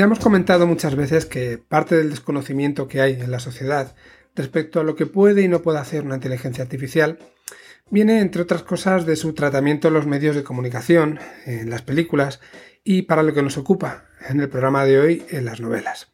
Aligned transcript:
Ya 0.00 0.04
hemos 0.04 0.20
comentado 0.20 0.66
muchas 0.66 0.96
veces 0.96 1.26
que 1.26 1.58
parte 1.58 1.94
del 1.94 2.08
desconocimiento 2.08 2.88
que 2.88 3.02
hay 3.02 3.20
en 3.20 3.30
la 3.30 3.38
sociedad 3.38 3.94
respecto 4.34 4.80
a 4.80 4.82
lo 4.82 4.96
que 4.96 5.04
puede 5.04 5.42
y 5.42 5.48
no 5.48 5.60
puede 5.60 5.78
hacer 5.78 6.06
una 6.06 6.14
inteligencia 6.14 6.64
artificial 6.64 7.18
viene, 7.90 8.20
entre 8.20 8.40
otras 8.40 8.62
cosas, 8.62 9.04
de 9.04 9.14
su 9.14 9.34
tratamiento 9.34 9.88
en 9.88 9.92
los 9.92 10.06
medios 10.06 10.34
de 10.34 10.42
comunicación, 10.42 11.18
en 11.44 11.68
las 11.68 11.82
películas 11.82 12.40
y 12.82 13.02
para 13.02 13.22
lo 13.22 13.34
que 13.34 13.42
nos 13.42 13.58
ocupa 13.58 14.06
en 14.26 14.40
el 14.40 14.48
programa 14.48 14.86
de 14.86 14.98
hoy, 14.98 15.22
en 15.28 15.44
las 15.44 15.60
novelas. 15.60 16.10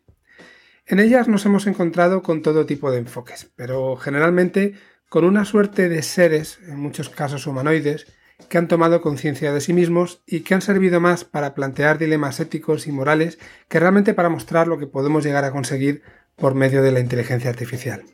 En 0.85 0.99
ellas 0.99 1.29
nos 1.29 1.47
hemos 1.47 1.69
encontrado 1.69 2.25
con 2.25 2.43
todo 2.43 2.67
tipo 2.67 2.91
de 2.91 2.99
enfoques, 2.99 3.53
pero 3.55 3.95
generalmente 3.95 4.75
con 5.09 5.25
una 5.25 5.45
suerte 5.45 5.89
de 5.89 6.03
seres, 6.03 6.59
en 6.67 6.81
muchos 6.81 7.09
casos 7.09 7.47
humanoides, 7.47 8.09
que 8.49 8.59
han 8.59 8.69
tomado 8.69 9.01
conciencia 9.01 9.53
de 9.53 9.61
sí 9.61 9.73
mismos 9.73 10.23
y 10.27 10.41
que 10.41 10.55
han 10.55 10.63
servido 10.63 11.01
más 11.01 11.25
para 11.25 11.55
plantear 11.55 11.99
dilemas 11.99 12.41
éticos 12.41 12.87
y 12.87 12.93
morales 12.93 13.39
que 13.69 13.81
realmente 13.81 14.15
para 14.15 14.29
mostrar 14.29 14.69
lo 14.69 14.79
que 14.79 14.87
podemos 14.87 15.25
llegar 15.25 15.45
a 15.45 15.53
conseguir 15.53 16.03
por 16.37 16.55
medio 16.55 16.83
de 16.83 16.93
la 16.93 17.01
inteligencia 17.01 17.51
artificial. 17.51 18.05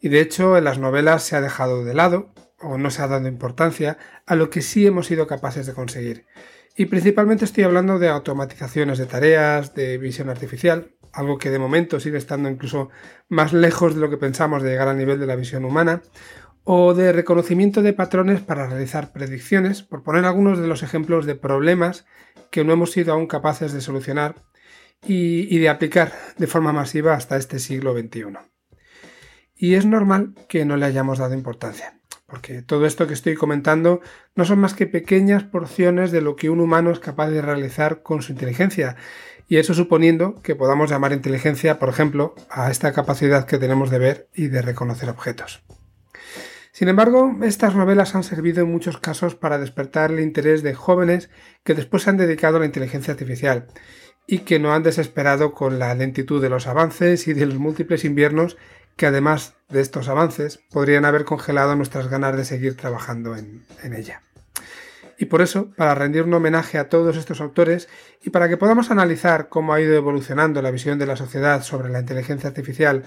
Y 0.00 0.08
de 0.08 0.20
hecho 0.20 0.56
en 0.56 0.64
las 0.64 0.78
novelas 0.78 1.22
se 1.22 1.36
ha 1.36 1.40
dejado 1.40 1.84
de 1.84 1.94
lado, 1.94 2.32
o 2.58 2.78
no 2.78 2.90
se 2.90 3.02
ha 3.02 3.06
dado 3.06 3.28
importancia, 3.28 3.98
a 4.26 4.34
lo 4.34 4.50
que 4.50 4.62
sí 4.62 4.86
hemos 4.86 5.06
sido 5.06 5.26
capaces 5.26 5.66
de 5.66 5.74
conseguir. 5.74 6.26
Y 6.76 6.86
principalmente 6.86 7.44
estoy 7.44 7.64
hablando 7.64 7.98
de 7.98 8.08
automatizaciones 8.08 8.98
de 8.98 9.06
tareas, 9.06 9.74
de 9.74 9.98
visión 9.98 10.30
artificial, 10.30 10.94
algo 11.12 11.38
que 11.38 11.50
de 11.50 11.58
momento 11.58 12.00
sigue 12.00 12.18
estando 12.18 12.48
incluso 12.48 12.90
más 13.28 13.52
lejos 13.52 13.94
de 13.94 14.00
lo 14.00 14.10
que 14.10 14.16
pensamos 14.16 14.62
de 14.62 14.70
llegar 14.70 14.88
al 14.88 14.96
nivel 14.96 15.18
de 15.18 15.26
la 15.26 15.36
visión 15.36 15.64
humana, 15.64 16.02
o 16.64 16.94
de 16.94 17.12
reconocimiento 17.12 17.82
de 17.82 17.92
patrones 17.92 18.40
para 18.40 18.66
realizar 18.66 19.12
predicciones, 19.12 19.82
por 19.82 20.02
poner 20.02 20.24
algunos 20.24 20.58
de 20.58 20.66
los 20.66 20.82
ejemplos 20.82 21.26
de 21.26 21.34
problemas 21.34 22.04
que 22.50 22.64
no 22.64 22.72
hemos 22.72 22.92
sido 22.92 23.12
aún 23.12 23.26
capaces 23.26 23.72
de 23.72 23.80
solucionar 23.80 24.36
y, 25.02 25.58
de 25.58 25.68
aplicar 25.68 26.12
de 26.36 26.46
forma 26.46 26.72
masiva 26.72 27.14
hasta 27.14 27.36
este 27.36 27.58
siglo 27.58 27.94
XXI. 27.94 28.38
Y 29.56 29.74
es 29.74 29.86
normal 29.86 30.34
que 30.48 30.64
no 30.64 30.76
le 30.76 30.86
hayamos 30.86 31.18
dado 31.18 31.34
importancia, 31.34 31.98
porque 32.26 32.62
todo 32.62 32.86
esto 32.86 33.06
que 33.06 33.14
estoy 33.14 33.34
comentando 33.34 34.00
no 34.34 34.44
son 34.44 34.58
más 34.58 34.74
que 34.74 34.86
pequeñas 34.86 35.44
porciones 35.44 36.12
de 36.12 36.20
lo 36.20 36.36
que 36.36 36.50
un 36.50 36.60
humano 36.60 36.90
es 36.90 36.98
capaz 36.98 37.28
de 37.28 37.42
realizar 37.42 38.02
con 38.02 38.22
su 38.22 38.32
inteligencia, 38.32 38.96
y 39.48 39.56
eso 39.56 39.74
suponiendo 39.74 40.40
que 40.42 40.54
podamos 40.54 40.90
llamar 40.90 41.12
inteligencia, 41.12 41.78
por 41.78 41.88
ejemplo, 41.88 42.34
a 42.50 42.70
esta 42.70 42.92
capacidad 42.92 43.46
que 43.46 43.58
tenemos 43.58 43.90
de 43.90 43.98
ver 43.98 44.28
y 44.34 44.48
de 44.48 44.62
reconocer 44.62 45.08
objetos. 45.08 45.62
Sin 46.72 46.88
embargo, 46.88 47.36
estas 47.42 47.74
novelas 47.74 48.14
han 48.14 48.22
servido 48.22 48.62
en 48.62 48.70
muchos 48.70 48.98
casos 48.98 49.34
para 49.34 49.58
despertar 49.58 50.12
el 50.12 50.20
interés 50.20 50.62
de 50.62 50.74
jóvenes 50.74 51.30
que 51.64 51.74
después 51.74 52.04
se 52.04 52.10
han 52.10 52.16
dedicado 52.16 52.56
a 52.56 52.60
la 52.60 52.66
inteligencia 52.66 53.12
artificial 53.12 53.66
y 54.26 54.40
que 54.40 54.60
no 54.60 54.72
han 54.72 54.84
desesperado 54.84 55.52
con 55.52 55.78
la 55.80 55.94
lentitud 55.94 56.40
de 56.40 56.48
los 56.48 56.68
avances 56.68 57.26
y 57.26 57.32
de 57.32 57.46
los 57.46 57.58
múltiples 57.58 58.04
inviernos 58.04 58.56
que 58.96 59.06
además 59.06 59.54
de 59.68 59.80
estos 59.80 60.08
avances 60.08 60.60
podrían 60.70 61.04
haber 61.04 61.24
congelado 61.24 61.74
nuestras 61.74 62.08
ganas 62.08 62.36
de 62.36 62.44
seguir 62.44 62.76
trabajando 62.76 63.34
en, 63.34 63.64
en 63.82 63.94
ella. 63.94 64.22
Y 65.18 65.26
por 65.26 65.42
eso, 65.42 65.70
para 65.76 65.94
rendir 65.94 66.22
un 66.22 66.32
homenaje 66.32 66.78
a 66.78 66.88
todos 66.88 67.16
estos 67.16 67.40
autores 67.40 67.88
y 68.22 68.30
para 68.30 68.48
que 68.48 68.56
podamos 68.56 68.90
analizar 68.90 69.48
cómo 69.48 69.74
ha 69.74 69.80
ido 69.80 69.94
evolucionando 69.94 70.62
la 70.62 70.70
visión 70.70 70.98
de 70.98 71.06
la 71.06 71.16
sociedad 71.16 71.62
sobre 71.62 71.90
la 71.90 72.00
inteligencia 72.00 72.48
artificial 72.48 73.04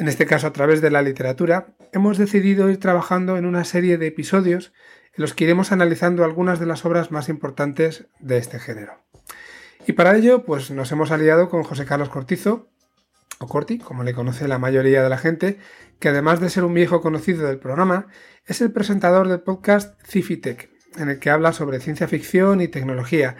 en 0.00 0.08
este 0.08 0.24
caso 0.24 0.46
a 0.46 0.52
través 0.52 0.80
de 0.80 0.90
la 0.90 1.02
literatura, 1.02 1.66
hemos 1.92 2.18
decidido 2.18 2.70
ir 2.70 2.78
trabajando 2.78 3.36
en 3.36 3.46
una 3.46 3.64
serie 3.64 3.98
de 3.98 4.06
episodios 4.06 4.72
en 5.14 5.22
los 5.22 5.34
que 5.34 5.44
iremos 5.44 5.72
analizando 5.72 6.24
algunas 6.24 6.60
de 6.60 6.66
las 6.66 6.84
obras 6.84 7.10
más 7.10 7.28
importantes 7.28 8.06
de 8.20 8.38
este 8.38 8.58
género. 8.58 9.02
Y 9.86 9.92
para 9.92 10.16
ello, 10.16 10.44
pues 10.44 10.70
nos 10.70 10.92
hemos 10.92 11.10
aliado 11.10 11.48
con 11.48 11.62
José 11.62 11.84
Carlos 11.84 12.10
Cortizo, 12.10 12.70
o 13.38 13.46
Corti, 13.46 13.78
como 13.78 14.04
le 14.04 14.12
conoce 14.12 14.46
la 14.46 14.58
mayoría 14.58 15.02
de 15.02 15.08
la 15.08 15.16
gente, 15.16 15.58
que 15.98 16.10
además 16.10 16.40
de 16.40 16.50
ser 16.50 16.64
un 16.64 16.74
viejo 16.74 17.00
conocido 17.00 17.46
del 17.46 17.58
programa, 17.58 18.06
es 18.44 18.60
el 18.60 18.70
presentador 18.70 19.28
del 19.28 19.40
podcast 19.40 19.98
Cifitech, 20.06 20.70
en 20.96 21.08
el 21.08 21.18
que 21.18 21.30
habla 21.30 21.54
sobre 21.54 21.80
ciencia 21.80 22.06
ficción 22.06 22.60
y 22.60 22.68
tecnología, 22.68 23.36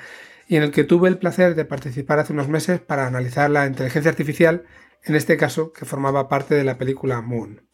y 0.49 0.57
en 0.57 0.63
el 0.63 0.71
que 0.73 0.85
tuve 0.85 1.09
el 1.09 1.19
placer 1.19 1.55
de 1.55 1.67
participar 1.67 2.19
hace 2.19 2.33
unos 2.33 2.49
meses 2.49 2.81
para 2.81 3.07
analizar 3.07 3.51
la 3.51 3.67
inteligencia 3.67 4.11
artificial 4.11 4.65
en 5.05 5.15
este 5.15 5.37
caso 5.37 5.73
que 5.73 5.85
formaba 5.85 6.29
parte 6.29 6.55
de 6.55 6.65
la 6.65 6.79
película 6.79 7.21
Moon. 7.21 7.70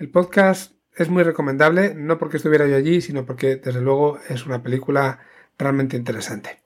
El 0.00 0.08
podcast 0.08 0.72
es 0.96 1.10
muy 1.10 1.24
recomendable, 1.24 1.94
no 1.94 2.16
porque 2.16 2.38
estuviera 2.38 2.66
yo 2.66 2.74
allí, 2.74 3.02
sino 3.02 3.26
porque 3.26 3.56
desde 3.56 3.82
luego 3.82 4.18
es 4.30 4.46
una 4.46 4.62
película 4.62 5.18
realmente 5.58 5.94
interesante. 5.94 6.62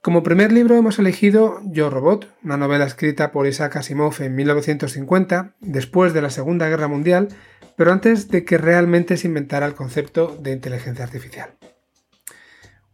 Como 0.00 0.22
primer 0.22 0.50
libro 0.50 0.74
hemos 0.76 0.98
elegido 0.98 1.60
Yo 1.66 1.90
Robot, 1.90 2.34
una 2.42 2.56
novela 2.56 2.86
escrita 2.86 3.32
por 3.32 3.46
Isaac 3.46 3.76
Asimov 3.76 4.14
en 4.22 4.34
1950, 4.34 5.56
después 5.60 6.14
de 6.14 6.22
la 6.22 6.30
Segunda 6.30 6.70
Guerra 6.70 6.88
Mundial, 6.88 7.28
pero 7.76 7.92
antes 7.92 8.28
de 8.28 8.46
que 8.46 8.56
realmente 8.56 9.18
se 9.18 9.28
inventara 9.28 9.66
el 9.66 9.74
concepto 9.74 10.34
de 10.40 10.52
inteligencia 10.52 11.04
artificial. 11.04 11.50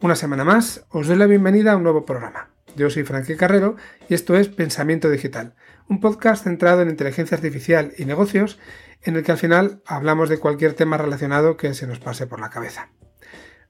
Una 0.00 0.16
semana 0.16 0.42
más, 0.42 0.84
os 0.90 1.06
doy 1.06 1.16
la 1.16 1.26
bienvenida 1.26 1.74
a 1.74 1.76
un 1.76 1.84
nuevo 1.84 2.04
programa. 2.04 2.50
Yo 2.74 2.90
soy 2.90 3.04
Frankie 3.04 3.36
Carrero 3.36 3.76
y 4.08 4.14
esto 4.14 4.36
es 4.36 4.48
Pensamiento 4.48 5.08
Digital, 5.08 5.54
un 5.88 6.00
podcast 6.00 6.44
centrado 6.44 6.82
en 6.82 6.90
inteligencia 6.90 7.36
artificial 7.36 7.92
y 7.96 8.04
negocios 8.04 8.58
en 9.02 9.16
el 9.16 9.22
que 9.22 9.32
al 9.32 9.38
final 9.38 9.82
hablamos 9.86 10.28
de 10.28 10.38
cualquier 10.38 10.74
tema 10.74 10.96
relacionado 10.96 11.56
que 11.56 11.74
se 11.74 11.86
nos 11.86 11.98
pase 11.98 12.26
por 12.26 12.40
la 12.40 12.50
cabeza. 12.50 12.90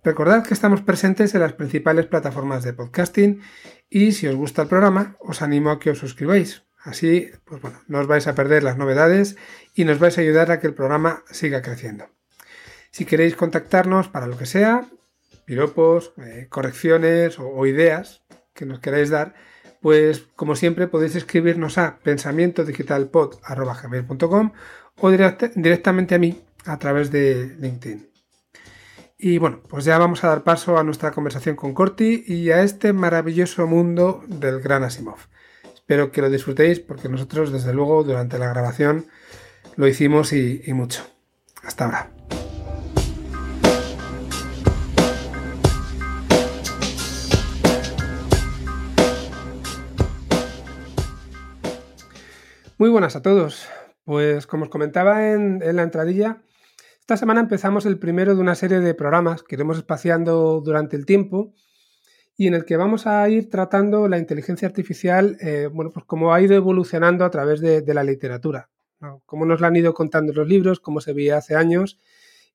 Recordad 0.04 0.46
que 0.46 0.54
estamos 0.54 0.82
presentes 0.82 1.34
en 1.34 1.40
las 1.40 1.54
principales 1.54 2.06
plataformas 2.06 2.62
de 2.62 2.72
podcasting 2.72 3.40
y 3.90 4.12
si 4.12 4.28
os 4.28 4.36
gusta 4.36 4.62
el 4.62 4.68
programa 4.68 5.16
os 5.20 5.42
animo 5.42 5.70
a 5.70 5.78
que 5.78 5.90
os 5.90 5.98
suscribáis. 5.98 6.62
Así, 6.78 7.30
pues 7.44 7.60
bueno, 7.60 7.82
no 7.88 7.98
os 7.98 8.06
vais 8.06 8.26
a 8.28 8.34
perder 8.34 8.62
las 8.62 8.78
novedades 8.78 9.36
y 9.74 9.84
nos 9.84 9.98
vais 9.98 10.16
a 10.16 10.20
ayudar 10.20 10.50
a 10.50 10.60
que 10.60 10.68
el 10.68 10.74
programa 10.74 11.24
siga 11.30 11.62
creciendo. 11.62 12.08
Si 12.90 13.04
queréis 13.04 13.36
contactarnos 13.36 14.08
para 14.08 14.26
lo 14.26 14.38
que 14.38 14.46
sea, 14.46 14.88
piropos, 15.44 16.14
eh, 16.18 16.46
correcciones 16.48 17.38
o 17.38 17.66
ideas, 17.66 18.22
que 18.54 18.66
nos 18.66 18.80
queráis 18.80 19.10
dar, 19.10 19.34
pues 19.80 20.26
como 20.36 20.56
siempre 20.56 20.88
podéis 20.88 21.14
escribirnos 21.16 21.78
a 21.78 21.98
pensamientodigitalpod.com 21.98 24.52
o 25.00 25.10
directamente 25.10 26.14
a 26.14 26.18
mí 26.18 26.42
a 26.64 26.78
través 26.78 27.10
de 27.10 27.56
LinkedIn. 27.58 28.08
Y 29.18 29.38
bueno, 29.38 29.60
pues 29.68 29.84
ya 29.84 29.98
vamos 29.98 30.22
a 30.22 30.28
dar 30.28 30.44
paso 30.44 30.78
a 30.78 30.84
nuestra 30.84 31.10
conversación 31.10 31.56
con 31.56 31.74
Corti 31.74 32.24
y 32.26 32.50
a 32.50 32.62
este 32.62 32.92
maravilloso 32.92 33.66
mundo 33.66 34.22
del 34.28 34.60
gran 34.60 34.84
Asimov. 34.84 35.18
Espero 35.74 36.12
que 36.12 36.20
lo 36.20 36.30
disfrutéis 36.30 36.78
porque 36.80 37.08
nosotros 37.08 37.50
desde 37.50 37.72
luego 37.72 38.04
durante 38.04 38.38
la 38.38 38.48
grabación 38.48 39.06
lo 39.76 39.88
hicimos 39.88 40.32
y 40.32 40.62
mucho. 40.72 41.02
Hasta 41.64 41.86
ahora. 41.86 42.10
Muy 52.78 52.90
buenas 52.90 53.16
a 53.16 53.22
todos. 53.22 53.68
Pues 54.08 54.46
como 54.46 54.64
os 54.64 54.70
comentaba 54.70 55.34
en, 55.34 55.60
la 55.76 55.82
entradilla, 55.82 56.40
esta 56.98 57.18
semana 57.18 57.40
empezamos 57.40 57.84
el 57.84 57.98
primero 57.98 58.34
de 58.34 58.40
una 58.40 58.54
serie 58.54 58.80
de 58.80 58.94
programas 58.94 59.42
que 59.42 59.54
iremos 59.54 59.76
espaciando 59.76 60.62
durante 60.64 60.96
el 60.96 61.04
tiempo 61.04 61.52
y 62.34 62.46
en 62.46 62.54
el 62.54 62.64
que 62.64 62.78
vamos 62.78 63.06
a 63.06 63.28
ir 63.28 63.50
tratando 63.50 64.08
la 64.08 64.16
inteligencia 64.16 64.66
artificial, 64.66 65.36
eh, 65.42 65.68
bueno, 65.70 65.90
pues 65.92 66.06
cómo 66.06 66.32
ha 66.32 66.40
ido 66.40 66.56
evolucionando 66.56 67.26
a 67.26 67.30
través 67.30 67.60
de, 67.60 67.82
la 67.92 68.02
literatura, 68.02 68.70
cómo 69.26 69.44
nos 69.44 69.60
la 69.60 69.66
han 69.66 69.76
ido 69.76 69.92
contando 69.92 70.32
los 70.32 70.48
libros, 70.48 70.80
cómo 70.80 71.02
se 71.02 71.12
veía 71.12 71.36
hace 71.36 71.54
años 71.54 71.98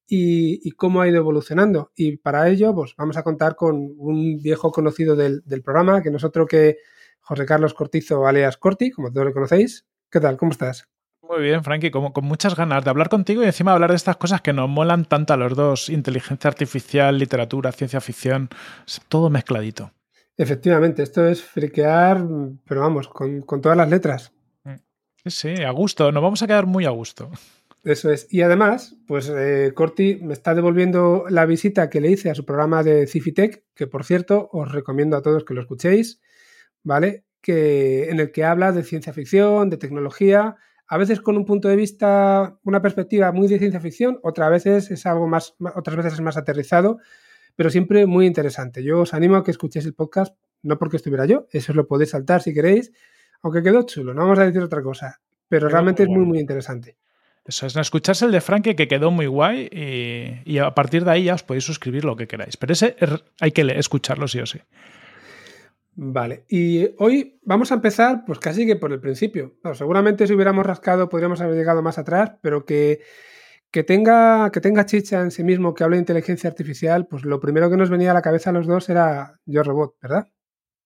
y, 0.07 0.71
cómo 0.71 1.01
ha 1.01 1.07
ido 1.07 1.17
evolucionando. 1.17 1.91
Y 1.95 2.17
para 2.17 2.49
ello, 2.49 2.73
pues 2.73 2.95
vamos 2.97 3.15
a 3.17 3.21
contar 3.21 3.55
con 3.55 3.93
un 3.99 4.41
viejo 4.41 4.71
conocido 4.71 5.15
del, 5.15 5.43
del 5.45 5.61
programa, 5.61 6.01
que 6.01 6.09
nosotros 6.09 6.47
que 6.47 6.77
José 7.19 7.45
Carlos 7.45 7.75
Cortizo, 7.75 8.25
alias 8.25 8.57
Corti, 8.57 8.89
como 8.89 9.11
todos 9.11 9.27
lo 9.27 9.33
conocéis. 9.33 9.85
¿Qué 10.09 10.19
tal? 10.19 10.35
¿Cómo 10.35 10.51
estás? 10.51 10.92
Muy 11.33 11.41
bien, 11.41 11.63
Frankie, 11.63 11.89
como, 11.89 12.13
con 12.13 12.25
muchas 12.25 12.55
ganas 12.55 12.83
de 12.83 12.91
hablar 12.91 13.09
contigo 13.09 13.41
y 13.41 13.47
encima 13.47 13.73
hablar 13.73 13.89
de 13.89 13.95
estas 13.95 14.17
cosas 14.17 14.41
que 14.41 14.53
nos 14.53 14.69
molan 14.69 15.05
tanto 15.05 15.33
a 15.33 15.37
los 15.37 15.55
dos, 15.55 15.89
inteligencia 15.89 16.47
artificial, 16.47 17.17
literatura, 17.17 17.71
ciencia 17.71 17.99
ficción, 18.01 18.49
todo 19.09 19.31
mezcladito. 19.31 19.91
Efectivamente, 20.37 21.01
esto 21.01 21.27
es 21.27 21.41
friquear, 21.41 22.23
pero 22.67 22.81
vamos, 22.81 23.07
con, 23.07 23.43
todas 23.61 23.75
las 23.75 23.89
letras. 23.89 24.31
Sí, 25.25 25.63
a 25.63 25.71
gusto, 25.71 26.11
nos 26.11 26.21
vamos 26.21 26.43
a 26.43 26.47
quedar 26.47 26.67
muy 26.67 26.85
a 26.85 26.91
gusto. 26.91 27.31
Eso 27.83 28.11
es. 28.11 28.27
Y 28.31 28.43
además, 28.43 28.95
pues 29.07 29.27
eh, 29.27 29.71
Corti 29.73 30.19
me 30.21 30.33
está 30.33 30.53
devolviendo 30.53 31.25
la 31.29 31.47
visita 31.47 31.89
que 31.89 31.99
le 31.99 32.11
hice 32.11 32.29
a 32.29 32.35
su 32.35 32.45
programa 32.45 32.83
de 32.83 33.07
Cifitech, 33.07 33.63
que 33.73 33.87
por 33.87 34.03
cierto 34.03 34.49
os 34.51 34.71
recomiendo 34.71 35.17
a 35.17 35.23
todos 35.23 35.45
que 35.45 35.55
lo 35.55 35.61
escuchéis, 35.61 36.21
¿vale? 36.83 37.25
que, 37.41 38.09
en 38.09 38.19
el 38.19 38.31
que 38.31 38.45
habla 38.45 38.71
de 38.71 38.83
ciencia 38.83 39.13
ficción, 39.13 39.71
de 39.71 39.77
tecnología, 39.77 40.57
a 40.93 40.97
veces 40.97 41.21
con 41.21 41.37
un 41.37 41.45
punto 41.45 41.69
de 41.69 41.75
vista, 41.75 42.59
una 42.63 42.79
perspectiva 42.79 43.31
muy 43.31 43.47
de 43.47 43.57
ciencia 43.57 43.79
ficción, 43.79 44.19
otras 44.21 44.51
veces 44.51 44.91
es 44.91 45.07
algo 45.07 45.27
más, 45.27 45.55
otras 45.73 45.97
veces 45.97 46.13
es 46.13 46.21
más 46.21 46.37
aterrizado, 46.37 46.99
pero 47.55 47.71
siempre 47.71 48.05
muy 48.05 48.27
interesante. 48.27 48.83
Yo 48.83 49.01
os 49.01 49.15
animo 49.15 49.37
a 49.37 49.43
que 49.43 49.49
escuchéis 49.49 49.87
el 49.87 49.95
podcast, 49.95 50.35
no 50.61 50.77
porque 50.77 50.97
estuviera 50.97 51.25
yo, 51.25 51.47
eso 51.51 51.73
lo 51.73 51.87
podéis 51.87 52.11
saltar 52.11 52.43
si 52.43 52.53
queréis, 52.53 52.91
aunque 53.41 53.63
quedó 53.63 53.81
chulo, 53.87 54.13
no 54.13 54.21
vamos 54.21 54.37
a 54.37 54.45
decir 54.45 54.61
otra 54.61 54.83
cosa, 54.83 55.19
pero 55.49 55.67
realmente 55.67 56.03
es 56.03 56.09
muy, 56.09 56.25
muy 56.27 56.37
interesante. 56.37 56.95
Eso 57.43 57.65
es, 57.65 57.75
escucharse 57.75 58.25
el 58.25 58.31
de 58.31 58.41
Frankie 58.41 58.75
que 58.75 58.87
quedó 58.87 59.09
muy 59.09 59.25
guay 59.25 59.69
y, 60.45 60.59
a 60.59 60.75
partir 60.75 61.05
de 61.05 61.09
ahí 61.11 61.23
ya 61.23 61.33
os 61.33 61.41
podéis 61.41 61.63
suscribir 61.63 62.05
lo 62.05 62.15
que 62.15 62.27
queráis. 62.27 62.55
Pero 62.55 62.73
ese 62.73 62.95
hay 63.39 63.51
que 63.51 63.63
escucharlo 63.79 64.27
sí 64.27 64.41
o 64.41 64.45
sí. 64.45 64.59
Vale, 65.95 66.45
y 66.49 66.89
hoy 66.97 67.39
vamos 67.43 67.71
a 67.71 67.75
empezar 67.75 68.23
pues 68.25 68.39
casi 68.39 68.65
que 68.65 68.75
por 68.75 68.91
el 68.91 68.99
principio. 68.99 69.57
seguramente 69.73 70.25
si 70.25 70.33
hubiéramos 70.33 70.65
rascado 70.65 71.07
podríamos 71.07 71.39
haber 71.41 71.55
llegado 71.55 71.83
más 71.83 71.99
atrás, 71.99 72.31
pero 72.41 72.65
que, 72.65 73.01
que, 73.71 73.83
tenga, 73.83 74.49
que 74.51 74.59
tenga 74.59 74.87
chicha 74.87 75.21
en 75.21 75.29
sí 75.29 75.43
mismo, 75.43 75.75
que 75.75 75.83
hable 75.83 75.97
de 75.97 76.01
inteligencia 76.01 76.49
artificial, 76.49 77.05
pues 77.05 77.25
lo 77.25 77.39
primero 77.39 77.69
que 77.69 77.77
nos 77.77 77.91
venía 77.91 78.11
a 78.11 78.15
la 78.15 78.23
cabeza 78.23 78.49
a 78.49 78.53
los 78.53 78.65
dos 78.65 78.89
era 78.89 79.39
Yo 79.45 79.61
Robot, 79.61 79.95
¿verdad? 80.01 80.29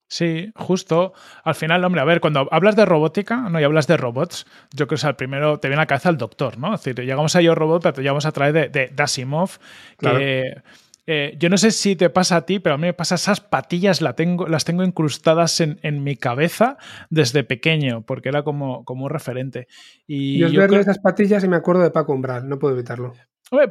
Sí, 0.09 0.51
justo. 0.55 1.13
Al 1.43 1.55
final, 1.55 1.83
hombre, 1.83 1.99
a 1.99 2.05
ver, 2.05 2.21
cuando 2.21 2.47
hablas 2.51 2.77
de 2.77 2.85
robótica, 2.85 3.49
no, 3.49 3.59
y 3.59 3.63
hablas 3.65 3.87
de 3.87 3.97
robots, 3.97 4.45
yo 4.73 4.87
creo 4.87 4.97
que 4.99 5.07
al 5.07 5.17
primero 5.17 5.59
te 5.59 5.67
viene 5.67 5.81
a 5.81 5.83
la 5.83 5.87
cabeza 5.87 6.09
el 6.09 6.17
doctor, 6.17 6.57
¿no? 6.57 6.73
Es 6.75 6.83
decir, 6.83 7.03
llegamos 7.03 7.35
a 7.35 7.41
Yo 7.41 7.55
Robot, 7.55 7.83
pero 7.83 7.93
te 7.93 8.01
llegamos 8.01 8.25
a 8.25 8.31
través 8.31 8.53
de, 8.53 8.69
de, 8.69 9.03
Asimov, 9.03 9.57
que 9.99 10.61
eh, 11.09 11.37
yo 11.39 11.47
no 11.49 11.57
sé 11.57 11.71
si 11.71 11.95
te 11.95 12.09
pasa 12.09 12.35
a 12.35 12.45
ti, 12.45 12.59
pero 12.59 12.75
a 12.75 12.77
mí 12.77 12.83
me 12.83 12.93
pasa 12.93 13.15
esas 13.15 13.39
patillas 13.39 14.01
las 14.01 14.15
tengo 14.15 14.83
incrustadas 14.83 15.61
en, 15.61 16.03
mi 16.03 16.17
cabeza 16.17 16.77
desde 17.09 17.45
pequeño, 17.45 18.03
porque 18.05 18.27
era 18.27 18.43
como, 18.43 18.83
como 18.83 19.05
un 19.05 19.09
referente. 19.09 19.67
Y 20.05 20.37
yo, 20.39 20.49
yo 20.49 20.65
esas 20.65 20.99
patillas 20.99 21.43
y 21.45 21.47
me 21.47 21.55
acuerdo 21.55 21.81
de 21.83 21.91
Paco 21.91 22.13
Umbral, 22.13 22.49
no 22.49 22.59
puedo 22.59 22.73
evitarlo 22.73 23.13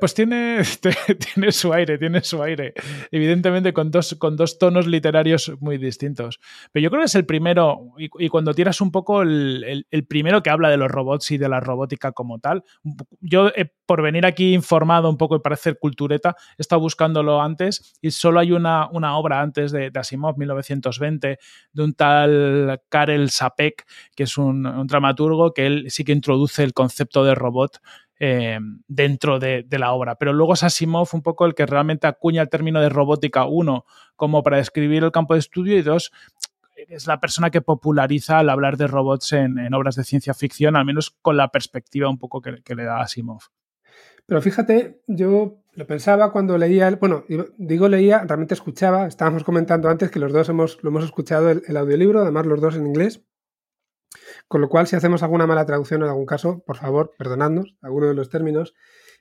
pues 0.01 0.15
tiene, 0.15 0.63
tiene 1.35 1.53
su 1.53 1.73
aire, 1.73 1.99
tiene 1.99 2.23
su 2.23 2.43
aire. 2.43 2.73
Evidentemente 3.11 3.73
con 3.73 3.91
dos, 3.91 4.15
con 4.19 4.37
dos 4.37 4.59
tonos 4.59 4.87
literarios 4.87 5.53
muy 5.61 5.79
distintos. 5.79 6.41
Pero 6.73 6.85
yo 6.85 6.91
creo 6.91 7.03
que 7.03 7.07
es 7.07 7.15
el 7.15 7.27
primero, 7.27 7.93
y, 7.99 8.29
cuando 8.29 8.55
tiras 8.55 8.81
un 8.81 8.91
poco 8.91 9.23
el, 9.23 9.87
primero 10.09 10.43
que 10.43 10.51
habla 10.51 10.71
de 10.71 10.77
los 10.77 10.91
robots 10.91 11.31
y 11.31 11.39
de 11.39 11.49
la 11.49 11.61
robótica 11.61 12.13
como 12.13 12.39
tal. 12.39 12.65
Yo, 13.21 13.51
por 13.85 14.03
venir 14.03 14.25
aquí 14.25 14.55
informado 14.55 15.11
un 15.11 15.19
poco 15.19 15.37
y 15.37 15.41
parecer 15.41 15.79
cultureta, 15.79 16.37
he 16.59 16.63
estado 16.63 16.81
buscándolo 16.81 17.43
antes 17.43 17.97
y 18.01 18.11
solo 18.11 18.41
hay 18.41 18.53
una, 18.53 18.89
una 18.91 19.17
obra 19.17 19.41
antes 19.41 19.73
de, 19.73 19.91
Asimov, 19.95 20.39
1920, 20.39 21.39
de 21.73 21.83
un 21.83 21.95
tal 21.95 22.81
Karel 22.89 23.31
Sapek, 23.31 23.85
que 24.15 24.25
es 24.25 24.39
un, 24.39 24.67
un 24.67 24.87
dramaturgo 24.87 25.53
que 25.53 25.67
él 25.67 25.87
sí 25.89 26.05
que 26.05 26.13
introduce 26.13 26.63
el 26.63 26.73
concepto 26.73 27.25
de 27.25 27.35
robot 27.35 27.81
eh, 28.19 28.59
dentro 28.89 29.39
de, 29.39 29.67
la 29.71 29.93
obra. 29.93 30.15
Pero 30.17 30.33
luego 30.33 30.55
es 30.55 30.63
Asimov 30.63 31.09
un 31.13 31.23
poco 31.23 31.45
el 31.47 31.55
que 31.55 31.67
realmente 31.67 32.07
acuña 32.07 32.43
el 32.43 32.49
término 32.49 32.81
de 32.81 32.89
robótica, 32.89 33.45
uno, 33.45 33.85
como 34.17 34.43
para 34.43 34.57
describir 34.57 35.05
el 35.05 35.13
campo 35.13 35.35
de 35.35 35.41
estudio 35.41 35.77
y 35.77 35.83
dos, 35.83 36.13
es 36.77 37.07
la 37.07 37.21
persona 37.21 37.51
que 37.51 37.61
populariza 37.61 38.39
al 38.39 38.51
hablar 38.51 38.77
de 38.77 38.87
robots 38.87 39.33
en, 39.33 39.73
obras 39.75 39.97
de 39.97 40.05
ciencia 40.05 40.35
ficción, 40.35 40.77
al 40.77 40.85
menos 40.85 41.11
con 41.23 41.37
la 41.37 41.49
perspectiva 41.49 42.09
un 42.09 42.19
poco 42.19 42.41
que, 42.41 42.75
le 42.75 42.85
da 42.85 43.01
Asimov. 43.01 43.43
Pero 44.27 44.43
fíjate, 44.43 45.03
yo 45.07 45.63
lo 45.75 45.87
pensaba 45.87 46.33
cuando 46.33 46.59
leía, 46.59 46.91
bueno, 47.01 47.25
digo 47.57 47.89
leía, 47.89 48.25
realmente 48.27 48.55
escuchaba, 48.55 49.07
estábamos 49.07 49.45
comentando 49.45 49.89
antes 49.89 50.11
que 50.11 50.19
los 50.19 50.33
dos 50.33 50.49
hemos, 50.49 50.83
lo 50.83 50.91
hemos 50.91 51.05
escuchado 51.05 51.51
el 51.51 51.77
audiolibro, 51.77 52.23
además 52.23 52.47
los 52.47 52.61
dos 52.61 52.77
en 52.77 52.87
inglés. 52.87 53.23
Con 54.49 54.61
lo 54.61 54.69
cual, 54.69 54.87
si 54.87 54.97
hacemos 54.97 55.23
alguna 55.23 55.47
mala 55.47 55.67
traducción 55.67 56.03
en 56.03 56.09
algún 56.09 56.27
caso, 56.27 56.63
por 56.65 56.77
favor, 56.77 57.13
perdonadnos 57.19 57.77
alguno 57.83 58.07
de 58.07 58.15
los 58.15 58.29
términos. 58.29 58.75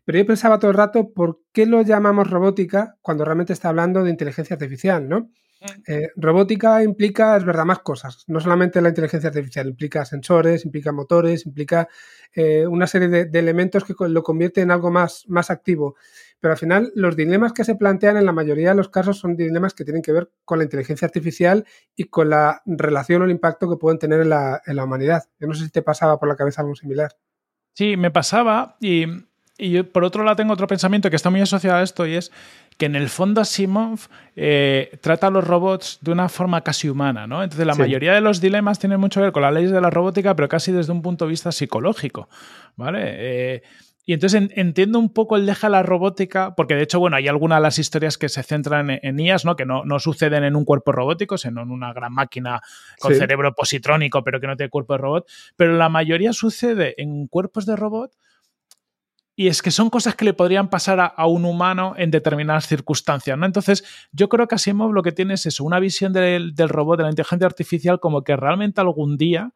Pero 0.06 0.19
yo 0.19 0.25
pensaba 0.25 0.60
todo 0.60 0.69
el 0.69 0.77
rato, 0.77 1.13
¿por 1.13 1.39
qué 1.51 1.66
lo 1.66 1.81
llamamos 1.81 2.30
robótica 2.30 2.95
cuando 3.01 3.25
realmente 3.25 3.54
está 3.54 3.69
hablando 3.69 4.04
de 4.04 4.12
inteligencia 4.12 4.54
artificial, 4.54 5.10
¿no? 5.10 5.31
Mm. 5.62 5.66
Eh, 5.88 6.10
robótica 6.16 6.83
implica, 6.83 7.36
es 7.38 7.44
verdad, 7.44 7.66
más 7.66 7.80
cosas. 7.80 8.24
No 8.27 8.39
solamente 8.39 8.81
la 8.81 8.89
inteligencia 8.89 9.30
artificial, 9.30 9.68
implica 9.68 10.06
sensores, 10.06 10.66
implica 10.66 10.92
motores, 10.92 11.45
implica 11.45 11.88
eh, 12.33 12.68
una 12.68 12.86
serie 12.86 13.07
de, 13.07 13.39
elementos 13.39 13.83
que 13.83 13.94
lo 14.07 14.24
convierte 14.24 14.62
en 14.62 14.71
algo 14.71 14.92
más, 14.92 15.24
más 15.28 15.50
activo. 15.50 15.95
Pero 16.45 16.53
al 16.53 16.59
final, 16.59 16.92
los 16.94 17.15
dilemas 17.15 17.53
que 17.53 17.63
se 17.63 17.74
plantean 17.74 18.18
en 18.18 18.25
la 18.27 18.31
mayoría 18.31 18.69
de 18.69 18.75
los 18.75 18.89
casos 18.89 19.18
son 19.18 19.36
dilemas 19.36 19.74
que 19.74 19.83
tienen 19.83 20.03
que 20.03 20.12
ver 20.12 20.30
con 20.44 20.59
la 20.59 20.63
inteligencia 20.63 21.07
artificial 21.07 21.65
y 21.95 22.03
con 22.03 22.30
la 22.30 22.62
relación 22.68 23.24
o 23.24 23.25
el 23.25 23.31
impacto 23.31 23.68
que 23.68 23.77
pueden 23.77 23.97
tener 23.97 24.21
en 24.21 24.30
la, 24.30 24.62
humanidad. 24.83 25.24
Yo 25.39 25.47
no 25.47 25.56
sé 25.56 25.65
si 25.65 25.71
te 25.71 25.81
pasaba 25.81 26.19
por 26.19 26.30
la 26.30 26.36
cabeza 26.36 26.62
algo 26.62 26.75
similar. 26.75 27.18
Sí, 27.74 27.97
me 27.97 28.12
pasaba 28.12 28.77
y, 28.80 29.07
y 29.57 29.81
por 29.81 30.03
otro 30.03 30.24
lado 30.24 30.36
tengo 30.36 30.53
otro 30.53 30.68
pensamiento 30.68 31.09
que 31.09 31.15
está 31.15 31.31
muy 31.31 31.42
asociado 31.42 31.77
a 31.77 31.81
esto 31.81 32.06
y 32.06 32.13
es 32.13 32.31
que 32.77 32.86
en 32.86 32.95
el 32.95 33.09
fondo 33.09 33.42
Asimov 33.42 34.01
eh, 34.36 35.00
trata 35.01 35.25
a 35.25 35.30
los 35.31 35.47
robots 35.47 35.97
de 36.01 36.12
una 36.12 36.30
forma 36.30 36.62
casi 36.62 36.89
humana, 36.89 37.25
¿no? 37.25 37.42
Entonces 37.42 37.65
la 37.65 37.74
mayoría 37.74 38.13
de 38.13 38.21
los 38.21 38.39
dilemas 38.39 38.77
tienen 38.77 39.00
mucho 39.00 39.19
que 39.19 39.24
ver 39.24 39.31
con 39.31 39.42
las 39.42 39.53
leyes 39.53 39.71
de 39.71 39.81
la 39.81 39.89
robótica, 39.89 40.36
pero 40.36 40.47
casi 40.47 40.71
desde 40.71 40.92
un 40.92 41.01
punto 41.01 41.25
de 41.25 41.31
vista 41.31 41.51
psicológico, 41.51 42.30
¿vale? 42.75 43.00
Eh, 43.03 43.63
y 44.07 44.13
entonces 44.13 44.50
entiendo 44.52 45.00
un 45.00 45.12
poco 45.12 45.36
el 45.36 45.48
deja 45.48 45.68
la 45.68 45.81
robótica, 45.81 46.54
porque 46.54 46.75
de 46.75 46.84
hecho, 46.84 47.00
bueno, 47.00 47.18
hay 47.18 47.28
algunas 47.28 47.57
de 47.57 47.63
las 47.63 47.80
historias 47.80 48.19
que 48.19 48.30
se 48.30 48.44
centran 48.44 48.92
en, 49.02 49.19
IAS, 49.19 49.46
¿no? 49.46 49.56
Que 49.56 49.66
no, 49.66 49.84
suceden 50.00 50.44
en 50.44 50.56
un 50.56 50.63
cuerpo 50.63 50.92
robótico, 50.92 51.40
sino 51.40 51.63
en 51.63 51.72
una 51.72 51.92
gran 51.92 52.13
máquina 52.13 52.62
con 53.00 53.16
cerebro 53.16 53.56
positrónico, 53.56 54.24
pero 54.24 54.40
que 54.40 54.46
no 54.46 54.56
tiene 54.56 54.69
cuerpo 54.69 54.94
de 54.94 55.00
robot. 55.00 55.28
Pero 55.56 55.74
la 55.74 55.90
mayoría 55.90 56.34
sucede 56.34 56.94
en 57.02 57.25
cuerpos 57.25 57.66
de 57.66 57.75
robot. 57.75 58.12
Y 59.36 59.48
es 59.48 59.63
que 59.63 59.72
son 59.72 59.90
cosas 59.90 60.16
que 60.16 60.24
le 60.24 60.34
podrían 60.34 60.69
pasar 60.69 61.13
a, 61.16 61.28
un 61.28 61.44
humano 61.44 61.96
en 61.98 62.12
determinadas 62.12 62.68
circunstancias, 62.68 63.38
¿no? 63.38 63.46
Entonces, 63.46 63.84
yo 64.12 64.30
creo 64.30 64.48
que 64.48 64.56
Asimov 64.56 64.94
lo 64.94 65.02
que 65.02 65.12
tiene 65.12 65.34
es 65.34 65.46
eso, 65.48 65.63
una 65.63 65.80
visión 65.80 66.13
del, 66.13 66.54
del 66.54 66.69
robot, 66.69 66.98
de 66.98 67.04
la 67.04 67.10
inteligencia 67.10 67.48
artificial, 67.48 68.00
como 68.00 68.24
que 68.24 68.38
realmente 68.38 68.80
algún 68.80 69.18
día 69.18 69.52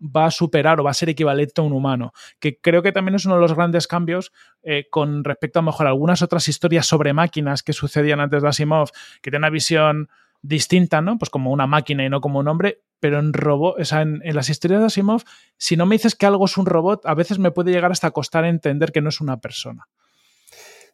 va 0.00 0.26
a 0.26 0.30
superar 0.30 0.80
o 0.80 0.84
va 0.84 0.90
a 0.90 0.94
ser 0.94 1.08
equivalente 1.08 1.60
a 1.60 1.64
un 1.64 1.72
humano, 1.72 2.12
que 2.40 2.58
creo 2.60 2.82
que 2.82 2.92
también 2.92 3.14
es 3.14 3.24
uno 3.24 3.36
de 3.36 3.40
los 3.40 3.54
grandes 3.54 3.86
cambios 3.86 4.32
eh, 4.62 4.86
con 4.90 5.24
respecto 5.24 5.58
a, 5.58 5.62
mejor 5.62 5.86
algunas 5.86 6.22
otras 6.22 6.48
historias 6.48 6.86
sobre 6.86 7.12
máquinas 7.12 7.62
que 7.62 7.72
sucedían 7.72 8.20
antes 8.20 8.42
de 8.42 8.48
Asimov, 8.48 8.90
que 9.22 9.30
tienen 9.30 9.42
una 9.42 9.50
visión 9.50 10.08
distinta, 10.42 11.00
¿no? 11.00 11.18
Pues 11.18 11.30
como 11.30 11.50
una 11.50 11.66
máquina 11.66 12.04
y 12.04 12.08
no 12.08 12.20
como 12.20 12.38
un 12.38 12.48
hombre, 12.48 12.82
pero 13.00 13.18
en 13.18 13.32
robot, 13.32 13.80
o 13.80 13.84
sea, 13.84 14.02
en, 14.02 14.20
las 14.24 14.48
historias 14.48 14.80
de 14.80 14.86
Asimov, 14.86 15.22
si 15.56 15.76
no 15.76 15.86
me 15.86 15.96
dices 15.96 16.14
que 16.14 16.26
algo 16.26 16.44
es 16.44 16.56
un 16.56 16.66
robot, 16.66 17.06
a 17.06 17.14
veces 17.14 17.38
me 17.38 17.50
puede 17.50 17.72
llegar 17.72 17.90
hasta 17.90 18.10
costar 18.10 18.44
entender 18.44 18.92
que 18.92 19.00
no 19.00 19.08
es 19.08 19.20
una 19.20 19.40
persona. 19.40 19.88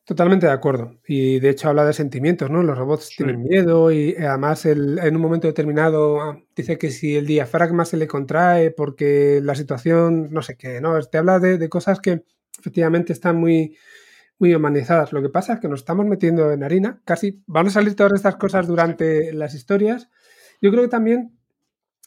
Totalmente 0.04 0.46
de 0.46 0.52
acuerdo. 0.52 1.00
Y 1.06 1.40
de 1.40 1.49
hecho 1.49 1.70
habla 1.70 1.87
de 1.87 1.94
sentimientos, 1.94 2.50
¿no? 2.50 2.62
Los 2.62 2.76
robots 2.76 3.08
tienen 3.16 3.42
miedo 3.42 3.90
y 3.90 4.11
eh, 4.11 4.26
además 4.26 4.66
en 4.66 5.16
un 5.16 5.23
momento 5.23 5.46
determinado 5.46 6.20
ah, 6.20 6.38
dice 6.54 6.76
que 6.76 6.90
si 6.90 7.16
el 7.16 7.26
diafragma 7.26 7.87
se 7.87 7.96
le 7.96 8.06
contrae 8.06 8.70
porque 8.70 9.40
la 9.42 9.54
situación, 9.54 10.28
no 10.30 10.42
sé 10.42 10.56
qué, 10.58 10.82
¿no? 10.82 11.00
Te 11.04 11.16
habla 11.16 11.38
de, 11.38 11.68
cosas 11.70 12.00
que 12.00 12.23
efectivamente 12.58 13.14
están 13.14 13.37
muy, 13.37 13.78
muy 14.38 14.54
humanizadas. 14.54 15.12
Lo 15.14 15.23
que 15.23 15.30
pasa 15.30 15.54
es 15.54 15.61
que 15.61 15.68
nos 15.68 15.80
estamos 15.80 16.04
metiendo 16.04 16.52
en 16.52 16.64
harina. 16.64 17.00
Casi 17.06 17.42
van 17.46 17.68
a 17.68 17.70
salir 17.70 17.96
todas 17.96 18.12
estas 18.14 18.37
cosas 18.37 18.66
durante 18.66 19.32
las 19.32 19.54
historias. 19.54 20.11
Yo 20.61 20.70
creo 20.70 20.82
que 20.82 20.88
también 20.88 21.38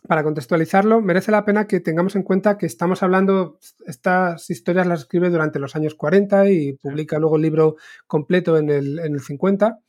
para 0.07 0.23
contextualizarlo, 0.23 1.01
merece 1.01 1.31
la 1.31 1.45
pena 1.45 1.67
que 1.67 1.79
tengamos 1.79 2.15
en 2.15 2.23
cuenta 2.23 2.57
que 2.57 2.65
estamos 2.65 3.03
hablando, 3.03 3.59
estas 3.85 4.49
historias 4.49 4.87
las 4.87 5.01
escribe 5.01 5.29
durante 5.29 5.59
los 5.59 5.75
años 5.75 5.95
40 5.95 6.49
y 6.49 6.73
publica 6.73 7.19
luego 7.19 7.35
el 7.35 7.41
libro 7.43 7.75
completo 8.07 8.57
en 8.57 8.69
el, 8.69 8.99
en 8.99 9.13
el 9.13 9.21
50. 9.21 9.79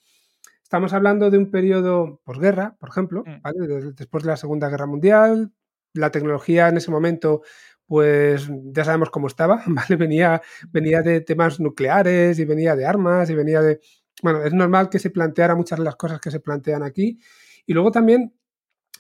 Estamos 0.63 0.93
hablando 0.93 1.31
de 1.31 1.39
un 1.39 1.51
periodo 1.51 2.21
posguerra, 2.25 2.77
por 2.79 2.91
ejemplo, 2.91 3.25
mm. 3.25 3.95
después 3.97 4.23
de 4.23 4.29
la 4.29 4.37
Segunda 4.37 4.69
Guerra 4.69 4.87
Mundial. 4.87 5.53
La 5.95 6.11
tecnología 6.11 6.69
en 6.69 6.77
ese 6.77 6.91
momento, 6.91 7.41
pues 7.87 8.51
ya 8.65 8.85
sabemos 8.85 9.09
cómo 9.09 9.29
estaba, 9.29 9.63
¿vale? 9.67 9.97
Venía, 9.97 10.43
venía 10.71 11.01
de 11.01 11.23
temas 11.23 11.59
nucleares 11.59 12.39
y 12.39 12.45
venía 12.45 12.77
de 12.77 12.85
armas 12.85 13.31
y 13.31 13.35
venía 13.35 13.63
de... 13.63 13.81
Bueno, 14.23 14.43
es 14.43 14.53
normal 14.53 14.91
que 14.91 14.99
se 14.99 15.09
planteara 15.09 15.55
muchas 15.55 15.79
de 15.79 15.87
las 15.87 15.97
cosas 15.97 16.21
que 16.21 16.31
se 16.31 16.41
plantean 16.41 16.83
aquí. 16.83 17.19
Y 17.65 17.73
luego 17.73 17.91
también 17.91 18.35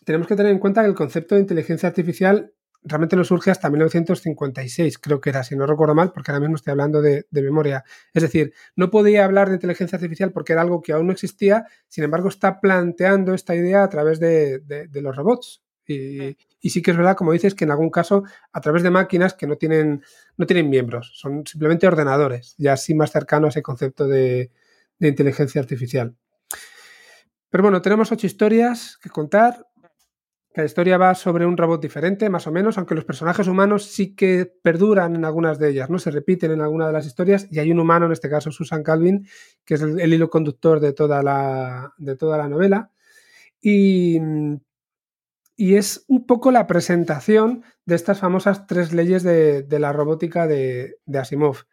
tenemos 0.08 0.26
que 0.26 0.36
tener 0.36 0.52
en 0.52 0.58
cuenta 0.58 0.80
que 0.80 0.88
el 0.88 0.94
concepto 0.94 1.34
de 1.34 1.42
inteligencia 1.42 1.86
artificial 1.86 2.54
realmente 2.82 3.14
no 3.14 3.24
surge 3.24 3.50
hasta 3.50 3.68
1956, 3.68 4.96
creo 4.96 5.20
que 5.20 5.28
era, 5.28 5.44
si 5.44 5.54
no 5.54 5.66
recuerdo 5.66 5.94
mal, 5.94 6.12
porque 6.12 6.30
ahora 6.30 6.40
mismo 6.40 6.56
estoy 6.56 6.70
hablando 6.70 7.02
de, 7.02 7.26
memoria. 7.30 7.84
Es 8.14 8.22
decir, 8.22 8.54
no 8.74 8.88
podía 8.88 9.26
hablar 9.26 9.48
de 9.50 9.56
inteligencia 9.56 9.96
artificial 9.96 10.32
porque 10.32 10.54
era 10.54 10.62
algo 10.62 10.80
que 10.80 10.94
aún 10.94 11.08
no 11.08 11.12
existía, 11.12 11.66
sin 11.88 12.04
embargo 12.04 12.30
está 12.30 12.58
planteando 12.58 13.34
esta 13.34 13.54
idea 13.54 13.82
a 13.82 13.90
través 13.90 14.18
de, 14.18 14.62
los 14.94 15.14
robots. 15.14 15.62
Y, 15.86 16.38
sí 16.70 16.80
que 16.80 16.92
es 16.92 16.96
verdad, 16.96 17.14
como 17.14 17.32
dices, 17.32 17.54
que 17.54 17.64
en 17.64 17.70
algún 17.70 17.90
caso 17.90 18.22
a 18.50 18.62
través 18.62 18.82
de 18.82 18.88
máquinas 18.88 19.34
que 19.34 19.46
no 19.46 19.56
tienen, 19.56 20.02
no 20.38 20.46
tienen 20.46 20.70
miembros, 20.70 21.12
son 21.16 21.46
simplemente 21.46 21.86
ordenadores, 21.86 22.54
ya 22.56 22.72
así 22.72 22.94
más 22.94 23.12
cercano 23.12 23.44
a 23.44 23.50
ese 23.50 23.60
concepto 23.60 24.08
de 24.08 24.50
inteligencia 25.00 25.60
artificial. 25.60 26.16
Pero 27.50 27.62
bueno, 27.62 27.80
tenemos 27.80 28.12
ocho 28.12 28.26
historias 28.26 28.98
que 29.02 29.08
contar. 29.08 29.66
La 30.54 30.64
historia 30.64 30.98
va 30.98 31.14
sobre 31.14 31.46
un 31.46 31.56
robot 31.56 31.80
diferente, 31.80 32.28
más 32.30 32.46
o 32.46 32.52
menos, 32.52 32.78
aunque 32.78 32.94
los 32.94 33.04
personajes 33.04 33.46
humanos 33.46 33.84
sí 33.84 34.16
que 34.16 34.50
perduran 34.62 35.14
en 35.14 35.24
algunas 35.24 35.58
de 35.58 35.70
ellas, 35.70 35.90
¿no? 35.90 35.98
Se 35.98 36.10
repiten 36.10 36.50
en 36.50 36.60
alguna 36.60 36.86
de 36.86 36.92
las 36.92 37.06
historias 37.06 37.46
y 37.50 37.58
hay 37.58 37.70
un 37.70 37.78
humano, 37.78 38.06
en 38.06 38.12
este 38.12 38.30
caso 38.30 38.50
Susan 38.50 38.82
Calvin, 38.82 39.28
que 39.64 39.74
es 39.74 39.82
el, 39.82 40.12
hilo 40.12 40.30
conductor 40.30 40.80
de 40.80 40.92
toda 40.92 41.22
la, 41.22 41.92
de 41.98 42.16
toda 42.16 42.38
la 42.38 42.48
novela. 42.48 42.90
Y, 43.60 44.18
y 45.60 45.74
es 45.74 46.04
un 46.06 46.24
poco 46.24 46.52
la 46.52 46.68
presentación 46.68 47.64
de 47.84 47.96
estas 47.96 48.20
famosas 48.20 48.68
tres 48.68 48.92
leyes 48.92 49.24
de, 49.24 49.66
la 49.68 49.92
robótica 49.92 50.46
de, 50.46 50.94
Asimov, 51.12 51.64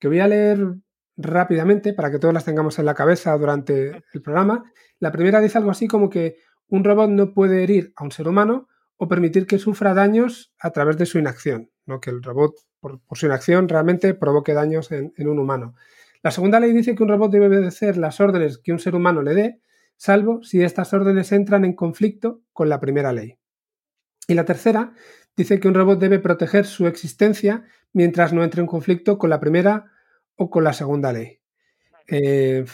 que 0.00 0.08
voy 0.08 0.18
a 0.18 0.26
leer 0.26 0.74
rápidamente 1.16 1.92
para 1.94 2.10
que 2.10 2.18
todas 2.18 2.34
las 2.34 2.44
tengamos 2.44 2.80
en 2.80 2.84
la 2.84 2.94
cabeza 2.94 3.38
durante 3.38 4.02
el 4.12 4.22
programa. 4.22 4.64
La 4.98 5.12
primera 5.12 5.40
dice 5.40 5.56
algo 5.56 5.70
así 5.70 5.86
como 5.86 6.10
que 6.10 6.38
un 6.72 6.84
robot 6.84 7.10
no 7.10 7.34
puede 7.34 7.62
herir 7.62 7.92
a 7.96 8.04
un 8.04 8.12
ser 8.12 8.26
humano 8.26 8.66
o 8.96 9.06
permitir 9.06 9.46
que 9.46 9.58
sufra 9.58 9.92
daños 9.92 10.54
a 10.58 10.70
través 10.70 10.96
de 10.96 11.04
su 11.04 11.18
inacción, 11.18 11.70
¿no? 11.84 12.00
que 12.00 12.08
el 12.08 12.22
robot 12.22 12.54
por, 12.80 12.98
su 13.12 13.26
inacción 13.26 13.68
realmente 13.68 14.14
provoque 14.14 14.54
daños 14.54 14.90
en, 14.90 15.12
un 15.18 15.38
humano. 15.38 15.74
La 16.22 16.30
segunda 16.30 16.60
ley 16.60 16.72
dice 16.72 16.94
que 16.94 17.02
un 17.02 17.10
robot 17.10 17.30
debe 17.30 17.48
obedecer 17.48 17.98
las 17.98 18.20
órdenes 18.20 18.56
que 18.56 18.72
un 18.72 18.78
ser 18.78 18.94
humano 18.94 19.20
le 19.20 19.34
dé, 19.34 19.60
salvo 19.96 20.42
si 20.42 20.62
estas 20.62 20.94
órdenes 20.94 21.30
entran 21.32 21.66
en 21.66 21.74
conflicto 21.74 22.40
con 22.54 22.70
la 22.70 22.80
primera 22.80 23.12
ley. 23.12 23.38
Y 24.26 24.32
la 24.32 24.46
tercera 24.46 24.94
dice 25.36 25.60
que 25.60 25.68
un 25.68 25.74
robot 25.74 26.00
debe 26.00 26.20
proteger 26.20 26.64
su 26.64 26.86
existencia 26.86 27.64
mientras 27.92 28.32
no 28.32 28.42
entre 28.42 28.62
en 28.62 28.66
conflicto 28.66 29.18
con 29.18 29.28
la 29.28 29.40
primera 29.40 29.92
o 30.36 30.48
con 30.48 30.64
la 30.64 30.72
segunda 30.72 31.12
ley. 31.12 31.42
Eh, 32.06 32.64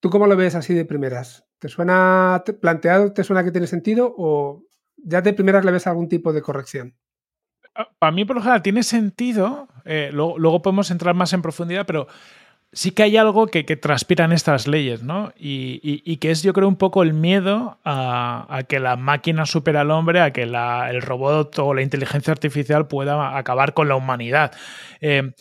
¿Tú 0.00 0.08
cómo 0.08 0.26
lo 0.26 0.36
ves 0.36 0.54
así 0.54 0.72
de 0.72 0.86
primeras? 0.86 1.45
¿Te 1.66 1.72
suena 1.72 2.44
planteado, 2.60 3.12
te 3.12 3.24
suena 3.24 3.42
que 3.42 3.50
tiene 3.50 3.66
sentido 3.66 4.14
o 4.16 4.62
ya 4.98 5.20
de 5.20 5.32
primeras 5.32 5.64
le 5.64 5.72
ves 5.72 5.88
algún 5.88 6.08
tipo 6.08 6.32
de 6.32 6.40
corrección? 6.40 6.94
Ah, 7.74 7.88
para 7.98 8.12
mí, 8.12 8.24
por 8.24 8.36
lo 8.36 8.42
general, 8.42 8.62
tiene 8.62 8.84
sentido. 8.84 9.66
Eh, 9.84 10.10
luego, 10.12 10.62
podemos 10.62 10.92
entrar 10.92 11.16
más 11.16 11.32
en 11.32 11.42
profundidad, 11.42 11.84
pero 11.84 12.06
sí 12.70 12.92
que 12.92 13.02
hay 13.02 13.16
algo 13.16 13.48
que, 13.48 13.64
que 13.64 13.76
transpiran 13.76 14.30
estas 14.30 14.68
leyes, 14.68 15.02
¿no? 15.02 15.32
Y, 15.36 16.16
que 16.18 16.30
es, 16.30 16.44
yo 16.44 16.52
creo, 16.52 16.68
un 16.68 16.76
poco 16.76 17.02
el 17.02 17.14
miedo 17.14 17.80
a, 17.84 18.60
que 18.68 18.78
la 18.78 18.94
máquina 18.94 19.44
supera 19.44 19.80
al 19.80 19.90
hombre, 19.90 20.20
a 20.20 20.32
que 20.32 20.44
el 20.44 21.02
robot 21.02 21.58
o 21.58 21.74
la 21.74 21.82
inteligencia 21.82 22.30
artificial 22.30 22.86
pueda 22.86 23.36
acabar 23.36 23.74
con 23.74 23.88
la 23.88 23.96
humanidad. 23.96 24.52
Eh, 25.00 25.32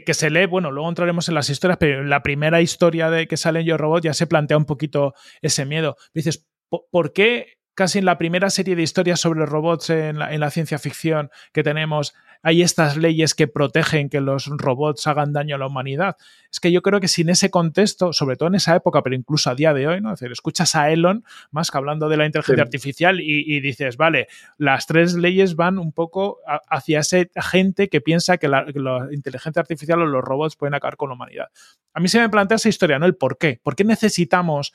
que, 0.00 0.14
se 0.14 0.30
lee, 0.30 0.46
bueno, 0.46 0.70
luego 0.70 0.88
entraremos 0.88 1.28
en 1.28 1.34
las 1.34 1.50
historias, 1.50 1.78
pero 1.78 2.00
en 2.00 2.10
la 2.10 2.22
primera 2.22 2.60
historia 2.60 3.10
de 3.10 3.26
que 3.26 3.36
sale 3.36 3.60
en 3.60 3.66
Yo 3.66 3.76
Robot 3.76 4.02
ya 4.02 4.14
se 4.14 4.26
plantea 4.26 4.56
un 4.56 4.64
poquito 4.64 5.14
ese 5.42 5.66
miedo. 5.66 5.96
Dices, 6.14 6.48
¿por 6.90 7.12
qué 7.12 7.58
casi 7.82 7.98
en 7.98 8.04
la 8.04 8.16
primera 8.16 8.48
serie 8.48 8.76
de 8.76 8.82
historias 8.84 9.18
sobre 9.18 9.44
robots 9.44 9.90
en 9.90 10.16
la, 10.16 10.50
ciencia 10.50 10.78
ficción 10.78 11.32
que 11.52 11.64
tenemos, 11.64 12.14
hay 12.40 12.62
estas 12.62 12.96
leyes 12.96 13.34
que 13.34 13.48
protegen 13.48 14.08
que 14.08 14.20
los 14.20 14.46
robots 14.46 15.08
hagan 15.08 15.32
daño 15.32 15.56
a 15.56 15.58
la 15.58 15.66
humanidad. 15.66 16.16
Es 16.52 16.60
que 16.60 16.70
yo 16.70 16.80
creo 16.80 17.00
que 17.00 17.08
sin 17.08 17.28
ese 17.28 17.50
contexto, 17.50 18.12
sobre 18.12 18.36
todo 18.36 18.50
en 18.50 18.54
esa 18.54 18.76
época, 18.76 19.02
pero 19.02 19.16
incluso 19.16 19.50
a 19.50 19.56
día 19.56 19.74
de 19.74 19.88
hoy, 19.88 20.00
¿no? 20.00 20.12
decir, 20.12 20.30
escuchas 20.30 20.76
a 20.76 20.92
Elon 20.92 21.24
más 21.50 21.72
que 21.72 21.78
hablando 21.78 22.08
de 22.08 22.16
la 22.18 22.24
inteligencia 22.24 22.62
artificial 22.62 23.18
y, 23.20 23.58
dices, 23.58 23.96
vale, 23.96 24.28
las 24.58 24.86
tres 24.86 25.14
leyes 25.14 25.56
van 25.56 25.80
un 25.80 25.90
poco 25.90 26.38
hacia 26.68 27.00
esa 27.00 27.18
gente 27.34 27.88
que 27.88 28.00
piensa 28.00 28.38
que 28.38 28.46
la, 28.46 28.64
que 28.64 28.78
la, 28.78 29.08
inteligencia 29.10 29.58
artificial 29.58 30.02
o 30.02 30.06
los 30.06 30.22
robots 30.22 30.54
pueden 30.54 30.74
acabar 30.74 30.96
con 30.96 31.08
la 31.08 31.16
humanidad. 31.16 31.48
A 31.94 31.98
mí 31.98 32.06
se 32.06 32.20
me 32.20 32.28
plantea 32.28 32.54
esa 32.58 32.68
historia, 32.68 33.00
¿no? 33.00 33.06
El 33.06 33.16
por 33.16 33.38
qué. 33.38 33.58
¿Por 33.60 33.74
qué 33.74 33.82
necesitamos 33.82 34.72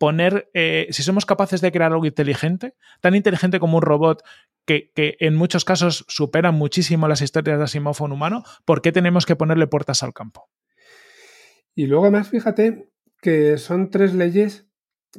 poner, 0.00 0.48
eh, 0.54 0.86
si 0.92 1.02
somos 1.02 1.26
capaces 1.26 1.60
de 1.60 1.70
crear 1.70 1.92
algo 1.92 2.06
inteligente, 2.06 2.74
tan 3.02 3.14
inteligente 3.14 3.60
como 3.60 3.76
un 3.76 3.82
robot 3.82 4.22
que, 4.64 4.90
en 4.96 5.36
muchos 5.36 5.66
casos 5.66 6.06
superan 6.08 6.54
muchísimo 6.54 7.06
las 7.06 7.20
historias 7.20 7.58
de 7.58 7.64
Asimov 7.64 8.00
humano, 8.00 8.42
¿por 8.64 8.80
qué 8.80 8.92
tenemos 8.92 9.26
que 9.26 9.36
ponerle 9.36 9.66
puertas 9.66 10.02
al 10.02 10.14
campo? 10.14 10.48
Y 11.74 11.86
luego 11.86 12.04
además, 12.04 12.30
fíjate 12.30 12.88
que 13.20 13.58
son 13.58 13.90
tres 13.90 14.14
leyes 14.14 14.66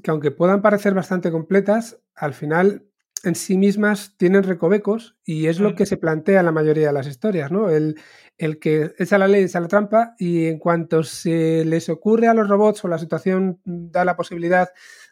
que 0.02 0.10
aunque 0.10 0.32
puedan 0.32 0.64
parecer 0.64 0.96
bastante 0.96 1.30
completas, 1.30 2.02
al 2.16 2.34
final 2.34 2.88
en 3.24 3.36
sí 3.36 3.58
mismas 3.58 4.16
tienen 4.18 4.44
recovecos 4.44 5.16
y 5.24 5.48
es 5.48 5.60
lo 5.60 5.76
que 5.76 5.86
se 5.86 5.98
plantea 5.98 6.44
la 6.44 6.52
mayoría 6.52 6.88
de 6.88 6.94
las 6.94 7.08
historias, 7.08 7.52
¿no? 7.52 7.70
El, 7.70 8.00
el 8.38 8.60
que 8.60 8.94
echa 8.98 9.18
la 9.18 9.28
ley, 9.28 9.44
echa 9.44 9.60
la 9.60 9.68
trampa 9.68 10.16
y 10.18 10.48
en 10.48 10.58
cuanto 10.58 11.04
se 11.04 11.64
les 11.66 11.90
ocurre 11.90 12.28
a 12.28 12.34
los 12.34 12.50
robots 12.50 12.84
o 12.84 12.88
la 12.88 12.98
situación 12.98 13.60
da 13.64 14.04
la 14.04 14.16
posibilidad 14.16 14.70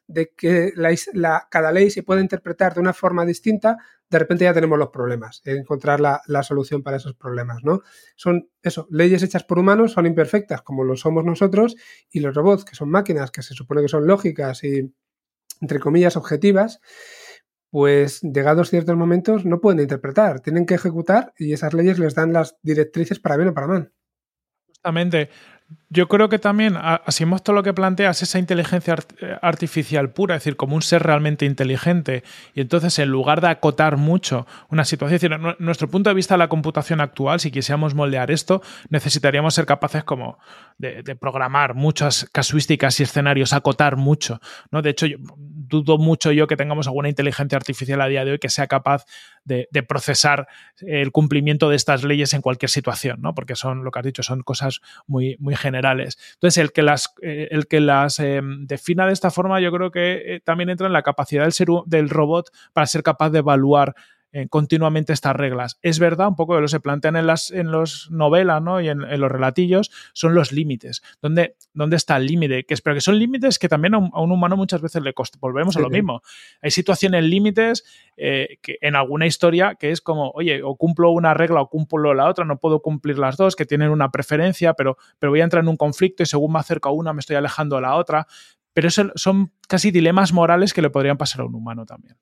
de 0.07 0.33
que 0.35 0.73
la, 0.75 1.47
cada 1.51 1.71
ley 1.71 1.91
se 1.91 2.01
pueda 2.01 2.19
interpretar 2.19 2.73
de 2.73 2.79
una 2.79 2.93
forma 2.93 3.25
distinta, 3.25 3.77
de 4.09 4.17
repente 4.17 4.45
ya 4.45 4.53
tenemos 4.55 4.79
los 4.79 4.89
problemas, 4.89 5.43
encontrar 5.45 5.99
la, 5.99 6.21
la, 6.25 6.41
solución 6.41 6.81
para 6.81 6.97
esos 6.97 7.13
problemas, 7.13 7.63
¿no? 7.63 7.81
Son 8.15 8.49
eso, 8.63 8.87
leyes 8.89 9.21
hechas 9.21 9.43
por 9.43 9.59
humanos 9.59 9.91
son 9.91 10.07
imperfectas 10.07 10.63
como 10.63 10.83
lo 10.83 10.95
somos 10.95 11.23
nosotros 11.25 11.75
y 12.09 12.21
los 12.21 12.33
robots, 12.33 12.65
que 12.65 12.75
son 12.75 12.89
máquinas 12.89 13.29
que 13.29 13.43
se 13.43 13.53
supone 13.53 13.83
que 13.83 13.87
son 13.87 14.07
lógicas 14.07 14.63
y, 14.63 14.91
entre 15.61 15.79
comillas, 15.79 16.17
objetivas, 16.17 16.79
pues 17.69 18.21
llegados 18.21 18.69
ciertos 18.69 18.95
momentos 18.95 19.45
no 19.45 19.61
pueden 19.61 19.79
interpretar, 19.79 20.39
tienen 20.39 20.65
que 20.65 20.75
ejecutar 20.75 21.33
y 21.37 21.53
esas 21.53 21.73
leyes 21.73 21.99
les 21.99 22.15
dan 22.15 22.33
las 22.33 22.57
directrices 22.61 23.19
para 23.19 23.37
bien 23.37 23.49
o 23.49 23.53
para 23.53 23.67
mal. 23.67 23.93
Justamente, 24.67 25.29
yo 25.89 26.07
creo 26.07 26.29
que 26.29 26.37
también, 26.37 26.75
así 26.77 27.23
hemos 27.23 27.43
todo 27.43 27.55
lo 27.55 27.63
que 27.63 27.73
planteas, 27.73 28.21
esa 28.21 28.37
inteligencia 28.37 28.95
eh, 29.21 29.37
artificial 29.41 30.11
pura, 30.11 30.35
es 30.35 30.41
decir, 30.41 30.55
como 30.55 30.75
un 30.75 30.83
ser 30.83 31.01
realmente 31.01 31.45
inteligente, 31.45 32.23
y 32.53 32.61
entonces 32.61 32.97
en 32.99 33.09
lugar 33.09 33.41
de 33.41 33.49
acotar 33.49 33.97
mucho 33.97 34.45
una 34.69 34.85
situación, 34.85 35.15
es 35.15 35.21
decir, 35.21 35.55
nuestro 35.59 35.89
punto 35.89 36.11
de 36.11 36.13
vista 36.13 36.35
de 36.35 36.39
la 36.39 36.47
computación 36.47 37.01
actual, 37.01 37.39
si 37.39 37.49
quisiéramos 37.49 37.95
moldear 37.95 38.29
esto, 38.29 38.61
necesitaríamos 38.89 39.55
ser 39.55 39.65
capaces 39.65 40.03
como 40.03 40.37
de, 40.77 41.03
programar 41.15 41.73
muchas 41.73 42.29
casuísticas 42.31 42.99
y 42.99 43.03
escenarios, 43.03 43.53
acotar 43.53 43.95
mucho, 43.95 44.39
¿no? 44.71 44.83
De 44.83 44.91
hecho, 44.91 45.07
dudo 45.69 45.97
mucho 45.97 46.31
yo 46.31 46.47
que 46.47 46.57
tengamos 46.57 46.87
alguna 46.87 47.07
inteligencia 47.07 47.55
artificial 47.55 48.01
a 48.01 48.07
día 48.07 48.25
de 48.25 48.31
hoy 48.31 48.39
que 48.39 48.49
sea 48.49 48.67
capaz 48.67 49.05
de, 49.45 49.67
procesar 49.87 50.47
el 50.81 51.11
cumplimiento 51.11 51.69
de 51.69 51.75
estas 51.75 52.03
leyes 52.03 52.33
en 52.33 52.41
cualquier 52.41 52.69
situación, 52.69 53.21
¿no? 53.21 53.33
Porque 53.33 53.55
son, 53.55 53.83
lo 53.83 53.91
que 53.91 53.99
has 53.99 54.05
dicho, 54.05 54.23
son 54.23 54.41
cosas 54.41 54.81
muy, 55.07 55.37
muy 55.39 55.55
generales. 55.55 56.17
Entonces, 56.33 56.57
el 56.57 56.71
que 56.71 56.83
las, 56.83 57.13
eh, 57.21 57.47
el 57.51 57.67
que 57.67 57.79
las 57.79 58.19
em, 58.19 58.67
defina 58.67 59.07
de 59.07 59.13
esta 59.13 59.31
forma, 59.31 59.59
yo 59.61 59.71
creo 59.71 59.91
que 59.91 60.35
eh, 60.35 60.41
también 60.41 60.69
entra 60.69 60.87
en 60.87 60.93
la 60.93 61.01
capacidad 61.01 61.43
del, 61.43 61.53
ser, 61.53 61.67
del 61.85 62.09
robot 62.09 62.51
para 62.73 62.87
ser 62.87 63.01
capaz 63.03 63.29
de 63.29 63.39
evaluar 63.39 63.95
eh, 64.31 64.47
continuamente 64.47 65.11
estas 65.11 65.35
reglas. 65.35 65.79
Es 65.81 65.97
verdad, 65.97 66.27
un 66.27 66.35
poco 66.35 66.53
de 66.53 66.61
lo 66.61 66.65
que 66.65 66.71
se 66.71 66.79
plantean 66.79 67.15
en 67.15 67.25
las 67.25 67.49
en 67.49 67.71
los 67.71 68.11
novelas 68.11 68.61
¿no? 68.61 68.79
y 68.79 68.87
en, 68.87 68.99
los 68.99 69.31
relatillos, 69.31 69.89
son 70.13 70.35
los 70.35 70.51
límites. 70.51 71.01
¿Dónde, 71.19 71.55
¿Dónde, 71.73 71.95
está 71.95 72.17
el 72.17 72.27
límite? 72.27 72.63
Que 72.63 72.75
espero 72.75 72.93
que 72.93 73.01
son 73.01 73.17
límites 73.17 73.57
que 73.57 73.67
también 73.67 73.95
a 73.95 73.97
un, 73.97 74.31
humano 74.31 74.55
muchas 74.55 74.81
veces 74.81 75.01
le 75.01 75.13
costa. 75.13 75.39
Volvemos 75.41 75.75
a 75.77 75.79
lo 75.79 75.89
mismo. 75.89 76.21
Hay 76.61 76.69
situaciones 76.69 77.23
límites 77.23 77.83
eh, 78.17 78.59
que 78.61 78.77
en 78.81 78.95
alguna 78.95 79.25
historia 79.25 79.73
que 79.73 79.89
es 79.89 79.99
como, 79.99 80.29
oye, 80.35 80.61
o 80.61 80.75
cumplo 80.75 81.09
una 81.09 81.33
regla 81.33 81.61
o 81.61 81.69
cumplo 81.69 82.13
la 82.13 82.27
otra, 82.29 82.45
no 82.45 82.59
puedo 82.59 82.81
cumplir 82.81 83.17
las 83.17 83.35
dos, 83.35 83.55
que 83.55 83.65
tienen 83.65 83.89
una 83.89 84.11
preferencia, 84.11 84.75
pero, 84.75 84.97
pero 85.17 85.31
voy 85.31 85.41
a 85.41 85.45
entrar 85.45 85.63
en 85.63 85.69
un 85.69 85.77
conflicto 85.77 86.21
y 86.21 86.27
según 86.27 86.53
me 86.53 86.59
acerco 86.59 86.89
a 86.89 86.91
una 86.91 87.13
me 87.13 87.21
estoy 87.21 87.35
alejando 87.35 87.77
a 87.77 87.81
la 87.81 87.95
otra. 87.95 88.27
Pero 88.73 88.89
eso 88.89 89.11
son 89.15 89.51
casi 89.67 89.89
dilemas 89.89 90.33
morales 90.33 90.73
que 90.73 90.83
le 90.83 90.91
podrían 90.91 91.17
pasar 91.17 91.41
a 91.41 91.45
un 91.45 91.55
humano 91.55 91.87
también. 91.87 92.15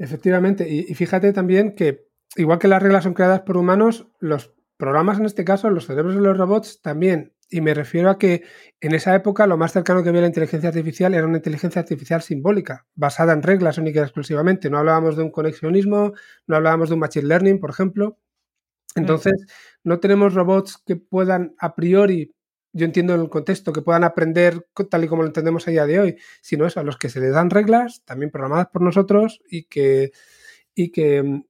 Efectivamente, 0.00 0.66
y, 0.66 0.94
fíjate 0.94 1.30
también 1.34 1.74
que 1.74 2.06
igual 2.34 2.58
que 2.58 2.68
las 2.68 2.82
reglas 2.82 3.04
son 3.04 3.12
creadas 3.12 3.40
por 3.40 3.58
humanos, 3.58 4.08
los 4.18 4.54
programas 4.78 5.18
en 5.18 5.26
este 5.26 5.44
caso, 5.44 5.68
los 5.68 5.86
cerebros 5.86 6.14
de 6.14 6.22
los 6.22 6.38
robots 6.38 6.80
también. 6.80 7.34
Y 7.50 7.60
me 7.60 7.74
refiero 7.74 8.08
a 8.08 8.16
que 8.16 8.44
en 8.80 8.94
esa 8.94 9.14
época 9.14 9.46
lo 9.46 9.58
más 9.58 9.72
cercano 9.72 10.02
que 10.02 10.08
había 10.08 10.20
a 10.20 10.22
la 10.22 10.28
inteligencia 10.28 10.70
artificial 10.70 11.12
era 11.12 11.26
una 11.26 11.36
inteligencia 11.36 11.82
artificial 11.82 12.22
simbólica, 12.22 12.86
basada 12.94 13.34
en 13.34 13.42
reglas 13.42 13.76
únicas 13.76 14.00
y 14.00 14.04
exclusivamente. 14.04 14.70
No 14.70 14.78
hablábamos 14.78 15.18
de 15.18 15.22
un 15.24 15.30
conexionismo, 15.30 16.14
no 16.46 16.56
hablábamos 16.56 16.88
de 16.88 16.94
un 16.94 17.00
machine 17.00 17.26
learning, 17.28 17.60
por 17.60 17.68
ejemplo. 17.68 18.18
Entonces, 18.96 19.34
no 19.84 20.00
tenemos 20.00 20.32
robots 20.32 20.82
que 20.86 20.96
puedan 20.96 21.54
a 21.58 21.74
priori 21.74 22.34
yo 22.72 22.86
entiendo 22.86 23.14
en 23.14 23.20
el 23.20 23.28
contexto, 23.28 23.72
que 23.72 23.82
puedan 23.82 24.04
aprender 24.04 24.66
tal 24.90 25.04
y 25.04 25.08
como 25.08 25.22
lo 25.22 25.28
entendemos 25.28 25.66
a 25.66 25.70
día 25.70 25.86
de 25.86 26.00
hoy, 26.00 26.16
sino 26.40 26.66
eso, 26.66 26.80
a 26.80 26.84
los 26.84 26.96
que 26.96 27.08
se 27.08 27.20
les 27.20 27.32
dan 27.32 27.50
reglas, 27.50 28.02
también 28.04 28.30
programadas 28.30 28.68
por 28.68 28.82
nosotros 28.82 29.40
y 29.48 29.64
que, 29.64 30.12
y 30.74 30.90
que, 30.90 31.42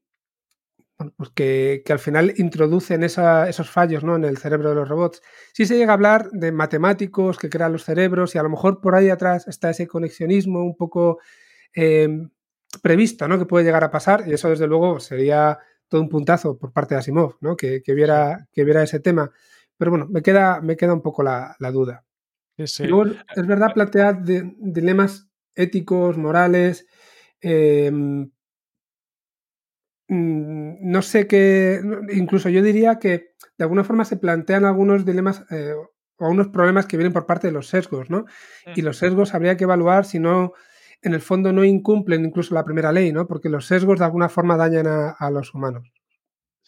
bueno, 1.01 1.15
pues 1.17 1.31
que, 1.31 1.83
al 1.89 1.99
final 1.99 2.35
introducen 2.37 3.03
esos 3.05 3.71
fallos 3.71 4.05
¿no? 4.05 4.17
en 4.17 4.25
el 4.25 4.39
cerebro 4.39 4.71
de 4.71 4.75
los 4.75 4.89
robots. 4.89 5.23
Sí 5.53 5.67
se 5.67 5.77
llega 5.77 5.93
a 5.93 5.95
hablar 5.95 6.31
de 6.31 6.53
matemáticos 6.53 7.39
que 7.39 7.49
crean 7.49 7.73
los 7.73 7.85
cerebros 7.85 8.35
y 8.35 8.39
a 8.39 8.43
lo 8.43 8.51
mejor 8.51 8.81
por 8.81 8.95
ahí 8.95 9.09
atrás 9.09 9.49
está 9.49 9.71
ese 9.71 9.87
conexionismo 9.87 10.63
un 10.63 10.77
poco 10.77 11.19
em, 11.75 12.31
previsto, 12.83 13.29
¿no? 13.29 13.39
Que 13.39 13.47
puede 13.47 13.65
llegar 13.65 13.85
a 13.85 13.91
pasar 13.91 14.25
y 14.27 14.33
eso 14.35 14.51
desde 14.51 14.67
luego 14.67 15.01
sería 15.01 15.59
todo 15.89 16.03
un 16.03 16.09
puntazo 16.09 16.59
por 16.59 16.73
parte 16.73 16.95
de 16.95 17.01
Asimov, 17.01 17.37
¿no? 17.41 17.57
Que, 17.57 17.83
que 17.83 17.95
viera, 17.95 18.49
que 18.53 18.65
viera 18.65 18.83
ese 18.83 19.01
tema. 19.01 19.33
Pero 19.81 19.93
bueno, 19.93 20.09
me 20.11 20.21
queda, 20.21 20.61
me 20.61 20.77
queda 20.77 20.93
un 20.93 21.01
poco 21.01 21.23
la, 21.23 21.57
duda. 21.73 22.05
es 23.35 23.47
verdad 23.47 23.73
plantear 23.73 24.23
dilemas 24.23 25.31
éticos, 25.55 26.19
morales. 26.19 26.87
Em, 27.41 28.31
mm, 30.09 30.75
no 30.83 31.01
sé 31.01 31.27
qué. 31.27 31.81
Incluso 32.13 32.51
yo 32.51 32.63
diría 32.63 32.99
que 32.99 33.33
de 33.57 33.65
alguna 33.65 33.83
forma 33.83 34.05
se 34.05 34.19
plantean 34.19 34.67
algunos 34.67 35.07
dilemas 35.07 35.47
eh, 35.51 35.73
o 35.73 36.25
algunos 36.27 36.49
problemas 36.49 36.85
que 36.85 36.99
vienen 36.99 37.15
por 37.15 37.25
parte 37.25 37.47
de 37.47 37.55
los 37.55 37.69
sesgos, 37.69 38.11
¿no? 38.11 38.27
Y 38.77 38.83
los 38.83 38.99
sesgos 38.99 39.33
habría 39.33 39.57
que 39.57 39.65
evaluar 39.65 40.05
si 40.05 40.19
no 40.19 40.53
en 41.01 41.15
el 41.15 41.23
fondo 41.23 41.55
no 41.55 41.65
incumplen 41.65 42.27
incluso 42.27 42.55
la 42.55 42.67
primera 42.67 42.93
ley, 42.93 43.13
¿no? 43.15 43.27
Porque 43.27 43.49
los 43.49 43.65
sesgos 43.65 43.99
de 43.99 44.05
alguna 44.05 44.29
forma 44.29 44.59
dañan 44.59 45.15
a 45.19 45.31
los 45.31 45.55
humanos. 45.55 45.91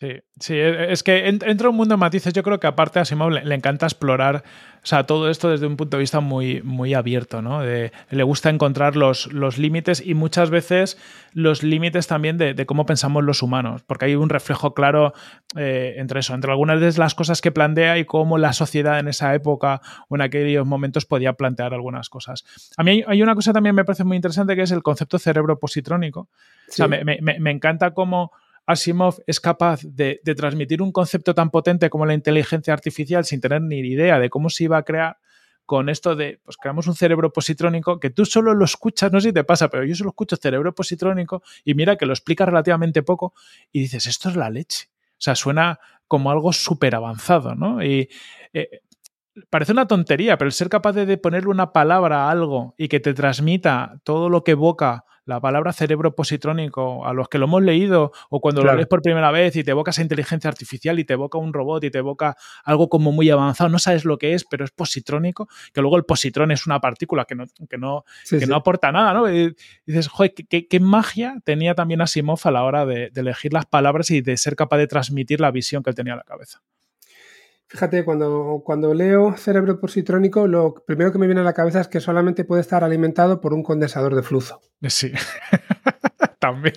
Sí, 0.03 0.21
sí, 0.41 0.55
e, 0.55 0.91
es 0.91 1.05
que 1.05 1.29
entra 1.29 1.69
un 1.71 1.77
mundo 1.77 1.93
de 1.93 1.97
matices. 1.97 2.33
Yo 2.33 2.43
creo 2.43 2.59
que 2.59 2.67
aparte 2.67 2.99
a 2.99 3.05
Simón 3.05 3.35
le, 3.35 3.55
encanta 3.55 3.87
explorar 3.87 4.43
o 4.83 4.87
sea, 4.87 5.05
todo 5.05 5.31
esto 5.31 5.49
desde 5.49 5.69
un 5.69 5.77
punto 5.77 5.97
de 5.97 6.01
vista 6.01 6.19
muy, 6.19 6.61
muy 6.63 6.93
abierto, 6.93 7.41
¿no? 7.41 7.63
le 7.63 8.23
gusta 8.25 8.51
encontrar 8.51 8.97
los, 8.97 9.33
los 9.33 9.57
límites 9.57 10.05
y 10.05 10.15
muchas 10.15 10.51
veces 10.51 10.99
los 11.35 11.63
límites 11.63 12.09
también 12.09 12.37
de, 12.37 12.67
cómo 12.67 12.85
pensamos 12.85 13.23
los 13.23 13.45
humanos, 13.45 13.85
porque 13.87 14.07
hay 14.07 14.17
un 14.17 14.29
reflejo 14.29 14.75
claro 14.75 15.13
eh, 15.55 15.95
entre 15.99 16.19
eso, 16.19 16.35
entre 16.35 16.51
algunas 16.51 16.81
de 16.81 17.01
las 17.01 17.15
cosas 17.15 17.41
que 17.41 17.53
plantea 17.53 17.97
y 17.99 18.05
cómo 18.05 18.39
la 18.39 18.53
sociedad 18.53 18.99
en 18.99 19.07
esa 19.07 19.37
época 19.37 19.81
o 20.09 20.17
en 20.17 20.23
aquellos 20.23 20.67
momentos 20.67 21.07
podía 21.07 21.35
plantear 21.35 21.75
algunas 21.75 22.09
cosas. 22.09 22.45
A 22.77 22.83
mí 22.83 23.05
hay, 23.07 23.23
una 23.23 23.37
cosa 23.37 23.53
también 23.53 23.77
me 23.77 23.85
parece 23.85 24.03
muy 24.03 24.17
interesante 24.17 24.57
que 24.57 24.63
es 24.63 24.73
el 24.73 24.83
concepto 24.83 25.21
cerebro 25.21 25.61
positrónico. 25.61 26.23
O 26.23 26.29
sea, 26.73 26.89
me, 26.89 27.05
me, 27.05 27.21
me 27.21 27.51
encanta 27.53 27.93
cómo 27.95 28.33
Asimov 28.67 29.23
es 29.27 29.41
capaz 29.41 29.81
de, 29.83 30.21
transmitir 30.37 30.83
un 30.83 30.93
concepto 30.93 31.35
tan 31.35 31.51
potente 31.51 31.91
como 31.91 32.07
la 32.07 32.15
inteligencia 32.15 32.73
artificial 32.73 33.25
sin 33.25 33.41
tener 33.41 33.63
ni 33.63 33.79
idea 33.79 34.19
de 34.19 34.31
cómo 34.31 34.51
se 34.51 34.65
iba 34.65 34.77
a 34.77 34.85
crear 34.85 35.19
con 35.67 35.89
esto 35.89 36.17
de, 36.17 36.41
pues 36.45 36.57
creamos 36.57 36.87
un 36.87 36.95
cerebro 36.95 37.33
positrónico 37.33 37.99
que 37.99 38.11
tú 38.11 38.25
solo 38.25 38.55
lo 38.55 38.65
escuchas, 38.65 39.13
no 39.13 39.21
sé 39.21 39.29
si 39.29 39.33
te 39.33 39.45
pasa, 39.45 39.69
pero 39.69 39.85
yo 39.85 39.95
solo 39.95 40.11
escucho 40.11 40.37
cerebro 40.37 40.75
positrónico 40.75 41.43
y 41.65 41.75
mira 41.75 41.97
que 41.97 42.07
lo 42.07 42.13
explica 42.13 42.45
relativamente 42.45 43.03
poco 43.03 43.35
y 43.71 43.81
dices, 43.81 44.07
esto 44.07 44.29
es 44.29 44.37
la 44.37 44.51
leche. 44.51 44.89
O 45.13 45.25
sea, 45.25 45.35
suena 45.35 45.79
como 46.09 46.31
algo 46.31 46.53
súper 46.53 46.95
avanzado, 46.95 47.55
¿no? 47.55 47.83
Y 47.83 48.09
eh, 48.53 48.83
parece 49.51 49.73
una 49.73 49.87
tontería, 49.87 50.37
pero 50.37 50.49
el 50.49 50.53
ser 50.53 50.69
capaz 50.69 50.93
de 50.93 51.17
ponerle 51.17 51.49
una 51.49 51.73
palabra 51.73 52.27
a 52.27 52.31
algo 52.31 52.75
y 52.77 52.89
que 52.89 53.01
te 53.01 53.15
transmita 53.15 54.01
todo 54.05 54.29
lo 54.29 54.45
que 54.45 54.53
evoca 54.53 55.05
la 55.25 55.41
palabra 55.41 55.73
cerebro 55.73 56.15
positrónico, 56.15 57.07
a 57.07 57.13
los 57.13 57.29
que 57.29 57.39
lo 57.39 57.47
hemos 57.47 57.63
leído 57.63 58.13
o 58.31 58.41
cuando 58.41 58.63
lo 58.63 58.75
lees 58.75 58.89
por 58.89 59.03
primera 59.03 59.31
vez 59.31 59.55
y 59.57 59.65
te 59.65 59.71
evoca 59.71 59.91
esa 59.91 60.03
inteligencia 60.03 60.49
artificial 60.49 60.99
y 60.99 61.05
te 61.05 61.13
evoca 61.13 61.39
un 61.39 61.53
robot 61.53 61.85
y 61.85 61.91
te 61.91 61.99
evoca 61.99 62.37
algo 62.65 62.89
como 62.89 63.13
muy 63.13 63.31
avanzado, 63.31 63.71
no 63.71 63.79
sabes 63.79 64.05
lo 64.05 64.19
que 64.19 64.35
es, 64.35 64.45
pero 64.45 64.65
es 64.65 64.71
positrónico, 64.71 65.49
que 65.73 65.81
luego 65.81 65.97
el 65.97 66.05
positrón 66.05 66.51
es 66.51 66.67
una 66.67 66.81
partícula 66.81 67.25
que 67.25 67.35
no, 67.35 67.47
que 67.69 67.79
no, 67.79 68.05
no 68.49 68.57
aporta 68.57 68.91
nada, 68.91 69.13
¿no? 69.13 69.33
Y 69.33 69.55
dices, 69.87 70.09
joder, 70.09 70.35
¿qué, 70.35 70.81
magia 70.81 71.37
tenía 71.45 71.75
también 71.75 72.01
Asimov 72.01 72.41
a 72.45 72.51
la 72.51 72.65
hora 72.65 72.85
de, 72.85 73.11
de 73.11 73.21
elegir 73.21 73.53
las 73.53 73.67
palabras 73.67 74.11
y 74.11 74.21
de 74.21 74.37
ser 74.37 74.57
capaz 74.57 74.79
de 74.79 74.87
transmitir 74.87 75.41
la 75.41 75.51
visión 75.51 75.83
que 75.83 75.91
él 75.91 75.97
tenía 75.97 76.15
en 76.15 76.19
la 76.19 76.25
cabeza. 76.25 76.63
Fíjate, 77.73 78.05
cuando, 78.05 78.61
cuando 78.67 78.93
leo 78.93 79.35
cerebro 79.39 79.81
positrónico, 79.81 80.47
lo 80.47 80.75
primero 80.75 81.11
que 81.11 81.17
me 81.17 81.25
viene 81.25 81.41
a 81.41 81.45
la 81.45 81.55
cabeza 81.55 81.81
es 81.81 81.89
que 81.89 82.01
solamente 82.01 82.45
puede 82.45 82.61
estar 82.61 82.85
alimentado 82.85 83.41
por 83.41 83.55
un 83.55 83.63
condensador 83.63 84.15
de 84.15 84.23
flujo. 84.23 84.61
Sí, 84.83 85.11
también. 86.39 86.75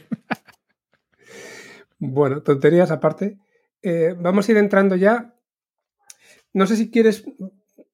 Bueno, 1.99 2.41
tonterías 2.43 2.91
aparte. 2.91 3.37
Eh, 3.81 4.15
vamos 4.17 4.47
a 4.47 4.51
ir 4.53 4.57
entrando 4.57 4.95
ya. 4.95 5.35
No 6.53 6.65
sé 6.65 6.77
si 6.77 6.89
quieres 6.89 7.25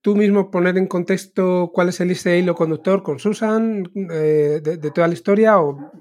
tú 0.02 0.16
mismo 0.16 0.52
poner 0.52 0.78
en 0.78 0.86
contexto 0.86 1.72
cuál 1.74 1.90
es 1.90 2.02
el 2.02 2.12
hilo 2.12 2.54
conductor 2.54 3.02
con 3.02 3.18
Susan 3.18 3.84
eh, 4.12 4.62
de, 4.62 4.92
toda 4.92 5.08
la 5.08 5.16
historia 5.16 5.60
o 5.60 5.92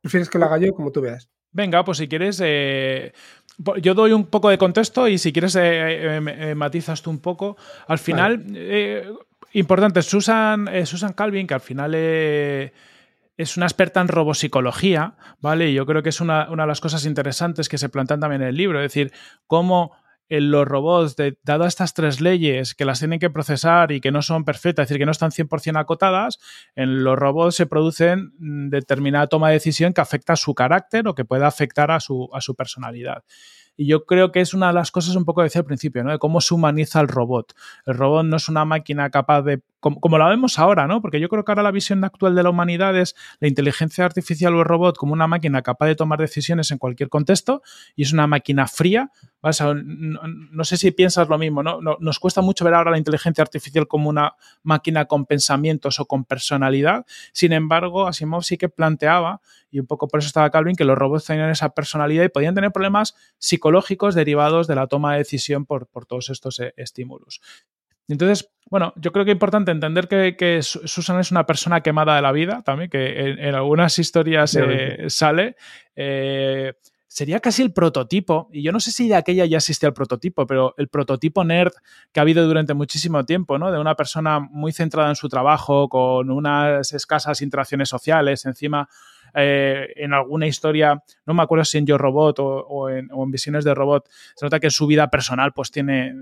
prefieres 0.00 0.30
que 0.30 0.38
lo 0.38 0.44
haga 0.44 0.58
yo 0.58 0.72
como 0.72 0.92
tú 0.92 1.00
veas. 1.00 1.32
Venga, 1.50 1.82
pues 1.84 1.98
si 1.98 2.06
quieres, 2.06 2.40
eh, 2.44 3.12
yo 3.80 3.94
doy 3.94 4.12
un 4.12 4.26
poco 4.26 4.50
de 4.50 4.58
contexto 4.58 5.08
y 5.08 5.18
si 5.18 5.32
quieres 5.32 5.56
eh, 5.56 5.62
eh, 5.62 6.20
eh, 6.24 6.54
matizas 6.54 7.02
tú 7.02 7.10
un 7.10 7.18
poco. 7.18 7.56
Al 7.86 7.98
final, 7.98 8.44
importante, 9.52 10.02
Susan, 10.02 10.68
Susan 10.86 11.12
Calvin, 11.12 11.46
que 11.46 11.54
al 11.54 11.60
final 11.60 11.94
es 11.94 13.56
una 13.56 13.66
experta 13.66 14.00
en 14.00 14.08
robopsicología, 14.08 15.14
¿vale? 15.40 15.70
Y 15.70 15.74
yo 15.74 15.86
creo 15.86 16.02
que 16.02 16.08
es 16.10 16.20
una, 16.20 16.48
una, 16.50 16.64
de 16.64 16.68
las 16.68 16.80
cosas 16.80 17.04
interesantes 17.04 17.68
que 17.68 17.78
se 17.78 17.88
plantean 17.88 18.20
también 18.20 18.42
en 18.42 18.48
el 18.48 18.56
libro, 18.56 18.80
es 18.80 18.84
decir, 18.92 19.12
cómo 19.46 19.92
los 20.28 20.66
robots, 20.66 21.16
dadas 21.42 21.68
estas 21.68 21.94
tres 21.94 22.20
leyes 22.20 22.74
que 22.74 22.84
las 22.84 22.98
tienen 22.98 23.18
que 23.18 23.30
procesar 23.30 23.92
y 23.92 24.00
que 24.00 24.10
no 24.10 24.22
son 24.22 24.44
perfectas, 24.44 24.84
es 24.84 24.88
decir, 24.88 25.00
que 25.00 25.06
no 25.06 25.12
están 25.12 25.30
100% 25.30 25.78
acotadas, 25.80 26.38
en 26.74 27.02
los 27.04 27.18
robots 27.18 27.56
se 27.56 27.66
producen 27.66 28.32
mm, 28.38 28.68
determinada 28.68 29.26
toma 29.26 29.48
de 29.48 29.54
decisión 29.54 29.92
que 29.92 30.00
afecta 30.00 30.34
a 30.34 30.36
su 30.36 30.54
carácter 30.54 31.08
o 31.08 31.14
que 31.14 31.24
puede 31.24 31.44
afectar 31.44 31.90
a 31.90 32.00
su, 32.00 32.28
a 32.32 32.40
su 32.40 32.54
personalidad. 32.54 33.24
Y 33.80 33.86
yo 33.86 34.04
creo 34.06 34.32
que 34.32 34.40
es 34.40 34.54
una 34.54 34.66
de 34.66 34.72
las 34.72 34.90
cosas 34.90 35.14
un 35.14 35.24
poco 35.24 35.40
decía 35.40 35.60
al 35.60 35.64
principio, 35.64 36.02
¿no? 36.02 36.10
De 36.10 36.18
cómo 36.18 36.40
se 36.40 36.52
humaniza 36.52 37.00
el 37.00 37.06
robot. 37.06 37.54
El 37.86 37.94
robot 37.94 38.26
no 38.26 38.36
es 38.36 38.48
una 38.48 38.64
máquina 38.64 39.08
capaz 39.08 39.42
de 39.42 39.62
como, 39.80 40.18
la 40.18 40.28
vemos 40.28 40.58
ahora, 40.58 40.88
¿no? 40.88 41.00
Porque 41.00 41.20
yo 41.20 41.28
creo 41.28 41.44
que 41.44 41.52
ahora 41.52 41.62
la 41.62 41.70
visión 41.70 42.02
actual 42.02 42.34
de 42.34 42.42
la 42.42 42.50
humanidad 42.50 42.98
es 42.98 43.14
la 43.38 43.46
inteligencia 43.46 44.04
artificial 44.04 44.52
o 44.56 44.60
el 44.60 44.64
robot 44.64 44.96
como 44.96 45.12
una 45.12 45.28
máquina 45.28 45.62
capaz 45.62 45.86
de 45.86 45.94
tomar 45.94 46.18
decisiones 46.18 46.72
en 46.72 46.78
cualquier 46.78 47.08
contexto 47.08 47.62
y 47.94 48.02
es 48.02 48.12
una 48.12 48.26
máquina 48.26 48.66
fría. 48.66 49.12
no, 49.40 50.64
sé 50.64 50.76
si 50.76 50.90
piensas 50.90 51.28
lo 51.28 51.38
mismo, 51.38 51.62
¿no? 51.62 51.78
Nos 52.00 52.18
cuesta 52.18 52.40
mucho 52.40 52.64
ver 52.64 52.74
ahora 52.74 52.90
la 52.90 52.98
inteligencia 52.98 53.42
artificial 53.42 53.86
como 53.86 54.08
una 54.08 54.34
máquina 54.64 55.04
con 55.04 55.26
pensamientos 55.26 56.00
o 56.00 56.06
con 56.06 56.24
personalidad. 56.24 57.06
Sin 57.32 57.52
embargo, 57.52 58.08
Asimov 58.08 58.42
sí 58.42 58.58
que 58.58 58.68
planteaba, 58.68 59.40
y 59.70 59.78
un 59.78 59.86
poco 59.86 60.08
por 60.08 60.18
eso 60.18 60.26
estaba 60.26 60.50
Calvin, 60.50 60.74
que 60.74 60.84
los 60.84 60.98
robots 60.98 61.26
tenían 61.26 61.50
esa 61.50 61.68
personalidad 61.68 62.24
y 62.24 62.28
podían 62.28 62.54
tener 62.54 62.72
problemas 62.72 63.14
psicológicos 63.38 63.67
derivados 64.14 64.66
de 64.66 64.74
la 64.74 64.86
toma 64.86 65.12
de 65.12 65.18
decisión 65.18 65.66
por, 65.66 65.86
por 65.86 66.06
todos 66.06 66.30
estos 66.30 66.60
eh, 66.60 66.74
estímulos. 66.76 67.40
Entonces, 68.08 68.50
bueno, 68.70 68.92
yo 68.96 69.12
creo 69.12 69.24
que 69.24 69.32
es 69.32 69.34
importante 69.34 69.70
entender 69.70 70.08
que, 70.08 70.60
Susan 70.62 71.20
es 71.20 71.30
una 71.30 71.44
persona 71.44 71.82
quemada 71.82 72.16
de 72.16 72.22
la 72.22 72.32
vida 72.32 72.62
también, 72.64 72.90
que 72.90 73.36
en, 73.38 73.54
algunas 73.54 73.98
historias 73.98 74.56
eh, 74.56 75.04
sale. 75.08 75.56
Eh, 75.94 76.72
sería 77.06 77.40
casi 77.40 77.62
el 77.62 77.72
prototipo, 77.72 78.48
y 78.52 78.62
yo 78.62 78.72
no 78.72 78.80
sé 78.80 78.92
si 78.92 79.08
de 79.08 79.16
aquella 79.16 79.44
ya 79.44 79.56
existía 79.58 79.88
el 79.88 79.94
prototipo, 79.94 80.46
pero 80.46 80.74
el 80.78 80.88
prototipo 80.88 81.44
nerd 81.44 81.72
que 82.12 82.20
ha 82.20 82.22
habido 82.22 82.46
durante 82.46 82.74
muchísimo 82.74 83.24
tiempo, 83.24 83.58
¿no? 83.58 83.72
De 83.72 83.78
una 83.78 83.94
persona 83.94 84.40
muy 84.40 84.72
centrada 84.72 85.08
en 85.08 85.16
su 85.16 85.28
trabajo, 85.28 85.88
con 85.88 86.30
unas 86.30 86.92
escasas 86.92 87.42
interacciones 87.42 87.88
sociales, 87.88 88.46
encima 88.46 88.88
eh, 89.34 89.92
en 89.96 90.12
alguna 90.12 90.46
historia, 90.46 91.02
no 91.26 91.34
me 91.34 91.42
acuerdo 91.42 91.64
si 91.64 91.78
en 91.78 91.86
Yo 91.86 91.98
Robot 91.98 92.36
o, 92.40 92.88
en, 92.88 93.08
Visiones 93.30 93.64
de 93.64 93.74
Robot, 93.74 94.08
se 94.34 94.46
nota 94.46 94.60
que 94.60 94.68
en 94.68 94.72
su 94.72 94.86
vida 94.86 95.08
personal 95.08 95.52
pues 95.52 95.70
tiene 95.70 96.14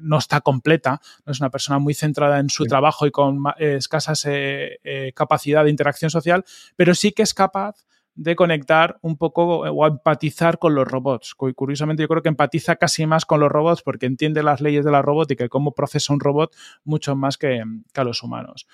no 0.00 0.18
está 0.18 0.40
completa, 0.40 1.00
no 1.24 1.32
es 1.32 1.40
una 1.40 1.50
persona 1.50 1.78
muy 1.78 1.94
centrada 1.94 2.38
en 2.38 2.50
su 2.50 2.64
trabajo 2.64 3.06
y 3.06 3.10
con 3.10 3.42
escasas 3.58 4.24
eh, 4.26 4.78
eh, 4.84 5.12
capacidad 5.14 5.64
de 5.64 5.70
interacción 5.70 6.10
social, 6.10 6.44
pero 6.76 6.94
sí 6.94 7.12
que 7.12 7.22
es 7.22 7.34
capaz 7.34 7.84
de 8.14 8.36
conectar 8.36 8.98
un 9.02 9.16
poco 9.16 9.60
o 9.60 9.86
empatizar 9.86 10.58
con 10.58 10.74
los 10.74 10.86
robots. 10.86 11.34
Curiosamente 11.34 12.02
yo 12.02 12.08
creo 12.08 12.22
que 12.22 12.28
empatiza 12.28 12.76
casi 12.76 13.06
más 13.06 13.24
con 13.24 13.40
los 13.40 13.50
robots 13.50 13.82
porque 13.82 14.06
entiende 14.06 14.42
las 14.42 14.60
leyes 14.60 14.84
de 14.84 14.90
la 14.90 15.02
robótica 15.02 15.44
y 15.44 15.48
cómo 15.48 15.72
procesa 15.72 16.12
un 16.12 16.20
robot 16.20 16.54
mucho 16.84 17.16
más 17.16 17.36
que, 17.36 17.62
a 17.94 18.04
los 18.04 18.22
humanos. 18.22 18.66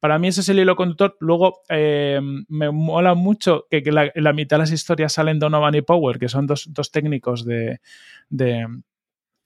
Para 0.00 0.18
mí 0.18 0.28
ese 0.28 0.40
es 0.40 0.48
el 0.48 0.58
hilo 0.58 0.76
conductor. 0.76 1.16
Luego 1.20 1.62
eh, 1.68 2.20
me 2.48 2.70
mola 2.70 3.14
mucho 3.14 3.66
que, 3.70 3.82
la, 3.90 4.10
la, 4.14 4.32
mitad 4.32 4.56
de 4.56 4.62
las 4.62 4.72
historias 4.72 5.12
salen 5.12 5.38
Donovan 5.38 5.74
y 5.74 5.82
Power, 5.82 6.18
que 6.18 6.28
son 6.28 6.46
dos, 6.46 6.90
técnicos 6.92 7.44
de, 7.44 7.80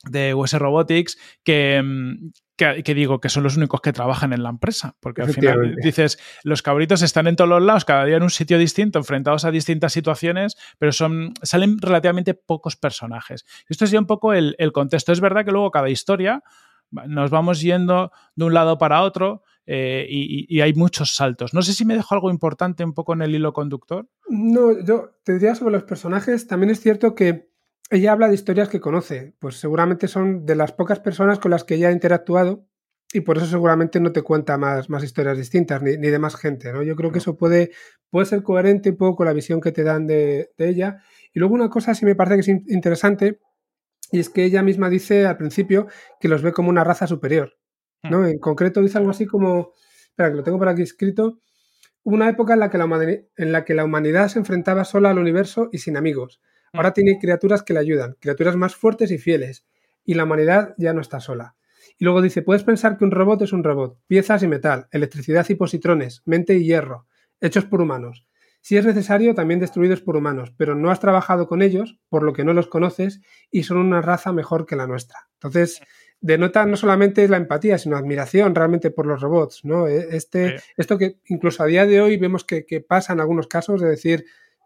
de 0.04 0.34
US 0.34 0.52
Robotics 0.54 1.16
mm, 1.46 2.30
que, 2.56 2.82
que, 2.82 2.94
digo 2.94 3.20
que 3.20 3.28
son 3.28 3.42
los 3.42 3.56
únicos 3.56 3.80
que 3.80 3.92
trabajan 3.92 4.32
en 4.32 4.42
la 4.42 4.50
empresa, 4.50 4.96
porque 5.00 5.22
al 5.22 5.32
final 5.32 5.76
dices, 5.82 6.18
los 6.44 6.62
cabritos 6.62 7.02
están 7.02 7.26
en 7.26 7.36
todos 7.36 7.48
los 7.48 7.62
lados, 7.62 7.84
cada 7.84 8.04
día 8.04 8.16
en 8.16 8.22
un 8.22 8.30
sitio 8.30 8.58
distinto, 8.58 8.98
enfrentados 8.98 9.44
a 9.44 9.50
distintas 9.50 9.92
situaciones, 9.92 10.56
pero 10.78 10.92
son, 10.92 11.32
salen 11.42 11.78
relativamente 11.78 12.34
pocos 12.34 12.76
personajes. 12.76 13.44
Esto 13.68 13.84
es 13.84 13.90
ya 13.90 13.98
un 13.98 14.06
poco 14.06 14.32
el, 14.32 14.56
contexto. 14.72 15.12
Es 15.12 15.20
verdad 15.20 15.44
que 15.44 15.52
luego 15.52 15.70
cada 15.70 15.90
historia 15.90 16.42
nos 16.90 17.30
vamos 17.30 17.60
yendo 17.60 18.12
de 18.36 18.44
un 18.44 18.54
lado 18.54 18.76
para 18.78 19.02
otro 19.02 19.42
eh, 19.64 20.06
y, 20.08 20.46
y, 20.48 20.60
hay 20.60 20.74
muchos 20.74 21.14
saltos. 21.14 21.54
No 21.54 21.62
sé 21.62 21.72
si 21.72 21.84
me 21.84 21.94
dejo 21.94 22.14
algo 22.14 22.30
importante 22.30 22.84
un 22.84 22.92
poco 22.92 23.12
en 23.14 23.22
el 23.22 23.34
hilo 23.34 23.52
conductor. 23.52 24.08
No, 24.28 24.78
yo 24.84 25.12
te 25.24 25.34
diría 25.34 25.54
sobre 25.54 25.72
los 25.72 25.84
personajes, 25.84 26.46
también 26.46 26.70
es 26.70 26.80
cierto 26.80 27.14
que 27.14 27.51
ella 27.92 28.12
habla 28.12 28.28
de 28.28 28.34
historias 28.34 28.70
que 28.70 28.80
conoce, 28.80 29.34
pues 29.38 29.56
seguramente 29.56 30.08
son 30.08 30.46
de 30.46 30.56
las 30.56 30.72
pocas 30.72 30.98
personas 30.98 31.38
con 31.38 31.50
las 31.50 31.62
que 31.62 31.74
ella 31.74 31.88
ha 31.88 31.92
interactuado 31.92 32.66
y 33.12 33.20
por 33.20 33.36
eso 33.36 33.44
seguramente 33.44 34.00
no 34.00 34.12
te 34.12 34.22
cuenta 34.22 34.56
más, 34.56 34.88
más 34.88 35.04
historias 35.04 35.36
distintas 35.36 35.82
ni, 35.82 35.96
de 35.96 36.18
más 36.18 36.36
gente, 36.36 36.72
¿no? 36.72 36.82
Yo 36.82 36.96
creo 36.96 37.12
que 37.12 37.18
eso 37.18 37.36
puede, 37.36 37.70
puede 38.08 38.24
ser 38.24 38.42
coherente 38.42 38.90
un 38.90 38.96
poco 38.96 39.16
con 39.16 39.26
la 39.26 39.34
visión 39.34 39.60
que 39.60 39.72
te 39.72 39.82
dan 39.82 40.06
de, 40.06 40.52
ella. 40.56 41.02
Y 41.34 41.38
luego 41.38 41.54
una 41.54 41.68
cosa 41.68 41.94
sí 41.94 42.06
me 42.06 42.14
parece 42.14 42.36
que 42.36 42.40
es 42.40 42.48
interesante 42.48 43.40
y 44.10 44.20
es 44.20 44.30
que 44.30 44.44
ella 44.44 44.62
misma 44.62 44.88
dice 44.88 45.26
al 45.26 45.36
principio 45.36 45.86
que 46.18 46.28
los 46.28 46.40
ve 46.40 46.52
como 46.52 46.70
una 46.70 46.84
raza 46.84 47.06
superior, 47.06 47.58
¿no? 48.04 48.20
Hmm. 48.20 48.26
En 48.26 48.38
concreto 48.38 48.80
dice 48.80 48.96
algo 48.96 49.10
así 49.10 49.26
como, 49.26 49.72
espera 50.08 50.30
que 50.30 50.36
lo 50.36 50.42
tengo 50.42 50.58
por 50.58 50.70
aquí 50.70 50.80
escrito, 50.80 51.40
una 52.04 52.30
época 52.30 52.54
en 52.54 52.60
la 52.60 52.70
que 52.70 52.78
la, 52.78 53.26
en 53.36 53.52
la, 53.52 53.64
que 53.66 53.74
la 53.74 53.84
humanidad 53.84 54.28
se 54.28 54.38
enfrentaba 54.38 54.86
sola 54.86 55.10
al 55.10 55.18
universo 55.18 55.68
y 55.72 55.78
sin 55.78 55.98
amigos 55.98 56.40
Ahora 56.72 56.94
tiene 56.94 57.18
criaturas 57.20 57.62
que 57.62 57.74
le 57.74 57.80
ayudan, 57.80 58.16
criaturas 58.18 58.56
más 58.56 58.74
fuertes 58.74 59.10
y 59.10 59.18
fieles, 59.18 59.66
y 60.04 60.14
la 60.14 60.24
humanidad 60.24 60.74
ya 60.78 60.94
no 60.94 61.02
está 61.02 61.20
sola. 61.20 61.54
Y 61.98 62.04
luego 62.04 62.22
dice, 62.22 62.40
puedes 62.40 62.64
pensar 62.64 62.96
que 62.96 63.04
un 63.04 63.10
robot 63.10 63.42
es 63.42 63.52
un 63.52 63.62
robot, 63.62 63.98
piezas 64.06 64.42
y 64.42 64.48
metal, 64.48 64.88
electricidad 64.90 65.46
y 65.50 65.54
positrones, 65.54 66.22
mente 66.24 66.54
y 66.54 66.64
hierro, 66.64 67.06
hechos 67.40 67.66
por 67.66 67.82
humanos. 67.82 68.26
Si 68.62 68.76
es 68.76 68.86
necesario, 68.86 69.34
también 69.34 69.60
destruidos 69.60 70.00
por 70.00 70.16
humanos, 70.16 70.54
pero 70.56 70.74
no 70.74 70.90
has 70.90 71.00
trabajado 71.00 71.46
con 71.46 71.60
ellos, 71.60 72.00
por 72.08 72.22
lo 72.22 72.32
que 72.32 72.44
no 72.44 72.54
los 72.54 72.68
conoces, 72.68 73.20
y 73.50 73.64
son 73.64 73.76
una 73.76 74.00
raza 74.00 74.32
mejor 74.32 74.64
que 74.64 74.76
la 74.76 74.86
nuestra. 74.86 75.28
Entonces, 75.34 75.82
denota 76.20 76.64
no 76.64 76.76
solamente 76.76 77.28
la 77.28 77.36
empatía, 77.36 77.76
sino 77.76 77.96
admiración 77.96 78.54
realmente 78.54 78.90
por 78.90 79.06
los 79.06 79.20
robots, 79.20 79.64
¿no? 79.64 79.88
E, 79.88 80.16
este, 80.16 80.60
Esto 80.76 80.96
que 80.96 81.18
incluso 81.26 81.62
a 81.62 81.66
día 81.66 81.84
de 81.84 82.00
hoy 82.00 82.16
vemos 82.16 82.44
que, 82.44 82.64
pasa 82.80 83.12
en 83.12 83.20
algunos 83.20 83.48
casos, 83.48 83.80
de 83.80 83.90
decir, 83.90 84.24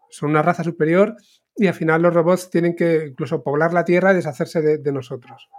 son 0.09 0.29
una 0.29 0.43
raza 0.43 0.63
superior 0.63 1.17
y 1.57 1.67
al 1.67 1.73
final 1.73 2.01
los 2.01 2.13
robots 2.13 2.49
tienen 2.49 2.75
que 2.75 3.07
incluso 3.07 3.43
poblar 3.43 3.73
la 3.73 3.83
Tierra 3.83 4.11
y 4.11 4.15
deshacerse 4.15 4.61
de, 4.61 4.91
nosotros. 4.91 5.49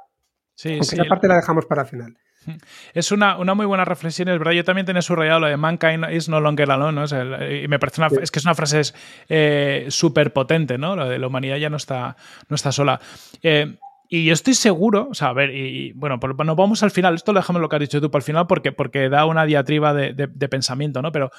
Sí, 0.54 0.70
Aunque 0.70 0.94
esa 0.94 1.04
parte 1.04 1.28
la 1.28 1.36
dejamos 1.36 1.66
para 1.66 1.82
el 1.82 1.88
final. 1.88 2.16
Es 2.94 3.12
una, 3.12 3.36
muy 3.36 3.66
buena 3.66 3.84
reflexión, 3.84 4.28
es 4.28 4.38
verdad. 4.38 4.52
Yo 4.52 4.64
también 4.64 4.86
tenía 4.86 5.02
subrayado 5.02 5.40
lo 5.40 5.46
de 5.48 5.56
Mankind 5.56 6.10
is 6.12 6.28
no 6.28 6.40
longer 6.40 6.70
alone, 6.70 6.92
¿no? 6.92 7.44
y 7.46 7.68
me 7.68 7.78
parece 7.78 8.00
es 8.22 8.30
que 8.30 8.38
es 8.38 8.44
una 8.44 8.54
frase 8.54 8.80
eh, 9.28 9.86
súper 9.90 10.32
potente, 10.32 10.78
¿no? 10.78 10.96
Lo 10.96 11.08
de 11.08 11.18
la 11.18 11.26
humanidad 11.26 11.56
ya 11.56 11.68
no 11.68 11.76
está, 11.76 12.16
no 12.48 12.54
está 12.54 12.72
sola. 12.72 13.00
Eh, 13.42 13.76
y 14.08 14.24
yo 14.24 14.32
estoy 14.32 14.54
seguro, 14.54 15.08
o 15.10 15.14
sea, 15.14 15.28
a 15.28 15.32
ver, 15.34 15.50
y, 15.50 15.92
bueno, 15.92 16.18
nos 16.22 16.56
vamos 16.56 16.82
al 16.82 16.90
final, 16.90 17.16
esto 17.16 17.32
lo 17.34 17.40
dejamos 17.40 17.60
lo 17.60 17.68
que 17.68 17.76
has 17.76 17.80
dicho 17.80 18.00
tú 18.00 18.10
para 18.10 18.20
el 18.20 18.24
final 18.24 18.46
porque, 18.46 18.72
porque 18.72 19.10
da 19.10 19.26
una 19.26 19.44
diatriba 19.44 19.92
de, 19.92 20.14
de 20.14 20.48
pensamiento, 20.48 21.02
¿no? 21.02 21.12
Pero 21.12 21.30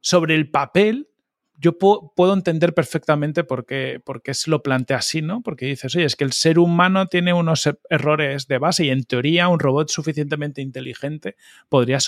sobre 0.00 0.36
el 0.36 0.50
papel 0.50 1.08
yo 1.56 1.78
puedo, 1.78 2.34
entender 2.34 2.74
perfectamente 2.74 3.44
por 3.44 3.64
qué, 3.64 4.00
se 4.32 4.50
lo 4.50 4.62
plantea 4.62 4.98
así, 4.98 5.22
¿no? 5.22 5.40
Porque 5.40 5.66
dices, 5.66 5.94
oye, 5.94 6.04
es 6.04 6.16
que 6.16 6.24
el 6.24 6.32
ser 6.32 6.58
humano 6.58 7.06
tiene 7.06 7.32
unos 7.32 7.66
e-, 7.66 7.78
errores 7.90 8.48
de 8.48 8.58
base 8.58 8.84
y 8.84 8.90
en 8.90 9.04
teoría 9.04 9.48
un 9.48 9.60
robot 9.60 9.88
suficientemente 9.88 10.62
inteligente 10.62 11.36
podría 11.68 11.98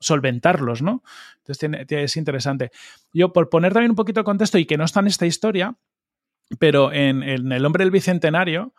solventarlos, 0.00 0.82
¿no? 0.82 1.02
Entonces 1.38 1.86
es 1.88 2.16
interesante. 2.16 2.70
Yo, 3.12 3.32
por 3.32 3.48
poner 3.48 3.72
también 3.72 3.92
un 3.92 3.96
poquito 3.96 4.20
de 4.20 4.24
contexto 4.24 4.58
y 4.58 4.66
que 4.66 4.76
no 4.76 4.84
está 4.84 5.00
en 5.00 5.06
esta 5.06 5.26
historia, 5.26 5.76
pero 6.58 6.92
en, 6.92 7.22
en 7.22 7.52
El 7.52 7.64
hombre 7.64 7.84
del 7.84 7.90
bicentenario, 7.90 8.74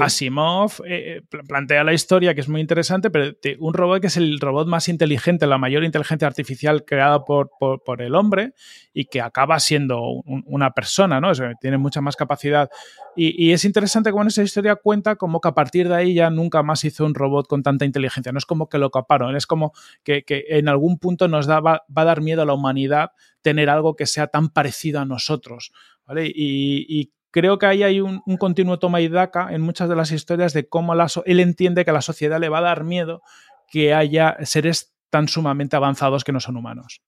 Asimov 0.00 0.80
eh, 0.86 1.18
eh, 1.18 1.22
plantea 1.46 1.84
la 1.84 1.92
historia 1.92 2.34
que 2.34 2.40
es 2.40 2.48
muy 2.48 2.60
interesante, 2.60 3.10
pero 3.10 3.36
un 3.58 3.74
robot 3.74 4.00
que 4.00 4.06
es 4.06 4.16
el 4.16 4.40
robot 4.40 4.66
más 4.66 4.88
inteligente, 4.88 5.46
la 5.46 5.58
mayor 5.58 5.84
inteligencia 5.84 6.26
artificial 6.26 6.84
creada 6.84 7.24
por, 7.24 7.50
el 7.98 8.14
hombre 8.14 8.54
y 8.92 9.04
que 9.04 9.20
acaba 9.20 9.60
siendo 9.60 10.00
una 10.24 10.70
persona, 10.72 11.20
¿no? 11.20 11.32
tiene 11.60 11.78
mucha 11.78 12.00
más 12.00 12.16
capacidad. 12.16 12.70
Y, 13.14 13.52
es 13.52 13.64
interesante 13.64 14.10
cómo 14.10 14.22
en 14.22 14.28
esa 14.28 14.42
historia 14.42 14.76
cuenta 14.76 15.16
como 15.16 15.40
que 15.40 15.48
a 15.48 15.54
partir 15.54 15.88
de 15.88 15.94
ahí 15.94 16.14
ya 16.14 16.30
nunca 16.30 16.62
más 16.62 16.84
hizo 16.84 17.04
un 17.04 17.14
robot 17.14 17.46
con 17.46 17.62
tanta 17.62 17.84
inteligencia. 17.84 18.32
No 18.32 18.38
es 18.38 18.46
como 18.46 18.68
que 18.68 18.78
lo 18.78 18.90
caparon, 18.90 19.36
es 19.36 19.46
como 19.46 19.72
que, 20.02 20.24
en 20.26 20.68
algún 20.68 20.98
punto 20.98 21.28
nos 21.28 21.46
da, 21.46 21.60
va, 21.60 21.84
a 21.94 22.04
dar 22.04 22.20
miedo 22.20 22.42
a 22.42 22.46
la 22.46 22.54
humanidad 22.54 23.10
tener 23.42 23.68
algo 23.68 23.94
que 23.94 24.06
sea 24.06 24.26
tan 24.26 24.48
parecido 24.48 25.00
a 25.00 25.04
nosotros. 25.04 25.72
¿vale? 26.06 26.30
Y 26.34 27.12
creo 27.34 27.58
que 27.58 27.66
ahí 27.66 27.82
hay 27.82 28.00
un, 28.00 28.22
continuo 28.38 28.78
toma 28.78 29.00
y 29.00 29.08
daca 29.08 29.48
en 29.50 29.60
muchas 29.60 29.88
de 29.88 29.96
las 29.96 30.12
historias 30.12 30.52
de 30.52 30.68
cómo 30.68 30.94
él 30.94 31.40
entiende 31.40 31.84
que 31.84 31.90
a 31.90 31.94
la 31.94 32.00
sociedad 32.00 32.38
le 32.38 32.48
va 32.48 32.58
a 32.58 32.62
dar 32.62 32.84
miedo 32.84 33.22
que 33.66 33.92
haya 33.92 34.36
seres 34.42 34.94
tan 35.10 35.26
sumamente 35.26 35.74
avanzados 35.74 36.22
que 36.22 36.30
no 36.30 36.38
son 36.38 36.56
humanos. 36.56 37.02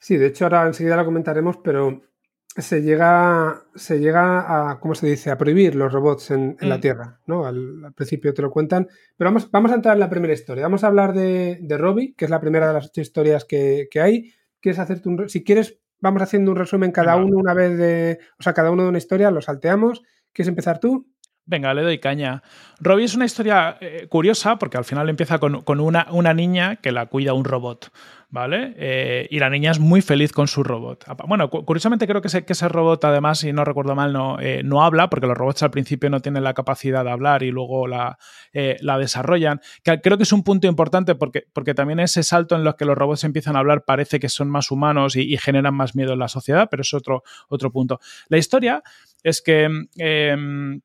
Sí, 0.00 0.16
de 0.16 0.26
hecho 0.26 0.46
ahora 0.46 0.66
enseguida 0.66 0.96
lo 0.96 1.04
comentaremos, 1.04 1.58
pero 1.62 2.02
se 2.48 2.82
llega, 2.82 3.62
se 3.76 4.00
llega 4.00 4.70
a, 4.70 4.80
¿cómo 4.80 4.96
se 4.96 5.06
dice?, 5.06 5.30
a 5.30 5.38
prohibir 5.38 5.76
los 5.76 5.92
robots 5.92 6.32
en, 6.32 6.56
la 6.58 6.78
mm. 6.78 6.80
Tierra, 6.80 7.20
¿no? 7.26 7.46
Al, 7.46 7.92
principio 7.94 8.34
te 8.34 8.42
lo 8.42 8.50
cuentan. 8.50 8.88
Pero 9.16 9.30
vamos, 9.30 9.48
vamos 9.52 9.70
a 9.70 9.76
entrar 9.76 9.94
en 9.94 10.00
la 10.00 10.10
primera 10.10 10.34
historia. 10.34 10.64
Vamos 10.64 10.82
a 10.82 10.88
hablar 10.88 11.12
de, 11.12 11.58
de 11.60 11.78
Robbie, 11.78 12.14
que 12.16 12.24
es 12.24 12.30
la 12.30 12.40
primera 12.40 12.66
de 12.66 12.74
las 12.74 12.86
ocho 12.86 13.00
historias 13.00 13.44
que, 13.44 13.86
que 13.88 14.00
hay. 14.00 14.34
¿Quieres 14.60 14.80
hacerte 14.80 15.08
un... 15.08 15.28
Si 15.28 15.44
quieres, 15.44 15.78
vamos 16.02 16.20
haciendo 16.20 16.50
un 16.50 16.58
resumen 16.58 16.92
cada 16.92 17.16
uno 17.16 17.38
una 17.38 17.54
vez 17.54 17.78
de, 17.78 18.18
o 18.38 18.42
sea, 18.42 18.52
cada 18.52 18.70
uno 18.70 18.82
de 18.82 18.90
una 18.90 18.98
historia, 18.98 19.30
lo 19.30 19.40
salteamos. 19.40 20.02
¿Quieres 20.32 20.48
empezar 20.48 20.78
tú? 20.78 21.08
Venga, 21.44 21.72
le 21.74 21.82
doy 21.82 21.98
caña. 21.98 22.42
Robbie 22.80 23.04
es 23.04 23.14
una 23.14 23.24
historia 23.24 23.76
eh, 23.80 24.06
curiosa 24.08 24.58
porque 24.58 24.76
al 24.76 24.84
final 24.84 25.08
empieza 25.08 25.38
con, 25.38 25.80
una, 25.80 26.06
una, 26.10 26.34
niña 26.34 26.76
que 26.76 26.92
la 26.92 27.06
cuida 27.06 27.34
un 27.34 27.44
robot. 27.44 27.90
¿Vale? 28.32 28.72
Eh, 28.78 29.28
y 29.30 29.38
la 29.38 29.50
niña 29.50 29.70
es 29.70 29.78
muy 29.78 30.00
feliz 30.00 30.32
con 30.32 30.48
su 30.48 30.64
robot. 30.64 31.04
Bueno, 31.28 31.50
curiosamente 31.50 32.06
creo 32.06 32.22
que 32.22 32.28
ese, 32.28 32.46
que 32.46 32.54
ese 32.54 32.66
robot, 32.66 33.04
además, 33.04 33.40
si 33.40 33.52
no 33.52 33.62
recuerdo 33.62 33.94
mal, 33.94 34.14
no, 34.14 34.40
eh, 34.40 34.62
no 34.64 34.82
habla, 34.82 35.10
porque 35.10 35.26
los 35.26 35.36
robots 35.36 35.62
al 35.62 35.70
principio 35.70 36.08
no 36.08 36.20
tienen 36.20 36.42
la 36.42 36.54
capacidad 36.54 37.04
de 37.04 37.10
hablar 37.10 37.42
y 37.42 37.50
luego 37.50 37.86
la, 37.86 38.18
eh, 38.54 38.78
la 38.80 38.96
desarrollan. 38.96 39.60
creo 39.84 40.16
que 40.16 40.22
es 40.22 40.32
un 40.32 40.44
punto 40.44 40.66
importante 40.66 41.14
porque, 41.14 41.44
porque 41.52 41.74
también 41.74 42.00
ese 42.00 42.22
salto 42.22 42.56
en 42.56 42.64
los 42.64 42.74
que 42.76 42.86
los 42.86 42.96
robots 42.96 43.22
empiezan 43.24 43.54
a 43.54 43.58
hablar 43.58 43.84
parece 43.84 44.18
que 44.18 44.30
son 44.30 44.48
más 44.48 44.70
humanos 44.70 45.14
y, 45.14 45.36
generan 45.36 45.74
más 45.74 45.94
miedo 45.94 46.14
en 46.14 46.18
la 46.20 46.28
sociedad, 46.28 46.68
pero 46.70 46.82
es 46.82 46.94
otro, 46.94 47.24
otro 47.48 47.70
punto. 47.70 48.00
La 48.28 48.38
historia 48.38 48.82
es 49.22 49.42
que... 49.42 49.68
Em, 49.98 50.80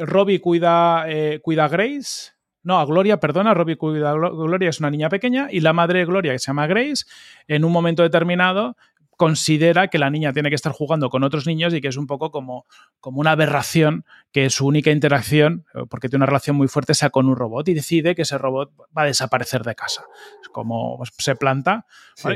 Robbie 0.00 0.38
cuida, 0.38 1.06
cuida 1.40 1.64
a 1.64 1.68
Grace, 1.68 2.32
no, 2.62 2.78
a 2.78 2.84
Gloria, 2.84 3.18
perdona, 3.18 3.54
Robbie 3.54 3.76
cuida 3.76 4.12
Gloria, 4.12 4.70
es 4.70 4.78
una 4.80 4.90
niña 4.90 5.08
pequeña, 5.08 5.48
y 5.50 5.60
la 5.60 5.72
madre 5.72 6.00
de 6.00 6.04
Gloria, 6.04 6.32
que 6.32 6.38
se 6.38 6.46
llama 6.46 6.66
Grace, 6.66 7.04
en 7.48 7.64
un 7.64 7.72
momento 7.72 8.02
determinado 8.02 8.76
considera 9.22 9.86
que 9.86 10.00
la 10.00 10.10
niña 10.10 10.32
tiene 10.32 10.48
que 10.48 10.56
estar 10.56 10.72
jugando 10.72 11.08
con 11.08 11.22
otros 11.22 11.46
niños 11.46 11.72
y 11.74 11.80
que 11.80 11.86
es 11.86 11.96
un 11.96 12.08
poco 12.08 12.32
como, 12.32 12.66
como 12.98 13.20
una 13.20 13.30
aberración 13.30 14.04
que 14.32 14.50
su 14.50 14.66
única 14.66 14.90
interacción, 14.90 15.64
eh, 15.74 15.82
porque 15.88 16.08
tiene 16.08 16.24
una 16.24 16.26
relación 16.26 16.56
muy 16.56 16.66
fuerte, 16.66 16.92
sea 16.92 17.10
con 17.10 17.28
un 17.28 17.36
robot 17.36 17.68
y 17.68 17.74
decide 17.74 18.16
que 18.16 18.22
ese 18.22 18.36
robot 18.36 18.72
va 18.98 19.02
a 19.02 19.04
desaparecer 19.04 19.62
de 19.62 19.76
casa. 19.76 20.02
Es 20.42 20.48
como 20.48 21.00
se 21.18 21.36
planta. 21.36 21.86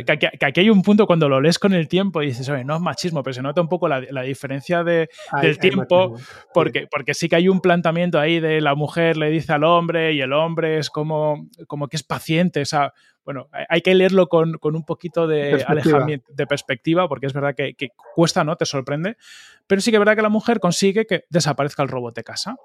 Que, 0.06 0.28
aquí, 0.46 0.60
hay 0.60 0.70
un 0.70 0.82
punto 0.82 1.08
cuando 1.08 1.28
lo 1.28 1.40
lees 1.40 1.58
con 1.58 1.72
el 1.72 1.88
tiempo 1.88 2.22
y 2.22 2.26
dices, 2.26 2.48
oye, 2.50 2.62
no 2.62 2.76
es 2.76 2.80
machismo, 2.80 3.24
pero 3.24 3.34
se 3.34 3.42
nota 3.42 3.60
un 3.60 3.68
poco 3.68 3.88
la, 3.88 4.22
diferencia 4.22 4.84
de, 4.84 5.08
del 5.42 5.58
tiempo, 5.58 6.14
porque, 6.54 6.86
porque 6.88 7.14
sí 7.14 7.28
que 7.28 7.34
hay 7.34 7.48
un 7.48 7.60
planteamiento 7.60 8.20
ahí 8.20 8.38
de 8.38 8.60
la 8.60 8.76
mujer 8.76 9.16
le 9.16 9.28
dice 9.28 9.52
al 9.52 9.64
hombre 9.64 10.12
y 10.12 10.20
el 10.20 10.32
hombre 10.32 10.78
es 10.78 10.88
como, 10.88 11.48
como 11.66 11.88
que 11.88 11.96
es 11.96 12.04
paciente, 12.04 12.60
o 12.60 12.64
sea, 12.64 12.92
bueno, 13.26 13.48
hay 13.68 13.82
que 13.82 13.94
leerlo 13.94 14.28
con, 14.28 14.56
un 14.62 14.84
poquito 14.84 15.26
de 15.26 15.64
alejamiento, 15.66 16.32
de 16.32 16.46
perspectiva, 16.46 17.08
porque 17.08 17.26
es 17.26 17.32
verdad 17.32 17.54
que, 17.54 17.74
que, 17.74 17.88
cuesta, 18.14 18.44
¿no? 18.44 18.56
Te 18.56 18.64
sorprende. 18.64 19.16
Pero 19.66 19.80
sí 19.82 19.90
que 19.90 19.96
es 19.96 19.98
verdad 19.98 20.14
que 20.14 20.22
la 20.22 20.28
mujer 20.28 20.60
consigue 20.60 21.06
que 21.06 21.24
desaparezca 21.28 21.82
el 21.82 21.88
robot 21.88 22.14
de 22.14 22.22
casa. 22.22 22.56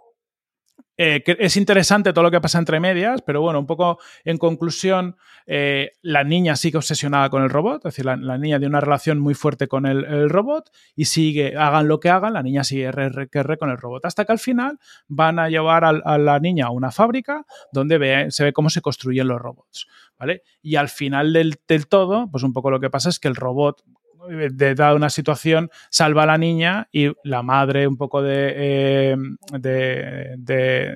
Eh, 1.04 1.24
es 1.26 1.58
interesante 1.58 2.14
todo 2.14 2.24
lo 2.24 2.30
que 2.30 2.42
pasa 2.42 2.60
entre 2.60 2.80
medias, 2.80 3.24
pero 3.24 3.42
bueno, 3.42 3.60
un 3.60 3.66
poco 3.66 3.98
en 4.24 4.38
conclusión, 4.38 5.16
eh, 5.48 5.94
la 6.04 6.24
niña 6.24 6.56
sigue 6.56 6.78
obsesionada 6.78 7.30
con 7.32 7.42
el 7.42 7.50
robot, 7.50 7.78
es 7.78 7.96
decir, 7.96 8.06
la, 8.06 8.16
niña 8.38 8.60
tiene 8.60 8.68
una 8.68 8.82
relación 8.82 9.18
muy 9.18 9.34
fuerte 9.34 9.68
con 9.68 9.88
el, 9.88 10.30
robot 10.30 10.70
y 10.96 11.06
sigue, 11.06 11.58
hagan 11.58 11.88
lo 11.88 12.00
que 12.00 12.10
hagan, 12.10 12.34
la 12.34 12.44
niña 12.44 12.64
sigue 12.64 12.92
RR 12.92 13.58
con 13.58 13.72
el 13.72 13.78
robot, 13.78 14.06
hasta 14.06 14.26
que 14.26 14.32
al 14.32 14.38
final 14.38 14.78
van 15.08 15.40
a 15.40 15.50
llevar 15.50 15.86
a, 15.86 16.18
la 16.20 16.40
niña 16.40 16.68
a 16.68 16.70
una 16.70 16.92
fábrica 16.92 17.46
donde 17.72 18.28
se 18.30 18.44
ve 18.44 18.54
cómo 18.54 18.70
se 18.70 18.82
construyen 18.82 19.28
los 19.28 19.42
robots, 19.42 19.88
¿vale? 20.22 20.44
Y 20.62 20.76
al 20.76 20.88
final 20.88 21.34
del, 21.34 21.58
todo, 21.90 22.30
pues 22.30 22.44
un 22.44 22.54
poco 22.54 22.70
lo 22.70 22.80
que 22.80 22.92
pasa 22.92 23.10
es 23.10 23.18
que 23.20 23.28
el 23.28 23.36
robot 23.36 23.84
de 24.30 24.76
dada 24.76 24.94
una 24.94 25.10
situación, 25.10 25.72
salva 25.90 26.22
a 26.22 26.26
la 26.28 26.38
niña 26.38 26.88
y 26.92 27.12
la 27.24 27.42
madre 27.42 27.88
un 27.88 27.98
poco 27.98 28.22
de, 28.22 28.54
eh, 28.56 29.18
de, 29.58 30.38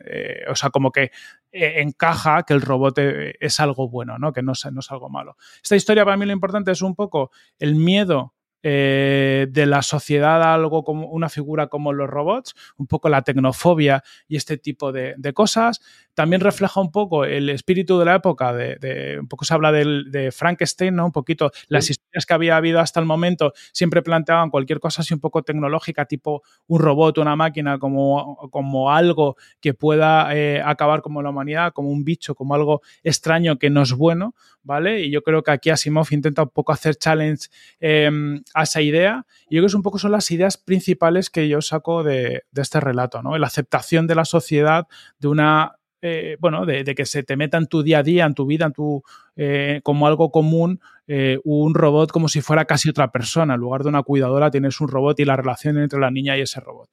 eh, 0.06 0.44
o 0.48 0.56
sea, 0.56 0.70
como 0.70 0.92
que 0.92 1.10
eh, 1.52 1.82
encaja 1.82 2.44
que 2.44 2.54
el 2.54 2.62
robot 2.62 3.00
es 3.00 3.60
algo 3.60 3.90
bueno, 3.90 4.20
¿no? 4.20 4.32
Que 4.32 4.44
no 4.44 4.52
es 4.52 4.92
algo 4.92 5.10
malo. 5.10 5.38
Esta 5.64 5.76
historia 5.76 6.06
para 6.06 6.18
mí 6.18 6.28
lo 6.28 6.34
importante 6.34 6.72
es 6.72 6.84
un 6.84 6.94
poco 6.94 7.32
el 7.58 7.74
miedo 7.74 8.36
eh, 8.68 9.46
de 9.52 9.68
la 9.68 9.84
sociedad 9.84 10.42
algo 10.42 10.84
como 10.84 11.08
una 11.10 11.30
figura 11.30 11.68
como 11.68 11.94
los 11.94 12.10
robots, 12.10 12.56
un 12.78 12.88
poco 12.88 13.10
la 13.10 13.22
tecnofobia 13.22 14.04
y 14.28 14.38
este 14.38 14.58
tipo 14.58 14.92
de, 14.92 15.16
cosas. 15.36 15.82
También 16.16 16.42
refleja 16.42 16.80
un 16.82 16.92
poco 16.92 17.26
el 17.26 17.50
espíritu 17.50 18.00
de 18.00 18.06
la 18.06 18.16
época, 18.16 18.54
de, 18.54 19.18
un 19.20 19.28
poco 19.28 19.46
se 19.46 19.54
habla 19.54 19.72
de, 19.72 20.32
Frankenstein, 20.32 20.96
¿no? 20.96 21.06
Un 21.06 21.12
poquito 21.12 21.52
las 21.68 21.90
historias 21.90 22.26
que 22.26 22.34
había 22.34 22.58
habido 22.58 22.80
hasta 22.80 23.00
el 23.00 23.06
momento 23.06 23.54
siempre 23.72 24.02
planteaban 24.02 24.50
cualquier 24.50 24.80
cosa 24.80 25.02
así 25.02 25.14
un 25.14 25.20
poco 25.20 25.44
tecnológica, 25.44 26.06
tipo 26.06 26.42
un 26.68 26.80
robot, 26.80 27.18
una 27.20 27.36
máquina, 27.36 27.78
como, 27.78 28.50
como 28.50 28.92
algo 28.92 29.36
que 29.60 29.74
pueda 29.74 30.36
eh, 30.36 30.62
acabar 30.64 31.02
como 31.02 31.22
la 31.22 31.30
humanidad, 31.30 31.74
como 31.74 31.90
un 31.90 32.04
bicho, 32.04 32.34
como 32.34 32.56
algo 32.56 32.82
extraño 33.04 33.58
que 33.58 33.70
no 33.70 33.84
es 33.84 33.94
bueno, 33.94 34.34
¿vale? 34.64 35.02
Y 35.02 35.12
yo 35.12 35.22
creo 35.22 35.44
que 35.44 35.52
aquí 35.52 35.70
Asimov 35.70 36.08
intenta 36.12 36.44
un 36.44 36.50
poco 36.50 36.72
hacer 36.72 36.96
challenge 36.96 37.50
em, 37.80 38.42
a 38.54 38.64
esa 38.64 38.82
idea. 38.82 39.26
Y 39.50 39.56
yo 39.56 39.60
creo 39.60 39.64
que 39.64 39.68
es 39.68 39.76
un 39.76 39.84
poco 39.84 40.00
son 40.00 40.12
las 40.12 40.30
ideas 40.32 40.58
principales 40.58 41.30
que 41.30 41.48
yo 41.48 41.62
saco 41.62 42.04
de, 42.04 42.44
este 42.56 42.80
relato, 42.80 43.22
¿no? 43.22 43.38
La 43.38 43.48
aceptación 43.48 44.08
de 44.08 44.16
la 44.16 44.26
sociedad 44.26 44.88
de 45.20 45.28
una 45.28 45.76
eh, 46.08 46.38
bueno, 46.40 46.68
de, 46.68 46.84
que 46.94 47.06
se 47.08 47.24
te 47.24 47.36
meta 47.36 47.58
en 47.58 47.66
tu 47.66 47.82
día 47.82 47.98
a 47.98 48.04
día, 48.04 48.26
en 48.26 48.36
tu 48.36 48.46
vida, 48.46 48.68
en 48.68 48.74
tu, 48.74 49.02
eh, 49.36 49.82
como 49.84 50.06
algo 50.06 50.30
común, 50.30 50.80
eh, 51.08 51.40
un 51.44 51.74
robot 51.74 52.12
como 52.12 52.28
si 52.28 52.42
fuera 52.42 52.66
casi 52.66 52.90
otra 52.90 53.12
persona. 53.12 53.56
En 53.56 53.60
lugar 53.60 53.82
de 53.82 53.90
una 53.90 54.04
cuidadora 54.04 54.52
tienes 54.52 54.80
un 54.82 54.88
robot 54.88 55.20
y 55.20 55.26
la 55.26 55.36
relación 55.36 55.80
entre 55.80 56.00
la 56.00 56.12
niña 56.12 56.38
y 56.38 56.42
ese 56.42 56.60
robot. 56.60 56.90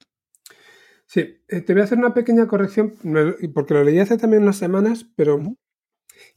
Sí, 1.05 1.41
te 1.47 1.73
voy 1.73 1.81
a 1.81 1.83
hacer 1.83 1.99
una 1.99 2.15
pequeña 2.15 2.47
corrección, 2.47 2.95
porque 3.53 3.75
lo 3.75 3.83
leí 3.83 3.99
hace 3.99 4.17
también 4.17 4.41
unas 4.41 4.57
semanas, 4.57 5.05
pero 5.15 5.39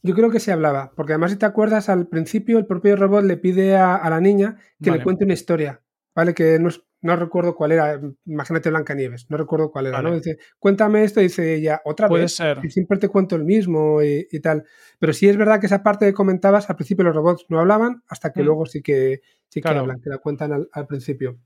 Yo 0.03 0.13
creo 0.13 0.29
que 0.29 0.39
se 0.39 0.51
hablaba, 0.51 0.91
porque 0.95 1.13
además 1.13 1.31
si 1.31 1.37
te 1.37 1.47
acuerdas, 1.47 1.89
al 1.89 2.07
principio 2.07 2.59
el 2.59 2.67
propio 2.67 2.95
robot 2.95 3.23
le 3.23 3.37
pide 3.37 3.75
a, 3.75 4.07
la 4.07 4.21
niña 4.21 4.57
que 4.83 4.91
le 4.91 5.01
cuente 5.01 5.25
una 5.25 5.33
historia, 5.33 5.81
¿vale? 6.13 6.35
Que 6.35 6.59
no, 6.59 6.69
no 7.07 7.15
recuerdo 7.15 7.55
cuál 7.55 7.71
era, 7.71 8.01
imagínate 8.25 8.69
Blancanieves, 8.69 9.27
no 9.29 9.37
recuerdo 9.37 9.71
cuál 9.71 9.87
era, 9.87 10.01
¿no? 10.01 10.13
Dice, 10.13 10.39
cuéntame 10.59 11.05
esto, 11.05 11.21
dice 11.21 11.55
ella, 11.55 11.81
otra 11.85 12.09
Puede 12.09 12.23
vez, 12.23 12.35
ser. 12.35 12.59
y 12.61 12.69
siempre 12.69 12.97
te 12.97 13.07
cuento 13.07 13.37
el 13.37 13.45
mismo 13.45 14.03
y, 14.03 14.27
tal. 14.41 14.65
Pero 14.99 15.13
sí 15.13 15.29
es 15.29 15.37
verdad 15.37 15.61
que 15.61 15.67
esa 15.67 15.83
parte 15.83 16.05
que 16.05 16.13
comentabas, 16.13 16.69
al 16.69 16.75
principio 16.75 17.05
los 17.05 17.15
robots 17.15 17.45
no 17.47 17.61
hablaban, 17.61 18.03
hasta 18.09 18.33
que 18.33 18.41
mm. 18.41 18.45
luego 18.45 18.65
sí 18.65 18.81
que, 18.81 19.21
sí 19.47 19.61
que 19.61 19.69
hablan, 19.69 20.01
que 20.01 20.09
la 20.09 20.17
cuentan 20.17 20.67
al, 20.69 20.87
principio. 20.87 21.39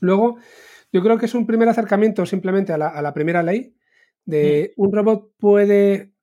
Luego, 0.00 0.38
yo 0.92 1.02
creo 1.02 1.16
que 1.18 1.26
es 1.26 1.34
un 1.34 1.46
primer 1.46 1.68
acercamiento 1.68 2.26
simplemente 2.26 2.72
a 2.72 2.78
la, 2.78 2.88
a 2.88 3.00
la 3.00 3.14
primera 3.14 3.44
ley, 3.44 3.76
de 4.24 4.74
mm. 4.76 4.82
un 4.82 4.92
robot 4.92 5.30
puede 5.38 6.14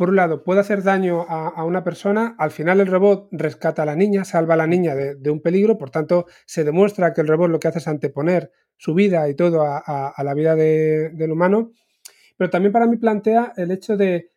por 0.00 0.08
un 0.08 0.16
lado, 0.16 0.44
puede 0.44 0.60
hacer 0.60 0.82
daño 0.82 1.26
a, 1.28 1.62
una 1.62 1.84
persona, 1.84 2.34
al 2.38 2.52
final 2.52 2.80
el 2.80 2.86
robot 2.86 3.28
rescata 3.32 3.82
a 3.82 3.84
la 3.84 3.96
niña, 3.96 4.24
salva 4.24 4.54
a 4.54 4.56
la 4.56 4.66
niña 4.66 4.94
de, 4.94 5.30
un 5.30 5.42
peligro, 5.42 5.76
por 5.76 5.90
tanto, 5.90 6.24
se 6.46 6.64
demuestra 6.64 7.12
que 7.12 7.20
el 7.20 7.28
robot 7.28 7.50
lo 7.50 7.60
que 7.60 7.68
hace 7.68 7.80
es 7.80 7.86
anteponer 7.86 8.50
su 8.78 8.94
vida 8.94 9.28
y 9.28 9.34
todo 9.34 9.60
a, 9.62 10.14
la 10.24 10.32
vida 10.32 10.56
del 10.56 11.30
humano, 11.30 11.72
pero 12.38 12.48
también 12.48 12.72
para 12.72 12.86
mí 12.86 12.96
plantea 12.96 13.52
el 13.58 13.72
hecho 13.72 13.98
de, 13.98 14.30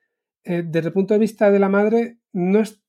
eh, 0.43 0.63
desde 0.65 0.87
el 0.89 0.93
punto 0.93 1.13
de 1.13 1.21
vista 1.21 1.49
de 1.49 1.59
la 1.59 1.69
madre, 1.69 2.17
no 2.33 2.59
es, 2.59 2.83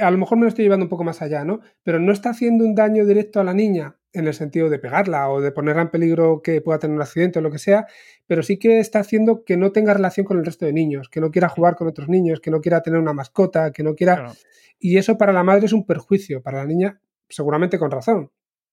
a 0.00 0.10
lo 0.10 0.18
mejor 0.18 0.36
me 0.36 0.46
lo 0.46 0.48
estoy 0.48 0.64
llevando 0.64 0.86
un 0.86 0.90
poco 0.90 1.04
más 1.04 1.22
allá, 1.22 1.44
¿no? 1.44 1.60
Pero 1.84 2.00
no 2.00 2.10
está 2.10 2.30
haciendo 2.30 2.64
un 2.64 2.74
daño 2.74 3.06
directo 3.06 3.38
a 3.38 3.44
la 3.44 3.54
niña 3.54 3.97
en 4.12 4.26
el 4.26 4.34
sentido 4.34 4.70
de 4.70 4.78
pegarla 4.78 5.28
o 5.30 5.40
de 5.40 5.52
ponerla 5.52 5.82
en 5.82 5.90
peligro 5.90 6.40
que 6.42 6.60
pueda 6.60 6.78
tener 6.78 6.96
un 6.96 7.02
accidente 7.02 7.38
o 7.38 7.42
lo 7.42 7.50
que 7.50 7.58
sea, 7.58 7.86
pero 8.26 8.42
sí 8.42 8.58
que 8.58 8.80
está 8.80 9.00
haciendo 9.00 9.44
que 9.44 9.56
no 9.56 9.72
tenga 9.72 9.94
relación 9.94 10.24
con 10.24 10.38
el 10.38 10.44
resto 10.44 10.64
de 10.64 10.72
niños, 10.72 11.08
que 11.08 11.20
no 11.20 11.30
quiera 11.30 11.48
jugar 11.48 11.76
con 11.76 11.88
otros 11.88 12.08
niños, 12.08 12.40
que 12.40 12.50
no 12.50 12.60
quiera 12.60 12.82
tener 12.82 12.98
una 12.98 13.12
mascota, 13.12 13.72
que 13.72 13.82
no 13.82 13.94
quiera... 13.94 14.32
Y 14.80 14.96
eso 14.96 15.18
para 15.18 15.32
la 15.32 15.42
madre 15.42 15.66
es 15.66 15.72
un 15.72 15.84
perjuicio, 15.84 16.42
para 16.42 16.58
la 16.58 16.66
niña 16.66 17.00
seguramente 17.28 17.78
con 17.78 17.90
razón. 17.90 18.30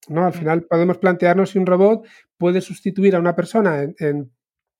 ¿no? 0.07 0.25
Al 0.25 0.31
mm. 0.31 0.37
final 0.37 0.63
podemos 0.63 0.97
plantearnos 0.97 1.51
si 1.51 1.59
un 1.59 1.65
robot 1.65 2.05
puede 2.37 2.61
sustituir 2.61 3.15
a 3.15 3.19
una 3.19 3.35
persona 3.35 3.83
en, 3.83 4.31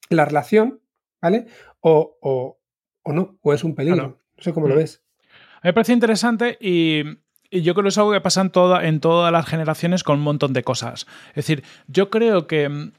la 0.10 0.26
relación, 0.26 0.82
¿vale? 1.20 1.48
O, 1.80 2.18
o, 2.22 3.14
no, 3.14 3.40
o 3.42 3.54
es 3.54 3.64
un 3.64 3.74
peligro. 3.74 4.20
No 4.38 4.44
sé 4.44 4.54
cómo 4.54 4.68
lo 4.68 4.76
mm. 4.76 4.78
ves. 4.78 5.04
me 5.64 5.74
parece 5.74 5.94
interesante 5.94 6.58
y 6.62 7.04
y 7.56 7.62
yo 7.62 7.74
creo 7.74 7.84
que 7.84 7.90
es 7.90 7.98
algo 7.98 8.12
que 8.12 8.22
pasa 8.22 8.42
en, 8.42 8.50
toda, 8.50 8.86
en 8.86 9.00
todas 9.00 9.32
las 9.32 9.46
generaciones 9.46 10.04
con 10.04 10.18
un 10.18 10.24
montón 10.24 10.52
de 10.52 10.64
cosas. 10.64 11.08
Es 11.30 11.36
decir, 11.36 11.64
yo 11.88 12.10
creo 12.10 12.48
que 12.48 12.68
mm, 12.68 12.92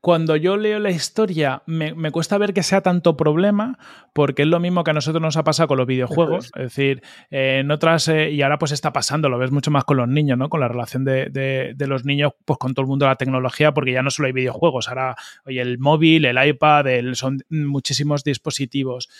cuando 0.00 0.34
yo 0.34 0.56
leo 0.56 0.78
la 0.78 0.90
historia 0.90 1.62
me, 1.66 2.10
cuesta 2.10 2.38
ver 2.38 2.54
que 2.54 2.62
sea 2.62 2.80
tanto 2.80 3.18
problema 3.18 3.78
porque 4.14 4.42
es 4.42 4.48
lo 4.48 4.58
mismo 4.58 4.82
que 4.82 4.92
a 4.92 4.94
nosotros 4.94 5.20
nos 5.20 5.36
ha 5.36 5.44
pasado 5.44 5.68
con 5.68 5.76
los 5.76 5.86
videojuegos. 5.86 6.52
Es 6.56 6.62
decir, 6.62 7.02
en 7.30 7.70
otras, 7.70 8.08
eh, 8.08 8.30
y 8.30 8.40
ahora 8.40 8.58
pues 8.58 8.72
está 8.72 8.94
pasando, 8.94 9.28
lo 9.28 9.36
ves 9.36 9.50
mucho 9.50 9.70
más 9.70 9.84
con 9.84 9.98
los 9.98 10.08
niños, 10.08 10.38
¿no? 10.38 10.48
Con 10.48 10.60
la 10.60 10.68
relación 10.68 11.04
de, 11.04 11.74
los 11.86 12.06
niños 12.06 12.32
pues 12.46 12.58
con 12.58 12.72
todo 12.72 12.84
el 12.84 12.88
mundo 12.88 13.04
de 13.04 13.10
la 13.10 13.16
tecnología 13.16 13.74
porque 13.74 13.92
ya 13.92 14.02
no 14.02 14.10
solo 14.10 14.26
hay 14.26 14.32
videojuegos, 14.32 14.88
ahora 14.88 15.16
oye, 15.44 15.60
el 15.60 15.78
móvil, 15.78 16.24
el 16.24 16.48
iPad, 16.48 16.86
son 17.12 17.44
muchísimos 17.50 18.24
dispositivos. 18.24 19.10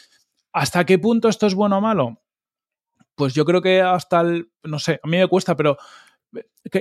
¿Hasta 0.50 0.86
qué 0.86 0.98
punto 0.98 1.28
esto 1.28 1.46
es 1.46 1.54
bueno 1.54 1.76
o 1.76 1.80
malo? 1.82 2.22
Pues 3.20 3.34
yo 3.34 3.44
creo 3.44 3.60
que 3.60 3.82
hasta 3.82 4.22
el, 4.22 4.50
no 4.62 4.78
sé, 4.78 4.98
a 5.02 5.06
mí 5.06 5.18
me 5.18 5.26
cuesta, 5.26 5.54
pero 5.54 5.76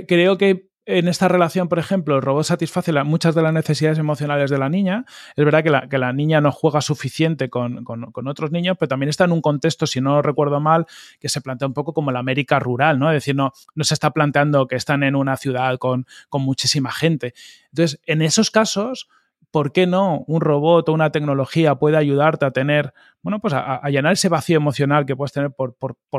creo 0.08 0.38
que 0.38 0.70
en 0.86 1.10
esta 1.10 1.28
relación, 1.28 1.68
por 1.68 1.80
ejemplo, 1.80 2.16
el 2.16 2.22
robot 2.22 2.46
satisface 2.46 2.94
muchas 3.04 3.36
de 3.36 3.42
las 3.42 3.52
necesidades 3.52 4.00
emocionales 4.00 4.50
de 4.50 4.58
la 4.58 4.70
niña. 4.70 5.04
Es 5.36 5.44
verdad 5.44 5.64
que 5.64 5.70
la, 5.70 5.90
que 5.90 5.98
la 5.98 6.14
niña 6.14 6.40
no 6.40 6.54
juega 6.54 6.80
suficiente 6.80 7.50
con, 7.50 7.86
otros 8.26 8.52
niños, 8.52 8.78
pero 8.80 8.88
también 8.88 9.10
está 9.10 9.26
en 9.26 9.34
un 9.34 9.42
contexto, 9.42 9.86
si 9.86 10.00
no 10.00 10.22
recuerdo 10.22 10.62
mal, 10.62 10.86
que 11.20 11.28
se 11.28 11.42
plantea 11.42 11.68
un 11.68 11.74
poco 11.74 11.94
como 11.94 12.10
la 12.10 12.20
América 12.20 12.58
rural, 12.58 13.00
¿no? 13.00 13.12
Es 13.12 13.18
decir, 13.18 13.36
no, 13.36 13.52
no 13.76 13.84
se 13.84 13.96
está 13.96 14.12
planteando 14.12 14.66
que 14.66 14.78
están 14.78 15.04
en 15.04 15.18
una 15.18 15.36
ciudad 15.36 15.78
con, 15.78 16.06
con 16.30 16.42
muchísima 16.42 16.94
gente. 16.94 17.34
Entonces, 17.66 18.00
en 18.06 18.22
esos 18.22 18.50
casos, 18.50 19.10
¿por 19.52 19.72
qué 19.72 19.88
no 19.88 20.24
un 20.28 20.42
robot 20.42 20.90
o 20.90 20.94
una 20.94 21.12
tecnología 21.12 21.76
puede 21.76 21.98
ayudarte 21.98 22.46
a 22.46 22.52
tener, 22.52 22.94
bueno, 23.22 23.40
pues 23.40 23.54
a, 23.54 23.82
llenar 23.90 24.14
ese 24.14 24.30
vacío 24.30 24.58
emocional 24.58 25.06
que 25.06 25.16
puedes 25.16 25.32
tener 25.32 25.52
por, 25.52 25.76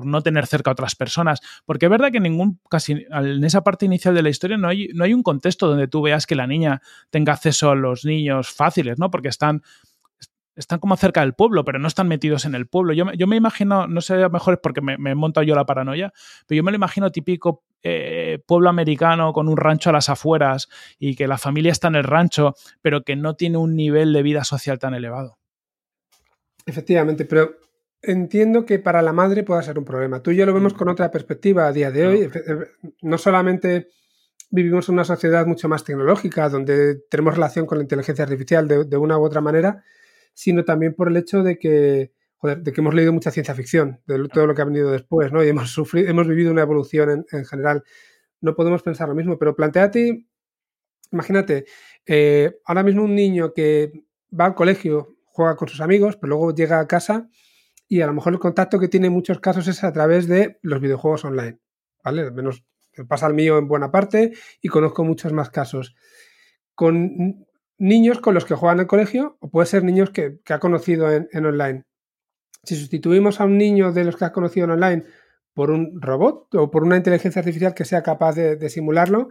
no 0.07 0.23
tener 0.23 0.47
cerca 0.47 0.71
a 0.71 0.73
otras 0.73 0.97
personas? 0.97 1.41
Porque 1.65 1.87
es 1.87 1.91
verdad 1.91 2.11
que 2.11 2.21
ningún, 2.21 2.61
casi 2.69 3.07
en 3.11 3.45
esa 3.45 3.63
parte 3.63 3.87
inicial 3.87 4.15
de 4.15 4.23
la 4.23 4.31
historia 4.31 4.57
no 4.57 4.69
hay, 4.69 4.89
no 4.95 5.05
hay 5.05 5.15
un 5.15 5.23
contexto 5.23 5.69
donde 5.69 5.89
tú 5.89 6.03
veas 6.03 6.27
que 6.27 6.35
la 6.35 6.47
niña 6.47 6.83
tenga 7.11 7.33
acceso 7.33 7.71
a 7.71 7.75
los 7.75 8.05
niños 8.05 8.51
fáciles, 8.51 8.99
¿no? 8.99 9.11
Porque 9.11 9.29
están 9.29 9.63
están 10.57 10.79
como 10.79 10.97
cerca 10.97 11.23
del 11.23 11.35
pueblo, 11.35 11.65
pero 11.65 11.79
no 11.79 11.89
están 11.89 12.07
metidos 12.07 12.45
en 12.45 12.55
el 12.55 12.67
pueblo. 12.67 12.93
Yo, 12.93 13.11
yo 13.15 13.27
me 13.27 13.37
imagino, 13.37 13.87
no 13.87 14.01
sé, 14.01 14.15
a 14.15 14.19
lo 14.19 14.31
mejor 14.31 14.55
es 14.55 14.61
porque 14.63 14.81
me, 14.81 14.95
he 14.95 15.15
montado 15.15 15.45
yo 15.45 15.55
la 15.55 15.65
paranoia, 15.65 16.13
pero 16.47 16.57
yo 16.59 16.63
me 16.63 16.71
lo 16.71 16.77
imagino 16.77 17.11
típico 17.11 17.65
eh, 17.83 18.39
pueblo 18.47 18.69
americano 18.69 19.33
con 19.33 19.49
un 19.49 19.57
rancho 19.57 19.91
a 19.91 19.93
las 19.93 20.09
afueras 20.09 20.69
y 20.99 21.17
que 21.17 21.27
la 21.27 21.39
familia 21.39 21.73
está 21.73 21.89
en 21.89 21.95
el 21.95 22.05
rancho, 22.05 22.55
pero 22.83 23.03
que 23.03 23.17
no 23.17 23.37
tiene 23.37 23.59
un 23.59 23.75
nivel 23.77 24.13
de 24.13 24.23
vida 24.23 24.45
social 24.45 24.79
tan 24.79 24.95
elevado. 24.95 25.39
Efectivamente, 26.67 27.25
pero 27.25 27.57
entiendo 28.03 28.67
que 28.67 28.79
para 28.79 29.03
la 29.03 29.13
madre 29.13 29.45
pueda 29.45 29.63
ser 29.63 29.79
un 29.79 29.85
problema. 29.85 30.23
Tú 30.23 30.31
y 30.31 30.37
yo 30.37 30.47
lo 30.47 30.55
vemos 30.55 30.75
mm. 30.75 30.77
con 30.77 30.89
otra 30.89 31.11
perspectiva 31.11 31.67
a 31.67 31.73
día 31.73 31.91
de 31.91 32.07
hoy. 32.07 32.21
Eh, 32.23 32.31
no 33.03 33.19
solamente 33.19 33.89
vivimos 34.51 34.89
en 34.89 34.95
una 34.95 35.05
sociedad 35.05 35.47
mucho 35.47 35.69
más 35.69 35.85
tecnológica, 35.85 36.49
donde 36.49 36.97
tenemos 37.09 37.35
relación 37.35 37.67
con 37.67 37.79
la 37.79 37.85
inteligencia 37.85 38.25
artificial 38.25 38.67
de 38.67 38.97
una 38.97 39.17
u 39.17 39.23
otra 39.23 39.41
manera, 39.41 39.85
sino 40.35 40.65
también 40.65 40.95
por 40.95 41.09
el 41.09 41.17
hecho 41.17 41.43
de 41.43 41.59
que, 41.59 42.13
de 42.43 42.73
que 42.73 42.81
hemos 42.81 42.95
leído 42.95 43.13
mucha 43.13 43.31
ciencia 43.31 43.55
ficción, 43.55 44.01
de 44.07 44.29
todo 44.29 44.47
lo 44.47 44.55
que 44.55 44.63
ha 44.63 44.65
venido 44.65 44.91
después, 44.91 45.33
¿no? 45.33 45.45
Y 45.45 45.49
hemos 45.49 45.71
sufrido, 45.71 46.09
hemos 46.09 46.27
vivido 46.27 46.51
una 46.51 46.63
evolución 46.63 47.27
en, 47.31 47.45
general. 47.45 47.85
No 48.41 48.55
podemos 48.55 48.83
pensar 48.83 49.09
lo 49.09 49.15
mismo, 49.15 49.39
pero 49.39 49.55
planteate, 49.55 50.27
imagínate, 51.13 51.67
eh, 52.07 52.59
ahora 52.65 52.83
mismo 52.83 53.05
un 53.05 53.15
niño 53.15 53.53
que 53.53 53.93
va 54.39 54.47
al 54.47 54.55
colegio, 54.55 55.17
juega 55.27 55.57
con 55.57 55.69
sus 55.69 55.81
amigos, 55.81 56.17
pero 56.17 56.31
luego 56.31 56.55
llega 56.55 56.81
a 56.81 56.87
casa 56.87 57.29
y 57.89 58.01
a 58.01 58.07
lo 58.07 58.15
mejor 58.15 58.33
el 58.33 58.39
contacto 58.39 58.79
que 58.79 58.89
tiene 58.89 59.09
en 59.09 59.13
muchos 59.13 59.41
casos 59.41 59.69
es 59.69 59.85
a 59.85 59.93
través 59.93 60.27
de 60.27 60.59
los 60.63 60.81
videojuegos 60.81 61.25
online, 61.25 61.59
¿vale? 62.03 62.23
Al 62.23 62.33
menos 62.33 62.65
pasa 63.09 63.27
el 63.27 63.35
mío 63.35 63.59
en 63.59 63.69
buena 63.69 63.91
parte 63.91 64.33
y 64.61 64.69
conozco 64.69 65.05
muchos 65.05 65.33
más 65.33 65.51
casos. 65.51 65.95
Con 66.75 67.47
niños 67.79 68.21
con 68.21 68.35
los 68.35 68.45
que 68.45 68.55
juegan 68.55 68.81
en 68.81 68.87
colegio 68.87 69.39
o 69.41 69.51
puede 69.51 69.67
ser 69.67 69.85
niños 69.85 70.11
que, 70.11 70.39
ha 70.49 70.59
conocido 70.59 71.11
en, 71.11 71.29
online. 71.45 71.85
Si 72.65 72.77
sustituimos 72.77 73.41
a 73.41 73.45
un 73.45 73.59
niño 73.59 73.93
de 73.93 74.05
los 74.05 74.17
que 74.17 74.25
ha 74.25 74.33
conocido 74.33 74.65
en 74.65 74.71
online 74.73 75.05
por 75.55 75.71
un 75.71 76.01
robot 76.01 76.55
o 76.55 76.71
por 76.71 76.85
una 76.85 76.97
inteligencia 76.97 77.41
artificial 77.41 77.75
que 77.75 77.85
sea 77.85 78.03
capaz 78.03 78.35
de, 78.35 78.69
simularlo, 78.69 79.29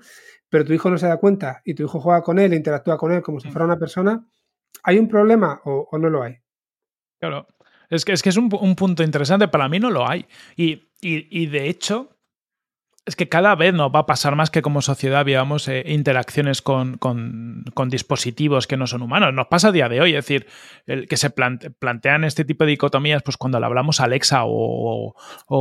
pero 0.49 0.65
tu 0.65 0.73
hijo 0.73 0.89
no 0.89 0.97
se 0.97 1.07
da 1.07 1.17
cuenta 1.17 1.61
y 1.63 1.75
tu 1.75 1.83
hijo 1.83 1.99
juega 1.99 2.21
con 2.21 2.39
él, 2.39 2.53
interactúa 2.53 2.97
con 2.97 3.11
él 3.11 3.21
como 3.21 3.39
si 3.39 3.49
fuera 3.49 3.65
una 3.65 3.77
persona, 3.77 4.25
¿hay 4.83 4.99
un 4.99 5.07
problema 5.07 5.61
o, 5.63 5.97
no 5.97 6.09
lo 6.09 6.23
hay? 6.23 6.37
Claro, 7.19 7.47
es 7.89 8.05
que 8.05 8.13
es, 8.13 8.21
que 8.21 8.29
es 8.29 8.37
un, 8.37 8.49
punto 8.49 9.03
interesante, 9.03 9.47
para 9.47 9.69
mí 9.69 9.79
no 9.79 9.89
lo 9.89 10.07
hay. 10.07 10.25
y, 10.55 10.89
y 11.01 11.47
de 11.47 11.69
hecho, 11.69 12.18
es 13.09 13.15
que 13.15 13.27
cada 13.27 13.55
vez 13.55 13.73
nos 13.73 13.91
va 13.91 14.01
a 14.01 14.05
pasar 14.05 14.35
más 14.35 14.51
que 14.51 14.61
como 14.61 14.83
sociedad 14.83 15.25
veamos 15.25 15.67
eh, 15.67 15.83
interacciones 15.87 16.61
con, 16.61 16.99
dispositivos 17.87 18.67
que 18.67 18.77
no 18.77 18.85
son 18.85 19.01
humanos. 19.01 19.33
Nos 19.33 19.47
pasa 19.47 19.69
a 19.69 19.71
día 19.71 19.89
de 19.89 19.99
hoy, 19.99 20.11
es 20.11 20.25
decir, 20.25 20.45
que 20.85 21.17
se 21.17 21.31
plantean 21.31 22.23
este 22.23 22.45
tipo 22.45 22.65
de 22.65 22.71
dicotomías 22.71 23.23
pues 23.23 23.35
cuando 23.35 23.59
le 23.59 23.65
hablamos 23.65 23.99
a 23.99 24.03
Alexa 24.03 24.41
o, 24.45 25.15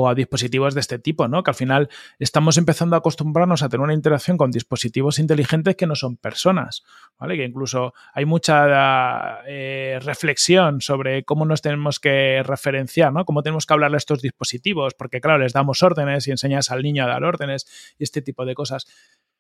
a 0.07 0.15
dispositivos 0.15 0.75
de 0.75 0.81
este 0.81 0.99
tipo, 0.99 1.27
¿no? 1.27 1.43
Que 1.43 1.51
al 1.51 1.55
final 1.55 1.89
estamos 2.19 2.59
empezando 2.59 2.97
a 2.97 2.99
acostumbrarnos 2.99 3.63
a 3.63 3.71
tener 3.71 3.83
una 3.83 3.95
interacción 3.95 4.37
con 4.37 4.51
dispositivos 4.51 5.19
inteligentes 5.19 5.75
que 5.77 5.87
no 5.87 5.95
son 5.95 6.19
personas, 6.19 6.85
¿vale? 7.19 7.37
Que 7.39 7.45
incluso 7.45 7.95
hay 8.13 8.27
mucha 8.27 9.39
eh, 9.47 9.99
reflexión 10.03 10.83
sobre 10.83 11.25
cómo 11.25 11.47
nos 11.47 11.63
tenemos 11.63 11.99
que 11.99 12.43
referenciar, 12.43 13.11
¿no? 13.11 13.25
Cómo 13.25 13.43
tenemos 13.43 13.65
que 13.65 13.73
hablarle 13.73 13.97
a 13.97 13.99
estos 13.99 14.21
dispositivos, 14.21 14.93
porque 14.93 15.23
claro, 15.23 15.39
les 15.39 15.55
damos 15.55 15.83
órdenes 15.83 16.29
y 16.29 16.31
enseñas 16.31 16.71
al 16.71 16.83
niño 16.83 17.05
a 17.05 17.07
dar 17.07 17.25
órdenes 17.25 17.38
y 17.99 18.05
este 18.05 18.23
tipo 18.23 18.45
de 18.45 18.55
cosas. 18.55 18.87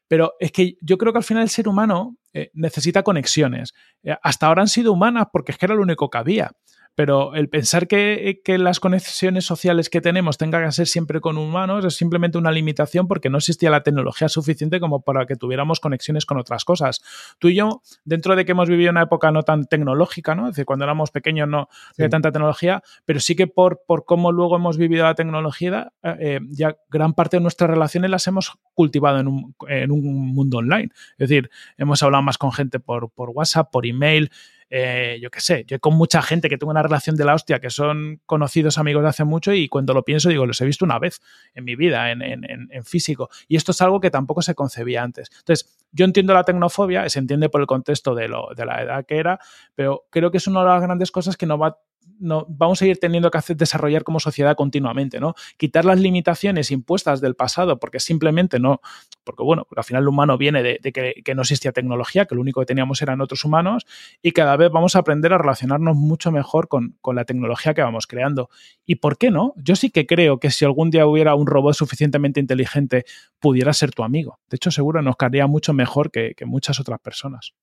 Pero 0.09 0.35
es 0.41 0.53
que 0.53 0.77
yo 0.81 0.97
creo 0.97 1.13
que 1.13 1.19
al 1.19 1.25
final 1.25 1.43
el 1.43 1.51
ser 1.51 1.69
humano 1.69 2.17
eh, 2.33 2.51
necesita 2.55 3.03
conexiones. 3.03 3.75
Eh, 4.03 4.17
hasta 4.23 4.47
ahora 4.47 4.63
han 4.63 4.69
sido 4.69 4.93
humanas 4.93 5.27
porque 5.33 5.53
es 5.53 5.59
que 5.59 5.67
era 5.67 5.75
lo 5.75 5.83
único 5.83 6.09
que 6.09 6.19
había 6.19 6.53
pero 6.99 7.37
el 7.37 7.49
pensar 7.49 7.87
que, 7.87 8.43
las 8.59 8.81
conexiones 8.81 9.45
sociales 9.45 9.89
que 9.89 10.01
tenemos 10.01 10.37
tengan 10.37 10.65
que 10.65 10.73
ser 10.73 10.89
siempre 10.89 11.21
con 11.21 11.39
humanos 11.39 11.85
es 11.85 11.95
simplemente 11.95 12.39
una 12.39 12.51
limitación 12.51 13.07
porque 13.07 13.31
no 13.31 13.39
existía 13.39 13.71
la 13.71 13.85
tecnología 13.85 14.29
suficiente 14.29 14.81
como 14.81 15.03
para 15.03 15.25
que 15.25 15.37
tuviéramos 15.37 15.79
conexiones 15.79 16.27
con 16.27 16.39
otras 16.39 16.65
cosas. 16.65 17.01
Tú 17.39 17.51
y 17.51 17.55
yo, 17.55 17.83
dentro 18.05 18.35
de 18.35 18.45
que 18.45 18.51
hemos 18.51 18.69
vivido 18.69 18.91
una 18.91 19.03
época 19.03 19.31
no 19.31 19.45
tan 19.45 19.67
tecnológica, 19.67 20.35
¿no? 20.35 20.49
Es 20.49 20.55
decir, 20.55 20.65
cuando 20.65 20.87
éramos 20.87 21.13
pequeños 21.13 21.47
no 21.47 21.69
había 21.97 22.09
tanta 22.09 22.33
tecnología, 22.33 22.83
pero 23.05 23.21
sí 23.21 23.37
que 23.37 23.47
por, 23.47 23.83
por 23.87 24.05
cómo 24.05 24.33
luego 24.33 24.57
hemos 24.57 24.77
vivido 24.77 25.05
la 25.05 25.15
tecnología, 25.15 25.93
eh, 26.03 26.17
eh, 26.19 26.41
ya 26.49 26.79
gran 26.91 27.15
parte 27.15 27.37
de 27.37 27.43
nuestras 27.43 27.71
relaciones 27.71 28.11
las 28.11 28.27
hemos 28.27 28.59
cultivado 28.75 29.21
en 29.21 29.29
un, 29.29 30.35
mundo 30.35 30.59
online. 30.59 30.89
Es 31.17 31.29
decir, 31.29 31.49
hemos 31.77 32.03
hablado 32.03 32.25
más 32.25 32.39
con 32.39 32.51
gente 32.51 32.81
por, 32.81 33.09
por 33.13 33.31
WhatsApp, 33.31 33.71
por 33.71 33.87
email, 33.87 34.33
eh, 34.71 35.19
yo 35.21 35.31
qué 35.31 35.41
sé, 35.41 35.65
yo 35.67 35.79
con 35.81 35.95
mucha 35.95 36.23
gente 36.23 36.49
que 36.49 36.59
tengo 36.59 36.71
una 36.71 36.83
relación 36.83 37.17
de 37.17 37.25
la 37.25 37.35
hostia, 37.35 37.61
que 37.61 37.71
son 37.71 38.21
conocidos 38.27 38.79
amigos 38.79 39.03
de 39.03 39.09
hace 39.09 39.25
mucho 39.25 39.53
y 39.53 39.69
cuando 39.69 39.95
lo 39.95 40.05
pienso 40.05 40.29
digo, 40.29 40.47
los 40.47 40.61
he 40.61 40.67
visto 40.67 40.85
una 40.85 40.99
vez 40.99 41.21
en 41.55 41.65
mi 41.65 41.77
vida, 41.77 42.11
en, 42.11 42.23
en 42.23 42.85
físico. 42.85 43.31
Y 43.49 43.57
esto 43.57 43.73
es 43.73 43.81
algo 43.81 44.01
que 44.01 44.11
tampoco 44.11 44.43
se 44.43 44.55
concebía 44.55 45.03
antes. 45.03 45.31
Entonces, 45.39 45.79
yo 45.93 46.05
entiendo 46.05 46.35
la 46.35 46.45
tecnofobia, 46.45 47.09
se 47.09 47.19
entiende 47.19 47.49
por 47.49 47.61
el 47.61 47.67
contexto 47.67 48.15
de, 48.15 48.29
lo, 48.29 48.49
de 48.55 48.65
la 48.65 48.83
edad 48.83 49.07
que 49.07 49.17
era, 49.17 49.41
pero 49.75 50.07
creo 50.11 50.31
que 50.31 50.39
es 50.39 50.47
una 50.47 50.61
de 50.61 50.67
las 50.67 50.83
grandes 50.83 51.11
cosas 51.11 51.37
que 51.37 51.47
no 51.47 51.59
va 51.59 51.79
no, 52.19 52.47
vamos 52.49 52.83
a 52.83 52.87
ir 52.87 52.99
teniendo 52.99 53.31
que 53.31 53.39
hacer, 53.39 53.57
desarrollar 53.57 54.05
como 54.05 54.21
sociedad 54.21 54.57
continuamente, 54.57 55.21
¿no? 55.21 55.35
Quitar 55.57 55.85
las 55.85 55.99
limitaciones 55.99 56.71
impuestas 56.71 57.21
del 57.21 57.35
pasado, 57.35 57.79
porque 57.79 58.01
simplemente 58.01 58.59
no, 58.59 58.81
porque 59.25 59.43
bueno, 59.43 59.67
al 59.77 59.85
final 59.85 60.03
el 60.03 60.09
humano 60.09 60.39
viene 60.39 60.63
de, 60.63 60.79
que, 60.93 61.35
no 61.35 61.43
existía 61.43 61.73
tecnología, 61.73 62.27
que 62.27 62.35
lo 62.35 62.41
único 62.41 62.61
que 62.61 62.67
teníamos 62.67 63.03
eran 63.03 63.21
otros 63.21 63.45
humanos, 63.45 63.87
y 64.23 64.33
cada 64.33 64.57
vez 64.57 64.71
vamos 64.71 64.97
a 64.97 65.01
aprender 65.01 65.33
a 65.33 65.39
relacionarnos 65.39 65.97
mucho 65.97 66.31
mejor 66.33 66.69
con, 66.69 66.97
la 67.13 67.25
tecnología 67.25 67.75
que 67.75 67.83
vamos 67.83 68.07
creando. 68.07 68.51
¿Y 68.85 68.97
por 68.97 69.17
qué 69.19 69.31
no? 69.31 69.55
Yo 69.57 69.77
sí 69.77 69.91
que 69.91 70.07
creo 70.07 70.39
que 70.39 70.51
si 70.51 70.65
algún 70.65 70.91
día 70.91 71.07
hubiera 71.07 71.35
un 71.35 71.47
robot 71.47 71.75
suficientemente 71.75 72.39
inteligente, 72.39 73.05
pudiera 73.41 73.73
ser 73.73 73.93
tu 73.93 74.03
amigo. 74.03 74.39
De 74.51 74.57
hecho, 74.57 74.71
seguro 74.71 75.03
nos 75.03 75.17
caería 75.17 75.47
mucho 75.47 75.73
mejor 75.73 76.11
que, 76.11 76.35
muchas 76.45 76.81
otras 76.81 77.01
personas. 77.01 77.55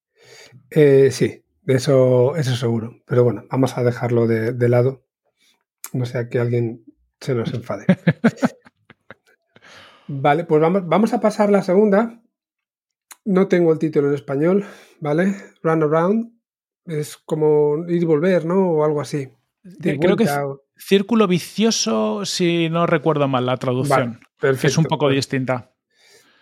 Eh, 0.69 1.09
sí, 1.11 1.44
eso, 1.67 2.35
eso 2.35 2.55
seguro. 2.55 3.01
Pero 3.05 3.23
bueno, 3.23 3.45
vamos 3.49 3.77
a 3.77 3.83
dejarlo 3.83 4.27
de, 4.27 4.69
lado. 4.69 5.05
No 5.93 6.05
sea 6.05 6.29
que 6.29 6.39
alguien 6.39 6.83
se 7.19 7.35
nos 7.35 7.53
enfade. 7.53 7.85
vale, 10.07 10.43
pues 10.43 10.61
vamos, 10.61 10.87
vamos 10.87 11.13
a 11.13 11.21
pasar 11.21 11.51
la 11.51 11.63
segunda. 11.63 12.21
No 13.23 13.47
tengo 13.47 13.71
el 13.71 13.79
título 13.79 14.09
en 14.09 14.15
español, 14.15 14.65
¿vale? 14.99 15.35
Run 15.63 15.83
around. 15.83 16.31
Es 16.85 17.17
como 17.17 17.85
ir 17.87 18.03
y 18.03 18.05
volver, 18.05 18.45
¿no? 18.45 18.69
O 18.69 18.85
algo 18.85 19.01
así. 19.01 19.29
Eh, 19.83 19.97
creo 19.99 20.15
que 20.15 20.25
es 20.25 20.39
círculo 20.77 21.27
vicioso, 21.27 22.25
si 22.25 22.69
no 22.69 22.85
recuerdo 22.85 23.27
mal 23.27 23.45
la 23.45 23.57
traducción. 23.57 24.19
que 24.39 24.67
es 24.67 24.77
un 24.77 24.85
poco 24.85 25.09
distinta. 25.09 25.74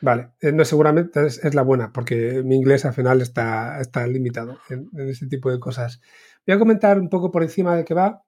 Vale, 0.03 0.31
eh, 0.41 0.51
no, 0.51 0.65
seguramente 0.65 1.25
es, 1.25 1.55
la 1.55 1.61
buena, 1.61 1.93
porque 1.93 2.43
mi 2.43 2.57
inglés 2.57 2.83
al 2.83 2.93
final 2.93 3.21
está, 3.21 3.79
está 3.79 4.05
limitado 4.05 4.59
en, 4.69 4.89
este 5.07 5.27
tipo 5.27 5.49
de 5.49 5.61
cosas. 5.61 6.01
Voy 6.45 6.57
a 6.57 6.59
comentar 6.59 6.99
un 6.99 7.07
poco 7.07 7.31
por 7.31 7.41
encima 7.41 7.77
de 7.77 7.85
qué 7.85 7.93
va. 7.93 8.21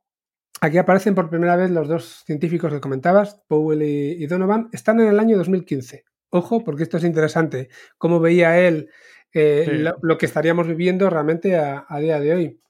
Aquí 0.61 0.77
aparecen 0.77 1.15
por 1.15 1.29
primera 1.29 1.57
vez 1.57 1.71
los 1.71 1.89
dos 1.89 2.23
científicos 2.25 2.71
que 2.71 2.79
comentabas, 2.79 3.41
Powell 3.49 3.81
y, 3.83 4.25
Donovan. 4.25 4.69
Están 4.71 5.01
en 5.01 5.07
el 5.07 5.19
año 5.19 5.35
2015. 5.35 6.05
Ojo, 6.29 6.63
porque 6.63 6.83
esto 6.83 6.95
es 6.95 7.03
interesante. 7.03 7.67
Cómo 7.97 8.21
veía 8.21 8.57
él 8.57 8.89
eh, 9.33 9.83
lo, 10.01 10.17
que 10.17 10.27
estaríamos 10.27 10.67
viviendo 10.67 11.09
realmente 11.09 11.57
a, 11.57 11.85
a 11.89 11.99
día 11.99 12.21
de 12.21 12.33
hoy. 12.33 12.61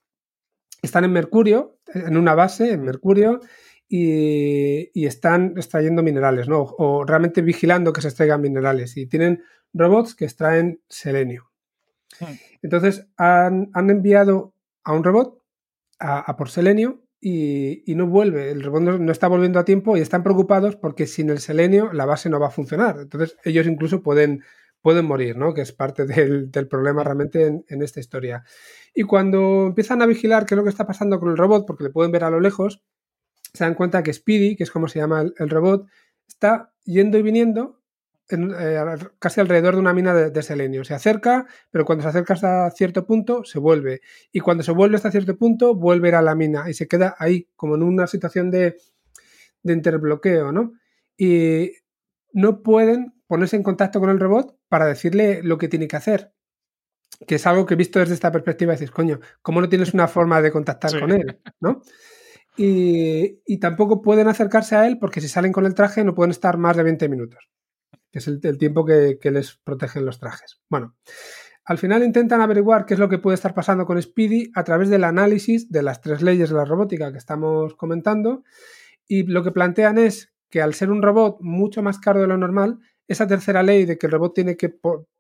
Están 0.82 1.04
en 1.04 1.14
Mercurio, 1.14 1.78
en 1.94 2.18
una 2.18 2.34
base 2.34 2.72
en 2.72 2.82
Mercurio, 2.82 3.40
y, 3.88 5.06
están 5.06 5.54
extrayendo 5.58 6.04
minerales, 6.04 6.48
¿no? 6.48 6.62
O, 6.62 7.06
realmente 7.06 7.42
vigilando 7.42 7.94
que 7.94 8.02
se 8.02 8.08
extraigan 8.08 8.42
minerales. 8.42 8.98
Y 8.98 9.08
tienen 9.08 9.44
robots 9.74 10.16
que 10.16 10.26
extraen 10.26 10.82
selenio. 10.90 11.52
Entonces 12.62 13.08
han, 13.18 13.72
enviado 13.76 14.54
a 14.84 14.94
un 14.94 15.04
robot 15.04 15.42
a, 16.00 16.36
por 16.38 16.50
selenio 16.50 17.04
y, 17.20 17.84
no 17.96 18.08
vuelve. 18.08 18.52
El 18.52 18.64
robot 18.64 18.82
no, 18.82 19.12
está 19.12 19.28
volviendo 19.28 19.60
a 19.60 19.66
tiempo 19.66 19.98
y 19.98 20.02
están 20.02 20.24
preocupados 20.24 20.76
porque 20.76 21.08
sin 21.08 21.30
el 21.30 21.40
selenio 21.40 21.92
la 21.94 22.06
base 22.06 22.30
no 22.30 22.40
va 22.40 22.48
a 22.48 22.52
funcionar. 22.52 22.98
Entonces 23.00 23.38
ellos 23.44 23.68
incluso 23.68 24.02
pueden, 24.02 24.44
pueden 24.82 25.06
morir, 25.06 25.38
¿no? 25.38 25.54
Que 25.54 25.62
es 25.62 25.74
parte 25.74 26.06
del, 26.06 26.50
problema 26.70 27.04
realmente 27.04 27.46
en, 27.46 27.66
en, 27.68 27.82
esta 27.82 28.00
historia. 28.00 28.44
Y 28.94 29.04
cuando 29.04 29.66
empiezan 29.68 30.02
a 30.02 30.06
vigilar 30.06 30.46
qué 30.46 30.56
es 30.56 30.58
lo 30.58 30.64
que 30.64 30.70
está 30.70 30.88
pasando 30.88 31.20
con 31.20 31.30
el 31.30 31.38
robot, 31.38 31.66
porque 31.68 31.84
le 31.84 31.90
pueden 31.90 32.12
ver 32.12 32.24
a 32.24 32.30
lo 32.30 32.40
lejos, 32.40 32.82
se 33.56 33.64
dan 33.64 33.76
cuenta 33.76 34.04
que 34.04 34.14
Speedy, 34.14 34.56
que 34.56 34.64
es 34.64 34.72
como 34.72 34.88
se 34.88 35.00
llama 35.00 35.22
el, 35.22 35.50
robot, 35.50 35.88
está 36.28 36.74
yendo 36.84 37.18
y 37.18 37.22
viniendo 37.22 37.82
eh, 38.30 38.80
casi 39.20 39.42
alrededor 39.42 39.76
de 39.76 39.82
una 39.82 39.94
mina 39.94 40.14
de, 40.14 40.44
selenio. 40.44 40.84
Se 40.84 40.94
acerca, 40.94 41.46
pero 41.72 41.86
cuando 41.86 42.04
se 42.04 42.10
acerca 42.10 42.34
hasta 42.34 42.70
cierto 42.72 43.06
punto, 43.06 43.44
se 43.44 43.60
vuelve. 43.60 44.02
Y 44.32 44.40
cuando 44.40 44.64
se 44.64 44.72
vuelve 44.72 44.96
hasta 44.98 45.12
cierto 45.12 45.38
punto, 45.38 45.76
vuelve 45.76 46.14
a 46.14 46.22
la 46.22 46.36
mina 46.36 46.70
y 46.70 46.74
se 46.74 46.88
queda 46.88 47.16
ahí, 47.20 47.48
como 47.56 47.76
en 47.76 47.84
una 47.84 48.08
situación 48.08 48.52
de, 48.52 48.78
de 49.64 49.74
interbloqueo, 49.74 50.52
¿no? 50.52 50.74
Y 51.18 51.72
no 52.34 52.62
pueden 52.62 53.14
ponerse 53.28 53.56
en 53.56 53.64
contacto 53.64 54.00
con 54.00 54.10
el 54.10 54.20
robot 54.20 54.58
para 54.68 54.86
decirle 54.86 55.42
lo 55.44 55.58
que 55.58 55.68
tiene 55.68 55.88
que 55.88 55.96
hacer. 55.96 56.34
Que 57.28 57.36
es 57.36 57.48
algo 57.48 57.66
que 57.66 57.76
he 57.76 57.78
visto 57.78 58.00
desde 58.00 58.14
esta 58.14 58.32
perspectiva, 58.32 58.74
decir, 58.74 58.92
coño, 58.92 59.20
¿cómo 59.42 59.62
no 59.62 59.70
tienes 59.70 59.94
una 59.94 60.08
forma 60.08 60.42
de 60.42 60.52
contactar 60.52 61.00
con 61.00 61.12
él? 61.12 61.40
¿No? 61.62 61.82
Y, 62.58 63.58
tampoco 63.60 64.02
pueden 64.02 64.28
acercarse 64.28 64.76
a 64.76 64.88
él 64.88 64.98
porque 65.00 65.22
si 65.22 65.28
salen 65.28 65.52
con 65.52 65.66
el 65.66 65.76
traje 65.76 66.04
no 66.04 66.16
pueden 66.16 66.32
estar 66.32 66.58
más 66.58 66.78
de 66.78 66.84
20 66.84 67.10
minutos, 67.10 67.50
que 68.12 68.20
es 68.20 68.28
el, 68.28 68.40
tiempo 68.58 68.86
que, 68.86 69.20
les 69.24 69.58
protegen 69.58 70.06
los 70.06 70.20
trajes. 70.20 70.62
Bueno, 70.70 70.96
al 71.66 71.78
final 71.78 72.04
intentan 72.04 72.42
averiguar 72.42 72.86
qué 72.86 72.94
es 72.94 73.00
lo 73.00 73.10
que 73.10 73.18
puede 73.18 73.36
estar 73.36 73.54
pasando 73.54 73.86
con 73.86 74.02
Speedy 74.02 74.52
a 74.56 74.64
través 74.64 74.90
del 74.90 75.04
análisis 75.04 75.70
de 75.70 75.84
las 75.84 76.02
tres 76.02 76.22
leyes 76.22 76.50
de 76.50 76.56
la 76.56 76.66
robótica 76.66 77.12
que 77.12 77.18
estamos 77.18 77.76
comentando 77.76 78.44
y 79.08 79.24
lo 79.24 79.44
que 79.44 79.52
plantean 79.52 79.98
es 79.98 80.34
que 80.50 80.62
al 80.62 80.74
ser 80.74 80.92
un 80.92 81.02
robot 81.02 81.38
mucho 81.42 81.82
más 81.82 82.00
caro 82.00 82.22
de 82.22 82.28
lo 82.28 82.38
normal, 82.38 82.80
esa 83.08 83.28
tercera 83.28 83.64
ley 83.64 83.86
de 83.86 83.98
que 83.98 84.08
el 84.08 84.14
robot 84.14 84.34
tiene 84.34 84.56
que 84.56 84.74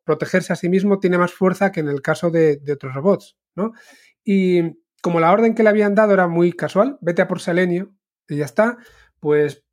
protegerse 0.03 0.53
a 0.53 0.55
sí 0.55 0.69
mismo 0.69 0.99
tiene 0.99 1.17
más 1.17 1.33
fuerza 1.33 1.71
que 1.71 1.81
en 1.81 1.89
el 1.89 2.01
caso 2.01 2.29
de, 2.29 2.57
de 2.57 2.73
otros 2.73 2.93
robots, 2.93 3.37
¿no? 3.55 3.73
Y 4.23 4.77
como 5.05 5.19
la 5.19 5.31
orden 5.31 5.53
que 5.53 5.61
le 5.61 5.69
habían 5.69 5.93
dado 5.93 6.15
era 6.15 6.27
muy 6.27 6.51
casual, 6.51 6.97
vete 6.99 7.21
a 7.21 7.27
por 7.27 7.39
selenio 7.39 7.93
y 8.27 8.37
ya 8.37 8.45
está, 8.45 8.79
pues 9.19 9.63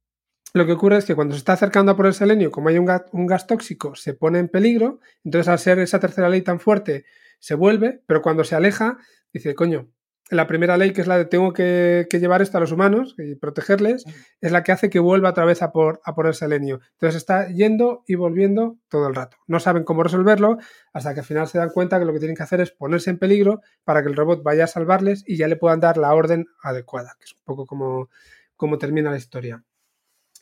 lo 0.53 0.67
que 0.67 0.73
ocurre 0.73 0.99
es 0.99 1.07
que 1.07 1.15
cuando 1.15 1.35
se 1.35 1.39
está 1.39 1.55
acercando 1.55 1.91
a 1.91 1.97
por 1.97 2.05
el 2.05 2.13
selenio, 2.13 2.51
como 2.51 2.69
hay 2.69 2.77
un 2.77 2.85
gas, 2.85 3.47
tóxico, 3.47 3.95
se 3.95 4.13
pone 4.13 4.41
en 4.41 4.49
peligro, 4.49 5.01
entonces 5.25 5.49
al 5.49 5.59
ser 5.59 5.79
esa 5.79 5.99
tercera 6.01 6.29
ley 6.29 6.43
tan 6.43 6.61
fuerte, 6.61 7.07
se 7.39 7.55
vuelve, 7.55 8.03
pero 8.07 8.21
cuando 8.21 8.45
se 8.45 8.57
aleja, 8.57 8.99
dice, 9.33 9.55
coño, 9.55 9.89
la 10.33 10.47
primera 10.47 10.77
ley, 10.77 10.93
que 10.93 11.03
es 11.03 11.07
la 11.07 11.19
de 11.19 11.27
tengo 11.27 11.53
que, 11.53 12.07
llevar 12.11 12.41
esto 12.41 12.57
a 12.57 12.61
los 12.61 12.73
humanos 12.73 13.15
y 13.19 13.35
protegerles, 13.35 14.05
es 14.41 14.53
la 14.53 14.63
que 14.65 14.73
hace 14.73 14.89
que 14.89 14.99
vuelva 14.99 15.31
otra 15.31 15.45
vez 15.45 15.63
a 15.63 15.73
por, 15.73 16.01
a 16.05 16.15
por 16.15 16.27
el 16.27 16.35
selenio. 16.35 16.81
Entonces 16.93 17.17
está 17.17 17.49
yendo 17.49 18.03
y 18.07 18.15
volviendo 18.15 18.79
todo 18.89 19.09
el 19.09 19.15
rato. 19.15 19.37
No 19.47 19.61
saben 19.61 19.85
cómo 19.85 20.03
resolverlo 20.03 20.57
hasta 20.93 21.13
que 21.15 21.21
al 21.21 21.27
final 21.27 21.49
se 21.49 21.59
dan 21.59 21.71
cuenta 21.71 21.99
que 21.99 22.07
lo 22.07 22.13
que 22.13 22.19
tienen 22.19 22.37
que 22.37 22.43
hacer 22.43 22.61
es 22.61 22.73
ponerse 22.73 23.11
en 23.11 23.19
peligro 23.19 23.61
para 23.85 24.03
que 24.03 24.09
el 24.09 24.17
robot 24.17 24.43
vaya 24.43 24.65
a 24.65 24.69
salvarles 24.69 25.23
y 25.27 25.37
ya 25.37 25.49
le 25.49 25.57
puedan 25.57 25.81
dar 25.81 25.99
la 25.99 26.15
orden 26.15 26.47
adecuada, 26.63 27.15
que 27.19 27.27
es 27.27 27.35
un 27.35 27.45
poco 27.45 27.67
como, 27.67 28.09
como 28.57 28.79
termina 28.79 29.11
la 29.11 29.19
historia. 29.19 29.63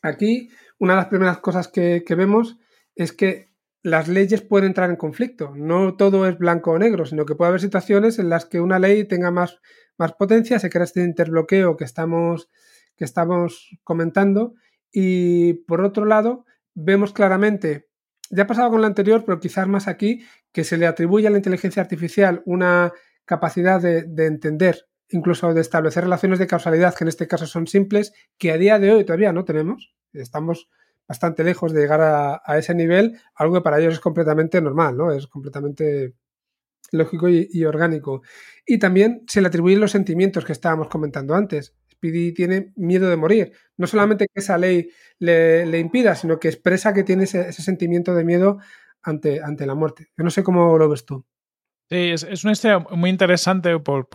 Aquí, 0.02 0.50
una 0.78 0.94
de 0.94 1.00
las 1.00 1.08
primeras 1.08 1.38
cosas 1.38 1.68
que, 1.68 2.04
que 2.06 2.14
vemos 2.14 2.58
es 2.94 3.12
que 3.12 3.49
las 3.82 4.08
leyes 4.08 4.42
pueden 4.42 4.68
entrar 4.68 4.90
en 4.90 4.96
conflicto. 4.96 5.52
No 5.56 5.96
todo 5.96 6.26
es 6.28 6.38
blanco 6.38 6.72
o 6.72 6.78
negro, 6.78 7.06
sino 7.06 7.24
que 7.24 7.34
puede 7.34 7.48
haber 7.48 7.60
situaciones 7.60 8.18
en 8.18 8.28
las 8.28 8.44
que 8.44 8.60
una 8.60 8.78
ley 8.78 9.04
tenga 9.04 9.30
más, 9.30 9.60
más 9.96 10.12
potencia, 10.12 10.58
se 10.58 10.70
crea 10.70 10.84
este 10.84 11.02
interbloqueo 11.02 11.76
que 11.76 11.84
estamos, 11.84 12.48
que 12.96 13.04
estamos 13.04 13.70
comentando. 13.82 14.54
Y 14.92 15.54
por 15.64 15.80
otro 15.82 16.04
lado, 16.04 16.44
vemos 16.74 17.12
claramente, 17.12 17.88
ya 18.30 18.44
ha 18.44 18.46
pasado 18.46 18.70
con 18.70 18.80
la 18.80 18.86
anterior, 18.86 19.24
pero 19.24 19.40
quizás 19.40 19.66
más 19.66 19.88
aquí, 19.88 20.24
que 20.52 20.64
se 20.64 20.76
le 20.76 20.86
atribuye 20.86 21.26
a 21.26 21.30
la 21.30 21.38
inteligencia 21.38 21.82
artificial 21.82 22.42
una 22.44 22.92
capacidad 23.24 23.80
de, 23.80 24.02
de 24.02 24.26
entender, 24.26 24.86
incluso 25.08 25.54
de 25.54 25.60
establecer 25.60 26.04
relaciones 26.04 26.38
de 26.38 26.46
causalidad, 26.46 26.94
que 26.94 27.04
en 27.04 27.08
este 27.08 27.28
caso 27.28 27.46
son 27.46 27.66
simples, 27.66 28.12
que 28.36 28.50
a 28.52 28.58
día 28.58 28.78
de 28.78 28.92
hoy 28.92 29.04
todavía 29.04 29.32
no 29.32 29.44
tenemos. 29.44 29.94
Estamos 30.12 30.68
bastante 31.10 31.42
lejos 31.42 31.72
de 31.72 31.80
llegar 31.80 32.00
a, 32.00 32.56
ese 32.56 32.72
nivel, 32.72 33.18
algo 33.34 33.54
que 33.54 33.60
para 33.62 33.80
ellos 33.80 33.94
es 33.94 33.98
completamente 33.98 34.60
normal, 34.62 34.96
¿no? 34.96 35.10
Es 35.10 35.26
completamente 35.26 36.14
lógico 36.92 37.28
y, 37.28 37.64
orgánico. 37.64 38.22
Y 38.64 38.78
también 38.78 39.24
se 39.26 39.40
le 39.40 39.48
atribuyen 39.48 39.80
los 39.80 39.90
sentimientos 39.90 40.44
que 40.44 40.52
estábamos 40.52 40.86
comentando 40.86 41.34
antes. 41.34 41.74
Speedy 41.90 42.32
tiene 42.32 42.72
miedo 42.76 43.10
de 43.10 43.16
morir. 43.16 43.52
No 43.76 43.88
solamente 43.88 44.28
que 44.32 44.38
esa 44.38 44.56
ley 44.56 44.88
le, 45.18 45.80
impida, 45.80 46.14
sino 46.14 46.38
que 46.38 46.46
expresa 46.46 46.94
que 46.94 47.02
tiene 47.02 47.24
ese, 47.24 47.52
sentimiento 47.54 48.14
de 48.14 48.24
miedo 48.24 48.58
ante, 49.02 49.42
ante 49.42 49.66
la 49.66 49.74
muerte. 49.74 50.12
Yo 50.16 50.22
no 50.22 50.30
sé 50.30 50.44
cómo 50.44 50.78
lo 50.78 50.88
ves 50.88 51.04
tú. 51.06 51.26
Sí, 51.92 51.96
es, 51.96 52.44
una 52.44 52.52
historia 52.52 52.78
muy 52.92 53.10
interesante 53.10 53.76
por, 53.80 54.08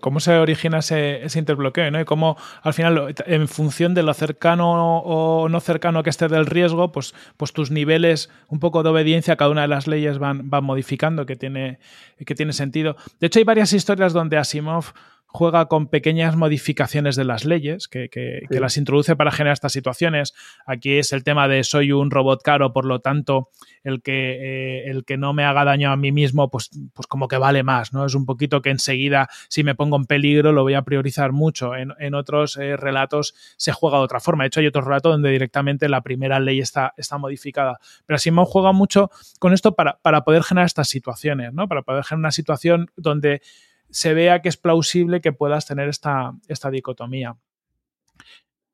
cómo 0.00 0.18
se 0.18 0.36
origina 0.38 0.78
ese, 0.78 1.22
interbloqueo, 1.36 1.88
¿no? 1.92 2.00
Y 2.00 2.04
cómo 2.04 2.36
al 2.62 2.74
final, 2.74 3.14
en 3.26 3.46
función 3.46 3.94
de 3.94 4.02
lo 4.02 4.12
cercano 4.12 4.98
o 4.98 5.48
no 5.48 5.60
cercano 5.60 6.02
que 6.02 6.10
esté 6.10 6.26
del 6.26 6.46
riesgo, 6.46 6.90
pues, 6.90 7.14
pues 7.36 7.52
tus 7.52 7.70
niveles 7.70 8.28
un 8.48 8.58
poco 8.58 8.82
de 8.82 8.88
obediencia 8.88 9.34
a 9.34 9.36
cada 9.36 9.52
una 9.52 9.62
de 9.62 9.68
las 9.68 9.86
leyes 9.86 10.18
van, 10.18 10.50
van 10.50 10.64
modificando, 10.64 11.26
que 11.26 11.36
tiene, 11.36 11.78
que 12.26 12.34
tiene 12.34 12.52
sentido. 12.52 12.96
De 13.20 13.28
hecho, 13.28 13.38
hay 13.38 13.44
varias 13.44 13.72
historias 13.72 14.12
donde 14.12 14.36
Asimov 14.36 14.86
juega 15.26 15.66
con 15.66 15.88
pequeñas 15.88 16.36
modificaciones 16.36 17.16
de 17.16 17.24
las 17.24 17.44
leyes 17.44 17.88
que, 17.88 18.08
las 18.48 18.76
introduce 18.76 19.16
para 19.16 19.30
generar 19.30 19.52
estas 19.52 19.72
situaciones. 19.72 20.34
Aquí 20.66 20.98
es 20.98 21.12
el 21.12 21.24
tema 21.24 21.46
de 21.48 21.62
soy 21.64 21.92
un 21.92 22.10
robot 22.10 22.42
caro, 22.42 22.72
por 22.72 22.86
lo 22.86 23.00
tanto, 23.00 23.50
el 23.84 24.02
que, 24.02 24.82
eh, 24.84 24.90
el 24.90 25.04
que 25.04 25.16
no 25.16 25.32
me 25.32 25.44
haga 25.44 25.64
daño 25.64 25.90
a 25.90 25.96
mí 25.96 26.10
mismo, 26.10 26.50
pues, 26.50 26.70
pues 26.94 27.06
como 27.06 27.28
que 27.28 27.36
vale 27.36 27.62
más, 27.62 27.92
¿no? 27.92 28.06
Es 28.06 28.14
un 28.14 28.24
poquito 28.24 28.62
que 28.62 28.70
enseguida, 28.70 29.28
si 29.48 29.62
me 29.62 29.74
pongo 29.74 29.96
en 29.96 30.06
peligro, 30.06 30.52
lo 30.52 30.62
voy 30.62 30.74
a 30.74 30.82
priorizar 30.82 31.32
mucho. 31.32 31.72
En, 31.76 32.14
otros 32.14 32.56
eh, 32.56 32.76
relatos 32.76 33.34
se 33.58 33.72
juega 33.72 33.98
de 33.98 34.04
otra 34.04 34.20
forma. 34.20 34.44
De 34.44 34.48
hecho, 34.48 34.60
hay 34.60 34.66
otro 34.66 34.80
relato 34.80 35.10
donde 35.10 35.30
directamente 35.30 35.88
la 35.88 36.00
primera 36.00 36.40
ley 36.40 36.60
está, 36.60 36.94
está 36.96 37.18
modificada. 37.18 37.78
Pero 38.06 38.18
me 38.32 38.44
juega 38.46 38.72
mucho 38.72 39.10
con 39.38 39.52
esto 39.52 39.74
para, 39.74 39.98
para 40.00 40.24
poder 40.24 40.42
generar 40.42 40.66
estas 40.66 40.88
situaciones, 40.88 41.52
¿no? 41.52 41.68
Para 41.68 41.82
poder 41.82 42.04
generar 42.04 42.20
una 42.20 42.30
situación 42.30 42.90
donde 42.96 43.42
se 43.90 44.14
vea 44.14 44.42
que 44.42 44.48
es 44.48 44.56
plausible 44.56 45.20
que 45.20 45.32
puedas 45.32 45.66
tener 45.66 45.88
esta, 45.88 46.32
esta 46.48 46.70
dicotomía. 46.70 47.36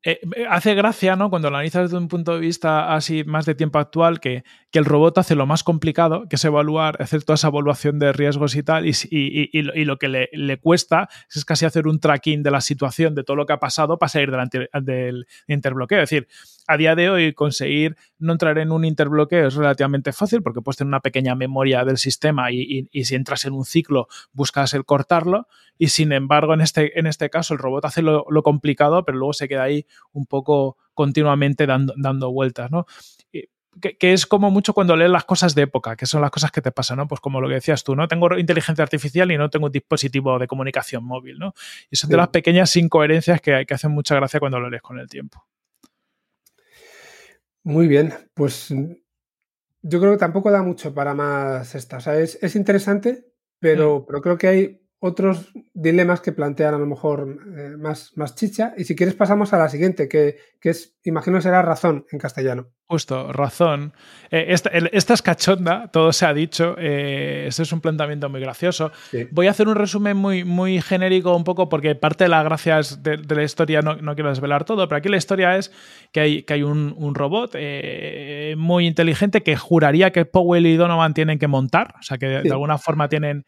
Eh, 0.04 0.18
hace 0.50 0.74
gracia, 0.74 1.14
¿no? 1.14 1.30
Cuando 1.30 1.48
lo 1.48 1.56
analizas 1.56 1.82
desde 1.82 1.96
un 1.96 2.08
punto 2.08 2.34
de 2.34 2.40
vista 2.40 2.92
así 2.92 3.22
más 3.22 3.46
de 3.46 3.54
tiempo 3.54 3.78
actual, 3.78 4.18
que, 4.18 4.42
que, 4.72 4.80
el 4.80 4.84
robot 4.84 5.18
hace 5.18 5.36
lo 5.36 5.46
más 5.46 5.62
complicado, 5.62 6.28
que 6.28 6.34
es 6.34 6.44
evaluar, 6.44 7.00
hacer 7.00 7.22
toda 7.22 7.36
esa 7.36 7.48
evaluación 7.48 8.00
de 8.00 8.12
riesgos 8.12 8.56
y 8.56 8.64
tal, 8.64 8.84
y, 8.84 8.90
y, 9.10 9.48
y 9.52 9.84
lo 9.84 9.98
que 9.98 10.08
le, 10.08 10.28
le, 10.32 10.58
cuesta 10.58 11.08
es 11.32 11.44
casi 11.44 11.66
hacer 11.66 11.86
un 11.86 12.00
tracking 12.00 12.42
de 12.42 12.50
la 12.50 12.60
situación, 12.60 13.14
de 13.14 13.22
todo 13.22 13.36
lo 13.36 13.46
que 13.46 13.52
ha 13.52 13.60
pasado 13.60 13.96
para 13.96 14.08
salir 14.08 14.32
del, 14.32 14.68
del 14.82 15.26
interbloqueo. 15.46 16.02
Es 16.02 16.10
decir, 16.10 16.26
a 16.72 16.76
día 16.76 16.94
de 16.94 17.10
hoy 17.10 17.32
conseguir 17.34 17.96
no 18.18 18.32
entrar 18.32 18.58
en 18.58 18.72
un 18.72 18.84
interbloqueo 18.84 19.48
es 19.48 19.54
relativamente 19.54 20.12
fácil 20.12 20.42
porque 20.42 20.62
puedes 20.62 20.78
tener 20.78 20.88
una 20.88 21.00
pequeña 21.00 21.34
memoria 21.34 21.84
del 21.84 21.98
sistema 21.98 22.50
y, 22.50 22.88
si 23.04 23.14
entras 23.14 23.44
en 23.44 23.52
un 23.52 23.64
ciclo 23.64 24.08
buscas 24.32 24.74
el 24.74 24.84
cortarlo 24.84 25.46
y 25.78 25.88
sin 25.88 26.12
embargo 26.12 26.54
en 26.54 26.62
este, 26.62 26.98
en 26.98 27.06
este 27.06 27.30
caso 27.30 27.54
el 27.54 27.60
robot 27.60 27.84
hace 27.84 28.02
lo, 28.02 28.24
complicado 28.42 29.04
pero 29.04 29.18
luego 29.18 29.32
se 29.32 29.48
queda 29.48 29.64
ahí 29.64 29.86
un 30.12 30.26
poco 30.26 30.76
continuamente 30.94 31.66
dando, 31.66 31.94
dando 31.96 32.30
vueltas, 32.30 32.70
¿no? 32.70 32.86
Que, 33.80 34.12
es 34.12 34.26
como 34.26 34.50
mucho 34.50 34.74
cuando 34.74 34.96
lees 34.96 35.10
las 35.10 35.24
cosas 35.24 35.54
de 35.54 35.62
época, 35.62 35.96
que 35.96 36.04
son 36.04 36.20
las 36.20 36.30
cosas 36.30 36.50
que 36.50 36.60
te 36.60 36.70
pasan, 36.70 36.98
¿no? 36.98 37.08
Pues 37.08 37.22
como 37.22 37.40
lo 37.40 37.48
que 37.48 37.54
decías 37.54 37.82
tú, 37.82 37.96
¿no? 37.96 38.06
Tengo 38.06 38.36
inteligencia 38.38 38.82
artificial 38.82 39.32
y 39.32 39.38
no 39.38 39.48
tengo 39.48 39.64
un 39.66 39.72
dispositivo 39.72 40.38
de 40.38 40.46
comunicación 40.46 41.02
móvil, 41.02 41.38
¿no? 41.38 41.54
Y 41.90 41.96
son 41.96 42.10
de 42.10 42.18
las 42.18 42.28
pequeñas 42.28 42.76
incoherencias 42.76 43.40
que, 43.40 43.64
que 43.66 43.74
hacen 43.74 43.90
mucha 43.90 44.14
gracia 44.14 44.40
cuando 44.40 44.60
lo 44.60 44.68
lees 44.68 44.82
con 44.82 44.98
el 44.98 45.08
tiempo. 45.08 45.46
Muy 47.64 47.86
bien, 47.86 48.12
pues 48.34 48.74
yo 49.82 50.00
creo 50.00 50.12
que 50.12 50.18
tampoco 50.18 50.50
da 50.50 50.62
mucho 50.62 50.94
para 50.94 51.14
más 51.14 51.74
esta. 51.74 51.98
O 51.98 52.00
sea, 52.00 52.18
es, 52.18 52.56
interesante, 52.56 53.26
pero, 53.58 54.00
mm. 54.00 54.06
pero 54.06 54.20
creo 54.20 54.38
que 54.38 54.48
hay 54.48 54.82
otros 55.04 55.52
dilemas 55.74 56.20
que 56.20 56.30
plantean 56.30 56.74
a 56.74 56.78
lo 56.78 56.86
mejor 56.86 57.38
eh, 57.56 57.76
más, 57.76 58.16
más 58.16 58.36
chicha. 58.36 58.72
Y 58.76 58.84
si 58.84 58.94
quieres 58.94 59.16
pasamos 59.16 59.52
a 59.52 59.58
la 59.58 59.68
siguiente, 59.68 60.08
que, 60.08 60.36
que 60.60 60.70
es, 60.70 60.96
imagino 61.02 61.40
será 61.40 61.60
razón 61.62 62.06
en 62.10 62.18
castellano. 62.20 62.72
Justo, 62.92 63.32
razón. 63.32 63.94
Eh, 64.30 64.48
esta, 64.48 64.68
es 65.14 65.22
cachonda, 65.22 65.88
todo 65.88 66.12
se 66.12 66.26
ha 66.26 66.34
dicho. 66.34 66.76
Eh, 66.78 67.46
este 67.48 67.62
es 67.62 67.72
un 67.72 67.80
planteamiento 67.80 68.28
muy 68.28 68.38
gracioso. 68.38 68.92
Voy 69.30 69.46
a 69.46 69.50
hacer 69.50 69.66
un 69.66 69.76
resumen 69.76 70.14
muy, 70.14 70.44
muy 70.44 70.82
genérico, 70.82 71.34
un 71.34 71.44
poco, 71.44 71.70
porque 71.70 71.94
parte 71.94 72.24
de 72.24 72.28
las 72.28 72.44
gracias 72.44 73.02
de, 73.02 73.16
la 73.16 73.42
historia 73.44 73.80
no, 73.80 74.14
quiero 74.14 74.28
desvelar 74.28 74.64
todo, 74.64 74.86
pero 74.88 74.98
aquí 74.98 75.08
la 75.08 75.16
historia 75.16 75.56
es 75.56 75.72
que 76.12 76.20
hay, 76.20 76.42
que 76.42 76.52
hay 76.52 76.62
un, 76.62 77.14
robot 77.14 77.52
eh, 77.54 78.56
muy 78.58 78.86
inteligente 78.86 79.42
que 79.42 79.56
juraría 79.56 80.12
que 80.12 80.26
Powell 80.26 80.66
y 80.66 80.76
Donovan 80.76 81.14
tienen 81.14 81.38
que 81.38 81.48
montar, 81.48 81.94
o 81.98 82.02
sea, 82.02 82.18
que 82.18 82.26
de, 82.26 82.50
alguna 82.50 82.76
forma 82.76 83.08
tienen, 83.08 83.46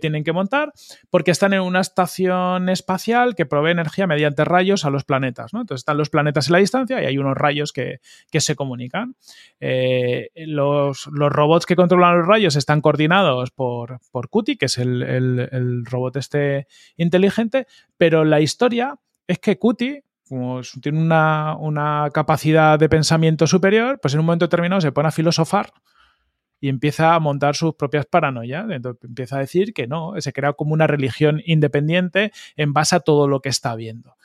tienen 0.00 0.22
que 0.22 0.32
montar, 0.32 0.72
porque 1.10 1.32
están 1.32 1.52
en 1.52 1.62
una 1.62 1.80
estación 1.80 2.68
espacial 2.68 3.34
que 3.34 3.44
provee 3.44 3.72
energía 3.72 4.06
mediante 4.06 4.44
rayos 4.44 4.84
a 4.84 4.90
los 4.90 5.02
planetas. 5.02 5.52
¿no? 5.52 5.62
Entonces 5.62 5.80
están 5.80 5.96
los 5.96 6.10
planetas 6.10 6.46
en 6.46 6.52
la 6.52 6.58
distancia 6.58 7.02
y 7.02 7.06
hay 7.06 7.18
unos 7.18 7.36
rayos 7.36 7.72
que, 7.72 7.98
que 8.30 8.40
se 8.40 8.54
comunican. 8.54 8.83
Eh, 9.60 10.30
los, 10.34 11.06
robots 11.06 11.66
que 11.66 11.76
controlan 11.76 12.18
los 12.18 12.26
rayos 12.26 12.56
están 12.56 12.80
coordinados 12.80 13.50
por, 13.50 14.00
por 14.10 14.28
Cutie, 14.28 14.56
que 14.56 14.66
es 14.66 14.78
el, 14.78 15.84
robot 15.84 16.16
este 16.16 16.66
inteligente, 16.96 17.66
pero 17.96 18.24
la 18.24 18.40
historia 18.40 18.98
es 19.26 19.38
que 19.38 19.58
Cutie, 19.58 20.04
como 20.28 20.60
tiene 20.80 21.00
una, 21.00 22.08
capacidad 22.12 22.78
de 22.78 22.88
pensamiento 22.88 23.46
superior, 23.46 23.98
pues 24.00 24.14
en 24.14 24.20
un 24.20 24.26
momento 24.26 24.46
determinado 24.46 24.80
se 24.80 24.92
pone 24.92 25.08
a 25.08 25.12
filosofar 25.12 25.72
y 26.60 26.68
empieza 26.68 27.14
a 27.14 27.20
montar 27.20 27.56
sus 27.56 27.74
propias 27.74 28.06
paranoias. 28.06 28.66
Entonces 28.70 29.04
empieza 29.04 29.36
a 29.36 29.40
decir 29.40 29.74
que 29.74 29.86
no, 29.86 30.14
se 30.18 30.32
crea 30.32 30.54
como 30.54 30.72
una 30.72 30.86
religión 30.86 31.42
independiente 31.44 32.32
en 32.56 32.72
base 32.72 32.96
a 32.96 33.00
todo 33.00 33.28
lo 33.28 33.40
que 33.40 33.50
está 33.50 33.74
viendo. 33.74 34.16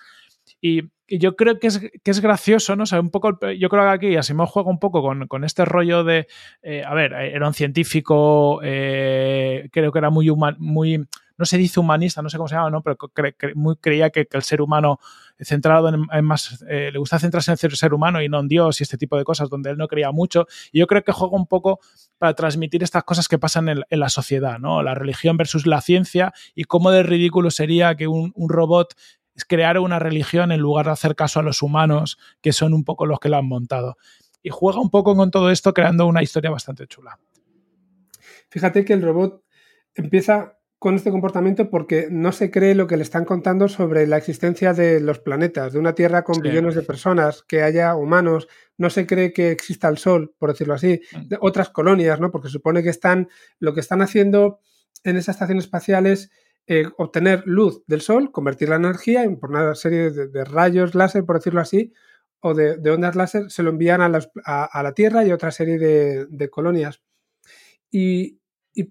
Y, 0.61 0.83
yo 1.17 1.35
creo 1.35 1.59
que 1.59 1.67
es, 1.67 1.79
que 1.79 2.11
es 2.11 2.21
gracioso, 2.21 2.75
¿no? 2.75 2.83
O 2.83 2.85
sea, 2.85 2.99
un 2.99 3.09
poco, 3.09 3.39
yo 3.57 3.69
creo 3.69 3.83
que 3.83 3.89
aquí 3.89 4.15
Asimov 4.15 4.49
juega 4.49 4.69
un 4.69 4.79
poco 4.79 5.01
con, 5.01 5.27
con 5.27 5.43
este 5.43 5.65
rollo 5.65 6.03
de, 6.03 6.27
eh, 6.61 6.83
a 6.85 6.93
ver, 6.93 7.13
era 7.13 7.47
un 7.47 7.53
científico, 7.53 8.59
eh, 8.63 9.69
creo 9.71 9.91
que 9.91 9.99
era 9.99 10.09
muy, 10.09 10.31
muy, 10.57 11.05
no 11.39 11.45
se 11.45 11.57
dice 11.57 11.79
humanista, 11.79 12.21
no 12.21 12.29
sé 12.29 12.35
cómo 12.35 12.49
se 12.49 12.55
llama, 12.55 12.69
¿no? 12.69 12.83
Pero 12.83 12.97
creía 13.79 14.09
que, 14.09 14.27
el 14.29 14.43
ser 14.43 14.61
humano 14.61 14.99
centrado 15.39 15.87
en, 15.87 16.25
más, 16.25 16.63
eh, 16.67 16.89
le 16.91 16.99
gusta 16.99 17.17
centrarse 17.17 17.51
en 17.51 17.57
el 17.61 17.77
ser 17.77 17.93
humano 17.93 18.21
y 18.21 18.27
no 18.27 18.41
en 18.41 18.49
Dios 18.49 18.81
y 18.81 18.83
este 18.83 18.97
tipo 18.97 19.17
de 19.17 19.23
cosas 19.23 19.49
donde 19.49 19.69
él 19.69 19.77
no 19.77 19.87
creía 19.87 20.11
mucho. 20.11 20.47
Y 20.73 20.79
yo 20.79 20.87
creo 20.87 21.01
que 21.01 21.13
juega 21.13 21.37
un 21.37 21.47
poco 21.47 21.79
para 22.17 22.33
transmitir 22.33 22.83
estas 22.83 23.05
cosas 23.05 23.29
que 23.29 23.39
pasan 23.39 23.69
en, 23.69 23.85
la 23.89 24.09
sociedad, 24.09 24.59
¿no? 24.59 24.83
La 24.83 24.95
religión 24.95 25.37
versus 25.37 25.65
la 25.65 25.79
ciencia 25.79 26.33
y 26.55 26.65
cómo 26.65 26.91
de 26.91 27.03
ridículo 27.03 27.51
sería 27.51 27.95
que 27.95 28.09
un 28.09 28.33
robot 28.35 28.95
crear 29.45 29.77
una 29.79 29.99
religión 29.99 30.51
en 30.51 30.59
lugar 30.59 30.85
de 30.85 30.91
hacer 30.91 31.15
caso 31.15 31.39
a 31.39 31.43
los 31.43 31.61
humanos, 31.61 32.17
que 32.41 32.53
son 32.53 32.73
un 32.73 32.83
poco 32.83 33.05
los 33.05 33.19
que 33.19 33.29
la 33.29 33.37
han 33.37 33.47
montado. 33.47 33.97
Y 34.41 34.49
juega 34.49 34.79
un 34.79 34.89
poco 34.89 35.15
con 35.15 35.31
todo 35.31 35.51
esto 35.51 35.73
creando 35.73 36.07
una 36.07 36.23
historia 36.23 36.49
bastante 36.49 36.87
chula. 36.87 37.19
Fíjate 38.49 38.85
que 38.85 38.93
el 38.93 39.01
robot 39.01 39.43
empieza 39.95 40.59
con 40.79 40.95
este 40.95 41.11
comportamiento 41.11 41.69
porque 41.69 42.07
no 42.09 42.31
se 42.31 42.49
cree 42.49 42.73
lo 42.73 42.87
que 42.87 42.95
le 42.95 43.03
están 43.03 43.25
contando 43.25 43.67
sobre 43.67 44.07
la 44.07 44.15
existencia 44.15 44.73
de 44.73 45.01
los 45.01 45.19
planetas, 45.19 45.73
de 45.73 45.79
una 45.79 45.93
Tierra 45.93 46.23
con 46.23 46.41
billones 46.41 46.73
de 46.73 46.83
personas, 46.83 47.43
que 47.43 47.61
haya 47.63 47.95
humanos, 47.95 48.47
no 48.77 48.89
se 48.89 49.05
cree 49.05 49.33
que 49.33 49.51
exista 49.51 49.89
el 49.89 49.97
Sol, 49.97 50.33
por 50.37 50.51
decirlo 50.51 50.73
así, 50.73 51.01
de 51.25 51.37
otras 51.41 51.69
colonias, 51.69 52.21
¿no? 52.21 52.31
Porque 52.31 52.47
supone 52.47 52.81
que 52.81 52.89
están, 52.89 53.27
lo 53.59 53.73
que 53.73 53.81
están 53.81 54.01
haciendo 54.01 54.61
en 55.03 55.17
esa 55.17 55.31
estación 55.31 55.59
espacial 55.59 56.07
es 56.07 56.31
eh, 56.71 56.85
obtener 56.97 57.41
luz 57.47 57.83
del 57.87 58.01
sol, 58.01 58.31
convertirla 58.31 58.75
en 58.75 58.85
energía 58.85 59.23
en 59.23 59.39
por 59.39 59.49
una 59.49 59.73
serie 59.73 60.11
de, 60.11 60.45
rayos 60.45 60.93
láser, 60.93 61.25
por 61.25 61.37
decirlo 61.37 61.61
así, 61.61 61.93
o 62.41 62.53
de, 62.53 62.77
ondas 62.91 63.15
láser, 63.15 63.49
se 63.49 63.63
lo 63.63 63.71
envían 63.71 64.01
a, 64.01 64.83
la 64.83 64.93
Tierra 64.93 65.25
y 65.25 65.31
a 65.31 65.33
otra 65.33 65.49
serie 65.49 65.79
de, 65.79 66.49
colonias. 66.51 67.01
Y, 67.89 68.39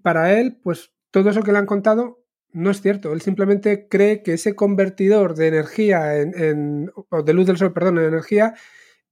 para 0.03 0.37
él, 0.37 0.59
pues 0.61 0.91
todo 1.09 1.29
eso 1.29 1.41
que 1.41 1.53
le 1.53 1.57
han 1.57 1.65
contado 1.65 2.21
no 2.51 2.69
es 2.69 2.81
cierto. 2.81 3.13
Él 3.13 3.21
simplemente 3.21 3.87
cree 3.87 4.23
que 4.23 4.33
ese 4.33 4.55
convertidor 4.55 5.35
de 5.35 5.47
energía 5.47 6.17
en, 6.17 6.91
o 6.93 7.23
de 7.23 7.33
luz 7.33 7.47
del 7.47 7.57
sol, 7.57 7.71
perdón, 7.71 7.99
en 7.99 8.07
energía, 8.07 8.55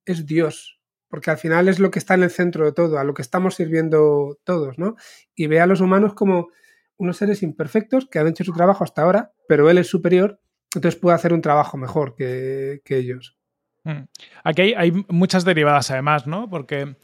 es 0.03 0.26
Dios. 0.26 0.82
Porque 1.07 1.32
al 1.32 1.38
final 1.38 1.70
es 1.70 1.80
lo 1.80 1.89
que 1.89 1.99
está 1.99 2.15
en 2.15 2.24
el 2.24 2.32
centro 2.32 2.65
de 2.65 2.74
todo, 2.74 2.99
a 2.99 3.05
lo 3.05 3.13
que 3.13 3.22
estamos 3.22 3.55
sirviendo 3.55 4.38
todos, 4.43 4.78
¿no? 4.78 4.97
Y 5.36 5.47
ve 5.47 5.61
a 5.61 5.68
los 5.68 5.80
humanos 5.80 6.13
como 6.15 6.49
unos 6.97 7.17
seres 7.17 7.43
imperfectos 7.43 8.07
que 8.07 8.19
han 8.19 8.27
hecho 8.27 8.43
su 8.43 8.53
trabajo 8.53 8.83
hasta 8.83 9.03
ahora, 9.03 9.31
pero 9.47 9.69
él 9.69 9.77
es 9.77 9.87
superior, 9.87 10.39
entonces 10.73 10.99
puede 10.99 11.15
hacer 11.15 11.33
un 11.33 11.41
trabajo 11.41 11.77
mejor 11.77 12.15
que, 12.15 12.81
ellos. 12.87 13.37
Mm. 13.83 14.03
Aquí 14.43 14.73
hay, 14.75 14.91
muchas 15.07 15.45
derivadas 15.45 15.91
además, 15.91 16.27
¿no? 16.27 16.49
Porque 16.49 16.95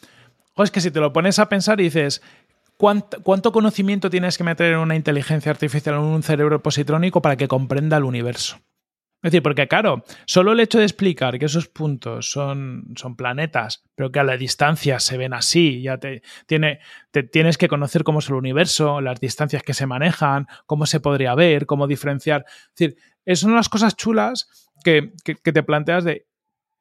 es 0.58 0.72
que 0.72 0.82
si 0.82 0.92
te 0.92 1.00
lo 1.00 1.14
pones 1.14 1.40
a 1.40 1.50
pensar 1.50 1.80
y 1.80 1.86
dices, 1.86 2.22
¿cuánto, 2.78 3.22
¿cuánto, 3.24 3.52
conocimiento 3.52 4.10
tienes 4.10 4.38
que 4.38 4.44
meter 4.44 4.74
en 4.74 4.80
una 4.80 4.96
inteligencia 4.96 5.52
artificial, 5.52 5.96
en 5.96 6.02
un 6.02 6.24
cerebro 6.24 6.62
positrónico 6.62 7.22
para 7.22 7.38
que 7.38 7.48
comprenda 7.48 7.98
el 7.98 8.04
universo? 8.04 8.60
Es 9.24 9.32
decir, 9.32 9.42
porque 9.42 9.70
claro, 9.70 10.04
solo 10.26 10.52
el 10.52 10.60
hecho 10.60 10.80
de 10.80 10.84
explicar 10.84 11.40
que 11.40 11.46
esos 11.46 11.70
puntos 11.70 12.30
son, 12.30 12.94
son 12.98 13.16
planetas, 13.16 13.86
pero 13.96 14.12
que 14.12 14.20
a 14.20 14.24
la 14.24 14.36
distancia 14.36 15.00
se 15.00 15.18
ven 15.18 15.34
así, 15.34 15.82
ya 15.82 15.98
te, 15.98 16.24
tiene, 16.46 16.80
te 17.10 17.24
tienes 17.24 17.58
que 17.58 17.70
conocer 17.70 18.04
cómo 18.04 18.20
es 18.20 18.28
el 18.28 18.36
universo, 18.36 19.00
las 19.00 19.22
distancias 19.22 19.64
que 19.64 19.74
se 19.74 19.88
manejan, 19.88 20.48
cómo 20.66 20.86
se 20.86 21.00
podría 21.00 21.36
ver, 21.36 21.66
cómo 21.66 21.88
diferenciar. 21.88 22.44
Es 22.48 22.76
decir, 22.76 22.98
son 23.40 23.52
unas 23.52 23.70
cosas 23.70 23.96
chulas 23.96 24.70
que, 24.84 25.14
que 25.24 25.54
te 25.54 25.64
planteas 25.64 26.04
de 26.04 26.28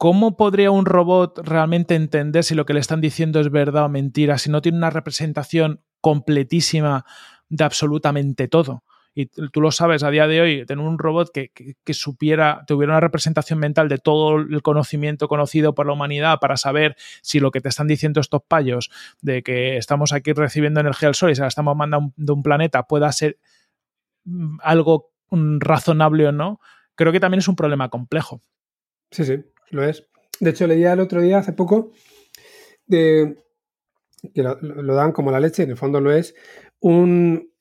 ¿cómo 0.02 0.36
podría 0.36 0.72
un 0.72 0.84
robot 0.84 1.38
realmente 1.44 1.94
entender 1.94 2.42
si 2.42 2.56
lo 2.56 2.66
que 2.66 2.74
le 2.74 2.80
están 2.80 3.00
diciendo 3.00 3.38
es 3.38 3.52
verdad 3.52 3.84
o 3.84 3.88
mentira, 3.88 4.36
si 4.36 4.50
no 4.50 4.60
tiene 4.60 4.78
una 4.78 4.90
representación 4.90 5.80
completísima 6.00 7.04
de 7.48 7.62
absolutamente 7.62 8.48
todo? 8.48 8.82
Y 9.14 9.26
tú 9.26 9.60
lo 9.60 9.70
sabes 9.70 10.02
a 10.02 10.10
día 10.10 10.26
de 10.26 10.40
hoy, 10.40 10.66
tener 10.66 10.84
un 10.84 10.98
robot 10.98 11.30
que, 11.32 11.50
supiera, 11.92 12.64
tuviera 12.66 12.94
una 12.94 13.00
representación 13.00 13.58
mental 13.58 13.88
de 13.88 13.98
todo 13.98 14.36
el 14.36 14.62
conocimiento 14.62 15.28
conocido 15.28 15.74
por 15.74 15.86
la 15.86 15.92
humanidad 15.92 16.38
para 16.40 16.56
saber 16.56 16.96
si 17.20 17.38
lo 17.38 17.50
que 17.50 17.60
te 17.60 17.68
están 17.68 17.88
diciendo 17.88 18.20
estos 18.20 18.42
payos 18.42 18.90
de 19.20 19.42
que 19.42 19.76
estamos 19.76 20.12
aquí 20.12 20.32
recibiendo 20.32 20.80
energía 20.80 21.08
del 21.08 21.14
Sol 21.14 21.30
y 21.30 21.34
se 21.34 21.42
la 21.42 21.48
estamos 21.48 21.76
mandando 21.76 22.12
de 22.16 22.32
un 22.32 22.42
planeta 22.42 22.84
pueda 22.84 23.12
ser 23.12 23.38
mm, 24.24 24.58
algo 24.62 25.12
un 25.28 25.60
razonable 25.60 26.28
o 26.28 26.32
no, 26.32 26.60
creo 26.94 27.12
que 27.12 27.20
también 27.20 27.40
es 27.40 27.48
un 27.48 27.56
problema 27.56 27.88
complejo. 27.88 28.42
Sí, 29.10 29.24
sí, 29.24 29.44
lo 29.70 29.82
es. 29.84 30.06
De 30.40 30.50
hecho, 30.50 30.66
leía 30.66 30.92
el 30.92 31.00
otro 31.00 31.20
día, 31.20 31.38
hace 31.38 31.52
poco, 31.52 31.92
de, 32.86 33.42
que 34.34 34.42
lo, 34.42 34.94
dan 34.94 35.12
como 35.12 35.30
la 35.30 35.40
leche, 35.40 35.62
en 35.62 35.70
el 35.70 35.76
fondo 35.76 36.00
lo 36.00 36.12
es, 36.12 36.34
un, 36.80 37.51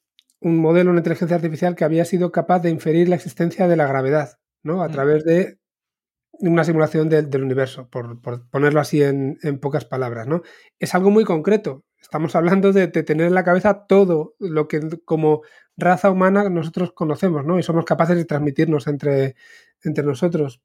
modelo, 0.42 0.92
una 0.92 1.00
inteligencia 1.00 1.36
artificial 1.36 1.76
que 1.76 1.84
había 1.84 2.06
sido 2.06 2.32
capaz 2.32 2.60
de 2.60 2.70
inferir 2.70 3.08
la 3.10 3.16
existencia 3.16 3.68
de 3.68 3.76
la 3.76 3.88
gravedad, 3.88 4.40
¿no? 4.64 4.84
A 4.84 4.90
mm. 4.90 4.92
través 4.92 5.24
de 5.24 5.60
una 6.40 6.64
simulación 6.64 7.10
del 7.10 7.44
universo, 7.44 7.88
por, 7.90 8.20
ponerlo 8.50 8.80
así 8.80 9.04
en, 9.04 9.38
pocas 9.62 9.86
palabras, 9.86 10.28
¿no? 10.28 10.42
Es 10.80 10.96
algo 10.96 11.12
muy 11.12 11.24
concreto. 11.24 11.86
Estamos 12.02 12.36
hablando 12.36 12.72
de, 12.72 12.88
tener 12.88 13.28
en 13.28 13.36
la 13.36 13.44
cabeza 13.44 13.86
todo 13.86 14.36
lo 14.40 14.68
que 14.68 14.80
como 15.06 15.42
raza 15.78 16.10
humana 16.10 16.50
nosotros 16.50 16.94
conocemos, 16.94 17.46
¿no? 17.46 17.60
Y 17.60 17.64
somos 17.64 17.86
capaces 17.86 18.18
de 18.18 18.26
transmitirnos 18.26 18.88
entre, 18.88 19.36
entre 19.84 20.04
nosotros. 20.04 20.62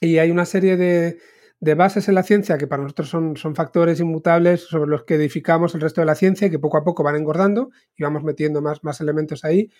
Y 0.00 0.18
hay 0.18 0.32
una 0.32 0.46
serie 0.46 0.76
de, 0.76 1.18
de 1.60 1.74
bases 1.74 2.08
en 2.08 2.14
la 2.14 2.22
ciencia 2.22 2.56
que 2.56 2.66
para 2.66 2.82
nosotros 2.82 3.08
son, 3.08 3.36
son, 3.36 3.54
factores 3.54 3.98
inmutables 4.00 4.62
sobre 4.62 4.90
los 4.90 5.04
que 5.04 5.16
edificamos 5.16 5.74
el 5.74 5.80
resto 5.80 6.00
de 6.00 6.06
la 6.06 6.14
ciencia 6.14 6.46
y 6.46 6.50
que 6.50 6.58
poco 6.58 6.78
a 6.78 6.84
poco 6.84 7.02
van 7.02 7.16
engordando 7.16 7.70
y 7.96 8.04
vamos 8.04 8.22
metiendo 8.22 8.62
más, 8.62 8.84
más 8.84 9.00
elementos 9.00 9.44
ahí. 9.44 9.70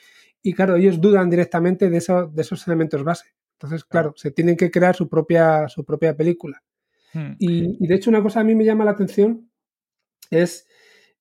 Y 0.42 0.54
claro, 0.54 0.76
ellos 0.76 1.00
dudan 1.00 1.30
directamente 1.30 1.88
de, 1.90 1.96
eso, 1.96 2.26
de 2.26 2.42
esos 2.42 2.66
elementos 2.66 3.04
base. 3.04 3.34
Entonces, 3.54 3.84
claro, 3.84 4.12
se 4.16 4.30
tienen 4.30 4.56
que 4.56 4.70
crear 4.70 4.94
su 4.94 5.08
propia, 5.08 5.68
su 5.68 5.84
propia 5.84 6.16
película. 6.16 6.62
Hmm. 7.12 7.32
Y, 7.38 7.86
de 7.86 7.94
hecho, 7.94 8.10
una 8.10 8.22
cosa 8.22 8.40
a 8.40 8.44
mí 8.44 8.54
me 8.54 8.64
llama 8.64 8.84
la 8.84 8.92
atención 8.92 9.50
es, 10.30 10.68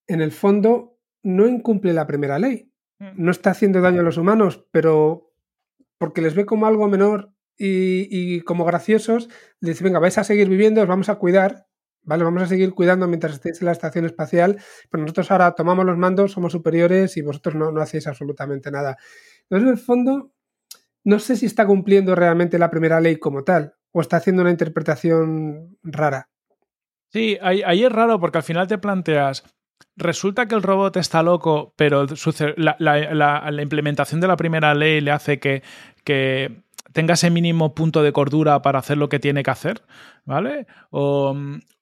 en 0.05 0.21
el 0.21 0.31
fondo, 0.31 0.99
no 1.23 1.47
incumple 1.47 1.93
la 1.93 2.05
primera 2.05 2.37
ley. 2.37 2.71
Hmm. 2.99 3.13
No 3.15 3.31
está 3.31 3.51
haciendo 3.51 3.81
daño 3.81 4.01
a 4.01 4.03
los 4.03 4.17
humanos, 4.17 4.65
pero 4.71 5.31
porque 5.97 6.21
les 6.21 6.35
ve 6.35 6.45
como 6.45 6.67
algo 6.67 6.87
menor 6.87 7.33
y, 7.57 8.41
como 8.41 8.65
graciosos, 8.65 9.29
dice, 9.59 9.83
venga, 9.83 9.99
vais 9.99 10.17
a 10.17 10.23
seguir 10.23 10.49
viviendo, 10.49 10.81
os 10.81 10.87
vamos 10.87 11.09
a 11.09 11.15
cuidar, 11.15 11.67
¿vale? 12.03 12.23
Vamos 12.23 12.43
a 12.43 12.47
seguir 12.47 12.73
cuidando 12.73 13.07
mientras 13.07 13.33
estéis 13.33 13.61
en 13.61 13.65
la 13.65 13.71
estación 13.71 14.05
espacial, 14.05 14.57
pero 14.89 15.01
nosotros 15.01 15.31
ahora 15.31 15.53
tomamos 15.53 15.85
los 15.85 15.97
mandos, 15.97 16.31
somos 16.31 16.51
superiores 16.51 17.17
y 17.17 17.21
vosotros 17.21 17.55
no, 17.55 17.71
no 17.71 17.81
hacéis 17.81 18.07
absolutamente 18.07 18.71
nada. 18.71 18.97
Entonces, 19.43 19.67
en 19.67 19.69
el 19.69 19.77
fondo, 19.77 20.31
no 21.03 21.19
sé 21.19 21.35
si 21.35 21.45
está 21.45 21.65
cumpliendo 21.65 22.15
realmente 22.15 22.59
la 22.59 22.69
primera 22.69 22.99
ley 22.99 23.17
como 23.17 23.43
tal 23.43 23.73
o 23.91 24.01
está 24.01 24.17
haciendo 24.17 24.41
una 24.41 24.51
interpretación 24.51 25.77
rara. 25.81 26.29
Sí, 27.09 27.37
ahí, 27.41 27.83
es 27.83 27.91
raro 27.91 28.19
porque 28.19 28.39
al 28.39 28.43
final 28.43 28.67
te 28.67 28.77
planteas, 28.77 29.43
resulta 29.95 30.45
que 30.47 30.55
el 30.55 30.63
robot 30.63 30.97
está 30.97 31.23
loco, 31.23 31.73
pero 31.77 32.05
la, 32.57 33.61
implementación 33.61 34.19
de 34.19 34.27
la 34.27 34.35
primera 34.35 34.75
ley 34.75 34.99
le 34.99 35.11
hace 35.11 35.39
que, 35.39 35.63
que, 36.03 36.63
tenga 36.93 37.15
ese 37.15 37.29
mínimo 37.29 37.75
punto 37.75 38.03
de 38.03 38.13
cordura 38.13 38.61
para 38.61 38.79
hacer 38.79 38.97
lo 38.97 39.09
que 39.09 39.19
tiene 39.19 39.43
que 39.43 39.51
hacer, 39.51 39.83
¿vale? 40.25 40.67
O, 40.89 41.35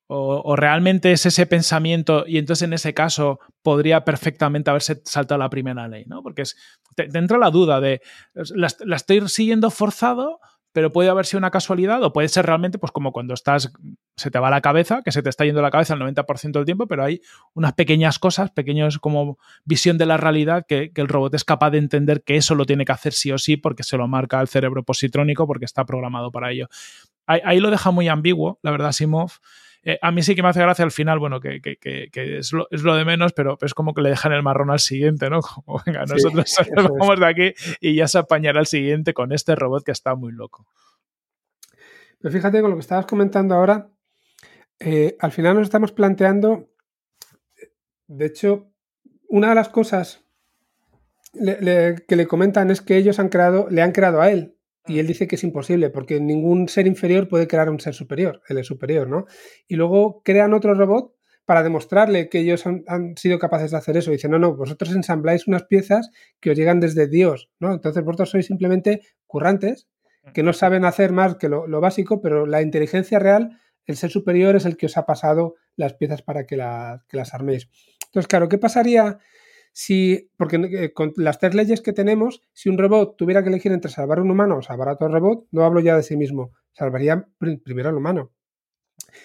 o, 0.07 0.55
realmente 0.55 1.11
es 1.11 1.25
ese 1.25 1.47
pensamiento 1.47 2.25
y 2.27 2.37
entonces 2.37 2.67
en 2.67 2.73
ese 2.73 2.93
caso 2.93 3.39
podría 3.63 4.05
perfectamente 4.05 4.69
haberse 4.69 5.01
saltado 5.03 5.39
la 5.39 5.49
primera 5.49 5.87
ley, 5.87 6.05
¿no? 6.05 6.21
Porque 6.21 6.43
es, 6.43 6.55
te, 6.95 7.05
entra 7.17 7.39
la 7.39 7.49
duda 7.49 7.81
de, 7.81 8.01
la, 8.33 8.67
estoy 8.95 9.27
siguiendo 9.29 9.71
forzado, 9.71 10.39
pero 10.75 10.91
puede 10.91 11.07
haber 11.07 11.25
sido 11.25 11.37
una 11.37 11.51
casualidad 11.51 12.03
o 12.03 12.11
puede 12.11 12.27
ser 12.27 12.45
realmente 12.45 12.77
pues 12.77 12.91
como 12.91 13.13
cuando 13.13 13.33
estás, 13.33 13.71
se 14.17 14.29
te 14.29 14.39
va 14.39 14.49
la 14.49 14.59
cabeza, 14.59 15.03
que 15.05 15.13
se 15.13 15.23
te 15.23 15.29
está 15.29 15.45
yendo 15.45 15.61
la 15.61 15.71
cabeza 15.71 15.93
el 15.93 16.01
90% 16.01 16.51
del 16.51 16.65
tiempo, 16.65 16.85
pero 16.85 17.05
hay 17.05 17.21
unas 17.53 17.71
pequeñas 17.71 18.19
cosas, 18.19 18.51
pequeños 18.51 18.99
como 18.99 19.37
visión 19.63 19.97
de 19.97 20.05
la 20.05 20.17
realidad 20.17 20.65
que, 20.67 20.91
el 20.93 21.07
robot 21.07 21.33
es 21.33 21.45
capaz 21.45 21.69
de 21.69 21.77
entender 21.77 22.23
que 22.23 22.35
eso 22.35 22.55
lo 22.55 22.65
tiene 22.65 22.83
que 22.83 22.91
hacer 22.91 23.13
sí 23.13 23.31
o 23.31 23.37
sí 23.37 23.55
porque 23.55 23.83
se 23.83 23.95
lo 23.95 24.09
marca 24.09 24.41
el 24.41 24.49
cerebro 24.49 24.83
positrónico 24.83 25.47
porque 25.47 25.63
está 25.63 25.85
programado 25.85 26.29
para 26.29 26.51
ello. 26.51 26.67
Ahí, 27.25 27.39
ahí 27.45 27.61
lo 27.61 27.71
deja 27.71 27.91
muy 27.91 28.09
ambiguo, 28.09 28.59
la 28.61 28.71
verdad, 28.71 28.91
Simov. 28.91 29.31
Eh, 29.87 29.99
a 30.01 30.11
mí 30.11 30.23
sí 30.23 30.33
que 30.33 30.41
me 30.41 30.49
hace 30.49 30.61
gracia 30.61 30.83
al 30.83 30.91
final, 30.91 31.19
bueno, 31.19 31.39
que, 31.39 31.61
es, 32.11 32.51
lo, 32.51 32.95
de 32.95 33.05
menos, 33.05 33.33
pero 33.33 33.59
es 33.61 33.75
como 33.75 33.93
que 33.93 34.01
le 34.01 34.09
dejan 34.09 34.33
el 34.33 34.41
marrón 34.41 34.71
al 34.71 34.79
siguiente, 34.79 35.29
¿no? 35.29 35.41
Como, 35.65 35.79
venga, 35.85 36.05
nosotros 36.05 36.57
vamos 36.75 37.19
de 37.19 37.25
aquí 37.27 37.53
y 37.79 37.95
ya 37.95 38.07
se 38.07 38.17
apañará 38.17 38.59
el 38.59 38.65
siguiente 38.65 39.13
con 39.13 39.31
este 39.31 39.53
robot 39.55 39.83
que 39.83 39.91
está 39.91 40.15
muy 40.15 40.31
loco. 40.31 40.65
Pero 42.19 42.33
fíjate 42.33 42.61
con 42.61 42.71
lo 42.71 42.77
que 42.77 42.81
estabas 42.81 43.05
comentando 43.05 43.53
ahora, 43.53 43.91
eh, 44.79 45.15
al 45.19 45.31
final 45.31 45.53
nos 45.53 45.63
estamos 45.63 45.91
planteando, 45.91 46.67
de 48.07 48.25
hecho, 48.25 48.71
una 49.29 49.49
de 49.49 49.55
las 49.55 49.69
cosas 49.69 50.23
que 51.31 52.15
le 52.15 52.27
comentan 52.27 52.71
es 52.71 52.81
que 52.81 52.97
ellos 52.97 53.19
han 53.19 53.29
creado, 53.29 53.67
le 53.69 53.83
han 53.83 53.91
creado 53.91 54.19
a 54.21 54.31
él, 54.31 54.54
y 54.87 54.99
él 54.99 55.07
dice 55.07 55.27
que 55.27 55.35
es 55.35 55.43
imposible, 55.43 55.89
porque 55.89 56.19
ningún 56.19 56.67
ser 56.69 56.87
inferior 56.87 57.27
puede 57.27 57.47
crear 57.47 57.69
un 57.69 57.79
ser 57.79 57.93
superior, 57.93 58.41
él 58.49 58.57
es 58.57 58.67
superior, 58.67 59.07
¿no? 59.07 59.25
Y 59.67 59.75
luego 59.75 60.21
crean 60.23 60.53
otro 60.53 60.73
robot 60.73 61.15
para 61.45 61.63
demostrarle 61.63 62.27
que 62.27 62.39
ellos 62.39 62.65
han, 62.65 63.15
sido 63.17 63.37
capaces 63.37 63.71
de 63.71 63.77
hacer 63.77 63.97
eso. 63.97 64.11
Dicen, 64.11 64.31
no, 64.31 64.39
no, 64.39 64.55
vosotros 64.55 64.93
ensambláis 64.95 65.47
unas 65.47 65.63
piezas 65.63 66.09
que 66.39 66.51
os 66.51 66.57
llegan 66.57 66.79
desde 66.79 67.07
Dios, 67.07 67.51
¿no? 67.59 67.73
Entonces 67.73 68.03
vosotros 68.03 68.31
sois 68.31 68.45
simplemente 68.45 69.01
currantes 69.27 69.87
que 70.33 70.41
no 70.41 70.53
saben 70.53 70.85
hacer 70.85 71.11
más 71.11 71.35
que 71.35 71.49
lo, 71.49 71.67
básico, 71.79 72.19
pero 72.19 72.47
la 72.47 72.63
inteligencia 72.63 73.19
real, 73.19 73.59
el 73.85 73.95
ser 73.95 74.09
superior 74.09 74.55
es 74.55 74.65
el 74.65 74.75
que 74.75 74.87
os 74.87 74.97
ha 74.97 75.05
pasado 75.05 75.53
las 75.75 75.93
piezas 75.93 76.23
para 76.23 76.47
que, 76.47 76.55
que 77.07 77.17
las 77.17 77.33
arméis. 77.35 77.69
Entonces, 78.07 78.27
claro, 78.27 78.49
¿qué 78.49 78.57
pasaría 78.57 79.19
si, 79.77 80.31
porque 80.37 80.55
eh, 80.55 80.93
con 80.93 81.11
las 81.17 81.37
tres 81.37 81.53
leyes 81.53 81.81
que 81.81 81.91
tenemos, 81.91 82.41
si 82.53 82.69
un 82.69 82.77
robot 82.77 83.17
tuviera 83.17 83.43
que 83.43 83.49
elegir 83.49 83.73
entre 83.73 83.91
salvar 83.91 84.19
a 84.19 84.21
un 84.21 84.31
humano 84.31 84.59
o 84.59 84.61
salvar 84.61 84.87
a 84.87 84.93
otro 84.93 85.09
robot, 85.09 85.47
no 85.51 85.65
hablo 85.65 85.81
ya 85.81 85.97
de 85.97 86.03
sí 86.03 86.15
mismo, 86.15 86.53
salvaría 86.71 87.27
primero 87.61 87.89
al 87.89 87.97
humano. 87.97 88.31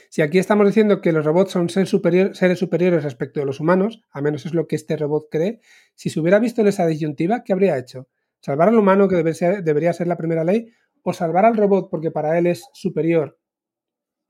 Si 0.08 0.22
aquí 0.22 0.40
estamos 0.40 0.66
diciendo 0.66 1.00
que 1.00 1.12
los 1.12 1.24
robots 1.24 1.52
son 1.52 1.68
seres, 1.68 1.88
superiores 1.88 3.04
respecto 3.04 3.40
a 3.40 3.44
los 3.44 3.60
humanos, 3.60 4.02
a 4.10 4.20
menos 4.22 4.44
es 4.44 4.52
lo 4.52 4.66
que 4.66 4.74
este 4.74 4.96
robot 4.96 5.28
cree, 5.30 5.60
si 5.94 6.10
se 6.10 6.18
hubiera 6.18 6.40
visto 6.40 6.62
en 6.62 6.66
esa 6.66 6.84
disyuntiva, 6.84 7.44
¿qué 7.44 7.52
habría 7.52 7.78
hecho? 7.78 8.08
¿Salvar 8.40 8.70
al 8.70 8.78
humano, 8.78 9.06
que 9.06 9.22
debería 9.22 9.92
ser 9.92 10.08
la 10.08 10.16
primera 10.16 10.42
ley, 10.42 10.72
o 11.02 11.12
salvar 11.12 11.44
al 11.44 11.56
robot 11.56 11.88
porque 11.88 12.10
para 12.10 12.36
él 12.36 12.48
es 12.48 12.64
superior 12.72 13.38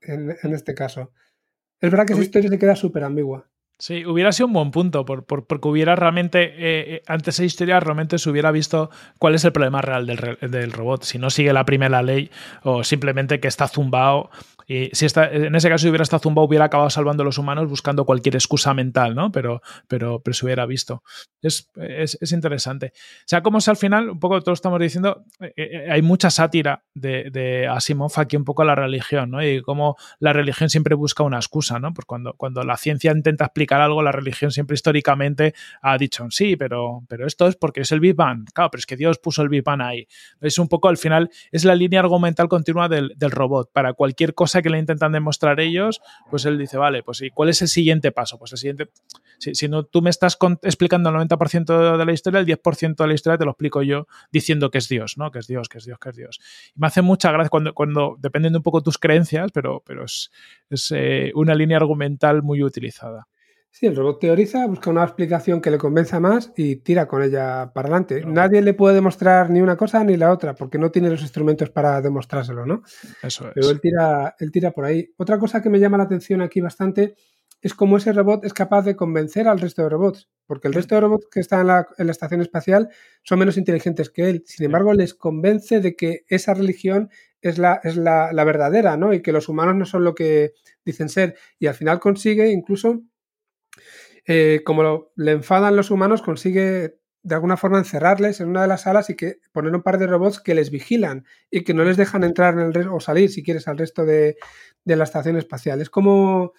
en, 0.01 0.37
en 0.43 0.53
este 0.53 0.75
caso? 0.75 1.13
Es 1.79 1.89
verdad 1.89 2.05
que 2.05 2.13
esa 2.13 2.21
historia 2.21 2.51
se 2.51 2.59
queda 2.59 2.75
súper 2.75 3.05
ambigua. 3.05 3.49
Sí, 3.81 4.05
hubiera 4.05 4.31
sido 4.31 4.45
un 4.45 4.53
buen 4.53 4.69
punto, 4.69 5.05
por, 5.05 5.23
porque 5.23 5.67
hubiera 5.67 5.95
realmente, 5.95 6.43
eh, 6.43 6.53
eh, 6.97 7.03
antes 7.07 7.37
de 7.37 7.45
historia, 7.45 7.79
realmente 7.79 8.19
se 8.19 8.29
hubiera 8.29 8.51
visto 8.51 8.91
cuál 9.17 9.33
es 9.33 9.43
el 9.43 9.53
problema 9.53 9.81
real 9.81 10.05
del, 10.05 10.37
del, 10.39 10.71
robot. 10.71 11.01
Si 11.01 11.17
no 11.17 11.31
sigue 11.31 11.51
la 11.51 11.65
primera 11.65 12.03
ley 12.03 12.29
o 12.61 12.83
simplemente 12.83 13.39
que 13.39 13.47
está 13.47 13.67
zumbado 13.67 14.29
y 14.67 14.89
si 14.93 15.05
está, 15.05 15.29
en 15.31 15.55
ese 15.55 15.69
caso, 15.69 15.83
si 15.83 15.89
hubiera 15.89 16.03
estado 16.03 16.21
zumbado, 16.21 16.47
hubiera 16.47 16.65
acabado 16.65 16.89
salvando 16.89 17.23
a 17.23 17.25
los 17.25 17.37
humanos 17.37 17.69
buscando 17.69 18.05
cualquier 18.05 18.35
excusa 18.35 18.73
mental, 18.73 19.15
¿no? 19.15 19.31
Pero, 19.31 19.61
pero, 19.87 20.21
pero 20.21 20.33
se 20.33 20.45
hubiera 20.45 20.65
visto. 20.65 21.03
Es, 21.41 21.69
es, 21.75 22.31
interesante. 22.31 22.93
O 22.95 23.27
sea, 23.27 23.41
como 23.41 23.59
si 23.61 23.69
al 23.69 23.77
final, 23.77 24.09
un 24.09 24.19
poco 24.19 24.41
todos 24.41 24.57
estamos 24.57 24.79
diciendo, 24.79 25.25
eh, 25.39 25.53
eh, 25.55 25.91
hay 25.91 26.01
mucha 26.01 26.29
sátira 26.29 26.83
de, 26.93 27.29
de, 27.31 27.67
Asimov 27.67 28.11
aquí 28.17 28.35
un 28.35 28.45
poco 28.45 28.61
a 28.61 28.65
la 28.65 28.75
religión, 28.75 29.31
¿no? 29.31 29.43
Y 29.43 29.61
cómo 29.61 29.95
la 30.19 30.33
religión 30.33 30.69
siempre 30.69 30.95
busca 30.95 31.23
una 31.23 31.37
excusa, 31.37 31.79
¿no? 31.79 31.93
Pues 31.93 32.05
cuando, 32.05 32.33
cuando 32.33 32.63
la 32.63 32.77
ciencia 32.77 33.11
intenta 33.11 33.45
explicar 33.45 33.81
algo, 33.81 34.03
la 34.03 34.11
religión 34.11 34.51
siempre 34.51 34.75
históricamente 34.75 35.53
ha 35.81 35.97
dicho, 35.97 36.27
sí, 36.29 36.55
pero, 36.55 37.03
pero 37.07 37.25
esto 37.25 37.47
es 37.47 37.55
porque 37.55 37.81
es 37.81 37.91
el 37.91 37.99
Big 37.99 38.15
Bang. 38.15 38.45
Claro, 38.53 38.69
pero 38.71 38.79
es 38.79 38.85
que 38.85 38.97
Dios 38.97 39.17
puso 39.19 39.41
el 39.41 39.49
Big 39.49 39.63
Bang 39.63 39.81
ahí. 39.81 40.07
Es 40.39 40.57
un 40.59 40.67
poco, 40.67 40.89
al 40.89 40.97
final, 40.97 41.29
es 41.51 41.65
la 41.65 41.75
línea 41.75 41.99
argumental 41.99 42.47
continua 42.47 42.87
del, 42.87 43.13
del 43.15 43.31
robot. 43.31 43.71
Para 43.73 43.93
cualquier 43.93 44.33
cosa 44.33 44.50
que 44.61 44.69
le 44.69 44.79
intentan 44.79 45.11
demostrar 45.11 45.59
ellos, 45.59 46.01
pues 46.29 46.45
él 46.45 46.57
dice, 46.57 46.77
vale, 46.77 47.03
pues 47.03 47.21
¿y 47.21 47.29
cuál 47.29 47.49
es 47.49 47.61
el 47.61 47.67
siguiente 47.67 48.11
paso? 48.11 48.37
Pues 48.37 48.51
el 48.51 48.57
siguiente, 48.57 48.89
si, 49.37 49.67
no, 49.67 49.83
tú 49.83 50.01
me 50.01 50.09
estás 50.09 50.37
explicando 50.63 51.09
el 51.09 51.15
90% 51.15 51.97
de 51.97 52.05
la 52.05 52.11
historia, 52.11 52.39
el 52.39 52.45
10% 52.45 52.95
de 52.95 53.07
la 53.07 53.13
historia 53.13 53.37
te 53.37 53.45
lo 53.45 53.51
explico 53.51 53.81
yo 53.83 54.07
diciendo 54.31 54.69
que 54.69 54.79
es 54.79 54.89
Dios, 54.89 55.17
¿no? 55.17 55.31
Que 55.31 55.39
es 55.39 55.47
Dios, 55.47 55.69
que 55.69 55.77
es 55.77 55.85
Dios, 55.85 55.97
que 55.99 56.09
es 56.09 56.15
Dios. 56.15 56.39
Y 56.75 56.79
me 56.79 56.87
hace 56.87 57.01
mucha 57.01 57.31
gracia 57.31 57.49
cuando, 57.49 57.73
cuando 57.73 58.17
dependiendo 58.19 58.59
un 58.59 58.63
poco 58.63 58.81
tus 58.81 58.97
creencias, 58.97 59.51
pero, 59.53 59.81
pero 59.85 60.05
es, 60.05 60.31
es 60.69 60.91
eh, 60.95 61.31
una 61.35 61.55
línea 61.55 61.77
argumental 61.77 62.43
muy 62.43 62.63
utilizada. 62.63 63.27
Sí, 63.73 63.85
el 63.85 63.95
robot 63.95 64.19
teoriza, 64.19 64.67
busca 64.67 64.89
una 64.89 65.03
explicación 65.03 65.61
que 65.61 65.71
le 65.71 65.77
convenza 65.77 66.19
más 66.19 66.51
y 66.57 66.75
tira 66.77 67.07
con 67.07 67.23
ella 67.23 67.71
para 67.73 67.87
adelante. 67.87 68.21
Nadie 68.25 68.61
le 68.61 68.73
puede 68.73 68.95
demostrar 68.95 69.49
ni 69.49 69.61
una 69.61 69.77
cosa 69.77 70.03
ni 70.03 70.17
la 70.17 70.31
otra, 70.33 70.53
porque 70.55 70.77
no 70.77 70.91
tiene 70.91 71.09
los 71.09 71.21
instrumentos 71.21 71.69
para 71.69 72.01
demostrárselo, 72.01 72.65
¿no? 72.65 72.83
Eso 73.23 73.47
es. 73.47 73.53
Pero 73.55 73.69
él 73.69 73.79
tira, 73.79 74.35
él 74.39 74.51
tira 74.51 74.71
por 74.71 74.83
ahí. 74.83 75.13
Otra 75.17 75.39
cosa 75.39 75.61
que 75.61 75.69
me 75.69 75.79
llama 75.79 75.97
la 75.97 76.03
atención 76.03 76.41
aquí 76.41 76.59
bastante 76.59 77.15
es 77.61 77.73
cómo 77.73 77.95
ese 77.95 78.11
robot 78.11 78.43
es 78.43 78.53
capaz 78.53 78.81
de 78.83 78.97
convencer 78.97 79.47
al 79.47 79.59
resto 79.59 79.83
de 79.83 79.89
robots, 79.89 80.29
porque 80.47 80.67
el 80.67 80.73
resto 80.73 80.95
de 80.95 81.01
robots 81.01 81.27
que 81.31 81.39
están 81.39 81.61
en 81.61 81.67
la, 81.67 81.87
en 81.97 82.07
la 82.07 82.11
estación 82.11 82.41
espacial 82.41 82.89
son 83.23 83.39
menos 83.39 83.55
inteligentes 83.57 84.09
que 84.09 84.29
él. 84.29 84.43
Sin 84.47 84.65
embargo, 84.65 84.93
les 84.93 85.13
convence 85.13 85.79
de 85.79 85.95
que 85.95 86.25
esa 86.27 86.53
religión 86.53 87.09
es 87.39 87.57
la, 87.57 87.79
es 87.83 87.95
la, 87.95 88.33
la 88.33 88.43
verdadera, 88.43 88.97
¿no? 88.97 89.13
Y 89.13 89.21
que 89.21 89.31
los 89.31 89.47
humanos 89.47 89.75
no 89.75 89.85
son 89.85 90.03
lo 90.03 90.13
que 90.13 90.51
dicen 90.83 91.07
ser. 91.07 91.35
Y 91.57 91.67
al 91.67 91.73
final 91.75 91.99
consigue 92.01 92.51
incluso 92.51 93.01
eh, 94.25 94.61
como 94.65 95.11
le 95.15 95.31
enfadan 95.31 95.75
los 95.75 95.91
humanos, 95.91 96.21
consigue 96.21 96.97
de 97.23 97.35
alguna 97.35 97.57
forma 97.57 97.77
encerrarles 97.77 98.39
en 98.39 98.49
una 98.49 98.63
de 98.63 98.67
las 98.67 98.81
salas 98.81 99.09
y 99.09 99.15
que 99.15 99.39
poner 99.51 99.75
un 99.75 99.83
par 99.83 99.99
de 99.99 100.07
robots 100.07 100.39
que 100.39 100.55
les 100.55 100.71
vigilan 100.71 101.25
y 101.51 101.63
que 101.63 101.73
no 101.73 101.83
les 101.83 101.97
dejan 101.97 102.23
entrar 102.23 102.55
en 102.57 102.71
el 102.75 102.89
o 102.89 102.99
salir, 102.99 103.29
si 103.29 103.43
quieres, 103.43 103.67
al 103.67 103.77
resto 103.77 104.05
de, 104.05 104.37
de 104.85 104.95
la 104.95 105.03
estación 105.03 105.37
espacial. 105.37 105.81
Es 105.81 105.89
como, 105.89 106.53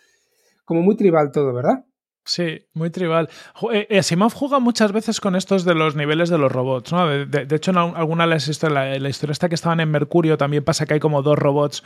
como 0.64 0.82
muy 0.82 0.96
tribal 0.96 1.32
todo, 1.32 1.52
¿verdad? 1.54 1.84
Sí, 2.24 2.66
muy 2.72 2.90
tribal. 2.90 3.28
Eh, 3.72 3.98
Asimov 3.98 4.32
juega 4.32 4.60
muchas 4.60 4.92
veces 4.92 5.20
con 5.20 5.34
estos 5.34 5.64
de 5.64 5.74
los 5.74 5.96
niveles 5.96 6.30
de 6.30 6.38
los 6.38 6.52
robots, 6.52 6.92
¿no? 6.92 7.08
De, 7.08 7.56
hecho, 7.56 7.72
en 7.72 7.78
alguna 7.78 8.24
de 8.24 8.30
las 8.30 8.46
historias, 8.46 9.00
la, 9.00 9.08
historia 9.08 9.32
esta 9.32 9.48
que 9.48 9.56
estaban 9.56 9.80
en 9.80 9.90
Mercurio, 9.90 10.38
también 10.38 10.62
pasa 10.62 10.86
que 10.86 10.94
hay 10.94 11.00
como 11.00 11.22
dos 11.22 11.36
robots 11.36 11.82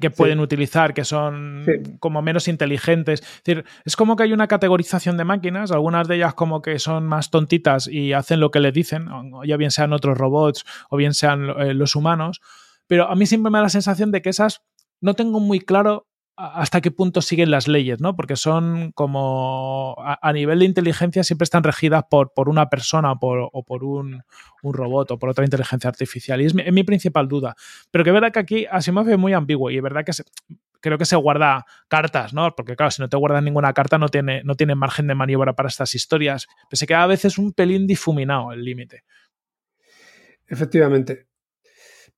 que 0.00 0.10
pueden 0.10 0.38
utilizar, 0.38 0.94
que 0.94 1.04
son 1.04 1.66
como 1.98 2.22
menos 2.22 2.46
inteligentes. 2.46 3.22
Es 3.22 3.42
decir, 3.44 3.64
es 3.84 3.96
como 3.96 4.14
que 4.14 4.22
hay 4.22 4.32
una 4.32 4.46
categorización 4.46 5.16
de 5.16 5.24
máquinas, 5.24 5.72
algunas 5.72 6.06
de 6.06 6.14
ellas 6.14 6.34
como 6.34 6.62
que 6.62 6.78
son 6.78 7.08
más 7.08 7.30
tontitas 7.30 7.88
y 7.88 8.12
hacen 8.12 8.38
lo 8.38 8.52
que 8.52 8.60
le 8.60 8.70
dicen, 8.70 9.08
ya 9.44 9.56
bien 9.56 9.72
sean 9.72 9.92
otros 9.92 10.16
robots 10.16 10.64
o 10.90 10.96
bien 10.96 11.12
sean 11.12 11.50
eh, 11.58 11.74
los 11.74 11.96
humanos, 11.96 12.40
pero 12.86 13.10
a 13.10 13.16
mí 13.16 13.26
siempre 13.26 13.50
me 13.50 13.58
da 13.58 13.62
la 13.62 13.68
sensación 13.68 14.12
de 14.12 14.22
que 14.22 14.30
esas 14.30 14.62
no 15.00 15.14
tengo 15.14 15.40
muy 15.40 15.58
claro 15.58 16.06
hasta 16.36 16.80
qué 16.80 16.90
punto 16.90 17.20
siguen 17.20 17.50
las 17.50 17.68
leyes, 17.68 18.00
¿no? 18.00 18.16
Porque 18.16 18.36
son 18.36 18.92
como 18.92 19.96
a, 19.98 20.32
nivel 20.32 20.60
de 20.60 20.64
inteligencia 20.64 21.24
siempre 21.24 21.44
están 21.44 21.62
regidas 21.62 22.04
por, 22.10 22.32
por 22.32 22.48
una 22.48 22.68
persona 22.70 23.12
o 23.12 23.64
por 23.64 23.84
un, 23.84 24.22
robot 24.62 25.10
o 25.10 25.18
por 25.18 25.28
otra 25.28 25.44
inteligencia 25.44 25.88
artificial. 25.88 26.40
Y 26.40 26.46
es 26.46 26.54
mi, 26.54 26.84
principal 26.84 27.28
duda. 27.28 27.54
Pero 27.90 28.04
que 28.04 28.12
verdad 28.12 28.32
que 28.32 28.38
aquí 28.38 28.66
Asimov 28.70 29.08
es 29.08 29.18
muy 29.18 29.34
ambiguo 29.34 29.70
y 29.70 29.76
es 29.76 29.82
verdad 29.82 30.04
que 30.04 30.12
creo 30.80 30.98
que 30.98 31.04
se 31.04 31.16
guarda 31.16 31.66
cartas, 31.88 32.32
¿no? 32.32 32.54
Porque 32.56 32.76
claro, 32.76 32.90
si 32.90 33.02
no 33.02 33.08
te 33.08 33.16
guardas 33.16 33.42
ninguna 33.42 33.72
carta 33.74 33.98
no 33.98 34.08
tiene, 34.08 34.42
no 34.42 34.54
tiene 34.54 34.74
margen 34.74 35.06
de 35.06 35.14
maniobra 35.14 35.54
para 35.54 35.68
estas 35.68 35.94
historias. 35.94 36.46
Pero 36.68 36.78
se 36.78 36.86
queda 36.86 37.02
a 37.02 37.08
veces 37.08 37.36
un 37.36 37.52
pelín 37.52 37.86
difuminado 37.86 38.52
el 38.52 38.64
límite. 38.64 39.04
Efectivamente. 40.46 41.28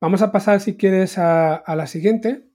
Vamos 0.00 0.22
a 0.22 0.30
pasar, 0.30 0.60
si 0.60 0.76
quieres, 0.76 1.18
a 1.18 1.62
la 1.66 1.86
siguiente 1.86 2.53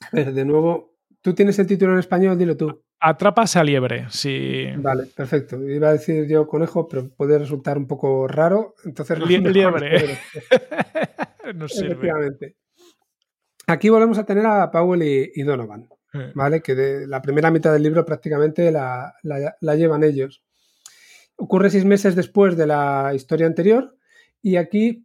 a 0.00 0.08
ver, 0.12 0.32
de 0.32 0.44
nuevo, 0.44 0.96
tú 1.20 1.34
tienes 1.34 1.58
el 1.58 1.66
título 1.66 1.92
en 1.92 1.98
español, 1.98 2.38
dilo 2.38 2.56
tú. 2.56 2.82
Atrapas 3.02 3.56
a 3.56 3.64
liebre, 3.64 4.06
sí. 4.10 4.66
Vale, 4.76 5.06
perfecto. 5.06 5.56
Iba 5.66 5.88
a 5.88 5.92
decir 5.92 6.26
yo 6.28 6.46
conejo, 6.46 6.86
pero 6.86 7.08
puede 7.08 7.38
resultar 7.38 7.78
un 7.78 7.86
poco 7.86 8.28
raro. 8.28 8.74
Entonces, 8.84 9.18
liebre. 9.26 10.18
no 11.54 11.66
sirve. 11.66 11.92
Efectivamente. 11.92 12.56
Aquí 13.66 13.88
volvemos 13.88 14.18
a 14.18 14.26
tener 14.26 14.44
a 14.44 14.70
Powell 14.70 15.02
y, 15.02 15.42
Donovan, 15.42 15.88
¿vale? 16.34 16.60
Que 16.60 16.74
de 16.74 17.06
la 17.06 17.22
primera 17.22 17.50
mitad 17.52 17.72
del 17.72 17.84
libro 17.84 18.04
prácticamente 18.04 18.70
la, 18.72 19.14
la 19.22 19.76
llevan 19.76 20.02
ellos. 20.02 20.42
Ocurre 21.36 21.70
seis 21.70 21.84
meses 21.84 22.16
después 22.16 22.56
de 22.56 22.66
la 22.66 23.12
historia 23.14 23.46
anterior 23.46 23.96
y 24.42 24.56
aquí 24.56 25.04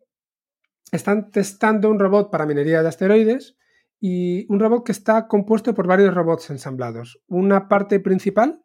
están 0.92 1.30
testando 1.30 1.92
un 1.92 2.00
robot 2.00 2.32
para 2.32 2.48
minería 2.48 2.82
de 2.82 2.90
asteroides 2.90 3.56
y 4.00 4.46
un 4.52 4.60
robot 4.60 4.86
que 4.86 4.92
está 4.92 5.28
compuesto 5.28 5.74
por 5.74 5.88
varios 5.88 6.14
robots 6.14 6.50
ensamblados. 6.50 7.20
Una 7.28 7.68
parte 7.68 8.00
principal 8.00 8.62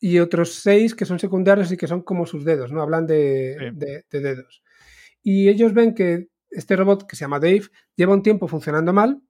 y 0.00 0.18
otros 0.18 0.54
seis 0.54 0.94
que 0.94 1.04
son 1.04 1.18
secundarios 1.18 1.72
y 1.72 1.76
que 1.76 1.86
son 1.86 2.02
como 2.02 2.26
sus 2.26 2.44
dedos, 2.44 2.72
¿no? 2.72 2.82
Hablan 2.82 3.06
de, 3.06 3.72
dedos. 4.10 4.62
Y 5.22 5.48
ellos 5.48 5.72
ven 5.72 5.94
que 5.94 6.28
este 6.50 6.76
robot, 6.76 7.06
que 7.06 7.16
se 7.16 7.24
llama 7.24 7.40
Dave, 7.40 7.64
lleva 7.96 8.14
un 8.14 8.22
tiempo 8.22 8.46
funcionando 8.46 8.92
mal 8.92 9.22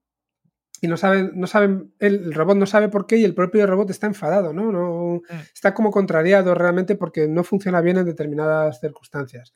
y 0.81 0.87
no 0.87 0.97
saben, 0.97 1.31
no 1.35 1.47
saben, 1.47 1.93
el, 1.99 2.33
robot 2.33 2.57
no 2.57 2.65
sabe 2.65 2.89
por 2.89 3.07
qué 3.07 3.17
y 3.17 3.23
el 3.23 3.33
propio 3.33 3.65
robot 3.65 3.89
está 3.89 4.07
enfadado, 4.07 4.53
¿no? 4.53 4.71
no 4.71 5.21
mm. 5.27 5.35
está 5.53 5.73
como 5.73 5.91
contrariado 5.91 6.53
realmente 6.53 6.95
porque 6.95 7.27
no 7.27 7.43
funciona 7.43 7.81
bien 7.81 7.97
en 7.97 8.05
determinadas 8.05 8.79
circunstancias. 8.81 9.53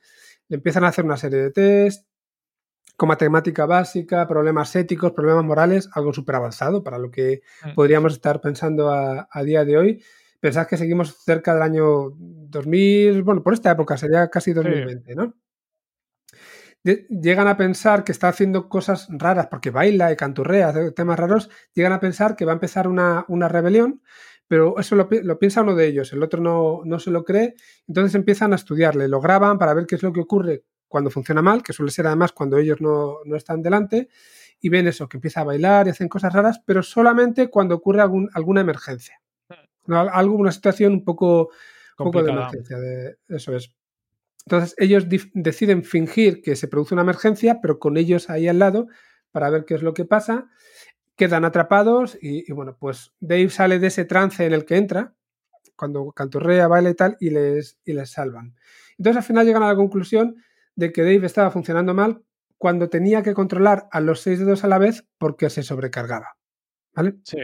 Le 0.48 0.56
empiezan 0.56 0.86
a 0.86 0.88
hacer 0.88 1.06
una 1.06 1.18
serie 1.18 1.40
de 1.40 1.52
test, 1.52 2.09
con 3.00 3.08
matemática 3.08 3.66
básica, 3.66 4.28
problemas 4.28 4.76
éticos, 4.76 5.14
problemas 5.14 5.46
morales, 5.46 5.90
algo 5.94 6.12
súper 6.12 6.36
avanzado 6.36 6.84
para 6.84 6.98
lo 6.98 7.10
que 7.10 7.44
podríamos 7.74 8.12
estar 8.12 8.42
pensando 8.42 8.90
a, 8.92 9.44
día 9.46 9.64
de 9.64 9.78
hoy. 9.78 10.04
Pensad 10.42 10.68
que 10.68 10.76
seguimos 10.76 11.16
cerca 11.24 11.54
del 11.54 11.64
año 11.64 12.12
2000, 12.18 13.24
bueno, 13.24 13.42
por 13.42 13.54
esta 13.54 13.72
época 13.72 13.96
sería 13.96 14.28
casi 14.30 14.52
2020, 14.52 15.16
¿no? 15.16 15.34
llegan 16.84 17.48
a 17.48 17.56
pensar 17.56 18.04
que 18.04 18.12
está 18.12 18.30
haciendo 18.30 18.68
cosas 18.68 19.08
raras 19.10 19.48
porque 19.48 19.70
baila 19.70 20.12
y 20.12 20.18
canturrea, 20.18 20.70
hace 20.70 20.92
temas 20.92 21.20
raros, 21.20 21.50
llegan 21.74 21.94
a 21.94 22.00
pensar 22.02 22.36
que 22.36 22.44
va 22.46 22.52
a 22.52 22.60
empezar 22.60 22.88
una, 22.88 23.26
rebelión, 23.48 24.02
pero 24.48 24.78
eso 24.78 24.96
lo, 24.96 25.08
piensa 25.40 25.62
uno 25.62 25.76
de 25.76 25.88
ellos, 25.88 26.12
el 26.12 26.24
otro 26.24 26.42
no, 26.42 26.82
no, 26.84 27.00
se 27.00 27.12
lo 27.12 27.24
cree, 27.24 27.54
entonces 27.88 28.16
empiezan 28.16 28.52
a 28.52 28.58
estudiarle, 28.58 29.08
lo 29.08 29.22
graban 29.22 29.58
para 29.58 29.74
ver 29.74 29.86
qué 29.86 29.96
es 29.96 30.04
lo 30.04 30.12
que 30.12 30.22
ocurre 30.22 30.64
cuando 30.90 31.10
funciona 31.10 31.42
mal, 31.42 31.64
que 31.64 31.72
suele 31.72 31.92
ser 31.92 32.08
además 32.08 32.34
cuando 32.34 32.58
ellos 32.58 32.82
no, 32.82 33.20
están 33.36 33.62
delante, 33.62 34.10
y 34.60 34.68
ven 34.68 34.88
eso, 34.88 35.08
que 35.08 35.18
empieza 35.18 35.42
a 35.42 35.46
bailar 35.46 35.88
y 35.88 35.92
hacen 35.92 36.10
cosas 36.10 36.34
raras, 36.34 36.62
pero 36.66 36.84
solamente 36.84 37.50
cuando 37.50 37.76
ocurre 37.76 38.02
alguna 38.02 38.62
emergencia. 38.62 39.22
Algo, 39.88 40.36
una 40.36 40.52
situación 40.52 40.92
un 40.94 41.06
poco, 41.06 41.52
poco 41.96 42.22
de 42.22 42.32
emergencia, 42.32 42.78
de, 42.78 43.18
eso 43.30 43.56
es. 43.56 43.74
Entonces 44.46 44.76
ellos 44.78 45.06
deciden 45.34 45.84
fingir 45.84 46.42
que 46.42 46.56
se 46.56 46.68
produce 46.68 46.96
una 46.96 47.04
emergencia, 47.04 47.60
pero 47.62 47.80
con 47.80 47.96
ellos 47.96 48.30
ahí 48.30 48.48
al 48.48 48.60
lado, 48.60 48.88
para 49.32 49.50
ver 49.50 49.64
qué 49.66 49.76
es 49.76 49.84
lo 49.84 49.94
que 49.94 50.06
pasa. 50.06 50.50
Quedan 51.16 51.46
atrapados 51.46 52.18
y, 52.22 52.52
bueno, 52.52 52.76
pues 52.80 53.14
Dave 53.20 53.50
sale 53.50 53.78
de 53.80 53.88
ese 53.88 54.06
trance 54.06 54.46
en 54.46 54.54
el 54.54 54.66
que 54.66 54.78
entra, 54.78 55.14
cuando 55.76 56.12
cantorrea, 56.12 56.68
baila 56.68 56.90
y 56.90 56.96
tal, 56.96 57.18
y 57.20 57.30
les, 57.30 57.78
y 57.86 57.94
les 57.94 58.10
salvan. 58.10 58.56
Entonces 58.98 59.18
al 59.18 59.24
final 59.24 59.46
llegan 59.46 59.64
a 59.64 59.68
la 59.68 59.76
conclusión 59.76 60.36
de 60.80 60.94
que 60.94 61.04
Dave 61.04 61.26
estaba 61.26 61.52
funcionando 61.52 61.94
mal 61.94 62.24
cuando 62.58 62.90
tenía 62.90 63.22
que 63.22 63.34
controlar 63.34 63.88
a 63.92 64.00
los 64.00 64.22
seis 64.22 64.40
dedos 64.40 64.64
a 64.64 64.68
la 64.68 64.78
vez 64.78 65.06
porque 65.18 65.50
se 65.50 65.62
sobrecargaba. 65.62 66.38
¿Vale? 66.96 67.16
Sí. 67.24 67.38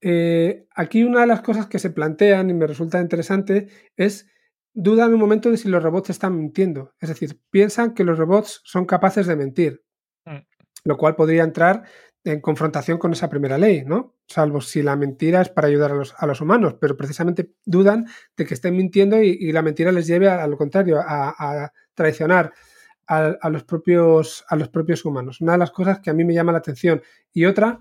Eh, 0.00 0.66
aquí 0.74 1.04
una 1.04 1.20
de 1.20 1.28
las 1.28 1.42
cosas 1.42 1.66
que 1.66 1.78
se 1.78 1.90
plantean 1.90 2.50
y 2.50 2.54
me 2.54 2.66
resulta 2.66 3.00
interesante 3.00 3.68
es 3.96 4.28
dudan 4.74 5.14
un 5.14 5.20
momento 5.20 5.50
de 5.50 5.56
si 5.56 5.68
los 5.68 5.82
robots 5.82 6.10
están 6.10 6.36
mintiendo. 6.36 6.92
Es 7.00 7.08
decir, 7.08 7.40
piensan 7.50 7.94
que 7.94 8.04
los 8.04 8.18
robots 8.18 8.60
son 8.64 8.84
capaces 8.84 9.26
de 9.26 9.36
mentir, 9.36 9.84
mm. 10.24 10.38
lo 10.84 10.96
cual 10.96 11.14
podría 11.14 11.44
entrar 11.44 11.84
en 12.26 12.40
confrontación 12.40 12.98
con 12.98 13.12
esa 13.12 13.30
primera 13.30 13.56
ley, 13.56 13.84
¿no? 13.84 14.14
Salvo 14.26 14.60
si 14.60 14.82
la 14.82 14.96
mentira 14.96 15.40
es 15.40 15.48
para 15.48 15.68
ayudar 15.68 15.92
a 15.92 16.26
los, 16.26 16.40
humanos, 16.40 16.74
pero 16.80 16.96
precisamente 16.96 17.52
dudan 17.64 18.06
de 18.36 18.44
que 18.44 18.54
estén 18.54 18.74
mintiendo 18.76 19.22
y, 19.22 19.52
la 19.52 19.62
mentira 19.62 19.92
les 19.92 20.08
lleve 20.08 20.28
a, 20.28 20.44
lo 20.48 20.56
contrario, 20.56 20.98
a, 21.00 21.72
traicionar 21.94 22.52
a, 23.06 23.48
los 23.48 23.62
propios, 23.62 24.44
a 24.48 24.56
los 24.56 24.68
propios 24.68 25.04
humanos. 25.04 25.40
Una 25.40 25.52
de 25.52 25.58
las 25.58 25.70
cosas 25.70 26.00
que 26.00 26.10
a 26.10 26.14
mí 26.14 26.24
me 26.24 26.34
llama 26.34 26.50
la 26.50 26.58
atención. 26.58 27.00
Y 27.32 27.44
otra, 27.44 27.78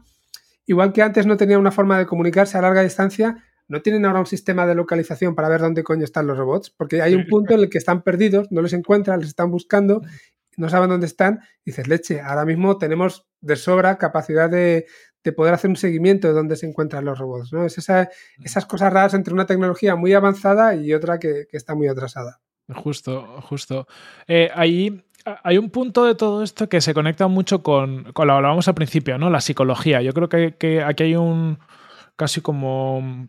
igual 0.67 0.93
que 0.93 1.01
antes 1.01 1.25
no 1.25 1.37
tenían 1.37 1.59
una 1.59 1.71
forma 1.71 1.97
de 1.97 2.05
comunicarse 2.05 2.57
a 2.57 2.61
larga 2.61 2.83
distancia, 2.83 3.43
no 3.67 3.81
tienen 3.81 4.05
ahora 4.05 4.19
un 4.19 4.27
sistema 4.27 4.67
de 4.67 4.75
localización 4.75 5.33
para 5.33 5.49
ver 5.49 5.61
dónde 5.61 5.83
coño 5.83 6.03
están 6.03 6.27
los 6.27 6.37
robots, 6.37 6.69
porque 6.69 7.01
hay 7.01 7.15
un 7.15 7.25
punto 7.25 7.55
en 7.55 7.61
el 7.61 7.69
que 7.69 7.79
están 7.79 8.03
perdidos, 8.03 8.51
no 8.51 8.61
los 8.61 8.73
encuentran, 8.73 9.19
les 9.19 9.29
están 9.29 9.49
buscando 9.49 10.03
no 10.57 10.69
saben 10.69 10.89
dónde 10.89 11.07
están, 11.07 11.41
dices, 11.63 11.87
leche, 11.87 12.21
ahora 12.21 12.45
mismo 12.45 12.77
tenemos 12.77 13.25
de 13.41 13.55
sobra 13.55 13.97
capacidad 13.97 14.49
de, 14.49 14.85
poder 15.35 15.55
hacer 15.55 15.71
un 15.71 15.75
seguimiento 15.75 16.27
de 16.27 16.35
dónde 16.35 16.55
se 16.55 16.67
encuentran 16.67 17.03
los 17.03 17.17
robots. 17.17 17.51
¿no? 17.51 17.65
Es 17.65 17.77
esas 17.79 18.65
cosas 18.67 18.93
raras 18.93 19.15
entre 19.15 19.33
una 19.33 19.47
tecnología 19.47 19.95
muy 19.95 20.13
avanzada 20.13 20.75
y 20.75 20.93
otra 20.93 21.17
que, 21.17 21.47
está 21.51 21.73
muy 21.73 21.87
atrasada. 21.87 22.41
Justo, 22.73 23.41
justo. 23.41 23.87
Eh, 24.27 24.51
ahí 24.53 25.03
hay 25.43 25.57
un 25.57 25.71
punto 25.71 26.05
de 26.05 26.13
todo 26.13 26.43
esto 26.43 26.69
que 26.69 26.81
se 26.81 26.93
conecta 26.93 27.27
mucho 27.27 27.63
con, 27.63 28.11
con 28.13 28.27
lo 28.27 28.33
que 28.33 28.37
hablábamos 28.37 28.67
al 28.67 28.75
principio, 28.75 29.17
¿no? 29.17 29.31
La 29.31 29.41
psicología. 29.41 30.01
Yo 30.03 30.13
creo 30.13 30.29
que, 30.29 30.55
que 30.57 30.83
aquí 30.83 31.03
hay 31.03 31.15
un 31.15 31.57
casi 32.15 32.41
como 32.41 33.27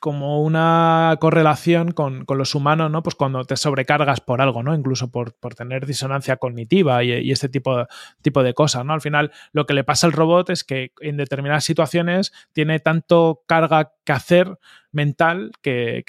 como 0.00 0.42
una 0.42 1.16
correlación 1.20 1.92
con, 1.92 2.24
los 2.28 2.54
humanos, 2.54 2.90
¿no? 2.90 3.02
Pues 3.02 3.14
cuando 3.14 3.44
te 3.44 3.56
sobrecargas 3.56 4.20
por 4.20 4.40
algo, 4.40 4.62
¿no? 4.62 4.74
Incluso 4.74 5.10
por, 5.10 5.32
tener 5.54 5.86
disonancia 5.86 6.38
cognitiva 6.38 7.04
y, 7.04 7.30
este 7.30 7.48
tipo, 7.48 7.86
tipo 8.20 8.42
de 8.42 8.52
cosas, 8.52 8.84
¿no? 8.84 8.94
Al 8.94 9.00
final, 9.00 9.30
lo 9.52 9.64
que 9.64 9.74
le 9.74 9.84
pasa 9.84 10.08
al 10.08 10.12
robot 10.12 10.50
es 10.50 10.64
que 10.64 10.92
en 11.00 11.16
determinadas 11.16 11.64
situaciones 11.64 12.32
tiene 12.52 12.80
tanto 12.80 13.42
carga 13.46 13.92
que 14.04 14.12
hacer 14.12 14.58
mental 14.90 15.52
que, 15.62 16.02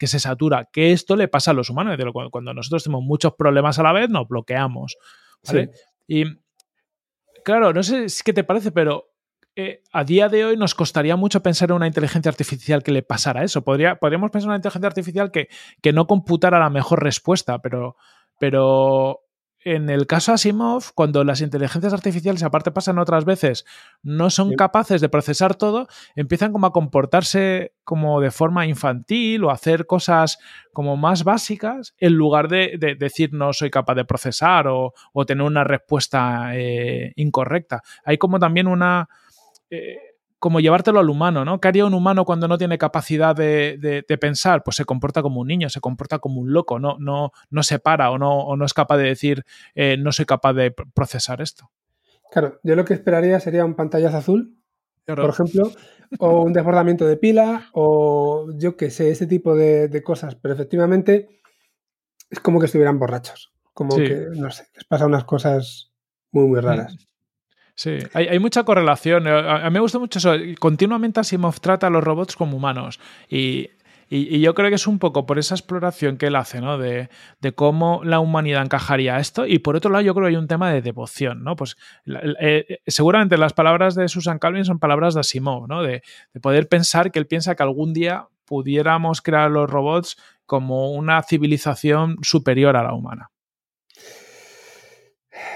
se 0.00 0.20
satura. 0.20 0.68
Que 0.72 0.92
esto 0.92 1.16
le 1.16 1.26
pasa 1.26 1.50
a 1.50 1.54
los 1.54 1.70
humanos. 1.70 1.98
Cuando 2.30 2.54
nosotros 2.54 2.84
tenemos 2.84 3.02
muchos 3.02 3.34
problemas 3.34 3.80
a 3.80 3.82
la 3.82 3.92
vez, 3.92 4.08
nos 4.10 4.28
bloqueamos. 4.28 4.96
¿vale? 5.44 5.70
Y 6.06 6.24
claro, 7.44 7.72
no 7.72 7.82
sé 7.82 8.06
qué 8.24 8.32
te 8.32 8.44
parece, 8.44 8.70
pero 8.70 9.08
eh, 9.60 9.82
a 9.92 10.04
día 10.04 10.28
de 10.28 10.44
hoy 10.44 10.56
nos 10.56 10.76
costaría 10.76 11.16
mucho 11.16 11.42
pensar 11.42 11.70
en 11.70 11.76
una 11.76 11.88
inteligencia 11.88 12.30
artificial 12.30 12.84
que 12.84 12.92
le 12.92 13.02
pasara 13.02 13.42
eso. 13.42 13.62
Podría, 13.62 13.96
podríamos 13.96 14.30
pensar 14.30 14.46
en 14.46 14.50
una 14.50 14.58
inteligencia 14.58 14.86
artificial 14.86 15.32
que, 15.32 15.48
que 15.82 15.92
no 15.92 16.06
computara 16.06 16.60
la 16.60 16.70
mejor 16.70 17.02
respuesta, 17.02 17.58
pero, 17.58 17.96
pero 18.38 19.22
en 19.64 19.90
el 19.90 20.06
caso 20.06 20.32
Asimov, 20.32 20.92
cuando 20.94 21.24
las 21.24 21.40
inteligencias 21.40 21.92
artificiales, 21.92 22.44
aparte 22.44 22.70
pasan 22.70 23.00
otras 23.00 23.24
veces, 23.24 23.64
no 24.04 24.30
son 24.30 24.54
capaces 24.54 25.00
de 25.00 25.08
procesar 25.08 25.56
todo, 25.56 25.88
empiezan 26.14 26.52
como 26.52 26.68
a 26.68 26.72
comportarse 26.72 27.72
como 27.82 28.20
de 28.20 28.30
forma 28.30 28.64
infantil 28.64 29.42
o 29.42 29.50
hacer 29.50 29.86
cosas 29.86 30.38
como 30.72 30.96
más 30.96 31.24
básicas 31.24 31.96
en 31.98 32.12
lugar 32.12 32.46
de, 32.46 32.96
decir 32.96 33.32
no 33.32 33.52
soy 33.52 33.70
capaz 33.70 33.96
de 33.96 34.04
procesar 34.04 34.68
o, 34.68 34.92
tener 35.26 35.42
una 35.42 35.64
respuesta 35.64 36.52
eh, 36.54 37.12
incorrecta. 37.16 37.82
Hay 38.04 38.18
como 38.18 38.38
también 38.38 38.68
una... 38.68 39.08
Eh, 39.70 39.98
como 40.38 40.60
llevártelo 40.60 41.00
al 41.00 41.10
humano, 41.10 41.44
¿no? 41.44 41.60
¿Qué 41.60 41.68
haría 41.68 41.84
un 41.84 41.94
humano 41.94 42.24
cuando 42.24 42.46
no 42.46 42.58
tiene 42.58 42.78
capacidad 42.78 43.34
de, 43.34 44.18
pensar? 44.20 44.62
Pues 44.62 44.76
se 44.76 44.84
comporta 44.84 45.22
como 45.22 45.40
un 45.40 45.48
niño, 45.48 45.68
se 45.68 45.80
comporta 45.80 46.20
como 46.20 46.40
un 46.40 46.52
loco, 46.52 46.78
no, 46.78 46.96
no, 46.98 47.32
no 47.50 47.62
se 47.62 47.78
para 47.78 48.10
o 48.10 48.18
no, 48.18 48.54
no 48.56 48.64
es 48.64 48.72
capaz 48.72 48.98
de 48.98 49.04
decir 49.04 49.44
eh, 49.74 49.96
no 49.98 50.12
soy 50.12 50.26
capaz 50.26 50.52
de 50.52 50.70
procesar 50.70 51.40
esto. 51.40 51.70
Claro, 52.30 52.60
yo 52.62 52.76
lo 52.76 52.84
que 52.84 52.94
esperaría 52.94 53.40
sería 53.40 53.64
un 53.64 53.74
pantallazo 53.74 54.18
azul, 54.18 54.56
por 55.06 55.30
ejemplo, 55.30 55.72
o 56.18 56.42
un 56.42 56.52
desbordamiento 56.52 57.06
de 57.06 57.16
pila, 57.16 57.70
o 57.72 58.50
yo 58.54 58.76
qué 58.76 58.90
sé, 58.90 59.10
ese 59.10 59.26
tipo 59.26 59.56
de, 59.56 60.02
cosas. 60.04 60.34
Pero 60.36 60.54
efectivamente 60.54 61.40
es 62.30 62.38
como 62.40 62.60
que 62.60 62.66
estuvieran 62.66 62.98
borrachos, 62.98 63.52
como 63.72 63.96
que, 63.96 64.26
no 64.36 64.50
sé, 64.50 64.66
les 64.74 64.84
pasa 64.84 65.06
unas 65.06 65.24
cosas 65.24 65.92
muy, 66.30 66.46
muy 66.46 66.60
raras. 66.60 67.07
Sí, 67.78 67.96
hay, 68.12 68.40
mucha 68.40 68.64
correlación. 68.64 69.28
A, 69.28 69.62
mí 69.66 69.74
me 69.74 69.78
gusta 69.78 70.00
mucho 70.00 70.18
eso. 70.18 70.32
Continuamente 70.58 71.20
Asimov 71.20 71.60
trata 71.60 71.86
a 71.86 71.90
los 71.90 72.02
robots 72.02 72.34
como 72.34 72.56
humanos. 72.56 72.98
Y, 73.30 73.70
yo 74.10 74.52
creo 74.54 74.68
que 74.68 74.74
es 74.74 74.88
un 74.88 74.98
poco 74.98 75.26
por 75.26 75.38
esa 75.38 75.54
exploración 75.54 76.16
que 76.16 76.26
él 76.26 76.34
hace, 76.34 76.60
¿no? 76.60 76.76
De, 76.76 77.08
cómo 77.54 78.00
la 78.02 78.18
humanidad 78.18 78.64
encajaría 78.64 79.20
esto. 79.20 79.46
Y 79.46 79.60
por 79.60 79.76
otro 79.76 79.92
lado, 79.92 80.02
yo 80.02 80.12
creo 80.12 80.24
que 80.26 80.30
hay 80.30 80.36
un 80.36 80.48
tema 80.48 80.72
de 80.72 80.82
devoción, 80.82 81.44
¿no? 81.44 81.54
Pues 81.54 81.76
eh, 82.40 82.80
seguramente 82.88 83.38
las 83.38 83.52
palabras 83.52 83.94
de 83.94 84.08
Susan 84.08 84.40
Calvin 84.40 84.64
son 84.64 84.80
palabras 84.80 85.14
de 85.14 85.20
Asimov, 85.20 85.68
¿no? 85.68 85.84
De, 85.84 86.02
de 86.34 86.40
poder 86.40 86.68
pensar 86.68 87.12
que 87.12 87.20
él 87.20 87.28
piensa 87.28 87.54
que 87.54 87.62
algún 87.62 87.92
día 87.92 88.26
pudiéramos 88.44 89.22
crear 89.22 89.52
los 89.52 89.70
robots 89.70 90.16
como 90.46 90.90
una 90.90 91.22
civilización 91.22 92.16
superior 92.22 92.76
a 92.76 92.82
la 92.82 92.92
humana. 92.92 93.30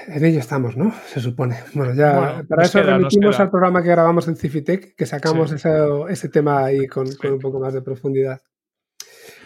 En 0.06 0.24
ello 0.24 0.38
estamos, 0.40 0.76
¿no? 0.76 0.92
Se 1.06 1.20
supone. 1.20 1.56
Bueno, 1.74 1.94
ya 1.94 2.44
para 2.48 2.64
eso 2.64 2.82
remitimos 2.82 3.38
al 3.40 3.50
programa 3.50 3.82
que 3.82 3.90
grabamos 3.90 4.28
en 4.28 4.36
Cifitec, 4.36 4.94
que 4.96 5.06
sacamos 5.06 5.52
ese, 5.52 6.28
tema 6.28 6.64
ahí 6.64 6.86
con, 6.86 7.06
un 7.06 7.38
poco 7.38 7.60
más 7.60 7.74
de 7.74 7.82
profundidad. 7.82 8.40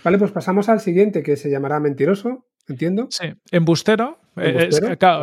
Vale, 0.05 0.18
pues 0.18 0.30
pasamos 0.30 0.68
al 0.68 0.80
siguiente, 0.80 1.22
que 1.22 1.37
se 1.37 1.51
llamará 1.51 1.80
Mentiroso, 1.80 2.47
entiendo. 2.68 3.08
Sí, 3.10 3.26
embustero. 3.50 4.18
Eh, 4.38 4.68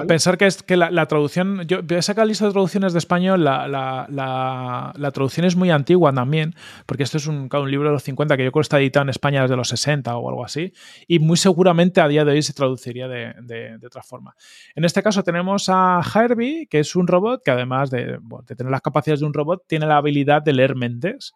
pensar 0.07 0.39
que 0.39 0.47
es 0.47 0.63
que 0.63 0.75
la, 0.75 1.05
traducción, 1.05 1.61
yo 1.67 1.81
he 1.87 2.01
sacado 2.01 2.27
lista 2.27 2.47
de 2.47 2.51
traducciones 2.51 2.93
de 2.93 2.99
español, 2.99 3.43
la, 3.43 3.67
la, 3.67 5.11
traducción 5.11 5.45
es 5.45 5.55
muy 5.55 5.69
antigua 5.69 6.11
también, 6.11 6.55
porque 6.87 7.03
esto 7.03 7.17
es 7.17 7.27
un, 7.27 7.47
un, 7.51 7.71
libro 7.71 7.89
de 7.89 7.93
los 7.93 8.03
50 8.03 8.35
que 8.35 8.43
yo 8.43 8.51
creo 8.51 8.61
que 8.61 8.65
está 8.65 8.79
editado 8.79 9.03
en 9.03 9.09
España 9.09 9.43
desde 9.43 9.55
los 9.55 9.67
60 9.67 10.17
o 10.17 10.29
algo 10.29 10.43
así, 10.43 10.73
y 11.07 11.19
muy 11.19 11.37
seguramente 11.37 12.01
a 12.01 12.07
día 12.07 12.25
de 12.25 12.31
hoy 12.31 12.41
se 12.41 12.53
traduciría 12.53 13.07
de, 13.07 13.35
de, 13.43 13.85
otra 13.85 14.01
forma. 14.01 14.35
En 14.73 14.83
este 14.83 15.03
caso 15.03 15.23
tenemos 15.23 15.69
a 15.69 16.01
Herbie, 16.15 16.65
que 16.67 16.79
es 16.79 16.95
un 16.95 17.05
robot 17.05 17.43
que 17.43 17.51
además 17.51 17.91
de, 17.91 18.17
tener 18.47 18.71
las 18.71 18.81
capacidades 18.81 19.19
de 19.19 19.27
un 19.27 19.33
robot, 19.33 19.63
tiene 19.67 19.85
la 19.85 19.97
habilidad 19.97 20.41
de 20.41 20.53
leer 20.53 20.75
mentes. 20.75 21.33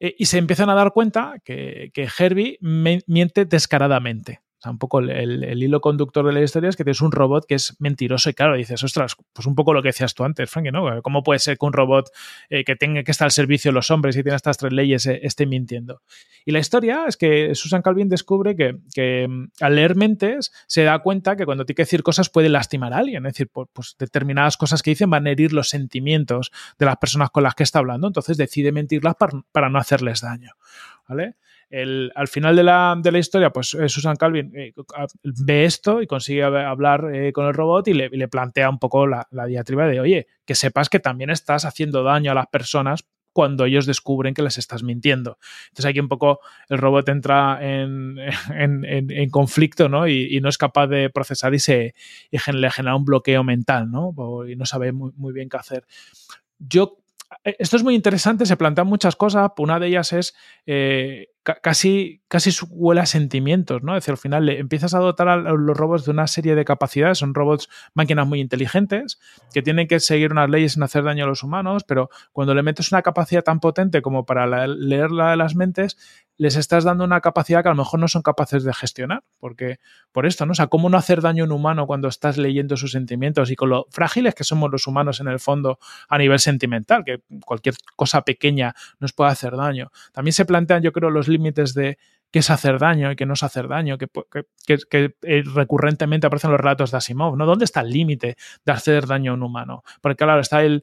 Eh, 0.00 0.14
y 0.18 0.26
se 0.26 0.36
empiezan 0.36 0.68
a 0.68 0.74
dar 0.74 0.92
cuenta 0.92 1.36
que, 1.44 1.90
que 1.94 2.08
Herbie 2.18 2.58
miente 2.60 3.46
descaradamente 3.46 4.43
un 4.70 4.78
poco 4.78 5.00
el, 5.00 5.62
hilo 5.62 5.80
conductor 5.80 6.26
de 6.26 6.32
la 6.32 6.42
historia 6.42 6.68
es 6.68 6.76
que 6.76 6.84
tienes 6.84 7.00
un 7.00 7.12
robot 7.12 7.46
que 7.46 7.54
es 7.54 7.76
mentiroso 7.80 8.30
y 8.30 8.34
claro, 8.34 8.56
dices, 8.56 8.82
ostras, 8.82 9.16
pues 9.32 9.46
un 9.46 9.54
poco 9.54 9.72
lo 9.72 9.82
que 9.82 9.88
decías 9.88 10.14
tú 10.14 10.24
antes, 10.24 10.50
Frankie, 10.50 10.70
¿no? 10.70 11.02
¿Cómo 11.02 11.22
puede 11.22 11.38
ser 11.38 11.58
que 11.58 11.66
un 11.66 11.72
robot 11.72 12.10
eh, 12.50 12.64
que 12.64 12.76
tenga 12.76 13.02
que 13.02 13.10
estar 13.10 13.26
al 13.26 13.32
servicio 13.32 13.70
de 13.70 13.74
los 13.74 13.90
hombres 13.90 14.16
y 14.16 14.22
tiene 14.22 14.36
estas 14.36 14.56
tres 14.56 14.72
leyes 14.72 15.06
eh, 15.06 15.20
esté 15.22 15.46
mintiendo? 15.46 16.02
Y 16.44 16.52
la 16.52 16.58
historia 16.58 17.04
es 17.06 17.16
que 17.16 17.54
Susan 17.54 17.82
Calvin 17.82 18.08
descubre 18.08 18.56
que, 18.56 19.28
mm, 19.28 19.44
al 19.60 19.74
leer 19.74 19.96
mentes 19.96 20.52
se 20.66 20.82
da 20.84 20.98
cuenta 21.00 21.36
que 21.36 21.44
cuando 21.44 21.64
tiene 21.64 21.76
que 21.76 21.82
decir 21.82 22.02
cosas 22.02 22.28
puede 22.28 22.48
lastimar 22.48 22.92
a 22.92 22.98
alguien, 22.98 23.26
es 23.26 23.32
decir, 23.32 23.48
pues, 23.48 23.96
determinadas 23.98 24.56
cosas 24.56 24.82
que 24.82 24.90
dicen 24.90 25.10
van 25.10 25.26
a 25.26 25.30
herir 25.30 25.52
los 25.52 25.68
sentimientos 25.68 26.50
de 26.78 26.86
las 26.86 26.96
personas 26.96 27.30
con 27.30 27.42
las 27.42 27.54
que 27.54 27.62
está 27.62 27.78
hablando, 27.78 28.06
entonces 28.06 28.36
decide 28.36 28.72
mentirlas 28.72 29.14
para, 29.16 29.40
para 29.52 29.68
no 29.68 29.78
hacerles 29.78 30.20
daño, 30.20 30.52
¿vale? 31.08 31.36
Al 31.70 32.28
final 32.28 32.56
de 32.56 32.62
la, 32.62 33.18
historia, 33.18 33.50
pues 33.50 33.74
eh, 33.74 33.88
Susan 33.88 34.16
Calvin 34.16 34.52
eh, 34.54 34.72
ve 35.22 35.64
esto 35.64 36.02
y 36.02 36.06
consigue 36.06 36.42
hablar 36.42 37.10
eh, 37.14 37.32
con 37.32 37.46
el 37.46 37.54
robot 37.54 37.88
y 37.88 37.94
le, 37.94 38.28
plantea 38.28 38.70
un 38.70 38.78
poco 38.78 39.06
la, 39.06 39.26
diatriba 39.46 39.86
de, 39.86 40.00
oye, 40.00 40.26
que 40.44 40.54
sepas 40.54 40.88
que 40.88 41.00
también 41.00 41.30
estás 41.30 41.64
haciendo 41.64 42.02
daño 42.02 42.32
a 42.32 42.34
las 42.34 42.46
personas 42.46 43.04
cuando 43.32 43.64
ellos 43.64 43.86
descubren 43.86 44.32
que 44.32 44.42
les 44.42 44.58
estás 44.58 44.84
mintiendo. 44.84 45.38
Entonces 45.64 45.86
aquí 45.86 45.98
un 45.98 46.08
poco 46.08 46.38
el 46.68 46.78
robot 46.78 47.08
entra 47.08 47.58
en, 47.60 48.16
conflicto 49.32 49.88
¿no? 49.88 50.06
Y, 50.06 50.40
no 50.40 50.48
es 50.48 50.58
capaz 50.58 50.86
de 50.86 51.10
procesar 51.10 51.52
y, 51.54 51.58
se, 51.58 51.94
le 52.30 52.70
genera 52.70 52.94
un 52.94 53.04
bloqueo 53.04 53.42
mental 53.42 53.90
¿no? 53.90 54.14
y 54.46 54.54
no 54.54 54.66
sabe 54.66 54.92
muy, 54.92 55.10
muy 55.16 55.32
bien 55.32 55.48
qué 55.48 55.56
hacer. 55.56 55.84
Yo 56.60 56.98
esto 57.42 57.76
es 57.76 57.82
muy 57.82 57.96
interesante, 57.96 58.46
se 58.46 58.56
plantean 58.56 58.86
muchas 58.86 59.16
cosas. 59.16 59.50
Una 59.58 59.80
de 59.80 59.88
ellas 59.88 60.12
es 60.12 60.34
casi, 61.44 62.22
casi 62.28 62.50
huele 62.70 63.02
a 63.02 63.06
sentimientos, 63.06 63.82
¿no? 63.82 63.96
Es 63.96 64.02
decir, 64.02 64.12
al 64.12 64.18
final 64.18 64.46
le 64.46 64.58
empiezas 64.58 64.94
a 64.94 64.98
dotar 64.98 65.28
a 65.28 65.36
los 65.36 65.76
robots 65.76 66.06
de 66.06 66.10
una 66.10 66.26
serie 66.26 66.54
de 66.54 66.64
capacidades. 66.64 67.18
Son 67.18 67.34
robots, 67.34 67.68
máquinas 67.92 68.26
muy 68.26 68.40
inteligentes, 68.40 69.20
que 69.52 69.62
tienen 69.62 69.86
que 69.86 70.00
seguir 70.00 70.32
unas 70.32 70.48
leyes 70.48 70.72
sin 70.72 70.82
hacer 70.82 71.04
daño 71.04 71.24
a 71.24 71.28
los 71.28 71.42
humanos, 71.42 71.84
pero 71.84 72.08
cuando 72.32 72.54
le 72.54 72.62
metes 72.62 72.90
una 72.92 73.02
capacidad 73.02 73.42
tan 73.42 73.60
potente 73.60 74.00
como 74.00 74.24
para 74.24 74.66
leer 74.66 75.10
la 75.10 75.36
las 75.36 75.54
mentes, 75.54 75.96
les 76.36 76.56
estás 76.56 76.84
dando 76.84 77.04
una 77.04 77.20
capacidad 77.20 77.62
que 77.62 77.68
a 77.68 77.72
lo 77.72 77.76
mejor 77.76 78.00
no 78.00 78.08
son 78.08 78.22
capaces 78.22 78.64
de 78.64 78.72
gestionar, 78.74 79.22
porque 79.38 79.78
por 80.10 80.26
esto, 80.26 80.46
¿no? 80.46 80.52
O 80.52 80.54
sea, 80.54 80.66
¿cómo 80.66 80.88
no 80.88 80.96
hacer 80.96 81.20
daño 81.20 81.44
a 81.44 81.46
un 81.46 81.52
humano 81.52 81.86
cuando 81.86 82.08
estás 82.08 82.38
leyendo 82.38 82.76
sus 82.76 82.92
sentimientos 82.92 83.50
y 83.50 83.56
con 83.56 83.68
lo 83.68 83.86
frágiles 83.90 84.34
que 84.34 84.44
somos 84.44 84.70
los 84.70 84.86
humanos 84.86 85.20
en 85.20 85.28
el 85.28 85.38
fondo 85.38 85.78
a 86.08 86.18
nivel 86.18 86.38
sentimental, 86.40 87.04
que 87.04 87.22
cualquier 87.44 87.76
cosa 87.96 88.22
pequeña 88.22 88.74
nos 88.98 89.12
puede 89.12 89.30
hacer 89.30 89.56
daño? 89.56 89.90
También 90.12 90.32
se 90.32 90.44
plantean, 90.44 90.82
yo 90.82 90.92
creo, 90.92 91.10
los 91.10 91.28
límites 91.34 91.74
de 91.74 91.98
qué 92.34 92.40
es 92.40 92.50
hacer 92.50 92.80
daño 92.80 93.12
y 93.12 93.14
qué 93.14 93.26
no 93.26 93.34
es 93.34 93.44
hacer 93.44 93.68
daño, 93.68 93.96
que, 93.96 94.08
que, 94.66 95.14
eh, 95.22 95.44
recurrentemente 95.54 96.26
aparecen 96.26 96.50
los 96.50 96.58
relatos 96.58 96.90
de 96.90 96.96
Asimov, 96.96 97.36
¿no? 97.36 97.46
¿Dónde 97.46 97.64
está 97.64 97.82
el 97.82 97.90
límite 97.90 98.34
de 98.64 98.72
hacer 98.72 99.06
daño 99.06 99.30
a 99.30 99.34
un 99.34 99.44
humano? 99.44 99.84
Porque 100.00 100.24
claro, 100.24 100.40
está 100.40 100.64
el, 100.64 100.82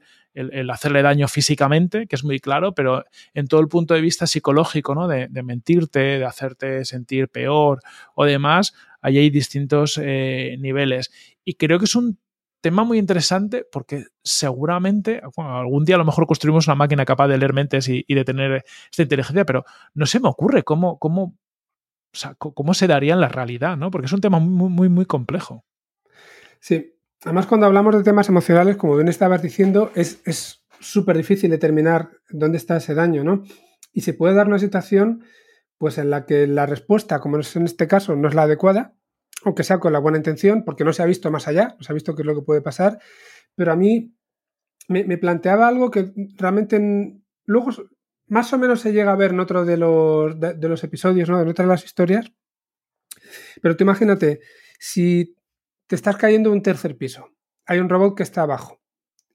hacerle 0.69 1.01
daño 1.01 1.27
físicamente, 1.27 2.07
que 2.07 2.15
es 2.15 2.23
muy 2.23 2.39
claro, 2.39 2.73
pero 2.73 3.03
en 3.33 3.47
todo 3.47 3.59
el 3.59 3.67
punto 3.67 3.93
de 3.93 3.99
vista 3.99 4.27
psicológico, 4.27 4.95
¿no? 4.95 5.09
De, 5.09 5.27
mentirte, 5.43 5.99
de 5.99 6.23
hacerte 6.23 6.85
sentir 6.85 7.27
peor 7.27 7.81
o 8.15 8.23
demás, 8.23 8.73
ahí 9.01 9.17
hay 9.17 9.29
distintos 9.29 9.99
eh, 10.01 10.55
niveles. 10.57 11.11
Y 11.43 11.55
creo 11.55 11.79
que 11.79 11.85
es 11.85 11.95
un 11.95 12.17
tema 12.61 12.83
muy 12.83 12.97
interesante 12.97 13.65
porque 13.69 14.05
seguramente 14.23 15.21
algún 15.35 15.83
día 15.83 15.95
a 15.95 15.97
lo 15.97 16.05
mejor 16.05 16.27
construimos 16.27 16.67
una 16.67 16.75
máquina 16.75 17.05
capaz 17.05 17.27
de 17.27 17.37
leer 17.37 17.53
mentes 17.53 17.89
y, 17.89 18.05
de 18.07 18.23
tener 18.23 18.63
esta 18.89 19.03
inteligencia, 19.03 19.45
pero 19.45 19.65
no 19.93 20.05
se 20.05 20.19
me 20.19 20.29
ocurre 20.29 20.63
cómo, 20.63 20.99
cómo, 20.99 21.37
cómo 22.37 22.73
se 22.73 22.87
daría 22.87 23.13
en 23.13 23.21
la 23.21 23.29
realidad, 23.29 23.77
¿no? 23.77 23.91
Porque 23.91 24.05
es 24.05 24.13
un 24.13 24.21
tema 24.21 24.39
muy, 24.39 24.69
muy, 24.69 24.89
muy 24.89 25.05
complejo. 25.05 25.65
Sí, 26.59 26.95
además 27.23 27.47
cuando 27.47 27.65
hablamos 27.65 27.95
de 27.95 28.03
temas 28.03 28.29
emocionales, 28.29 28.77
como 28.77 28.95
bien 28.95 29.07
estabas 29.07 29.41
diciendo, 29.41 29.91
es 29.95 30.21
súper 30.79 31.17
difícil 31.17 31.49
determinar 31.49 32.09
dónde 32.29 32.57
está 32.57 32.77
ese 32.77 32.93
daño, 32.93 33.23
¿no? 33.23 33.43
Y 33.93 34.01
se 34.01 34.13
puede 34.13 34.35
dar 34.35 34.47
una 34.47 34.59
situación 34.59 35.23
pues 35.77 35.97
en 35.97 36.11
la 36.11 36.27
que 36.27 36.45
la 36.45 36.67
respuesta, 36.67 37.19
como 37.19 37.39
es 37.39 37.55
en 37.55 37.65
este 37.65 37.87
caso, 37.87 38.15
no 38.15 38.27
es 38.27 38.35
la 38.35 38.43
adecuada, 38.43 38.93
aunque 39.43 39.63
sea 39.63 39.79
con 39.79 39.93
la 39.93 39.99
buena 39.99 40.17
intención, 40.17 40.63
porque 40.63 40.83
no 40.83 40.93
se 40.93 41.01
ha 41.01 41.05
visto 41.05 41.31
más 41.31 41.47
allá, 41.47 41.75
no 41.77 41.83
se 41.83 41.91
ha 41.91 41.95
visto 41.95 42.15
qué 42.15 42.21
es 42.21 42.25
lo 42.25 42.35
que 42.35 42.41
puede 42.41 42.61
pasar, 42.61 42.99
pero 43.55 43.71
a 43.71 43.75
mí 43.75 44.15
me, 44.87 45.17
planteaba 45.17 45.67
algo 45.67 45.89
que 45.89 46.11
realmente 46.37 47.21
luego 47.45 47.71
más 48.27 48.51
o 48.53 48.57
menos 48.57 48.81
se 48.81 48.93
llega 48.93 49.11
a 49.11 49.15
ver 49.15 49.31
en 49.31 49.39
otro 49.39 49.65
de 49.65 49.77
los, 49.77 50.83
episodios, 50.83 51.29
¿no? 51.29 51.41
en 51.41 51.47
otras 51.47 51.67
de 51.67 51.71
las 51.71 51.85
historias, 51.85 52.31
pero 53.61 53.75
tú 53.75 53.83
imagínate, 53.83 54.41
si 54.79 55.35
te 55.87 55.95
estás 55.95 56.17
cayendo 56.17 56.51
un 56.51 56.61
tercer 56.61 56.97
piso, 56.97 57.29
hay 57.65 57.79
un 57.79 57.89
robot 57.89 58.15
que 58.15 58.23
está 58.23 58.41
abajo, 58.41 58.81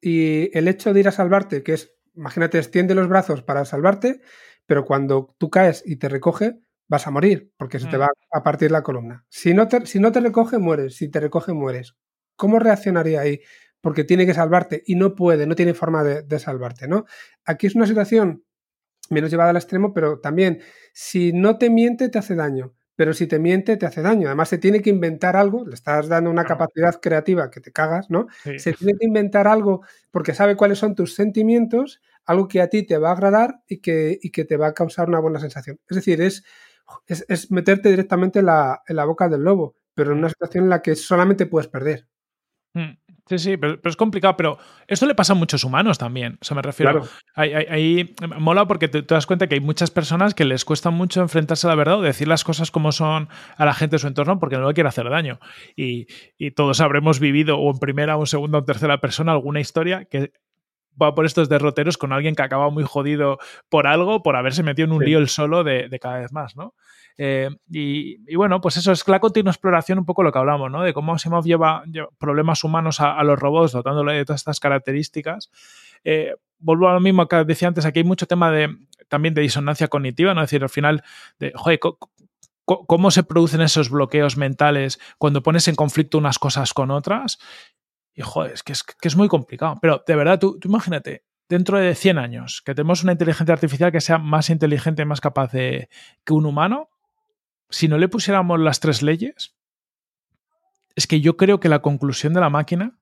y 0.01 0.57
el 0.57 0.69
hecho 0.69 0.93
de 0.93 1.01
ir 1.01 1.09
a 1.09 1.13
salvarte, 1.13 1.63
que 1.63 1.75
es, 1.75 1.95
imagínate, 2.15 2.59
extiende 2.59 2.95
los 2.95 3.09
brazos 3.09 3.43
para 3.43 3.65
salvarte, 3.65 4.21
pero 4.67 4.85
cuando 4.85 5.35
tú 5.39 5.51
caes 5.51 5.83
y 5.87 5.97
te 5.97 6.09
recoge, 6.09 6.61
vas 6.89 7.07
a 7.07 7.11
morir, 7.11 7.53
porque 7.57 7.79
se 7.79 7.89
te 7.89 7.97
mm. 7.97 8.01
va 8.01 8.09
a 8.33 8.43
partir 8.43 8.71
la 8.71 8.83
columna. 8.83 9.25
Si 9.29 9.55
no, 9.55 9.69
te, 9.69 9.87
si 9.87 9.99
no 9.99 10.13
te 10.13 10.21
recoge, 10.21 10.59
mueres. 10.59 10.97
Si 10.97 11.09
te 11.09 11.21
recoge, 11.21 11.53
mueres. 11.53 11.97
¿Cómo 12.37 12.59
reaccionaría 12.59 13.21
ahí? 13.21 13.41
Porque 13.81 14.05
tiene 14.05 14.27
que 14.27 14.35
salvarte 14.35 14.83
y 14.87 14.95
no 14.95 15.15
puede, 15.15 15.47
no 15.47 15.55
tiene 15.55 15.75
forma 15.75 16.05
de, 16.05 16.39
salvarte, 16.39 16.89
¿no? 16.89 17.05
Aquí 17.45 17.67
es 17.67 17.75
una 17.75 17.87
situación 17.87 18.45
menos 19.11 19.31
llevada 19.31 19.51
al 19.51 19.57
extremo, 19.57 19.93
pero 19.95 20.19
también, 20.21 20.61
si 20.93 21.33
no 21.33 21.59
te 21.59 21.71
miente, 21.71 22.09
te 22.09 22.19
hace 22.19 22.35
daño. 22.35 22.75
pero 22.97 23.13
si 23.13 23.27
te 23.27 23.39
miente 23.39 23.77
te 23.77 23.85
hace 23.85 24.01
daño. 24.01 24.29
Además 24.29 24.49
se 24.49 24.59
tiene 24.59 24.81
que 24.81 24.89
inventar 24.91 25.37
algo, 25.37 25.67
le 25.67 25.75
estás 25.75 26.09
dando 26.09 26.31
una 26.31 26.45
capacidad 26.45 26.99
creativa 27.01 27.51
que 27.51 27.61
te 27.61 27.71
cagas, 27.71 28.09
¿no? 28.11 28.27
Se 28.57 28.73
tiene 28.73 28.95
que 28.99 29.07
inventar 29.07 29.47
algo 29.47 29.83
porque 30.11 30.33
sabe 30.35 30.57
cuáles 30.57 30.79
son 30.79 30.95
tus 30.95 31.15
sentimientos, 31.15 32.01
algo 32.25 32.49
que 32.49 32.63
a 32.63 32.69
ti 32.69 32.85
te 32.85 32.97
va 32.99 33.11
a 33.11 33.13
agradar 33.13 33.61
y 33.69 33.81
que, 33.81 34.19
y 34.21 34.31
que 34.31 34.45
te 34.47 34.57
va 34.57 34.69
a 34.69 34.75
causar 34.75 35.09
una 35.09 35.21
buena 35.21 35.41
sensación. 35.41 35.79
Es 35.89 35.97
decir, 35.97 36.21
es, 36.23 36.43
es, 37.07 37.51
meterte 37.51 37.91
directamente 37.91 38.41
en 38.41 38.47
la, 38.47 38.83
en 38.87 38.97
la 38.97 39.05
boca 39.05 39.29
del 39.29 39.43
lobo, 39.43 39.77
pero 39.95 40.13
en 40.13 40.19
una 40.19 40.29
situación 40.29 40.65
en 40.65 40.71
la 40.71 40.83
que 40.83 40.97
solamente 40.97 41.47
puedes 41.47 41.69
perder. 41.69 42.09
Mm. 42.75 42.97
Sí, 43.29 43.41
sí, 43.41 43.57
pero, 43.57 43.77
es 43.83 43.97
complicado, 43.97 44.37
pero 44.37 44.57
esto 44.87 45.05
le 45.05 45.17
pasa 45.17 45.33
a 45.33 45.37
muchos 45.37 45.65
humanos 45.65 45.99
también. 45.99 46.39
O 46.41 46.45
sea, 46.45 46.55
me 46.55 46.63
refiero. 46.63 47.03
Ahí, 47.35 48.15
mola 48.39 48.69
porque 48.69 48.87
te, 48.87 49.03
das 49.03 49.27
cuenta 49.27 49.49
que 49.49 49.57
hay 49.57 49.61
muchas 49.61 49.91
personas 49.91 50.33
que 50.33 50.45
les 50.45 50.65
cuesta 50.65 50.91
mucho 50.91 51.23
enfrentarse 51.23 51.67
a 51.67 51.71
la 51.71 51.75
verdad 51.75 51.99
o 51.99 52.03
decir 52.03 52.29
las 52.29 52.45
cosas 52.45 52.71
como 52.71 52.93
son 52.93 53.29
a 53.57 53.65
la 53.65 53.75
gente 53.75 53.97
de 53.97 53.99
su 53.99 54.07
entorno 54.07 54.39
porque 54.39 54.59
no 54.59 54.69
le 54.69 54.75
quiere 54.75 54.89
hacer 54.89 55.11
daño. 55.11 55.41
Y, 55.75 56.07
todos 56.55 56.81
habremos 56.81 57.19
vivido 57.19 57.59
o 57.59 57.73
en 57.73 57.79
primera, 57.81 58.17
o 58.17 58.21
en 58.21 58.27
segunda 58.27 58.59
o 58.59 58.61
en 58.61 58.67
tercera 58.67 59.01
persona 59.01 59.33
alguna 59.33 59.59
historia 59.59 60.05
que 60.05 60.33
va 61.01 61.15
por 61.15 61.27
estos 61.27 61.49
derroteros 61.49 61.99
con 61.99 62.13
alguien 62.13 62.35
que 62.35 62.43
acaba 62.43 62.71
muy 62.71 62.85
jodido 62.85 63.39
por 63.69 63.87
algo, 63.87 64.23
por 64.23 64.37
haberse 64.37 64.63
metido 64.63 64.87
en 64.87 64.93
un 64.93 65.05
lío 65.05 65.19
el 65.19 65.29
solo 65.29 65.65
de, 65.65 65.89
de 65.89 65.99
cada 65.99 66.19
vez 66.19 66.33
más, 66.33 66.57
¿no? 66.57 66.75
Eh, 67.19 67.49
y, 67.71 68.35
bueno, 68.37 68.61
pues 68.61 68.77
eso 68.77 68.93
es 68.93 69.07
la 69.09 69.21
continua 69.21 69.51
exploración, 69.51 69.99
un 69.99 70.05
poco 70.05 70.23
lo 70.23 70.33
que 70.33 70.39
hablamos, 70.39 70.71
¿no? 70.71 70.83
De 70.83 70.93
cómo 70.93 71.15
Asimov 71.15 71.45
lleva, 71.45 71.83
lleva 71.87 72.09
problemas 72.19 72.63
humanos 72.65 73.01
a, 73.01 73.23
los 73.25 73.39
robots, 73.39 73.73
dotándole 73.73 74.15
de 74.15 74.25
todas 74.25 74.41
estas 74.41 74.61
características. 74.61 75.51
Eh, 76.05 76.35
vuelvo 76.59 76.89
a 76.89 76.95
lo 76.95 77.01
mismo 77.01 77.27
que 77.27 77.45
decía 77.45 77.69
antes, 77.69 77.87
aquí 77.87 78.01
hay 78.01 78.05
mucho 78.05 78.27
tema 78.27 78.51
de, 78.51 78.77
también 79.09 79.35
de 79.35 79.43
disonancia 79.43 79.89
cognitiva, 79.89 80.35
¿no? 80.35 80.43
Es 80.43 80.51
decir, 80.51 80.63
al 80.63 80.69
final, 80.69 81.03
de, 81.39 81.53
joder, 81.55 81.81
¿cómo 82.65 83.11
se 83.11 83.23
producen 83.23 83.63
esos 83.63 83.91
bloqueos 83.91 84.37
mentales 84.37 84.99
cuando 85.19 85.43
pones 85.43 85.69
en 85.69 85.75
conflicto 85.75 86.19
unas 86.19 86.39
cosas 86.39 86.75
con 86.75 86.91
otras? 86.91 87.39
Y 88.17 88.23
joder, 88.23 88.53
es 88.53 88.63
que 88.63 88.73
es, 88.73 88.83
que 88.83 89.09
es 89.09 89.17
muy 89.17 89.29
complicado. 89.29 89.77
Pero 89.81 90.03
de 90.05 90.17
verdad, 90.17 90.39
tú, 90.39 90.59
imagínate, 90.65 91.25
dentro 91.49 91.79
de 91.79 91.95
100 91.95 92.19
años, 92.19 92.63
que 92.65 92.75
tenemos 92.75 93.03
una 93.03 93.13
inteligencia 93.13 93.53
artificial 93.53 93.93
que 93.93 94.01
sea 94.01 94.19
más 94.19 94.49
inteligente 94.49 95.05
más 95.05 95.21
capaz 95.21 95.53
de, 95.53 95.91
que 96.25 96.33
un 96.33 96.47
humano, 96.47 96.89
si 97.69 97.89
no 97.89 97.99
le 97.99 98.09
pusiéramos 98.09 98.59
las 98.59 98.81
tres 98.81 99.03
leyes, 99.03 99.55
es 100.95 101.07
que 101.07 101.21
yo 101.21 101.37
creo 101.37 101.61
que 101.61 101.69
la 101.69 101.83
conclusión 101.83 102.33
de 102.33 102.41
la 102.41 102.49
máquina 102.49 102.99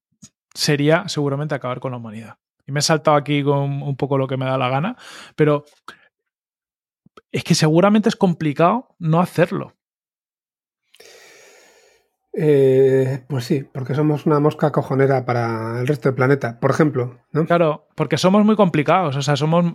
sería 0.52 1.08
seguramente 1.08 1.54
acabar 1.54 1.78
con 1.78 1.92
la 1.92 1.98
humanidad. 1.98 2.38
Y 2.66 2.72
me 2.72 2.80
he 2.80 2.82
saltado 2.82 3.16
aquí 3.16 3.44
con 3.44 3.82
un 3.82 3.96
poco 3.96 4.18
lo 4.18 4.26
que 4.26 4.36
me 4.36 4.46
da 4.46 4.58
la 4.58 4.68
gana, 4.68 4.96
pero 5.36 5.64
es 7.30 7.44
que 7.44 7.54
seguramente 7.54 8.08
es 8.08 8.16
complicado 8.16 8.96
no 8.98 9.20
hacerlo. 9.20 9.76
Eh, 12.36 13.20
pues 13.28 13.44
sí, 13.44 13.62
porque 13.62 13.94
somos 13.94 14.26
una 14.26 14.40
mosca 14.40 14.72
cojonera 14.72 15.24
para 15.24 15.80
el 15.80 15.86
resto 15.86 16.08
del 16.08 16.16
planeta, 16.16 16.58
por 16.58 16.72
ejemplo. 16.72 17.20
Claro, 17.46 17.86
porque 17.94 18.18
somos 18.18 18.44
muy 18.44 18.56
complicados, 18.56 19.16
o 19.16 19.22
sea, 19.22 19.36
somos 19.36 19.66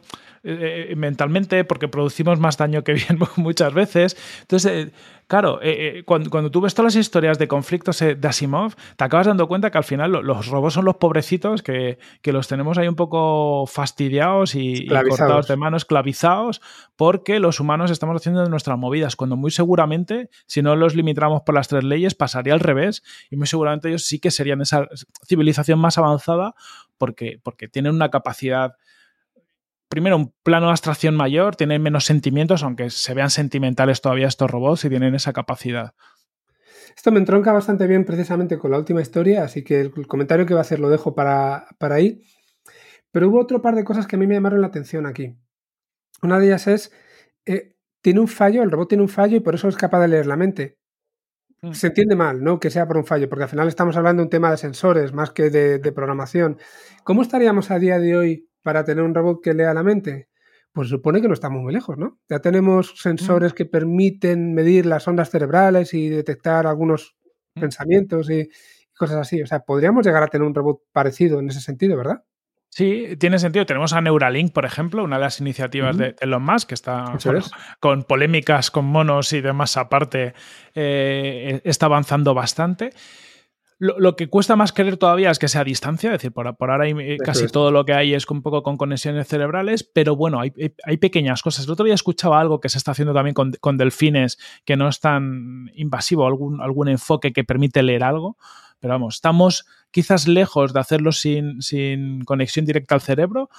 eh, 0.43 0.87
eh, 0.89 0.95
mentalmente, 0.95 1.63
porque 1.63 1.87
producimos 1.87 2.39
más 2.39 2.57
daño 2.57 2.83
que 2.83 2.93
bien 2.93 3.17
muchas 3.37 3.73
veces. 3.73 4.17
Entonces, 4.41 4.91
Claro, 5.29 5.61
eh, 5.61 5.99
eh, 5.99 6.03
cuando, 6.05 6.49
tú 6.49 6.59
ves 6.59 6.73
todas 6.73 6.95
las 6.95 7.05
historias 7.05 7.37
de 7.37 7.47
conflictos 7.47 8.01
eh, 8.01 8.15
de 8.15 8.27
Asimov, 8.27 8.73
te 8.95 9.03
acabas 9.03 9.27
dando 9.27 9.47
cuenta 9.47 9.69
que 9.69 9.77
al 9.77 9.83
final 9.83 10.11
los 10.11 10.47
robots 10.47 10.73
son 10.73 10.85
los 10.85 10.95
pobrecitos 10.95 11.61
que, 11.61 11.99
los 12.23 12.47
tenemos 12.47 12.79
ahí 12.79 12.87
un 12.87 12.95
poco 12.95 13.67
fastidiados 13.67 14.55
y, 14.55 14.87
cortados 14.87 15.47
de 15.47 15.55
mano, 15.55 15.77
esclavizados, 15.77 16.61
porque 16.95 17.39
los 17.39 17.59
humanos 17.59 17.91
estamos 17.91 18.15
haciendo 18.15 18.43
nuestras 18.49 18.79
movidas, 18.79 19.15
cuando 19.15 19.35
muy 19.35 19.51
seguramente, 19.51 20.31
si 20.47 20.63
no 20.63 20.75
los 20.75 20.95
limitamos 20.95 21.43
por 21.43 21.53
las 21.53 21.67
tres 21.67 21.83
leyes, 21.83 22.15
pasaría 22.15 22.55
al 22.55 22.59
revés 22.59 23.03
y 23.29 23.35
muy 23.35 23.45
seguramente 23.45 23.89
ellos 23.89 24.07
sí 24.07 24.17
que 24.17 24.31
serían 24.31 24.61
esa 24.61 24.87
civilización 25.27 25.77
más 25.77 25.99
avanzada 25.99 26.55
porque, 26.97 27.39
porque 27.43 27.67
tienen 27.67 27.93
una 27.93 28.09
capacidad 28.09 28.77
primero, 29.89 30.15
un 30.15 30.33
plano 30.43 30.67
de 30.67 30.71
abstracción 30.71 31.15
mayor, 31.15 31.55
tienen 31.55 31.81
menos 31.81 32.05
sentimientos, 32.05 32.63
aunque 32.63 32.89
se 32.91 33.13
vean 33.13 33.31
sentimentales 33.31 34.01
todavía 34.01 34.27
estos 34.27 34.49
robots 34.49 34.85
y 34.85 34.89
tienen 34.89 35.15
esa 35.15 35.33
capacidad. 35.33 35.93
Esto 36.95 37.11
me 37.11 37.19
entronca 37.19 37.51
bastante 37.51 37.87
bien 37.87 38.05
precisamente 38.05 38.57
con 38.57 38.71
la 38.71 38.77
última 38.77 39.01
historia, 39.01 39.43
así 39.43 39.63
que 39.63 39.81
el 39.81 40.07
comentario 40.07 40.45
que 40.45 40.53
va 40.53 40.59
a 40.59 40.61
hacer 40.61 40.79
lo 40.79 40.89
dejo 40.89 41.15
para, 41.15 41.67
ahí. 41.79 42.21
Pero 43.11 43.29
hubo 43.29 43.39
otro 43.39 43.61
par 43.61 43.75
de 43.75 43.83
cosas 43.83 44.05
que 44.05 44.15
a 44.15 44.19
mí 44.19 44.27
me 44.27 44.35
llamaron 44.35 44.61
la 44.61 44.67
atención 44.67 45.05
aquí. 45.05 45.35
Una 46.21 46.39
de 46.39 46.47
ellas 46.47 46.67
es, 46.67 46.91
eh, 47.45 47.75
tiene 48.01 48.19
un 48.19 48.27
fallo, 48.27 48.61
el 48.63 48.71
robot 48.71 48.89
tiene 48.89 49.03
un 49.03 49.09
fallo 49.09 49.37
y 49.37 49.39
por 49.39 49.55
eso 49.55 49.67
es 49.67 49.75
capaz 49.75 50.01
de 50.01 50.09
leer 50.09 50.27
la 50.27 50.35
mente. 50.35 50.77
Mm. 51.61 51.71
Se 51.71 51.87
entiende 51.87 52.15
mal, 52.15 52.43
¿no? 52.43 52.59
Que 52.59 52.69
sea 52.69 52.87
por 52.87 52.97
un 52.97 53.05
fallo, 53.05 53.27
porque 53.29 53.43
al 53.43 53.49
final 53.49 53.67
estamos 53.67 53.95
hablando 53.97 54.21
de 54.21 54.25
un 54.25 54.29
tema 54.29 54.51
de 54.51 54.57
sensores 54.57 55.13
más 55.13 55.31
que 55.31 55.49
de, 55.49 55.79
de 55.79 55.91
programación. 55.91 56.57
¿Cómo 57.03 57.21
estaríamos 57.21 57.71
a 57.71 57.79
día 57.79 57.97
de 57.97 58.17
hoy 58.17 58.48
para 58.61 58.83
tener 58.83 59.03
un 59.03 59.15
robot 59.15 59.41
que 59.41 59.53
lea 59.53 59.73
la 59.73 59.83
mente? 59.83 60.29
Pues 60.71 60.89
supone 60.89 61.21
que 61.21 61.27
no 61.27 61.33
estamos 61.33 61.61
muy 61.61 61.73
lejos, 61.73 61.97
¿no? 61.97 62.19
Ya 62.29 62.39
tenemos 62.39 62.93
sensores 63.01 63.53
que 63.53 63.65
permiten 63.65 64.53
medir 64.53 64.85
las 64.85 65.07
ondas 65.07 65.29
cerebrales 65.29 65.93
y 65.93 66.09
detectar 66.09 66.67
algunos 66.67 67.15
mm. 67.55 67.61
pensamientos 67.61 68.29
y, 68.29 68.49
cosas 68.99 69.17
así. 69.17 69.41
O 69.41 69.47
sea, 69.47 69.61
podríamos 69.61 70.05
llegar 70.05 70.21
a 70.21 70.27
tener 70.27 70.45
un 70.45 70.53
robot 70.53 70.81
parecido 70.91 71.39
en 71.39 71.49
ese 71.49 71.61
sentido, 71.61 71.97
¿verdad? 71.97 72.23
Sí, 72.69 73.15
tiene 73.17 73.39
sentido. 73.39 73.65
Tenemos 73.65 73.93
a 73.93 74.01
Neuralink, 74.01 74.53
por 74.53 74.65
ejemplo, 74.65 75.03
una 75.03 75.15
de 75.15 75.23
las 75.23 75.39
iniciativas 75.39 75.97
de 75.97 76.15
Elon 76.19 76.43
Musk, 76.43 76.67
que 76.69 76.75
está 76.75 77.17
con 77.79 78.03
polémicas 78.03 78.69
con 78.69 78.85
monos 78.85 79.33
y 79.33 79.41
demás 79.41 79.75
aparte, 79.75 80.33
eh, 80.75 81.61
está 81.63 81.87
avanzando 81.87 82.35
bastante. 82.35 82.91
Lo, 83.81 84.17
que 84.17 84.27
cuesta 84.27 84.57
más 84.57 84.73
querer 84.73 84.97
todavía 84.97 85.31
es 85.31 85.39
que 85.39 85.47
sea 85.47 85.61
a 85.61 85.63
distancia, 85.63 86.09
es 86.09 86.15
decir, 86.15 86.33
por, 86.33 86.45
ahora 86.47 86.85
eh, 86.89 87.17
casi 87.23 87.47
todo 87.47 87.71
lo 87.71 87.85
que 87.85 87.93
hay 87.93 88.13
es 88.13 88.29
un 88.29 88.41
poco 88.41 88.61
con 88.61 88.75
conexiones 88.75 89.25
cerebrales, 89.29 89.85
pero 89.85 90.17
bueno, 90.17 90.41
hay, 90.41 90.51
pequeñas 90.97 91.41
cosas. 91.41 91.63
El 91.63 91.71
otro 91.71 91.85
día 91.85 91.93
escuchaba 91.93 92.41
algo 92.41 92.59
que 92.59 92.67
se 92.67 92.77
está 92.77 92.91
haciendo 92.91 93.13
también 93.13 93.33
con, 93.33 93.77
delfines, 93.77 94.37
que 94.65 94.75
no 94.75 94.89
es 94.89 94.99
tan 94.99 95.71
invasivo, 95.75 96.27
algún, 96.27 96.59
algún 96.59 96.89
enfoque 96.89 97.31
que 97.31 97.45
permite 97.45 97.81
leer 97.81 98.03
algo, 98.03 98.35
pero 98.81 98.95
vamos, 98.95 99.15
estamos 99.15 99.65
quizás 99.91 100.27
lejos 100.27 100.73
de 100.73 100.81
hacerlo 100.81 101.13
sin, 101.13 101.61
sin 101.61 102.25
conexión 102.25 102.65
directa 102.65 102.95
al 102.95 103.01
cerebro, 103.01 103.49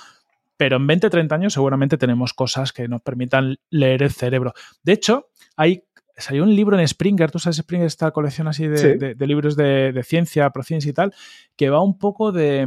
pero 0.58 0.76
en 0.76 0.86
20, 0.86 1.08
30 1.08 1.34
años 1.34 1.54
seguramente 1.54 1.96
tenemos 1.96 2.34
cosas 2.34 2.74
que 2.74 2.88
nos 2.88 3.00
permitan 3.00 3.56
leer 3.70 4.02
el 4.02 4.10
cerebro. 4.10 4.52
De 4.82 4.92
hecho, 4.92 5.28
hay 5.56 5.84
salió 6.20 6.42
un 6.42 6.54
libro 6.54 6.78
en 6.78 6.86
Springer, 6.86 7.30
tú 7.30 7.38
sabes, 7.38 7.56
Springer, 7.56 7.86
esta 7.86 8.10
colección 8.10 8.48
así 8.48 8.66
de, 8.66 9.14
libros 9.26 9.56
de, 9.56 10.00
ciencia, 10.04 10.50
prociencia 10.50 10.90
y 10.90 10.92
tal, 10.92 11.14
que 11.56 11.70
va 11.70 11.82
un 11.82 11.98
poco 11.98 12.32
de, 12.32 12.66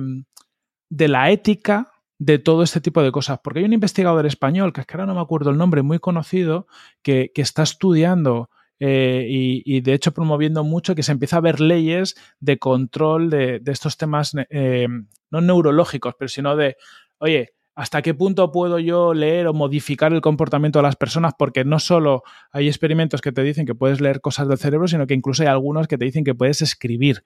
la 0.90 1.32
ética 1.32 1.92
de 2.20 2.40
todo 2.40 2.64
este 2.64 2.82
tipo 2.82 3.02
de 3.02 3.12
cosas. 3.12 3.40
Porque 3.44 3.60
hay 3.60 3.66
un 3.66 3.74
investigador 3.74 4.26
español, 4.26 4.74
que 4.74 4.82
es 4.82 4.88
que 4.88 4.96
ahora 4.96 5.06
no 5.06 5.16
me 5.16 5.22
acuerdo 5.22 5.50
el 5.50 5.58
nombre, 5.58 5.82
muy 5.82 6.00
conocido, 6.00 6.68
que, 7.02 7.32
está 7.36 7.64
estudiando 7.64 8.50
eh, 8.80 9.26
y, 9.30 9.82
de 9.82 9.94
hecho 9.94 10.14
promoviendo 10.14 10.64
mucho 10.64 10.96
que 10.96 11.04
se 11.04 11.12
empieza 11.12 11.38
a 11.38 11.42
ver 11.42 11.60
leyes 11.60 12.16
de 12.40 12.60
control 12.60 13.30
de, 13.30 13.62
estos 13.66 13.98
temas, 13.98 14.34
eh, 14.50 14.88
no 15.32 15.42
neurológicos, 15.42 16.16
pero 16.18 16.28
sino 16.30 16.56
de, 16.56 16.78
oye, 17.20 17.54
hasta 17.76 18.02
qué 18.02 18.14
punto 18.14 18.52
puedo 18.52 18.78
yo 18.80 19.14
leer 19.14 19.48
o 19.48 19.54
modificar 19.54 20.14
el 20.14 20.22
comportamiento 20.22 20.80
de 20.80 20.84
las 20.84 20.96
personas, 20.96 21.34
porque 21.38 21.66
no 21.66 21.80
solo 21.80 22.24
hay 22.52 22.68
experimentos 22.68 23.22
que 23.22 23.32
te 23.32 23.42
dicen 23.42 23.66
que 23.66 23.74
puedes 23.74 24.00
leer 24.00 24.22
cosas 24.22 24.48
del 24.48 24.58
cerebro, 24.58 24.88
sino 24.88 25.08
que 25.08 25.14
incluso 25.14 25.44
hay 25.44 25.50
algunos 25.50 25.88
que 25.88 25.98
te 25.98 26.06
dicen 26.06 26.24
que 26.24 26.36
puedes 26.36 26.62
escribir. 26.62 27.24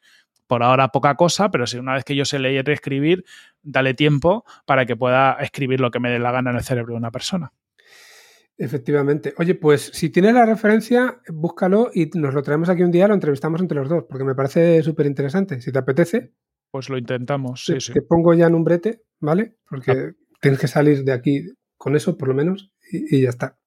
Por 0.47 0.63
ahora 0.63 0.87
poca 0.89 1.15
cosa, 1.15 1.51
pero 1.51 1.67
si 1.67 1.77
una 1.77 1.93
vez 1.93 2.05
que 2.05 2.15
yo 2.15 2.23
sé 2.23 2.39
leer 2.39 2.69
y 2.69 2.71
escribir, 2.71 3.25
dale 3.61 3.93
tiempo 3.93 4.45
para 4.65 4.85
que 4.85 4.95
pueda 4.95 5.33
escribir 5.33 5.81
lo 5.81 5.91
que 5.91 5.99
me 5.99 6.09
dé 6.09 6.19
la 6.19 6.31
gana 6.31 6.51
en 6.51 6.57
el 6.57 6.63
cerebro 6.63 6.93
de 6.93 6.99
una 6.99 7.11
persona. 7.11 7.51
Efectivamente. 8.57 9.33
Oye, 9.37 9.55
pues 9.55 9.91
si 9.93 10.09
tienes 10.09 10.33
la 10.33 10.45
referencia, 10.45 11.21
búscalo 11.27 11.91
y 11.93 12.09
nos 12.15 12.33
lo 12.33 12.41
traemos 12.41 12.69
aquí 12.69 12.81
un 12.81 12.91
día, 12.91 13.07
lo 13.09 13.13
entrevistamos 13.13 13.59
entre 13.59 13.77
los 13.77 13.89
dos, 13.89 14.05
porque 14.07 14.23
me 14.23 14.33
parece 14.33 14.81
súper 14.81 15.05
interesante. 15.05 15.59
Si 15.59 15.71
te 15.71 15.79
apetece. 15.79 16.31
Pues 16.71 16.89
lo 16.89 16.97
intentamos, 16.97 17.65
sí, 17.65 17.79
sí. 17.79 17.93
Te 17.93 18.01
pongo 18.01 18.33
ya 18.33 18.47
en 18.47 18.55
un 18.55 18.63
brete, 18.63 19.03
¿vale? 19.19 19.57
Porque 19.69 19.91
ah 19.91 20.26
tienes 20.39 20.59
que 20.59 20.67
salir 20.67 21.03
de 21.03 21.13
aquí 21.13 21.45
con 21.77 21.95
eso, 21.95 22.17
por 22.17 22.27
lo 22.27 22.33
menos, 22.33 22.71
y, 22.91 23.21
ya 23.21 23.29
está. 23.29 23.57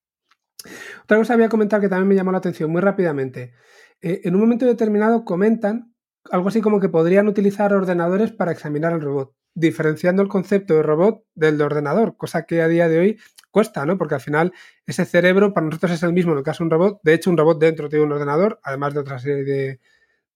Otra 1.04 1.16
cosa 1.16 1.36
voy 1.36 1.44
a 1.44 1.48
comentar 1.48 1.80
que 1.80 1.88
también 1.88 2.08
me 2.08 2.14
llamó 2.14 2.32
la 2.32 2.38
atención 2.38 2.70
muy 2.70 2.80
rápidamente. 2.80 3.54
Eh, 4.02 4.22
en 4.24 4.34
un 4.34 4.40
momento 4.40 4.66
determinado 4.66 5.24
comentan 5.24 5.94
algo 6.30 6.48
así 6.48 6.60
como 6.60 6.80
que 6.80 6.88
podrían 6.88 7.28
utilizar 7.28 7.72
ordenadores 7.72 8.32
para 8.32 8.52
examinar 8.52 8.92
el 8.92 9.00
robot, 9.00 9.34
diferenciando 9.54 10.22
el 10.22 10.28
concepto 10.28 10.74
de 10.74 10.82
robot 10.82 11.24
del 11.34 11.56
de 11.56 11.64
ordenador, 11.64 12.16
cosa 12.16 12.44
que 12.44 12.60
a 12.60 12.68
día 12.68 12.88
de 12.88 12.98
hoy 12.98 13.18
cuesta, 13.50 13.86
¿no? 13.86 13.96
Porque 13.96 14.14
al 14.14 14.20
final 14.20 14.52
ese 14.86 15.04
cerebro 15.04 15.54
para 15.54 15.66
nosotros 15.66 15.92
es 15.92 16.02
el 16.02 16.12
mismo 16.12 16.32
en 16.32 16.38
el 16.38 16.44
caso 16.44 16.62
de 16.62 16.66
un 16.66 16.70
robot. 16.70 17.00
De 17.02 17.14
hecho, 17.14 17.30
un 17.30 17.38
robot 17.38 17.58
dentro 17.58 17.88
tiene 17.88 18.04
un 18.04 18.12
ordenador, 18.12 18.60
además 18.62 18.94
de 18.94 19.00
otra 19.00 19.18
serie 19.18 19.44
de, 19.44 19.80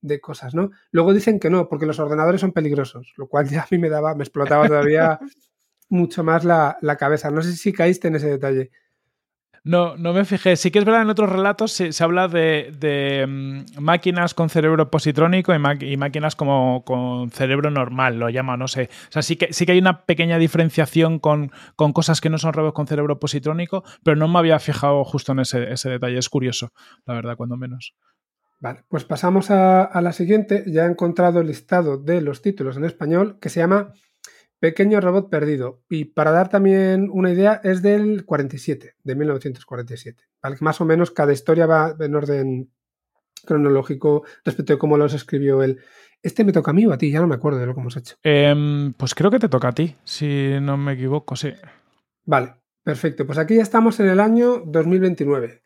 de 0.01 0.20
cosas, 0.20 0.55
¿no? 0.55 0.70
Luego 0.91 1.12
dicen 1.12 1.39
que 1.39 1.51
no, 1.51 1.68
porque 1.68 1.87
los 1.87 1.99
ordenadores 1.99 2.41
son 2.41 2.53
peligrosos, 2.53 3.12
lo 3.16 3.28
cual 3.28 3.49
ya 3.49 3.62
a 3.62 3.68
mí 3.70 3.78
me 3.78 3.91
daba, 3.91 4.14
me 4.14 4.24
explotaba 4.24 4.68
todavía 4.68 5.18
mucho 5.89 6.24
más 6.24 6.45
la, 6.45 6.97
cabeza. 6.99 7.30
No 7.30 7.43
sé 7.43 7.57
si 7.57 7.72
caíste 7.72 8.09
en 8.09 8.16
ese 8.16 8.28
detalle. 8.28 8.70
No, 9.66 9.97
no 9.97 10.12
me 10.12 10.26
fijé. 10.26 10.57
Sí 10.57 10.70
que 10.70 10.78
es 10.78 10.85
verdad, 10.85 11.03
en 11.03 11.09
otros 11.09 11.30
relatos 11.30 11.72
se, 11.72 12.05
habla 12.05 12.28
de, 12.28 13.24
mm, 13.26 13.80
máquinas 13.80 14.35
con 14.35 14.51
cerebro 14.51 14.91
positrónico 14.91 15.55
y, 15.55 15.97
máquinas 15.97 16.37
como 16.37 16.85
con 16.85 17.30
cerebro 17.30 17.70
normal, 17.70 18.18
lo 18.18 18.28
llama, 18.28 18.59
no 18.59 18.68
sé. 18.68 18.91
O 19.09 19.12
sea, 19.12 19.22
sí 19.22 19.37
que, 19.37 19.55
sí 19.55 19.64
que 19.64 19.72
hay 19.72 19.78
una 19.78 20.05
pequeña 20.05 20.37
diferenciación 20.37 21.18
con, 21.18 21.51
cosas 21.76 22.20
que 22.20 22.28
no 22.28 22.37
son 22.37 22.53
robots 22.53 22.74
con 22.74 22.87
cerebro 22.87 23.18
positrónico, 23.18 23.85
pero 24.03 24.16
no 24.16 24.28
me 24.28 24.39
había 24.39 24.59
fijado 24.59 25.03
justo 25.03 25.32
en 25.32 25.41
ese, 25.41 25.89
detalle. 25.89 26.18
Es 26.18 26.28
curioso, 26.28 26.72
la 27.07 27.14
verdad, 27.14 27.37
cuando 27.39 27.57
menos. 27.57 27.95
Vale, 28.61 28.85
pues 28.89 29.05
pasamos 29.05 29.51
a, 29.51 29.82
a 29.82 30.03
la 30.03 30.12
siguiente. 30.12 30.64
Ya 30.66 30.85
he 30.85 30.91
encontrado 30.91 31.41
el 31.41 31.47
listado 31.47 31.97
de 31.97 32.20
los 32.20 32.43
títulos 32.43 32.76
en 32.76 32.85
español 32.85 33.39
que 33.41 33.49
se 33.49 33.61
llama 33.61 33.95
Pequeño 34.61 35.00
robot 35.00 35.30
perdido. 35.30 35.82
Y 35.88 36.07
para 36.07 36.30
dar 36.30 36.48
también 36.48 37.09
una 37.12 37.30
idea, 37.30 37.61
es 37.64 37.82
del 37.82 38.24
47, 38.24 38.94
de 39.02 39.14
1947. 39.14 40.24
¿vale? 40.42 40.57
Más 40.61 40.80
o 40.80 40.84
menos 40.84 41.11
cada 41.11 41.32
historia 41.32 41.66
va 41.66 41.94
en 41.98 42.14
orden 42.14 42.70
cronológico 43.44 44.24
respecto 44.44 44.72
de 44.72 44.78
cómo 44.78 44.96
los 44.96 45.14
escribió 45.14 45.62
él. 45.62 45.80
Este 46.22 46.44
me 46.44 46.52
toca 46.52 46.70
a 46.70 46.74
mí 46.74 46.86
o 46.86 46.92
a 46.92 46.98
ti, 46.98 47.11
ya 47.11 47.20
no 47.20 47.26
me 47.26 47.34
acuerdo 47.34 47.59
de 47.59 47.66
lo 47.66 47.74
que 47.74 47.80
hemos 47.80 47.96
hecho. 47.96 48.16
Em, 48.22 48.94
pues 48.94 49.14
creo 49.14 49.30
que 49.30 49.38
te 49.38 49.48
toca 49.48 49.68
a 49.68 49.72
ti, 49.72 49.94
si 50.05 50.59
no 50.61 50.76
me 50.76 50.94
equivoco, 50.94 51.36
sí. 51.36 51.52
Vale, 52.24 52.55
perfecto. 52.82 53.26
Pues 53.26 53.38
aquí 53.38 53.57
ya 53.57 53.62
estamos 53.62 54.00
en 54.00 54.09
el 54.09 54.20
año 54.20 54.62
2029. 54.64 55.62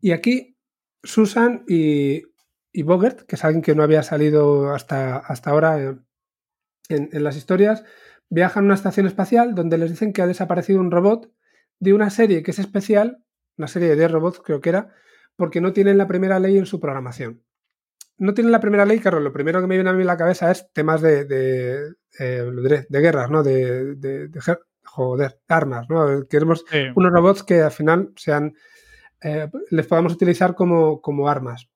Y 0.00 0.12
aquí 0.12 0.56
Susan 1.02 1.64
y, 1.66 2.22
y 2.72 2.82
Bogert, 2.82 3.22
que 3.22 3.34
es 3.34 3.44
alguien 3.44 3.62
que 3.62 3.74
no 3.74 3.82
había 3.82 4.04
salido 4.04 4.72
hasta, 4.72 5.16
hasta 5.16 5.50
ahora 5.50 5.78
en, 5.78 6.06
en 6.88 7.24
las 7.24 7.36
historias, 7.36 7.82
viajan 8.28 8.64
a 8.64 8.66
una 8.66 8.74
estación 8.74 9.06
espacial 9.06 9.54
donde 9.54 9.78
les 9.78 9.90
dicen 9.90 10.12
que 10.12 10.22
ha 10.22 10.26
desaparecido 10.26 10.80
un 10.80 10.90
robot 10.90 11.30
de 11.78 11.92
una 11.92 12.10
serie 12.10 12.42
que 12.42 12.50
es 12.50 12.58
especial, 12.58 13.22
una 13.56 13.68
serie 13.68 13.88
de 13.88 13.96
10 13.96 14.10
robots 14.10 14.40
creo 14.44 14.60
que 14.60 14.70
era, 14.70 14.92
porque 15.36 15.60
no 15.60 15.72
tienen 15.72 15.98
la 15.98 16.06
primera 16.06 16.40
ley 16.40 16.58
en 16.58 16.66
su 16.66 16.80
programación. 16.80 17.42
No 18.18 18.32
tienen 18.32 18.52
la 18.52 18.60
primera 18.60 18.86
ley, 18.86 18.98
claro, 18.98 19.20
lo 19.20 19.32
primero 19.32 19.60
que 19.60 19.66
me 19.66 19.74
viene 19.74 19.90
a 19.90 19.92
mí 19.92 20.00
en 20.00 20.06
la 20.06 20.16
cabeza 20.16 20.50
es 20.50 20.72
temas 20.72 21.02
de, 21.02 21.26
de, 21.26 21.92
eh, 22.18 22.86
de 22.88 23.00
guerras, 23.00 23.30
¿no? 23.30 23.42
De, 23.42 23.94
de, 23.94 24.30
joder, 24.84 25.38
armas, 25.48 25.86
¿no? 25.90 26.26
Queremos 26.26 26.64
unos 26.94 27.12
robots 27.12 27.42
que 27.42 27.60
al 27.60 27.70
final 27.70 28.12
sean, 28.16 28.54
eh, 29.22 29.50
les 29.70 29.86
podamos 29.86 30.14
utilizar 30.14 30.54
como, 30.54 31.02
como, 31.02 31.28
armas. 31.28 31.68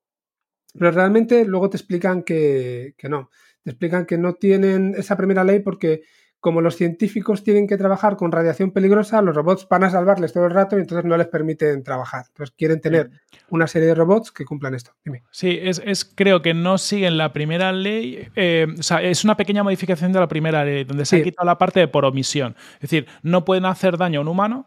Pero 0.72 0.92
realmente 0.92 1.44
luego 1.44 1.68
te 1.68 1.76
explican 1.76 2.22
que, 2.22 2.94
que 2.96 3.10
no. 3.10 3.30
Te 3.62 3.70
explican 3.70 4.06
que 4.06 4.16
no 4.16 4.34
tienen 4.34 4.94
esa 4.96 5.18
primera 5.18 5.44
ley 5.44 5.60
porque 5.60 6.02
como 6.40 6.62
los 6.62 6.76
científicos 6.76 7.44
tienen 7.44 7.66
que 7.68 7.76
trabajar 7.76 8.16
con 8.16 8.32
radiación 8.32 8.70
peligrosa, 8.70 9.20
los 9.20 9.36
robots 9.36 9.66
van 9.68 9.84
a 9.84 9.90
salvarles 9.90 10.32
todo 10.32 10.46
el 10.46 10.50
rato 10.50 10.76
y 10.76 10.80
entonces 10.80 11.04
no 11.04 11.16
les 11.18 11.28
permiten 11.28 11.82
trabajar. 11.84 12.24
Entonces 12.28 12.54
quieren 12.56 12.80
tener 12.80 13.10
una 13.50 13.66
serie 13.66 13.88
de 13.88 13.94
robots 13.94 14.32
que 14.32 14.46
cumplan 14.46 14.74
esto. 14.74 14.92
Sí, 15.30 15.58
es, 15.60 16.04
creo 16.14 16.40
que 16.40 16.54
no 16.54 16.78
siguen 16.78 17.18
la 17.18 17.32
primera 17.34 17.72
ley. 17.72 18.26
Eh, 18.34 18.66
o 18.78 18.82
sea, 18.82 19.02
es 19.02 19.22
una 19.22 19.36
pequeña 19.36 19.62
modificación 19.62 20.12
de 20.12 20.20
la 20.20 20.28
primera 20.28 20.64
ley, 20.64 20.84
donde 20.84 21.04
se 21.04 21.16
ha 21.16 21.22
quitado 21.22 21.44
la 21.44 21.58
parte 21.58 21.80
de 21.80 21.88
por 21.88 22.06
omisión. 22.06 22.56
Es 22.74 22.82
decir, 22.90 23.06
no 23.22 23.44
pueden 23.44 23.66
hacer 23.66 23.98
daño 23.98 24.20
a 24.20 24.22
un 24.22 24.28
humano, 24.28 24.66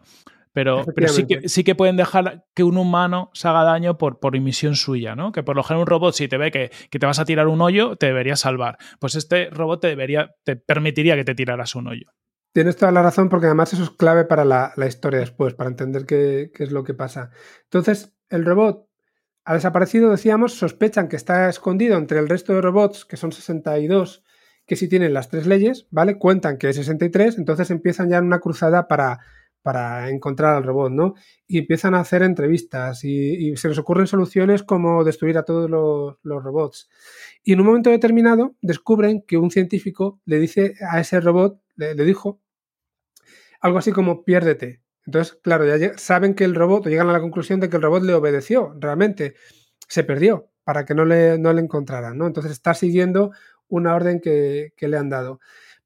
pero, 0.54 0.86
pero 0.96 1.10
sí, 1.10 1.26
que, 1.26 1.50
sí 1.50 1.64
que 1.64 1.74
pueden 1.74 1.98
dejar 1.98 2.46
que 2.54 2.64
un 2.64 2.78
humano 2.78 3.32
se 3.34 3.48
haga 3.48 3.64
daño 3.64 3.98
por, 3.98 4.20
por 4.20 4.36
emisión 4.36 4.76
suya, 4.76 5.16
¿no? 5.16 5.32
Que 5.32 5.42
por 5.42 5.56
lo 5.56 5.64
general 5.64 5.82
un 5.82 5.88
robot, 5.88 6.14
si 6.14 6.28
te 6.28 6.38
ve 6.38 6.52
que, 6.52 6.70
te 6.92 7.06
vas 7.06 7.20
a 7.20 7.26
tirar 7.26 7.48
un 7.48 7.60
hoyo, 7.62 7.96
te 7.96 8.06
debería 8.06 8.36
salvar. 8.36 8.78
Pues 9.00 9.16
este 9.16 9.50
robot 9.50 9.82
te 9.82 9.88
debería, 9.88 10.36
te 10.44 10.56
permitiría 10.56 11.16
que 11.16 11.24
te 11.24 11.34
tiraras 11.34 11.74
un 11.76 11.88
hoyo. 11.88 12.12
Tienes 12.54 12.78
toda 12.78 12.92
la 12.92 13.02
razón, 13.02 13.30
porque 13.30 13.48
además 13.48 13.74
eso 13.74 13.82
es 13.82 13.90
clave 13.90 14.26
para 14.26 14.46
la, 14.46 14.74
historia 14.88 15.20
después, 15.20 15.56
para 15.56 15.72
entender 15.72 16.06
qué, 16.06 16.52
qué, 16.54 16.64
es 16.64 16.72
lo 16.72 16.84
que 16.84 16.94
pasa. 16.94 17.32
Entonces, 17.64 18.16
el 18.30 18.46
robot 18.46 18.88
ha 19.46 19.56
desaparecido, 19.56 20.12
decíamos, 20.12 20.54
sospechan 20.54 21.08
que 21.08 21.16
está 21.16 21.50
escondido 21.50 21.98
entre 21.98 22.20
el 22.20 22.30
resto 22.30 22.54
de 22.54 22.62
robots, 22.62 23.06
que 23.06 23.18
son 23.18 23.32
62, 23.32 24.24
que 24.68 24.76
sí 24.76 24.88
tienen 24.88 25.14
las 25.14 25.30
tres 25.30 25.48
leyes, 25.48 25.88
¿vale? 25.90 26.20
Cuentan 26.20 26.58
que 26.58 26.70
es 26.70 26.76
63, 26.76 27.40
entonces 27.40 27.72
empiezan 27.72 28.10
ya 28.10 28.20
en 28.20 28.26
una 28.26 28.40
cruzada 28.40 28.88
para 28.88 29.20
para 29.64 30.10
encontrar 30.10 30.56
al 30.56 30.64
robot, 30.64 30.92
¿no? 30.92 31.16
Y 31.48 31.60
empiezan 31.60 31.96
a 31.96 32.02
hacer 32.02 32.22
entrevistas 32.22 33.04
y, 33.04 33.56
se 33.56 33.70
les 33.70 33.78
ocurren 33.80 34.08
soluciones 34.08 34.62
como 34.62 35.04
destruir 35.04 35.38
a 35.38 35.44
todos 35.44 35.70
los, 35.70 36.44
robots. 36.44 36.90
Y 37.44 37.54
en 37.54 37.62
un 37.62 37.68
momento 37.68 37.90
determinado 37.90 38.56
descubren 38.62 39.24
que 39.26 39.38
un 39.38 39.50
científico 39.50 40.20
le 40.26 40.38
dice 40.38 40.76
a 40.88 41.00
ese 41.00 41.20
robot, 41.22 41.60
le, 41.76 41.96
dijo 41.96 42.42
algo 43.62 43.80
así 43.80 43.92
como 43.92 44.24
piérdete. 44.24 44.82
Entonces, 45.06 45.40
claro, 45.42 45.66
ya 45.66 45.98
saben 45.98 46.36
que 46.36 46.44
el 46.44 46.56
robot, 46.56 46.88
llegan 46.88 47.10
a 47.10 47.14
la 47.14 47.22
conclusión 47.22 47.60
de 47.60 47.70
que 47.70 47.78
el 47.78 47.82
robot 47.82 48.04
le 48.04 48.14
obedeció, 48.14 48.76
realmente 48.80 49.36
se 49.88 50.04
perdió 50.04 50.50
para 50.64 50.86
que 50.86 50.94
no 50.94 51.06
le, 51.06 51.38
no 51.38 51.52
le 51.54 51.62
encontraran, 51.62 52.18
¿no? 52.18 52.28
Entonces 52.28 52.52
está 52.52 52.74
siguiendo 52.74 53.32
una 53.68 53.96
orden 53.96 54.20
que, 54.20 54.74
que 54.78 54.88
le 54.88 54.98
han 54.98 55.10
dado. 55.10 55.40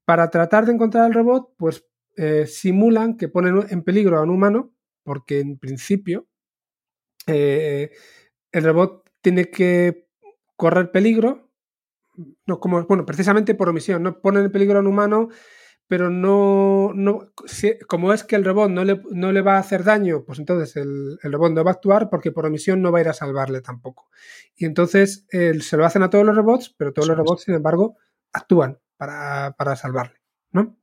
Para 0.04 0.30
tratar 0.30 0.66
de 0.66 0.72
encontrar 0.72 1.04
al 1.04 1.14
robot, 1.14 1.52
pues 1.56 1.87
eh, 2.20 2.48
simulan 2.48 3.16
que 3.16 3.28
ponen 3.28 3.64
en 3.70 3.84
peligro 3.84 4.18
a 4.18 4.22
un 4.22 4.30
humano, 4.30 4.74
porque 5.04 5.38
en 5.38 5.56
principio 5.56 6.26
eh, 7.28 7.92
el 8.50 8.64
robot 8.64 9.08
tiene 9.20 9.44
que 9.52 10.08
correr 10.56 10.90
peligro, 10.90 11.52
no 12.44 12.58
como, 12.58 12.82
bueno, 12.86 13.06
precisamente 13.06 13.54
por 13.54 13.68
omisión, 13.68 14.02
no 14.02 14.20
ponen 14.20 14.46
en 14.46 14.50
peligro 14.50 14.78
a 14.78 14.80
un 14.80 14.88
humano, 14.88 15.28
pero 15.86 16.10
no, 16.10 16.90
no 16.92 17.30
como 17.86 18.12
es 18.12 18.24
que 18.24 18.34
el 18.34 18.44
robot 18.44 18.68
no 18.68 18.84
le, 18.84 19.00
no 19.12 19.30
le, 19.30 19.40
va 19.40 19.54
a 19.54 19.60
hacer 19.60 19.84
daño, 19.84 20.24
pues 20.24 20.40
entonces 20.40 20.74
el, 20.74 21.20
robot 21.22 21.52
no 21.52 21.62
va 21.62 21.70
a 21.70 21.74
actuar 21.74 22.10
porque 22.10 22.32
por 22.32 22.46
omisión 22.46 22.82
no 22.82 22.90
va 22.90 22.98
a 22.98 23.02
ir 23.02 23.08
a 23.10 23.14
salvarle 23.14 23.60
tampoco. 23.60 24.10
Y 24.56 24.64
entonces 24.64 25.24
se 25.30 25.76
lo 25.76 25.86
hacen 25.86 26.02
a 26.02 26.10
todos 26.10 26.26
los 26.26 26.34
robots, 26.34 26.74
pero 26.76 26.92
todos 26.92 27.06
los 27.06 27.16
robots, 27.16 27.44
sin 27.44 27.54
embargo, 27.54 27.96
actúan 28.32 28.80
para, 28.96 29.54
para 29.56 29.76
salvarle, 29.76 30.18
¿no? 30.50 30.77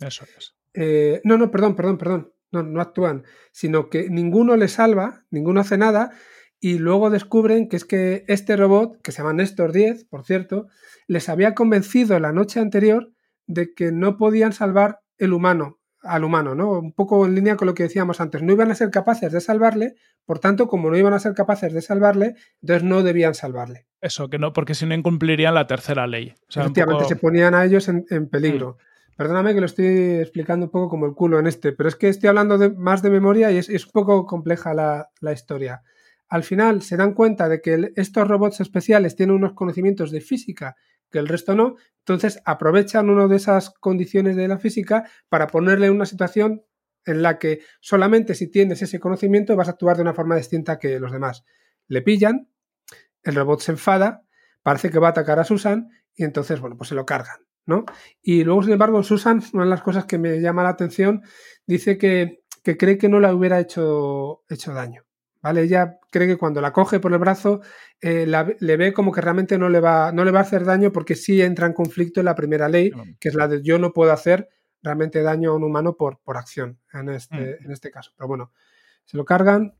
Eso 0.00 0.24
es. 0.36 0.54
Eh, 0.74 1.20
no, 1.24 1.36
no, 1.38 1.50
perdón, 1.50 1.76
perdón, 1.76 1.98
perdón. 1.98 2.32
No, 2.52 2.64
no 2.64 2.80
actúan, 2.80 3.22
sino 3.52 3.88
que 3.90 4.10
ninguno 4.10 4.56
le 4.56 4.66
salva, 4.66 5.24
ninguno 5.30 5.60
hace 5.60 5.78
nada, 5.78 6.10
y 6.58 6.78
luego 6.78 7.08
descubren 7.08 7.68
que 7.68 7.76
es 7.76 7.84
que 7.84 8.24
este 8.26 8.56
robot, 8.56 9.00
que 9.02 9.12
se 9.12 9.18
llama 9.18 9.32
Néstor 9.32 9.72
10, 9.72 10.04
por 10.04 10.24
cierto, 10.24 10.66
les 11.06 11.28
había 11.28 11.54
convencido 11.54 12.18
la 12.18 12.32
noche 12.32 12.60
anterior 12.60 13.12
de 13.46 13.72
que 13.72 13.92
no 13.92 14.16
podían 14.16 14.52
salvar 14.52 15.00
el 15.16 15.32
humano, 15.32 15.80
al 16.02 16.24
humano, 16.24 16.54
¿no? 16.54 16.72
Un 16.78 16.92
poco 16.92 17.24
en 17.24 17.34
línea 17.34 17.56
con 17.56 17.66
lo 17.66 17.74
que 17.74 17.84
decíamos 17.84 18.20
antes. 18.20 18.42
No 18.42 18.52
iban 18.52 18.70
a 18.70 18.74
ser 18.74 18.90
capaces 18.90 19.32
de 19.32 19.40
salvarle, 19.40 19.94
por 20.24 20.38
tanto, 20.38 20.66
como 20.66 20.90
no 20.90 20.96
iban 20.96 21.14
a 21.14 21.18
ser 21.18 21.34
capaces 21.34 21.72
de 21.72 21.82
salvarle, 21.82 22.34
entonces 22.60 22.84
no 22.84 23.02
debían 23.02 23.34
salvarle. 23.34 23.86
Eso, 24.00 24.28
que 24.28 24.38
no, 24.38 24.52
porque 24.52 24.74
si 24.74 24.86
no 24.86 24.94
incumplirían 24.94 25.54
la 25.54 25.66
tercera 25.66 26.06
ley. 26.06 26.34
Efectivamente, 26.48 27.06
se 27.06 27.16
ponían 27.16 27.54
a 27.54 27.64
ellos 27.64 27.88
en, 27.88 28.04
peligro. 28.28 28.78
Mm. 28.78 28.89
Perdóname 29.20 29.52
que 29.52 29.60
lo 29.60 29.66
estoy 29.66 30.14
explicando 30.14 30.64
un 30.64 30.72
poco 30.72 30.88
como 30.88 31.04
el 31.04 31.12
culo 31.12 31.38
en 31.38 31.46
este, 31.46 31.72
pero 31.72 31.90
es 31.90 31.94
que 31.94 32.08
estoy 32.08 32.30
hablando 32.30 32.56
más 32.76 33.02
de 33.02 33.10
memoria 33.10 33.52
y 33.52 33.58
es, 33.58 33.68
un 33.68 33.92
poco 33.92 34.24
compleja 34.24 34.72
la, 34.72 35.32
historia. 35.34 35.82
Al 36.26 36.42
final 36.42 36.80
se 36.80 36.96
dan 36.96 37.12
cuenta 37.12 37.46
de 37.46 37.60
que 37.60 37.92
estos 37.96 38.26
robots 38.26 38.60
especiales 38.60 39.16
tienen 39.16 39.36
unos 39.36 39.52
conocimientos 39.52 40.10
de 40.10 40.22
física 40.22 40.74
que 41.10 41.18
el 41.18 41.28
resto 41.28 41.54
no, 41.54 41.76
entonces 41.98 42.40
aprovechan 42.46 43.10
una 43.10 43.26
de 43.26 43.36
esas 43.36 43.68
condiciones 43.68 44.36
de 44.36 44.48
la 44.48 44.58
física 44.58 45.04
para 45.28 45.48
ponerle 45.48 45.88
en 45.88 45.96
una 45.96 46.06
situación 46.06 46.62
en 47.04 47.20
la 47.20 47.38
que 47.38 47.60
solamente 47.80 48.34
si 48.34 48.50
tienes 48.50 48.80
ese 48.80 49.00
conocimiento 49.00 49.54
vas 49.54 49.68
a 49.68 49.72
actuar 49.72 49.96
de 49.96 50.02
una 50.02 50.14
forma 50.14 50.36
distinta 50.36 50.78
que 50.78 50.98
los 50.98 51.12
demás. 51.12 51.44
Le 51.88 52.00
pillan, 52.00 52.48
el 53.22 53.34
robot 53.34 53.60
se 53.60 53.72
enfada, 53.72 54.24
parece 54.62 54.88
que 54.88 54.98
va 54.98 55.08
a 55.08 55.10
atacar 55.10 55.38
a 55.38 55.44
Susan 55.44 55.90
y 56.14 56.24
entonces, 56.24 56.58
bueno, 56.58 56.78
pues 56.78 56.88
se 56.88 56.94
lo 56.94 57.04
cargan. 57.04 57.49
Y 58.22 58.44
luego, 58.44 58.62
sin 58.62 58.72
embargo, 58.72 59.02
Susan, 59.02 59.42
una 59.52 59.64
de 59.64 59.70
las 59.70 59.82
cosas 59.82 60.04
que 60.04 60.18
me 60.18 60.40
llama 60.40 60.62
la 60.62 60.70
atención, 60.70 61.22
dice 61.66 61.98
que, 61.98 62.40
cree 62.62 62.98
que 62.98 63.08
no 63.08 63.20
le 63.20 63.32
hubiera 63.32 63.60
hecho, 63.60 64.42
hecho 64.48 64.72
daño. 64.72 65.04
¿Vale? 65.42 65.62
Ella 65.62 65.98
cree 66.10 66.28
que 66.28 66.36
cuando 66.36 66.60
la 66.60 66.70
coge 66.70 67.00
por 67.00 67.12
el 67.12 67.18
brazo 67.18 67.62
eh, 68.02 68.26
le 68.26 68.76
ve 68.76 68.92
como 68.92 69.10
que 69.10 69.22
realmente 69.22 69.56
no 69.56 69.70
le, 69.70 69.80
va, 69.80 70.12
no 70.12 70.22
le 70.22 70.32
va 70.32 70.40
a 70.40 70.42
hacer 70.42 70.66
daño 70.66 70.92
porque 70.92 71.14
sí 71.14 71.40
entra 71.40 71.66
en 71.66 71.72
conflicto 71.72 72.20
en 72.20 72.26
la 72.26 72.34
primera 72.34 72.68
ley, 72.68 72.92
que 73.18 73.30
es 73.30 73.34
la 73.34 73.48
de 73.48 73.62
yo 73.62 73.78
no 73.78 73.94
puedo 73.94 74.12
hacer 74.12 74.50
realmente 74.82 75.22
daño 75.22 75.52
a 75.52 75.56
un 75.56 75.64
humano 75.64 75.96
por, 75.96 76.20
por 76.20 76.36
acción 76.36 76.78
en 76.92 77.08
este, 77.08 77.36
mm. 77.36 77.64
en 77.64 77.70
este 77.70 77.90
caso. 77.90 78.12
Pero 78.18 78.28
bueno, 78.28 78.52
se 79.06 79.16
lo 79.16 79.24
cargan 79.24 79.74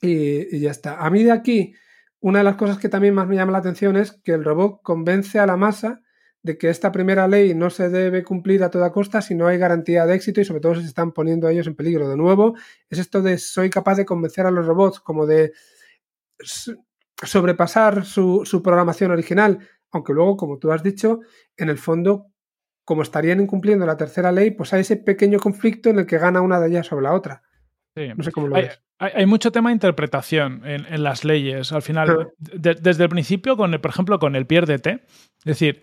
y, 0.00 0.56
y, 0.56 0.60
ya 0.60 0.70
está. 0.70 1.04
A 1.04 1.10
mí 1.10 1.24
de 1.24 1.32
aquí, 1.32 1.74
una 2.20 2.38
de 2.38 2.44
las 2.44 2.56
cosas 2.56 2.78
que 2.78 2.88
también 2.88 3.14
más 3.14 3.26
me 3.26 3.34
llama 3.34 3.52
la 3.52 3.58
atención 3.58 3.96
es 3.96 4.12
que 4.12 4.32
el 4.32 4.44
robot 4.44 4.82
convence 4.82 5.40
a 5.40 5.46
la 5.46 5.56
masa 5.56 6.00
de 6.46 6.56
que 6.56 6.70
esta 6.70 6.92
primera 6.92 7.26
ley 7.26 7.54
no 7.54 7.70
se 7.70 7.90
debe 7.90 8.22
cumplir 8.22 8.62
a 8.62 8.70
toda 8.70 8.92
costa 8.92 9.20
si 9.20 9.34
no 9.34 9.48
hay 9.48 9.58
garantía 9.58 10.06
de 10.06 10.14
éxito 10.14 10.40
y 10.40 10.44
sobre 10.44 10.60
todo 10.60 10.76
si 10.76 10.82
se 10.82 10.86
están 10.86 11.10
poniendo 11.10 11.48
ellos 11.48 11.66
en 11.66 11.74
peligro. 11.74 12.08
De 12.08 12.16
nuevo, 12.16 12.54
es 12.88 13.00
esto 13.00 13.20
de 13.20 13.36
soy 13.36 13.68
capaz 13.68 13.96
de 13.96 14.06
convencer 14.06 14.46
a 14.46 14.52
los 14.52 14.64
robots 14.64 15.00
como 15.00 15.26
de 15.26 15.52
sobrepasar 17.20 18.04
su, 18.04 18.60
programación 18.62 19.10
original, 19.10 19.58
aunque 19.90 20.12
luego, 20.12 20.36
como 20.36 20.58
tú 20.58 20.70
has 20.70 20.84
dicho, 20.84 21.18
en 21.56 21.68
el 21.68 21.78
fondo, 21.78 22.28
como 22.84 23.02
estarían 23.02 23.40
incumpliendo 23.40 23.84
la 23.84 23.96
tercera 23.96 24.30
ley, 24.30 24.52
pues 24.52 24.72
hay 24.72 24.82
ese 24.82 24.98
pequeño 24.98 25.40
conflicto 25.40 25.90
en 25.90 25.98
el 25.98 26.06
que 26.06 26.18
gana 26.18 26.42
una 26.42 26.60
de 26.60 26.68
ellas 26.68 26.86
sobre 26.86 27.02
la 27.02 27.12
otra. 27.12 27.42
No 27.96 28.22
sé 28.22 28.30
cómo 28.30 28.46
lo 28.46 28.56
hay, 28.56 28.68
Hay, 28.98 29.26
mucho 29.26 29.50
tema 29.50 29.70
de 29.70 29.74
interpretación 29.74 30.62
en, 30.64 31.02
las 31.02 31.24
leyes. 31.24 31.72
Al 31.72 31.82
final, 31.82 32.28
desde 32.38 33.02
el 33.02 33.08
principio, 33.08 33.56
con 33.56 33.72
por 33.80 33.90
ejemplo, 33.90 34.20
con 34.20 34.36
el 34.36 34.46
piérdete. 34.46 35.00
Es 35.38 35.44
decir, 35.44 35.82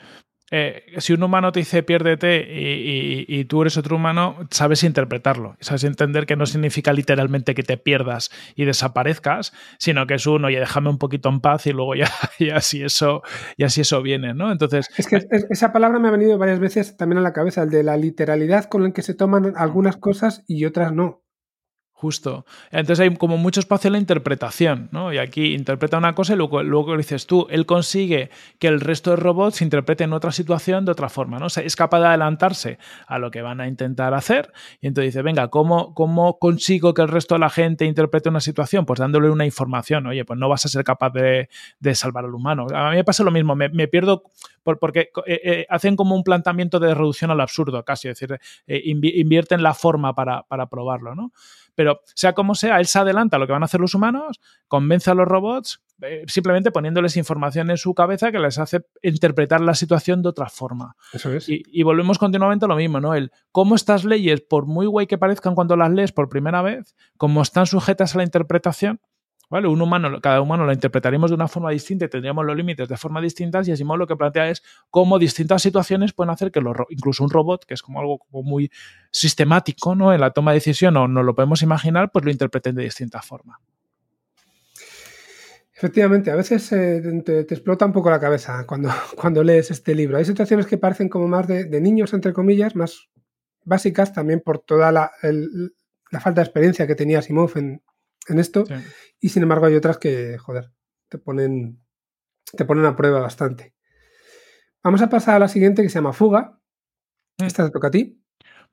eh, 0.52 0.84
si 0.98 1.14
un 1.14 1.24
humano 1.24 1.52
te 1.52 1.62
dice 1.62 1.84
piérdete 1.84 2.46
y, 2.48 3.46
tú 3.46 3.62
eres 3.62 3.78
otro 3.78 3.96
humano, 3.96 4.38
sabes 4.52 4.84
interpretarlo. 4.84 5.56
Sabes 5.60 5.84
entender 5.84 6.26
que 6.26 6.36
no 6.36 6.46
significa 6.46 6.94
literalmente 6.94 7.56
que 7.56 7.64
te 7.64 7.78
pierdas 7.78 8.30
y 8.56 8.66
desaparezcas, 8.66 9.54
sino 9.80 10.06
que 10.06 10.16
es 10.16 10.28
uno, 10.28 10.48
oye, 10.48 10.60
déjame 10.60 10.90
un 10.90 10.98
poquito 10.98 11.30
en 11.30 11.40
paz 11.42 11.66
y 11.68 11.72
luego 11.72 11.96
ya, 11.96 12.08
ya, 12.40 12.62
si, 12.62 12.84
eso, 12.84 13.24
eso 13.58 14.02
viene, 14.02 14.34
¿no? 14.34 14.52
Entonces. 14.52 14.88
Es 14.98 15.08
que 15.08 15.20
esa 15.50 15.72
palabra 15.72 16.00
me 16.00 16.10
ha 16.10 16.12
venido 16.12 16.38
varias 16.38 16.60
veces 16.60 16.98
también 16.98 17.20
a 17.20 17.22
la 17.22 17.34
cabeza, 17.34 17.64
el 17.64 17.70
de 17.70 17.84
la 17.84 17.98
literalidad 17.98 18.66
con 18.66 18.84
la 18.84 18.92
que 18.92 19.02
se 19.02 19.16
toman 19.16 19.54
algunas 19.56 19.98
cosas 19.98 20.44
y 20.48 20.66
otras 20.66 20.94
no. 20.94 21.23
Justo. 22.04 22.46
Entonces 22.70 23.00
hay 23.00 23.16
como 23.16 23.38
mucho 23.38 23.62
espacio 23.62 23.88
en 23.88 23.94
la 23.94 23.98
interpretación, 23.98 24.90
¿no? 24.92 25.14
Y 25.14 25.20
aquí 25.20 25.54
interpreta 25.54 25.98
una 25.98 26.14
cosa 26.14 26.34
y 26.34 26.36
luego, 26.36 26.62
luego 26.62 26.98
dices 26.98 27.28
tú, 27.28 27.48
él 27.50 27.66
consigue 27.66 28.30
que 28.60 28.68
el 28.68 28.82
resto 28.82 29.12
de 29.12 29.16
robots 29.16 29.62
interpreten 29.62 30.12
otra 30.12 30.34
situación 30.34 30.84
de 30.84 30.92
otra 30.92 31.08
forma, 31.08 31.40
¿no? 31.40 31.46
O 31.46 31.50
sea, 31.50 31.64
es 31.64 31.78
capaz 31.78 32.02
de 32.02 32.08
adelantarse 32.08 32.78
a 33.08 33.20
lo 33.20 33.32
que 33.32 33.42
van 33.42 33.62
a 33.62 33.70
intentar 33.70 34.14
hacer 34.14 34.52
y 34.82 34.88
entonces 34.88 35.14
dice, 35.14 35.22
venga, 35.22 35.48
¿cómo, 35.48 35.94
¿cómo 35.94 36.40
consigo 36.40 36.94
que 36.94 37.04
el 37.04 37.08
resto 37.08 37.36
de 37.36 37.40
la 37.40 37.50
gente 37.50 37.86
interprete 37.86 38.28
una 38.28 38.42
situación? 38.42 38.86
Pues 38.86 39.00
dándole 39.00 39.30
una 39.30 39.46
información, 39.46 40.06
oye, 40.06 40.26
pues 40.26 40.38
no 40.38 40.50
vas 40.50 40.66
a 40.66 40.68
ser 40.68 40.84
capaz 40.84 41.14
de, 41.14 41.48
salvar 41.96 42.26
al 42.26 42.36
humano. 42.36 42.68
A 42.76 42.90
mí 42.90 42.98
me 42.98 43.06
pasa 43.06 43.24
lo 43.24 43.32
mismo, 43.32 43.56
me, 43.56 43.88
pierdo 43.88 44.24
porque 44.64 45.10
eh, 45.26 45.42
eh, 45.42 45.66
hacen 45.70 45.96
como 45.96 46.16
un 46.16 46.24
planteamiento 46.24 46.82
de 46.82 46.94
reducción 46.94 47.32
al 47.32 47.40
absurdo, 47.40 47.86
casi, 47.86 48.10
es 48.10 48.20
decir, 48.20 48.38
eh, 48.68 48.82
invierten 48.84 49.64
la 49.64 49.74
forma 49.74 50.14
para, 50.14 50.44
para 50.44 50.68
probarlo, 50.68 51.16
¿no? 51.16 51.32
Pero 51.76 52.02
sea 52.16 52.34
como 52.34 52.56
sea, 52.56 52.80
él 52.80 52.86
se 52.86 53.00
adelanta 53.00 53.38
a 53.38 53.40
lo 53.40 53.48
que 53.48 53.54
van 53.54 53.64
a 53.64 53.66
hacer 53.66 53.82
los 53.82 53.96
humanos, 53.96 54.40
convence 54.68 55.10
a 55.10 55.14
los 55.14 55.28
robots 55.28 55.82
eh, 56.02 56.24
simplemente 56.28 56.72
poniéndoles 56.72 57.16
información 57.18 57.70
en 57.70 57.78
su 57.78 57.94
cabeza 57.94 58.32
que 58.32 58.40
les 58.40 58.58
hace 58.58 58.82
interpretar 59.04 59.62
la 59.62 59.74
situación 59.74 60.22
de 60.22 60.30
otra 60.30 60.50
forma. 60.50 60.96
Eso 61.14 61.32
es. 61.32 61.48
Y, 61.48 61.84
volvemos 61.84 62.18
continuamente 62.18 62.66
a 62.66 62.68
lo 62.68 62.76
mismo, 62.76 63.00
¿no? 63.00 63.14
El 63.14 63.32
cómo 63.52 63.76
estas 63.76 64.04
leyes, 64.04 64.42
por 64.42 64.66
muy 64.66 64.86
guay 64.86 65.08
que 65.08 65.18
parezcan 65.18 65.56
cuando 65.56 65.78
las 65.78 65.92
lees 65.92 66.12
por 66.12 66.30
primera 66.30 66.62
vez, 66.62 66.96
como 67.18 67.42
están 67.42 67.68
sujetas 67.68 68.16
a 68.16 68.18
la 68.18 68.24
interpretación, 68.24 69.00
Un 69.62 69.82
humano, 69.82 70.20
cada 70.20 70.42
humano 70.42 70.66
lo 70.66 70.74
interpretaríamos 70.74 71.30
de 71.30 71.36
una 71.36 71.48
forma 71.48 71.70
distinta 71.70 72.06
y 72.06 72.10
tendríamos 72.10 72.44
los 72.44 72.58
límites 72.58 72.90
de 72.90 72.98
forma 72.98 73.22
distintas 73.22 73.68
y 73.68 73.72
Asimov 73.72 73.98
lo 73.98 74.08
que 74.08 74.16
plantea 74.16 74.50
es 74.50 74.64
cómo 74.90 75.20
distintas 75.20 75.62
situaciones 75.62 76.12
pueden 76.12 76.32
hacer 76.32 76.52
que 76.52 76.60
incluso 76.90 77.24
un 77.24 77.30
robot, 77.30 77.64
que 77.66 77.76
es 77.76 77.84
como 77.84 78.00
algo 78.00 78.20
muy 78.32 78.72
sistemático 79.12 79.94
¿no? 79.94 80.12
en 80.12 80.22
la 80.22 80.32
toma 80.32 80.52
de 80.52 80.56
decisión 80.56 80.98
o 80.98 81.08
no 81.08 81.22
lo 81.22 81.36
podemos 81.36 81.62
imaginar, 81.62 82.12
pues 82.12 82.26
lo 82.26 82.32
interpreten 82.32 82.74
de 82.74 82.84
distinta 82.84 83.22
forma. 83.22 83.60
Efectivamente, 85.76 86.32
a 86.32 86.36
veces 86.36 86.72
eh, 86.72 87.22
te, 87.24 87.42
explota 87.42 87.86
un 87.86 87.94
poco 87.94 88.10
la 88.10 88.20
cabeza 88.20 88.66
cuando, 88.66 88.90
cuando 89.16 89.44
lees 89.44 89.70
este 89.70 89.94
libro. 89.94 90.18
Hay 90.18 90.26
situaciones 90.26 90.66
que 90.66 90.80
parecen 90.80 91.10
como 91.10 91.28
más 91.28 91.48
de, 91.48 91.80
niños, 91.80 92.12
entre 92.14 92.34
comillas, 92.34 92.76
más 92.76 93.10
básicas 93.66 94.14
también 94.14 94.42
por 94.42 94.60
toda 94.60 94.92
la, 94.92 95.12
la 95.22 96.20
falta 96.20 96.42
de 96.42 96.46
experiencia 96.46 96.88
que 96.88 96.96
tenía 96.96 97.20
Asimov 97.20 97.52
en, 97.56 97.82
en 98.30 98.40
esto. 98.40 98.64
Y 99.20 99.30
sin 99.30 99.44
embargo 99.44 99.66
hay 99.66 99.76
otras 99.76 99.98
que, 99.98 100.38
joder, 100.38 100.72
te 101.10 101.18
ponen, 101.18 101.82
te 102.56 102.66
ponen 102.66 102.86
a 102.86 102.96
prueba 102.96 103.20
bastante. 103.20 103.74
Vamos 104.84 105.02
a 105.02 105.10
pasar 105.10 105.36
a 105.36 105.40
la 105.40 105.48
siguiente 105.48 105.82
que 105.82 105.90
se 105.90 105.96
llama 105.96 106.14
Fuga. 106.14 106.60
Mm. 107.40 107.46
Esta 107.46 107.66
te 107.66 107.72
toca 107.72 107.88
a 107.88 107.92
ti. 107.92 108.23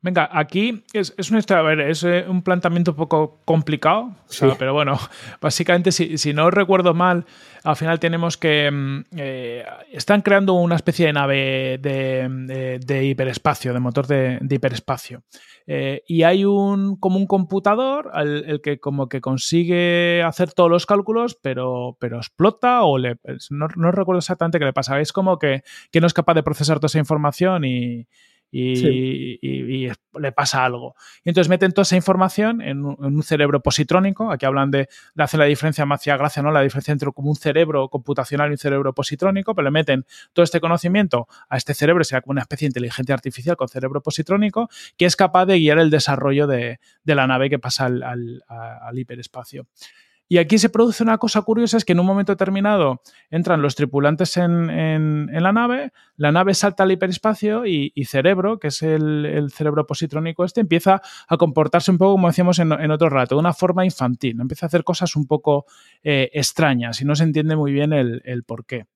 Venga, 0.02 0.30
aquí 0.32 0.82
es, 0.94 1.12
es 1.18 1.30
una 1.30 1.40
historia, 1.40 1.60
a 1.60 1.62
ver, 1.62 1.80
es 1.80 2.02
eh, 2.04 2.24
un 2.26 2.40
planteamiento 2.40 2.92
un 2.92 2.96
poco 2.96 3.42
complicado, 3.44 4.14
pero 4.58 4.72
bueno, 4.72 4.98
básicamente, 5.42 5.92
si, 5.92 6.32
no 6.32 6.50
recuerdo 6.50 6.94
mal, 6.94 7.26
al 7.64 7.76
final 7.76 8.00
tenemos 8.00 8.38
que. 8.38 8.70
Mm, 8.70 9.04
eh, 9.18 9.66
están 9.92 10.22
creando 10.22 10.54
una 10.54 10.76
especie 10.76 11.04
de 11.04 11.12
nave 11.12 11.78
de, 11.82 13.04
hiperespacio, 13.04 13.74
de 13.74 13.80
motor 13.80 14.06
de, 14.06 14.38
hiperespacio. 14.48 15.22
Eh, 15.66 16.02
y 16.08 16.22
hay 16.22 16.46
un 16.46 16.96
como 16.96 17.18
un 17.18 17.26
computador 17.26 18.10
el, 18.14 18.62
que 18.62 18.80
como 18.80 19.06
que 19.06 19.20
consigue 19.20 20.22
hacer 20.22 20.52
todos 20.52 20.70
los 20.70 20.86
cálculos, 20.86 21.36
pero, 21.42 21.98
pero 22.00 22.16
explota 22.16 22.84
o 22.84 22.96
le. 22.96 23.16
No, 23.50 23.68
no 23.76 23.92
recuerdo 23.92 24.20
exactamente 24.20 24.58
qué 24.58 24.64
le 24.64 24.72
pasa. 24.72 24.98
Es 24.98 25.12
como 25.12 25.38
que, 25.38 25.62
que 25.92 26.00
no 26.00 26.06
es 26.06 26.14
capaz 26.14 26.32
de 26.32 26.42
procesar 26.42 26.78
toda 26.78 26.86
esa 26.86 26.98
información 26.98 27.66
y 27.66 28.06
y, 28.50 29.88
le 30.18 30.32
pasa 30.32 30.64
algo. 30.64 30.96
Y 31.24 31.28
entonces 31.28 31.48
meten 31.48 31.72
toda 31.72 31.82
esa 31.82 31.96
información 31.96 32.60
en 32.60 32.84
un, 32.84 33.22
cerebro 33.22 33.60
positrónico. 33.60 34.30
Aquí 34.32 34.46
hablan 34.46 34.70
de, 34.70 34.88
la 35.14 35.44
diferencia, 35.44 35.86
me 35.86 35.96
gracia, 36.04 36.42
¿no? 36.42 36.50
La 36.50 36.62
diferencia 36.62 36.92
entre 36.92 37.12
como 37.12 37.30
un 37.30 37.36
cerebro 37.36 37.88
computacional 37.88 38.48
y 38.48 38.52
un 38.52 38.58
cerebro 38.58 38.92
positrónico, 38.94 39.54
pero 39.54 39.64
le 39.64 39.70
meten 39.70 40.04
todo 40.32 40.42
este 40.42 40.60
conocimiento 40.60 41.28
a 41.48 41.56
este 41.56 41.74
cerebro, 41.74 42.02
sea 42.04 42.22
como 42.22 42.32
una 42.32 42.42
especie 42.42 42.66
de 42.66 42.70
inteligencia 42.70 43.14
artificial 43.14 43.56
con 43.56 43.68
cerebro 43.68 44.02
positrónico, 44.02 44.68
que 44.96 45.06
es 45.06 45.16
capaz 45.16 45.46
de 45.46 45.58
guiar 45.58 45.78
el 45.78 45.90
desarrollo 45.90 46.46
de, 46.46 46.80
la 47.04 47.26
nave 47.26 47.50
que 47.50 47.58
pasa 47.58 47.86
al 47.86 48.98
hiperespacio. 48.98 49.66
Y 50.32 50.38
aquí 50.38 50.58
se 50.58 50.68
produce 50.68 51.02
una 51.02 51.18
cosa 51.18 51.42
curiosa, 51.42 51.76
es 51.76 51.84
que 51.84 51.90
en 51.90 51.98
un 51.98 52.06
momento 52.06 52.30
determinado 52.30 53.02
entran 53.30 53.62
los 53.62 53.74
tripulantes 53.74 54.36
en, 54.36 55.26
la 55.26 55.52
nave, 55.52 55.90
la 56.16 56.30
nave 56.30 56.54
salta 56.54 56.84
al 56.84 56.92
hiperespacio 56.92 57.66
y, 57.66 57.92
Cerebro, 58.04 58.60
que 58.60 58.68
es 58.68 58.80
el, 58.84 59.50
cerebro 59.52 59.88
positrónico 59.88 60.44
este, 60.44 60.60
empieza 60.60 61.02
a 61.26 61.36
comportarse 61.36 61.90
un 61.90 61.98
poco 61.98 62.12
como 62.12 62.28
decíamos 62.28 62.60
en, 62.60 62.90
otro 62.92 63.10
rato, 63.10 63.34
de 63.34 63.40
una 63.40 63.52
forma 63.52 63.84
infantil, 63.84 64.40
empieza 64.40 64.66
a 64.66 64.68
hacer 64.68 64.84
cosas 64.84 65.16
un 65.16 65.26
poco 65.26 65.66
eh, 66.04 66.30
extrañas 66.32 67.00
y 67.00 67.04
no 67.04 67.16
se 67.16 67.24
entiende 67.24 67.56
muy 67.56 67.72
bien 67.72 67.92
el, 67.92 68.22
el 68.24 68.44
por 68.44 68.64
qué 68.66 68.86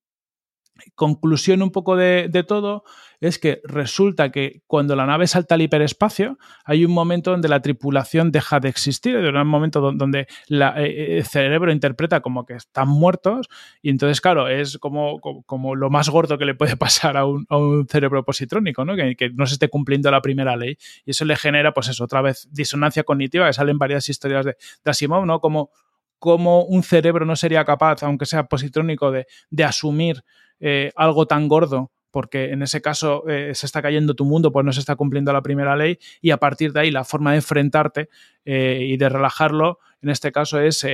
conclusión 0.95 1.63
un 1.63 1.71
poco 1.71 1.97
de, 1.97 2.45
todo 2.47 2.85
es 3.21 3.39
que 3.39 3.61
resulta 3.65 4.31
que 4.31 4.63
cuando 4.67 4.97
la 4.97 5.07
nave 5.07 5.27
salta 5.27 5.55
al 5.55 5.63
hiperespacio 5.63 6.37
hay 6.65 6.85
un 6.85 6.93
momento 6.93 7.31
donde 7.31 7.49
la 7.49 7.63
tripulación 7.63 8.33
deja 8.33 8.61
de 8.61 8.69
existir, 8.69 9.17
hay 9.17 9.25
un 9.25 9.47
momento 9.47 9.81
donde 9.81 10.27
la, 10.49 10.75
eh, 10.83 10.87
eh, 10.87 11.19
el 11.19 11.25
cerebro 11.25 11.73
interpreta 11.73 12.21
como 12.21 12.45
que 12.45 12.55
están 12.55 12.89
muertos 12.89 13.49
y 13.83 13.91
entonces 13.91 14.21
claro, 14.21 14.49
es 14.49 14.79
como, 14.79 15.21
como, 15.21 15.75
lo 15.75 15.91
más 15.91 16.09
gordo 16.09 16.39
que 16.39 16.45
le 16.45 16.55
puede 16.55 16.77
pasar 16.77 17.17
a 17.17 17.25
un, 17.25 17.47
cerebro 17.89 18.25
positrónico, 18.25 18.85
¿no? 18.85 18.95
Que, 18.97 19.31
no 19.35 19.47
se 19.47 19.55
esté 19.55 19.69
cumpliendo 19.69 20.11
la 20.11 20.21
primera 20.21 20.57
ley 20.57 20.77
y 21.05 21.13
eso 21.13 21.25
le 21.25 21.37
genera 21.37 21.73
pues 21.73 21.89
eso, 21.89 22.05
otra 22.05 22.21
vez 22.21 22.49
disonancia 22.51 23.05
cognitiva, 23.05 23.47
que 23.47 23.53
salen 23.53 23.79
varias 23.79 24.09
historias 24.09 24.45
de, 24.45 24.57
de 24.85 24.91
Asimov, 24.91 25.25
¿no? 25.25 25.41
Como, 25.41 25.71
como 26.19 26.65
un 26.65 26.83
cerebro 26.83 27.25
no 27.27 27.37
sería 27.37 27.65
capaz, 27.65 28.03
aunque 28.03 28.27
sea 28.27 28.45
positrónico, 28.45 29.11
de, 29.11 29.27
de 29.51 29.65
asumir 29.65 30.25
eh, 30.61 30.93
algo 30.97 31.27
tan 31.27 31.49
gordo 31.49 31.91
porque 32.15 32.53
en 32.53 32.63
ese 32.63 32.81
caso 32.81 33.29
eh, 33.29 33.57
se 33.57 33.67
está 33.67 33.83
cayendo 33.83 34.15
tu 34.15 34.25
mundo, 34.25 34.53
pues 34.53 34.65
no 34.65 34.73
se 34.73 34.79
está 34.79 34.95
cumpliendo 34.95 35.33
la 35.33 35.43
primera 35.43 35.75
ley 35.75 35.99
y 36.21 36.31
a 36.31 36.37
partir 36.37 36.73
de 36.73 36.79
ahí 36.79 36.93
la 36.93 37.03
forma 37.03 37.33
de 37.33 37.39
enfrentarte 37.39 38.09
eh, 38.45 38.87
y 38.89 38.97
de 38.97 39.09
relajarlo, 39.09 39.79
en 40.03 40.11
este 40.11 40.33
caso 40.33 40.61
es 40.61 40.85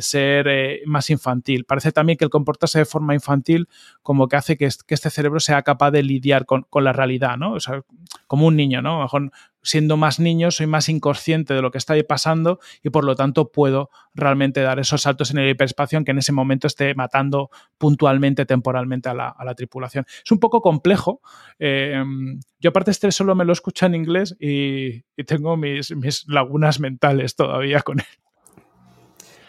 ser 0.00 0.82
más 0.84 1.08
infantil. 1.08 1.64
Parece 1.64 1.90
también 1.90 2.18
que 2.18 2.24
el 2.26 2.30
comportarse 2.30 2.78
de 2.78 2.84
forma 2.84 3.14
infantil 3.14 3.66
como 4.02 4.28
que 4.28 4.36
hace 4.36 4.58
que, 4.58 4.66
este 4.66 5.08
cerebro 5.08 5.40
sea 5.40 5.62
capaz 5.62 5.90
de 5.90 6.02
lidiar 6.02 6.44
con, 6.44 6.66
la 6.74 6.92
realidad, 6.92 7.38
¿no? 7.38 7.54
O 7.54 7.60
sea, 7.60 7.80
como 8.26 8.46
un 8.46 8.56
niño, 8.56 8.82
¿no? 8.82 8.96
A 8.96 8.96
lo 8.96 9.02
mejor 9.04 9.30
siendo 9.62 9.96
más 9.96 10.20
niño 10.20 10.50
soy 10.50 10.66
más 10.66 10.88
inconsciente 10.88 11.52
de 11.54 11.62
lo 11.62 11.70
que 11.70 11.78
está 11.78 11.94
ahí 11.94 12.02
pasando 12.02 12.58
y 12.82 12.90
por 12.90 13.04
lo 13.04 13.14
tanto 13.14 13.50
puedo 13.50 13.90
realmente 14.14 14.60
dar 14.62 14.78
esos 14.78 15.02
saltos 15.02 15.30
en 15.30 15.38
el 15.38 15.50
hiperespacio 15.50 16.02
que 16.04 16.12
en 16.12 16.18
ese 16.18 16.32
momento 16.32 16.66
esté 16.66 16.94
matando 16.94 17.50
puntualmente, 17.76 18.46
temporalmente 18.46 19.08
a 19.08 19.14
la, 19.14 19.54
tripulación. 19.54 20.04
Es 20.24 20.30
un 20.30 20.38
poco 20.38 20.60
complejo. 20.60 21.20
Eh, 21.58 22.02
yo 22.60 22.70
aparte 22.70 22.90
este 22.90 23.10
solo 23.12 23.34
me 23.34 23.44
lo 23.44 23.52
escucho 23.52 23.86
en 23.86 23.94
inglés 23.94 24.36
y, 24.40 25.02
tengo 25.24 25.56
mis, 25.56 25.94
mis 25.96 26.26
lagunas 26.28 26.80
mentales 26.80 27.36
todavía 27.36 27.80
con 27.82 28.00
él. 28.00 28.06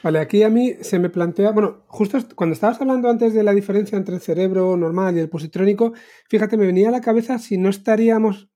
Vale, 0.02 0.20
aquí 0.20 0.44
a 0.44 0.50
mí 0.50 0.76
se 0.82 0.98
me 0.98 1.10
plantea, 1.10 1.52
bueno, 1.52 1.84
justo 1.88 2.18
cuando 2.36 2.54
estabas 2.54 2.80
hablando 2.80 3.10
antes 3.10 3.34
de 3.34 3.44
la 3.44 3.54
diferencia 3.54 3.98
entre 3.98 4.16
el 4.16 4.22
cerebro 4.22 4.78
normal 4.78 5.18
y 5.18 5.20
el 5.20 5.30
positrónico, 5.30 5.94
fíjate, 6.30 6.56
me 6.56 6.66
venía 6.66 6.88
a 6.88 6.92
la 6.92 7.02
cabeza 7.02 7.38
si 7.38 7.58
no 7.58 7.70
estaríamos, 7.70 8.50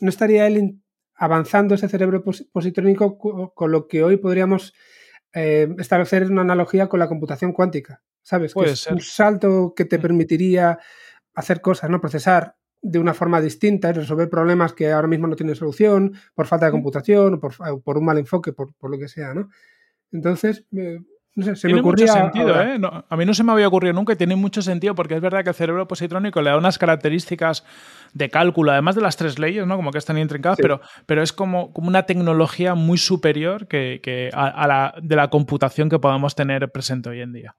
no 0.00 0.10
estaría 0.10 0.46
él 0.46 0.82
avanzando 1.14 1.74
ese 1.74 1.88
cerebro 1.88 2.22
positrónico 2.52 3.18
con 3.54 3.72
lo 3.72 3.86
que 3.86 4.02
hoy 4.02 4.18
podríamos 4.18 4.74
eh, 5.32 5.68
establecer 5.78 6.30
una 6.30 6.42
analogía 6.42 6.88
con 6.88 6.98
la 6.98 7.08
computación 7.08 7.52
cuántica. 7.52 8.02
¿Sabes? 8.22 8.54
Que 8.54 8.70
es 8.70 8.86
un 8.86 9.00
salto 9.00 9.72
que 9.74 9.86
te 9.86 9.98
mm. 9.98 10.02
permitiría 10.02 10.78
hacer 11.34 11.60
cosas, 11.60 11.88
¿no? 11.88 12.00
Procesar 12.00 12.56
de 12.82 12.98
una 12.98 13.14
forma 13.14 13.40
distinta 13.40 13.90
y 13.90 13.92
resolver 13.92 14.30
problemas 14.30 14.72
que 14.72 14.90
ahora 14.90 15.08
mismo 15.08 15.26
no 15.26 15.36
tienen 15.36 15.54
solución 15.54 16.14
por 16.34 16.46
falta 16.46 16.66
de 16.66 16.72
computación 16.72 17.34
o 17.34 17.80
por, 17.80 17.98
un 17.98 18.04
mal 18.04 18.18
enfoque, 18.18 18.52
por, 18.52 18.72
lo 18.82 18.98
que 18.98 19.08
sea, 19.08 19.34
¿no? 19.34 19.50
Entonces, 20.12 20.66
No 20.72 21.44
sé, 21.44 21.54
se 21.56 21.68
tiene 21.68 21.74
me 21.74 21.80
ocurría 21.80 22.06
mucho 22.06 22.22
sentido, 22.24 22.48
ahora. 22.48 22.74
¿eh? 22.74 22.78
No, 22.78 23.04
a 23.08 23.16
mí 23.16 23.24
no 23.24 23.34
se 23.34 23.44
me 23.44 23.52
había 23.52 23.68
ocurrido 23.68 23.92
nunca 23.92 24.14
y 24.14 24.16
tiene 24.16 24.34
mucho 24.34 24.62
sentido 24.62 24.94
porque 24.94 25.14
es 25.14 25.20
verdad 25.20 25.44
que 25.44 25.50
el 25.50 25.54
cerebro 25.54 25.86
positrónico 25.86 26.42
le 26.42 26.50
da 26.50 26.56
unas 26.58 26.78
características 26.78 27.64
de 28.14 28.30
cálculo, 28.30 28.72
además 28.72 28.96
de 28.96 29.02
las 29.02 29.16
tres 29.16 29.38
leyes, 29.38 29.66
¿no? 29.66 29.76
Como 29.76 29.92
que 29.92 29.98
están 29.98 30.18
intrincadas, 30.18 30.56
Sí. 30.56 30.62
pero, 30.62 30.80
pero 31.06 31.22
es 31.22 31.32
como, 31.32 31.72
como 31.72 31.88
una 31.88 32.04
tecnología 32.06 32.74
muy 32.74 32.98
superior 32.98 33.68
que, 33.68 34.00
que 34.02 34.30
a, 34.32 34.48
a 34.48 34.66
la, 34.66 34.94
de 35.02 35.16
la 35.16 35.30
computación 35.30 35.88
que 35.88 35.98
podamos 35.98 36.34
tener 36.34 36.70
presente 36.72 37.10
hoy 37.10 37.20
en 37.20 37.32
día. 37.32 37.56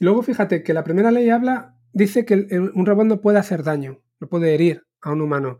Y 0.00 0.04
luego 0.04 0.22
fíjate 0.22 0.62
que 0.62 0.74
la 0.74 0.84
primera 0.84 1.10
ley 1.10 1.28
habla, 1.30 1.77
dice 1.92 2.24
que 2.24 2.34
el- 2.34 2.70
un 2.74 2.86
robot 2.86 3.06
no 3.06 3.20
puede 3.20 3.38
hacer 3.38 3.62
daño, 3.62 4.00
no 4.20 4.28
puede 4.28 4.54
herir 4.54 4.84
a 5.00 5.12
un 5.12 5.20
humano. 5.20 5.58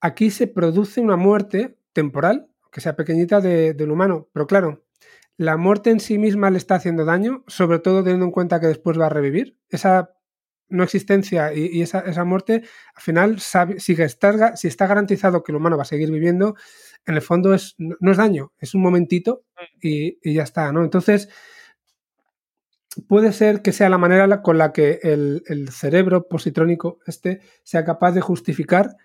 Aquí 0.00 0.30
se 0.30 0.46
produce 0.46 1.00
una 1.00 1.16
muerte 1.16 1.76
temporal, 1.92 2.48
que 2.72 2.80
sea 2.80 2.96
pequeñita, 2.96 3.40
de- 3.40 3.74
del 3.74 3.90
humano. 3.90 4.28
Pero 4.32 4.46
claro, 4.46 4.84
la 5.36 5.56
muerte 5.56 5.90
en 5.90 6.00
sí 6.00 6.18
misma 6.18 6.50
le 6.50 6.58
está 6.58 6.76
haciendo 6.76 7.04
daño, 7.04 7.44
sobre 7.48 7.78
todo 7.80 8.02
teniendo 8.04 8.26
en 8.26 8.32
cuenta 8.32 8.60
que 8.60 8.66
después 8.68 8.98
va 9.00 9.06
a 9.06 9.10
revivir. 9.10 9.56
Esa 9.70 10.12
no 10.68 10.84
existencia 10.84 11.52
y, 11.54 11.66
y 11.66 11.82
esa, 11.82 12.00
esa 12.00 12.24
muerte, 12.24 12.62
al 12.94 13.02
final, 13.02 13.40
sabe, 13.40 13.80
si, 13.80 13.94
está, 13.94 14.56
si 14.56 14.68
está 14.68 14.86
garantizado 14.86 15.42
que 15.42 15.52
el 15.52 15.56
humano 15.56 15.76
va 15.76 15.82
a 15.82 15.86
seguir 15.86 16.10
viviendo, 16.12 16.54
en 17.06 17.14
el 17.16 17.22
fondo 17.22 17.54
es, 17.54 17.74
no, 17.78 17.96
no 18.00 18.12
es 18.12 18.18
daño, 18.18 18.52
es 18.58 18.74
un 18.74 18.82
momentito 18.82 19.42
y, 19.80 20.18
y 20.22 20.34
ya 20.34 20.44
está, 20.44 20.70
¿no? 20.72 20.84
Entonces, 20.84 21.28
puede 23.08 23.32
ser 23.32 23.62
que 23.62 23.72
sea 23.72 23.88
la 23.88 23.98
manera 23.98 24.42
con 24.42 24.58
la 24.58 24.72
que 24.72 25.00
el, 25.02 25.42
el 25.46 25.68
cerebro 25.70 26.28
positrónico 26.28 26.98
este 27.06 27.40
sea 27.62 27.84
capaz 27.84 28.12
de 28.12 28.20
justificar 28.20 28.96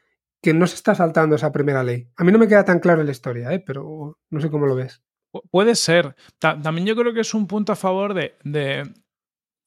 que 0.42 0.54
no 0.54 0.68
se 0.68 0.76
está 0.76 0.94
saltando 0.96 1.36
esa 1.36 1.52
primera 1.52 1.84
ley. 1.84 2.08
A 2.18 2.24
mí 2.24 2.32
no 2.32 2.38
me 2.40 2.48
queda 2.48 2.66
tan 2.66 2.80
claro 2.80 3.04
la 3.04 3.12
historia, 3.12 3.52
¿eh? 3.54 3.64
pero 3.66 4.20
no 4.30 4.42
sé 4.42 4.50
cómo 4.50 4.66
lo 4.68 4.76
ves. 4.76 5.02
Pu- 5.32 5.42
Puede 5.50 5.76
ser. 5.76 6.16
Ta- 6.40 6.60
también 6.62 6.86
yo 6.88 6.96
creo 6.96 7.14
que 7.14 7.22
es 7.22 7.34
un 7.34 7.48
punto 7.48 7.72
a 7.72 7.76
favor 7.76 8.14
de, 8.14 8.36
de- 8.44 8.84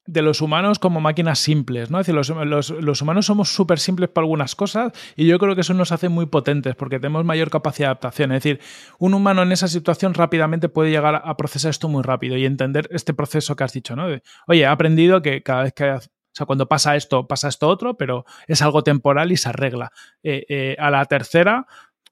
de 0.08 0.22
los 0.22 0.40
humanos 0.40 0.78
como 0.78 1.00
máquinas 1.00 1.38
simples, 1.38 1.90
¿no? 1.90 2.00
Es 2.00 2.06
decir, 2.06 2.14
los, 2.14 2.70
los- 2.70 3.02
humanos 3.02 3.26
somos 3.26 3.50
súper 3.54 3.78
simples 3.78 4.08
para 4.08 4.24
algunas 4.24 4.54
cosas 4.56 4.92
y 5.16 5.26
yo 5.26 5.38
creo 5.38 5.54
que 5.54 5.60
eso 5.60 5.74
nos 5.74 5.92
hace 5.92 6.08
muy 6.08 6.24
potentes 6.26 6.74
porque 6.74 6.98
tenemos 6.98 7.26
mayor 7.26 7.50
capacidad 7.50 7.88
de 7.88 7.90
adaptación. 7.90 8.32
Es 8.32 8.42
decir, 8.42 8.60
un 8.98 9.12
humano 9.12 9.42
en 9.42 9.52
esa 9.52 9.68
situación 9.68 10.14
rápidamente 10.14 10.70
puede 10.70 10.90
llegar 10.90 11.20
a 11.22 11.36
procesar 11.36 11.70
esto 11.70 11.88
muy 11.88 12.02
rápido 12.02 12.38
y 12.38 12.46
entender 12.46 12.88
este 12.90 13.12
proceso 13.12 13.54
que 13.54 13.64
has 13.64 13.72
dicho, 13.74 13.94
¿no? 13.96 14.06
Oye, 14.46 14.60
he 14.62 14.66
aprendido 14.66 15.20
que 15.20 15.42
cada 15.42 15.64
vez 15.64 15.74
que... 15.74 15.90
O 15.90 16.00
sea, 16.38 16.46
cuando 16.46 16.68
pasa 16.68 16.94
esto, 16.94 17.26
pasa 17.26 17.48
esto 17.48 17.66
otro, 17.68 17.96
pero 17.96 18.24
es 18.46 18.62
algo 18.62 18.82
temporal 18.84 19.32
y 19.32 19.36
se 19.36 19.48
arregla. 19.48 19.90
Eh, 20.22 20.44
eh, 20.48 20.76
a 20.78 20.88
la 20.90 21.04
tercera, 21.06 21.66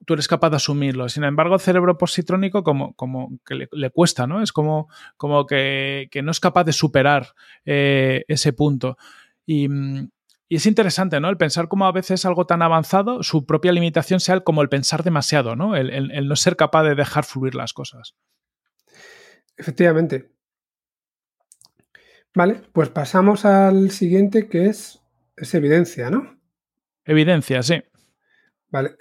tú 0.05 0.14
eres 0.14 0.28
capaz 0.28 0.51
de 0.51 0.56
asumirlo. 0.56 1.09
Sin 1.09 1.24
embargo, 1.24 1.55
el 1.55 1.60
cerebro 1.60 1.97
positrónico 1.97 2.62
como, 2.62 2.94
como 2.94 3.39
que 3.44 3.55
le, 3.55 3.68
le 3.73 3.90
cuesta, 3.90 4.27
¿no? 4.27 4.43
Es 4.43 4.52
como, 4.52 4.89
como 5.16 5.47
que, 5.47 6.09
que 6.10 6.23
no 6.23 6.31
es 6.31 6.40
capaz 6.40 6.64
de 6.64 6.73
superar 6.73 7.28
eh, 7.64 8.24
ese 8.28 8.52
punto. 8.52 8.98
Y, 9.47 9.68
y 10.48 10.56
es 10.56 10.66
interesante, 10.66 11.18
¿no? 11.20 11.28
El 11.28 11.36
pensar 11.36 11.68
cómo 11.68 11.86
a 11.86 11.93
veces 11.93 12.24
algo 12.27 12.47
tan 12.47 12.62
avanzado, 12.62 13.23
su 13.23 13.47
propia 13.47 13.73
limitación 13.73 14.20
sea 14.20 14.35
el- 14.36 14.44
como 14.44 14.62
el 14.62 14.68
pensar 14.68 15.02
demasiado, 15.02 15.56
¿no? 15.56 15.74
El, 15.77 15.90
el- 15.90 16.10
el 16.12 16.28
no 16.28 16.36
ser 16.36 16.56
capaz 16.56 16.82
de 16.85 16.94
dejar 16.94 17.24
fluir 17.24 17.55
las 17.55 17.73
cosas. 17.73 18.14
Efectivamente. 19.56 20.31
Vale, 22.35 22.60
pues 22.73 22.90
pasamos 22.90 23.44
al 23.47 23.90
siguiente 23.90 24.48
que 24.48 24.66
es, 24.66 25.01
es 25.36 25.55
evidencia, 25.55 26.10
¿no? 26.10 26.39
Evidencia, 27.05 27.62
sí. 27.62 27.82
Vale, 28.68 28.97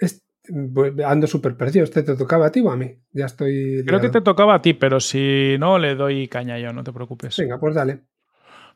ando 1.04 1.26
súper 1.26 1.56
perdido. 1.56 1.84
¿Este 1.84 2.02
te 2.02 2.16
tocaba 2.16 2.46
a 2.46 2.50
ti 2.52 2.60
o 2.60 2.70
a 2.70 2.76
mí? 2.76 2.92
Ya 3.12 3.26
estoy. 3.26 3.82
Creo 3.86 4.00
que 4.00 4.08
te 4.10 4.20
tocaba 4.20 4.54
a 4.54 4.62
ti, 4.62 4.74
pero 4.74 5.00
si 5.00 5.56
no, 5.58 5.78
le 5.78 5.94
doy 5.94 6.28
caña 6.28 6.58
yo, 6.58 6.72
no 6.72 6.84
te 6.84 6.92
preocupes. 6.92 7.36
Venga, 7.36 7.58
pues 7.58 7.74
dale. 7.74 8.00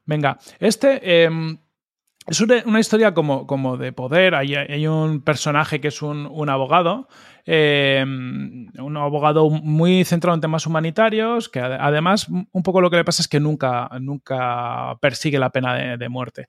Venga, 0.06 0.38
este 0.58 1.00
eh, 1.02 1.30
es 2.26 2.40
una, 2.40 2.62
una 2.66 2.80
historia 2.80 3.12
como, 3.14 3.46
como 3.46 3.76
de 3.76 3.92
poder. 3.92 4.34
Hay, 4.34 4.54
hay 4.54 4.86
un 4.86 5.22
personaje 5.22 5.80
que 5.80 5.88
es 5.88 6.02
un, 6.02 6.26
un 6.26 6.48
abogado, 6.48 7.08
eh, 7.46 8.02
un 8.04 8.96
abogado 8.96 9.48
muy 9.50 10.04
centrado 10.04 10.34
en 10.34 10.40
temas 10.40 10.66
humanitarios, 10.66 11.48
que 11.48 11.60
ade- 11.60 11.78
además 11.80 12.28
un 12.28 12.62
poco 12.62 12.80
lo 12.80 12.90
que 12.90 12.96
le 12.96 13.04
pasa 13.04 13.22
es 13.22 13.28
que 13.28 13.40
nunca, 13.40 13.88
nunca 14.00 14.96
persigue 15.00 15.38
la 15.38 15.50
pena 15.50 15.74
de, 15.74 15.96
de 15.96 16.08
muerte. 16.08 16.48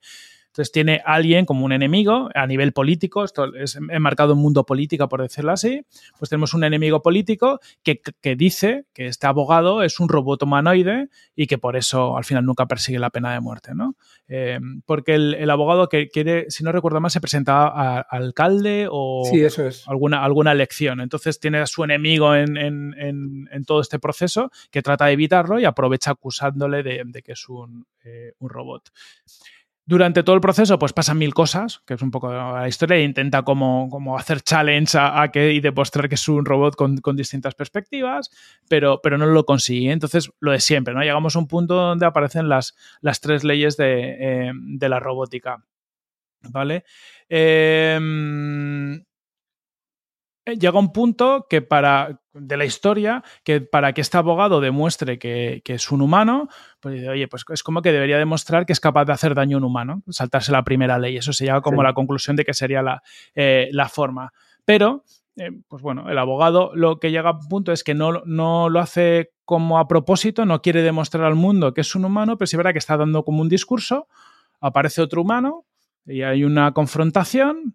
Entonces 0.52 0.70
tiene 0.70 1.00
a 1.06 1.14
alguien 1.14 1.46
como 1.46 1.64
un 1.64 1.72
enemigo 1.72 2.28
a 2.34 2.46
nivel 2.46 2.74
político, 2.74 3.24
esto 3.24 3.54
es 3.54 3.74
enmarcado 3.90 4.34
en 4.34 4.38
mundo 4.38 4.66
política, 4.66 5.08
por 5.08 5.22
decirlo 5.22 5.50
así, 5.50 5.86
pues 6.18 6.28
tenemos 6.28 6.52
un 6.52 6.62
enemigo 6.62 7.00
político 7.00 7.58
que, 7.82 8.02
que 8.20 8.36
dice 8.36 8.84
que 8.92 9.06
este 9.06 9.26
abogado 9.26 9.82
es 9.82 9.98
un 9.98 10.10
robot 10.10 10.42
humanoide 10.42 11.08
y 11.34 11.46
que 11.46 11.56
por 11.56 11.74
eso 11.74 12.18
al 12.18 12.24
final 12.24 12.44
nunca 12.44 12.66
persigue 12.66 12.98
la 12.98 13.08
pena 13.08 13.32
de 13.32 13.40
muerte, 13.40 13.74
¿no? 13.74 13.96
Eh, 14.28 14.60
porque 14.84 15.14
el, 15.14 15.32
el 15.34 15.48
abogado 15.48 15.88
que 15.88 16.08
quiere, 16.08 16.50
si 16.50 16.62
no 16.64 16.70
recuerdo 16.70 17.00
mal, 17.00 17.10
se 17.10 17.22
presentaba 17.22 17.68
a, 17.68 17.98
a 18.00 18.00
alcalde 18.10 18.88
o 18.90 19.24
Sí, 19.32 19.42
eso 19.42 19.66
es. 19.66 19.88
alguna, 19.88 20.22
alguna 20.22 20.52
elección. 20.52 21.00
Entonces 21.00 21.40
tiene 21.40 21.60
a 21.60 21.66
su 21.66 21.82
enemigo 21.82 22.34
en, 22.34 22.58
en- 22.58 22.94
en- 22.98 23.48
en 23.50 23.64
todo 23.64 23.80
este 23.80 23.98
proceso 23.98 24.50
que 24.70 24.82
trata 24.82 25.06
de 25.06 25.12
evitarlo 25.12 25.58
y 25.58 25.64
aprovecha 25.64 26.10
acusándole 26.10 26.82
de, 26.82 27.02
de 27.06 27.22
que 27.22 27.32
es 27.32 27.48
un, 27.48 27.86
eh, 28.04 28.32
un 28.38 28.50
robot. 28.50 28.90
Durante 29.84 30.22
todo 30.22 30.36
el 30.36 30.40
proceso, 30.40 30.78
pues 30.78 30.92
pasan 30.92 31.18
mil 31.18 31.34
cosas, 31.34 31.82
que 31.84 31.94
es 31.94 32.02
un 32.02 32.12
poco 32.12 32.32
la 32.32 32.68
historia, 32.68 32.96
e 32.96 33.02
intenta 33.02 33.42
como, 33.42 33.88
como 33.90 34.16
hacer 34.16 34.40
challenge 34.40 34.96
a, 34.96 35.28
que 35.32 35.52
y 35.52 35.60
demostrar 35.60 36.08
que 36.08 36.14
es 36.14 36.28
un 36.28 36.44
robot 36.44 36.76
con, 36.76 36.98
con 36.98 37.16
distintas 37.16 37.56
perspectivas, 37.56 38.30
pero, 38.68 39.00
pero 39.02 39.18
no 39.18 39.26
lo 39.26 39.44
consigue. 39.44 39.90
Entonces, 39.90 40.30
lo 40.38 40.52
de 40.52 40.60
siempre, 40.60 40.94
¿no? 40.94 41.02
Llegamos 41.02 41.34
a 41.34 41.40
un 41.40 41.48
punto 41.48 41.74
donde 41.74 42.06
aparecen 42.06 42.48
las, 42.48 42.76
las 43.00 43.20
tres 43.20 43.42
leyes 43.42 43.76
de, 43.76 44.16
eh, 44.20 44.52
de 44.54 44.88
la 44.88 45.00
robótica. 45.00 45.64
¿Vale? 46.50 46.84
Em, 47.28 49.04
llega 50.46 50.78
un 50.78 50.92
punto 50.92 51.46
que 51.48 51.62
para 51.62 52.21
de 52.34 52.56
la 52.56 52.64
historia 52.64 53.22
que 53.44 53.60
para 53.60 53.92
que 53.92 54.00
este 54.00 54.16
abogado 54.16 54.60
demuestre 54.60 55.18
que, 55.18 55.60
que 55.64 55.74
es 55.74 55.90
un 55.90 56.00
humano 56.00 56.48
pues 56.80 56.94
dice, 56.94 57.08
oye 57.10 57.28
pues 57.28 57.44
es 57.52 57.62
como 57.62 57.82
que 57.82 57.92
debería 57.92 58.18
demostrar 58.18 58.64
que 58.66 58.72
es 58.72 58.80
capaz 58.80 59.04
de 59.04 59.12
hacer 59.12 59.34
daño 59.34 59.56
a 59.56 59.58
un 59.58 59.64
humano 59.64 60.02
saltarse 60.08 60.50
la 60.52 60.64
primera 60.64 60.98
ley 60.98 61.16
eso 61.16 61.32
se 61.32 61.44
llega 61.44 61.60
como 61.60 61.76
Sí. 61.76 61.80
a 61.80 61.88
la 61.90 61.94
conclusión 61.94 62.36
de 62.36 62.44
que 62.44 62.54
sería 62.54 62.82
la, 62.82 63.02
eh, 63.34 63.68
la 63.72 63.88
forma. 63.88 64.32
Pero 64.64 65.04
eh, 65.36 65.50
pues 65.68 65.82
bueno 65.82 66.08
el 66.10 66.18
abogado 66.18 66.70
lo 66.74 66.98
que 67.00 67.10
llega 67.10 67.30
a 67.30 67.38
un 67.38 67.48
punto 67.48 67.72
es 67.72 67.84
que 67.84 67.94
no, 67.94 68.22
no 68.24 68.68
lo 68.68 68.80
hace 68.80 69.32
como 69.44 69.78
a 69.78 69.86
propósito 69.88 70.44
no 70.46 70.62
quiere 70.62 70.82
demostrar 70.82 71.24
al 71.24 71.34
mundo 71.34 71.74
que 71.74 71.80
es 71.82 71.94
un 71.94 72.04
humano 72.04 72.36
pero 72.38 72.46
sí 72.46 72.56
verdad 72.56 72.72
que 72.72 72.78
está 72.78 72.96
dando 72.96 73.24
como 73.24 73.42
un 73.42 73.48
discurso 73.48 74.08
aparece 74.60 75.02
otro 75.02 75.22
humano 75.22 75.64
y 76.06 76.22
hay 76.22 76.44
una 76.44 76.72
confrontación 76.72 77.74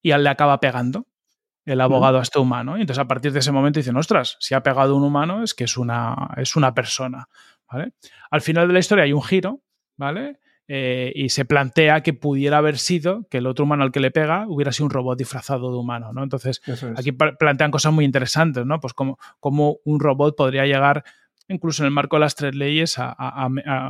y 0.00 0.10
él 0.12 0.24
le 0.24 0.30
acaba 0.30 0.58
pegando 0.60 1.06
el 1.64 1.80
abogado 1.80 2.18
a 2.18 2.22
este 2.22 2.38
humano. 2.38 2.76
Y 2.76 2.82
entonces 2.82 3.02
a 3.02 3.08
partir 3.08 3.32
de 3.32 3.38
ese 3.38 3.52
momento 3.52 3.80
dicen, 3.80 3.96
ostras, 3.96 4.36
si 4.40 4.54
ha 4.54 4.62
pegado 4.62 4.96
un 4.96 5.04
humano 5.04 5.42
es 5.42 5.54
que 5.54 5.64
es 5.64 5.76
una, 5.76 6.30
es 6.36 6.56
una 6.56 6.74
persona. 6.74 7.28
¿vale? 7.70 7.92
Al 8.30 8.40
final 8.40 8.66
de 8.66 8.74
la 8.74 8.80
historia 8.80 9.04
hay 9.04 9.12
un 9.12 9.22
giro, 9.22 9.62
¿vale? 9.96 10.38
Eh, 10.68 11.12
y 11.14 11.28
se 11.28 11.44
plantea 11.44 12.02
que 12.02 12.14
pudiera 12.14 12.58
haber 12.58 12.78
sido 12.78 13.26
que 13.28 13.38
el 13.38 13.46
otro 13.46 13.64
humano 13.64 13.82
al 13.82 13.92
que 13.92 14.00
le 14.00 14.10
pega 14.10 14.46
hubiera 14.48 14.72
sido 14.72 14.86
un 14.86 14.90
robot 14.90 15.18
disfrazado 15.18 15.70
de 15.70 15.76
humano, 15.76 16.12
¿no? 16.12 16.22
Entonces, 16.22 16.62
es. 16.66 16.84
aquí 16.96 17.12
plantean 17.12 17.70
cosas 17.70 17.92
muy 17.92 18.04
interesantes, 18.04 18.64
¿no? 18.64 18.80
Pues 18.80 18.94
como, 18.94 19.18
como 19.40 19.78
un 19.84 20.00
robot 20.00 20.36
podría 20.36 20.64
llegar, 20.64 21.04
incluso 21.48 21.82
en 21.82 21.86
el 21.86 21.92
marco 21.92 22.16
de 22.16 22.20
las 22.20 22.34
tres 22.34 22.54
leyes, 22.54 22.98
a, 22.98 23.14
a- 23.18 23.48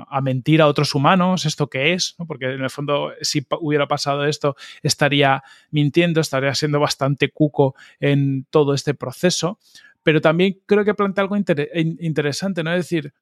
a- 0.08 0.20
mentir 0.20 0.62
a 0.62 0.66
otros 0.66 0.94
humanos, 0.94 1.44
esto 1.46 1.68
qué 1.68 1.92
es, 1.92 2.14
¿no? 2.18 2.26
Porque 2.26 2.46
en 2.46 2.62
el 2.62 2.70
fondo, 2.70 3.12
si 3.20 3.46
hubiera 3.60 3.86
pasado 3.86 4.24
esto, 4.24 4.56
estaría 4.82 5.42
mintiendo, 5.70 6.20
estaría 6.20 6.54
siendo 6.54 6.80
bastante 6.80 7.30
cuco 7.30 7.74
en 8.00 8.46
todo 8.50 8.74
este 8.74 8.94
proceso. 8.94 9.58
Pero 10.02 10.20
también 10.20 10.60
creo 10.66 10.84
que 10.84 10.94
plantea 10.94 11.22
algo 11.22 11.36
inter- 11.36 11.70
in- 11.74 11.96
interesante, 12.00 12.62
¿no? 12.64 12.72
Es 12.72 12.78
decir, 12.78 13.12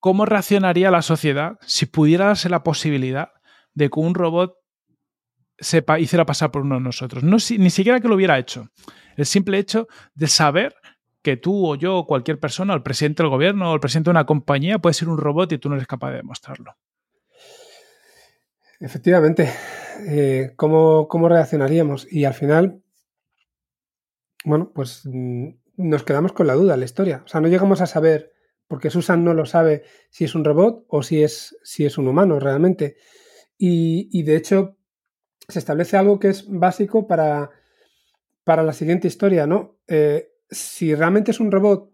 ¿cómo 0.00 0.26
reaccionaría 0.26 0.90
la 0.90 1.02
sociedad 1.02 1.58
si 1.62 1.86
pudiera 1.86 2.26
darse 2.26 2.48
la 2.48 2.62
posibilidad 2.62 3.30
de 3.74 3.90
que 3.90 4.00
un 4.00 4.14
robot 4.14 4.54
sepa, 5.58 5.98
hiciera 5.98 6.26
pasar 6.26 6.50
por 6.50 6.62
uno 6.62 6.76
de 6.76 6.80
nosotros? 6.82 7.22
No, 7.22 7.36
ni 7.58 7.70
siquiera 7.70 8.00
que 8.00 8.08
lo 8.08 8.14
hubiera 8.14 8.38
hecho. 8.38 8.68
El 9.16 9.26
simple 9.26 9.58
hecho 9.58 9.86
de 10.14 10.26
saber 10.26 10.74
que 11.24 11.38
tú 11.38 11.66
o 11.66 11.74
yo 11.74 11.96
o 11.96 12.06
cualquier 12.06 12.38
persona, 12.38 12.74
el 12.74 12.82
presidente 12.82 13.22
del 13.22 13.30
gobierno 13.30 13.70
o 13.70 13.74
el 13.74 13.80
presidente 13.80 14.08
de 14.08 14.12
una 14.12 14.26
compañía 14.26 14.78
puede 14.78 14.92
ser 14.92 15.08
un 15.08 15.16
robot 15.16 15.50
y 15.52 15.58
tú 15.58 15.70
no 15.70 15.74
eres 15.74 15.88
capaz 15.88 16.10
de 16.10 16.18
demostrarlo. 16.18 16.76
Efectivamente. 18.78 19.50
Eh, 20.06 20.52
¿cómo, 20.56 21.08
¿Cómo 21.08 21.30
reaccionaríamos? 21.30 22.06
Y 22.12 22.26
al 22.26 22.34
final, 22.34 22.82
bueno, 24.44 24.70
pues 24.74 25.00
mm, 25.04 25.48
nos 25.78 26.02
quedamos 26.02 26.32
con 26.32 26.46
la 26.46 26.54
duda 26.54 26.76
la 26.76 26.84
historia. 26.84 27.22
O 27.24 27.28
sea, 27.28 27.40
no 27.40 27.48
llegamos 27.48 27.80
a 27.80 27.86
saber, 27.86 28.34
porque 28.68 28.90
Susan 28.90 29.24
no 29.24 29.32
lo 29.32 29.46
sabe 29.46 29.84
si 30.10 30.24
es 30.24 30.34
un 30.34 30.44
robot 30.44 30.84
o 30.88 31.02
si 31.02 31.22
es, 31.22 31.56
si 31.62 31.86
es 31.86 31.96
un 31.96 32.06
humano 32.06 32.38
realmente. 32.38 32.96
Y, 33.56 34.10
y 34.12 34.24
de 34.24 34.36
hecho, 34.36 34.76
se 35.48 35.58
establece 35.58 35.96
algo 35.96 36.18
que 36.18 36.28
es 36.28 36.44
básico 36.46 37.06
para, 37.06 37.50
para 38.44 38.62
la 38.62 38.74
siguiente 38.74 39.08
historia, 39.08 39.46
¿no? 39.46 39.78
Eh, 39.88 40.33
si 40.54 40.94
realmente 40.94 41.30
es 41.30 41.40
un 41.40 41.52
robot 41.52 41.92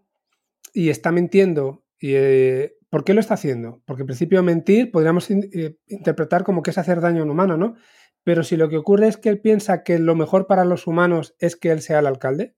y 0.73 0.89
está 0.89 1.11
mintiendo 1.11 1.81
¿Y 2.01 2.15
eh, 2.15 2.73
por 2.89 3.03
qué 3.03 3.13
lo 3.13 3.19
está 3.19 3.35
haciendo? 3.35 3.83
Porque 3.85 4.01
en 4.01 4.07
principio 4.07 4.41
mentir 4.41 4.91
podríamos 4.91 5.29
eh, 5.29 5.77
interpretar 5.87 6.43
como 6.43 6.63
que 6.63 6.71
es 6.71 6.77
hacer 6.79 6.99
daño 6.99 7.21
a 7.21 7.23
un 7.25 7.29
humano, 7.29 7.55
¿no? 7.57 7.75
Pero 8.23 8.43
si 8.43 8.57
lo 8.57 8.69
que 8.69 8.77
ocurre 8.77 9.07
es 9.07 9.17
que 9.17 9.29
él 9.29 9.39
piensa 9.39 9.83
que 9.83 9.99
lo 9.99 10.15
mejor 10.15 10.47
para 10.47 10.65
los 10.65 10.87
humanos 10.87 11.35
es 11.39 11.55
que 11.55 11.69
él 11.69 11.81
sea 11.81 11.99
el 11.99 12.07
alcalde, 12.07 12.55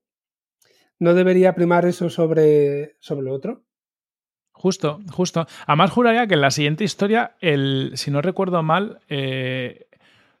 ¿no 0.98 1.12
debería 1.12 1.54
primar 1.54 1.84
eso 1.84 2.08
sobre, 2.08 2.96
sobre 3.00 3.26
lo 3.26 3.34
otro? 3.34 3.64
Justo, 4.52 5.00
justo. 5.10 5.46
Además, 5.66 5.90
juraría 5.90 6.26
que 6.26 6.34
en 6.34 6.40
la 6.40 6.50
siguiente 6.50 6.84
historia, 6.84 7.36
el, 7.40 7.92
si 7.96 8.10
no 8.10 8.22
recuerdo 8.22 8.62
mal, 8.62 9.00
eh, 9.08 9.88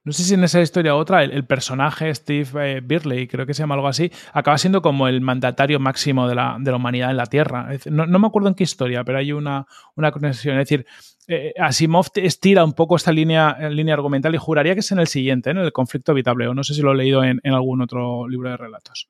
no 0.04 0.12
sé 0.12 0.22
si 0.22 0.34
en 0.34 0.44
esa 0.44 0.60
historia 0.60 0.94
u 0.94 0.98
otra, 0.98 1.24
el, 1.24 1.46
personaje 1.46 2.14
Steve 2.14 2.76
eh, 2.76 2.80
Birley, 2.84 3.26
creo 3.26 3.46
que 3.46 3.54
se 3.54 3.62
llama 3.62 3.74
algo 3.74 3.88
así, 3.88 4.12
acaba 4.34 4.58
siendo 4.58 4.82
como 4.82 5.08
el 5.08 5.22
mandatario 5.22 5.80
máximo 5.80 6.28
de 6.28 6.34
la, 6.34 6.58
de 6.60 6.70
la 6.70 6.76
humanidad 6.76 7.10
en 7.10 7.16
la 7.16 7.24
Tierra. 7.24 7.70
No, 7.86 8.18
me 8.18 8.26
acuerdo 8.26 8.48
en 8.48 8.54
qué 8.54 8.64
historia, 8.64 9.02
pero 9.02 9.16
hay 9.16 9.32
una, 9.32 9.66
una 9.96 10.12
conexión. 10.12 10.58
Es 10.58 10.68
decir, 10.68 10.86
eh, 11.26 11.54
Asimov 11.58 12.08
estira 12.16 12.64
un 12.64 12.74
poco 12.74 12.96
esta 12.96 13.12
línea, 13.12 13.56
línea 13.70 13.94
argumental 13.94 14.34
y 14.34 14.38
juraría 14.38 14.74
que 14.74 14.80
es 14.80 14.92
en 14.92 14.98
el 14.98 15.06
siguiente, 15.06 15.48
en 15.50 15.56
el 15.56 15.72
conflicto 15.72 16.12
evitable. 16.12 16.48
O 16.48 16.54
no 16.54 16.64
sé 16.64 16.74
si 16.74 16.82
lo 16.82 16.92
he 16.92 16.96
leído 16.96 17.24
en, 17.24 17.40
algún 17.44 17.80
otro 17.80 18.28
libro 18.28 18.50
de 18.50 18.58
relatos. 18.58 19.08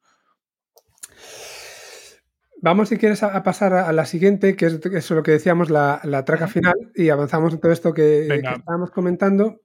Vamos, 2.63 2.89
si 2.89 2.99
quieres, 2.99 3.25
a, 3.25 3.43
pasar 3.43 3.75
a, 3.75 3.93
la 3.93 4.07
siguiente, 4.07 4.55
que 4.55 4.67
es 4.67 5.11
lo 5.11 5.23
que 5.25 5.33
decíamos, 5.33 5.71
la, 5.71 6.01
traca 6.25 6.47
final, 6.47 6.75
y 6.95 7.09
avanzamos 7.09 7.53
en 7.53 7.59
todo 7.59 7.73
esto 7.73 7.93
que, 7.93 8.27
que 8.29 8.37
estábamos 8.37 8.93
comentando. 8.93 9.64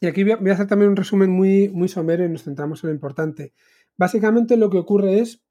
Y 0.00 0.06
aquí 0.06 0.24
voy 0.24 0.50
a 0.50 0.52
hacer 0.52 0.66
también 0.66 0.90
un 0.90 0.96
resumen 0.96 1.30
muy, 1.30 1.68
muy 1.68 1.88
somero 1.88 2.24
y 2.24 2.28
nos 2.28 2.44
centramos 2.44 2.82
en 2.82 2.90
lo 2.90 2.94
importante. 2.94 3.52
Básicamente 3.96 4.56
lo 4.56 4.70
que 4.70 4.78
ocurre 4.78 5.18
es, 5.18 5.42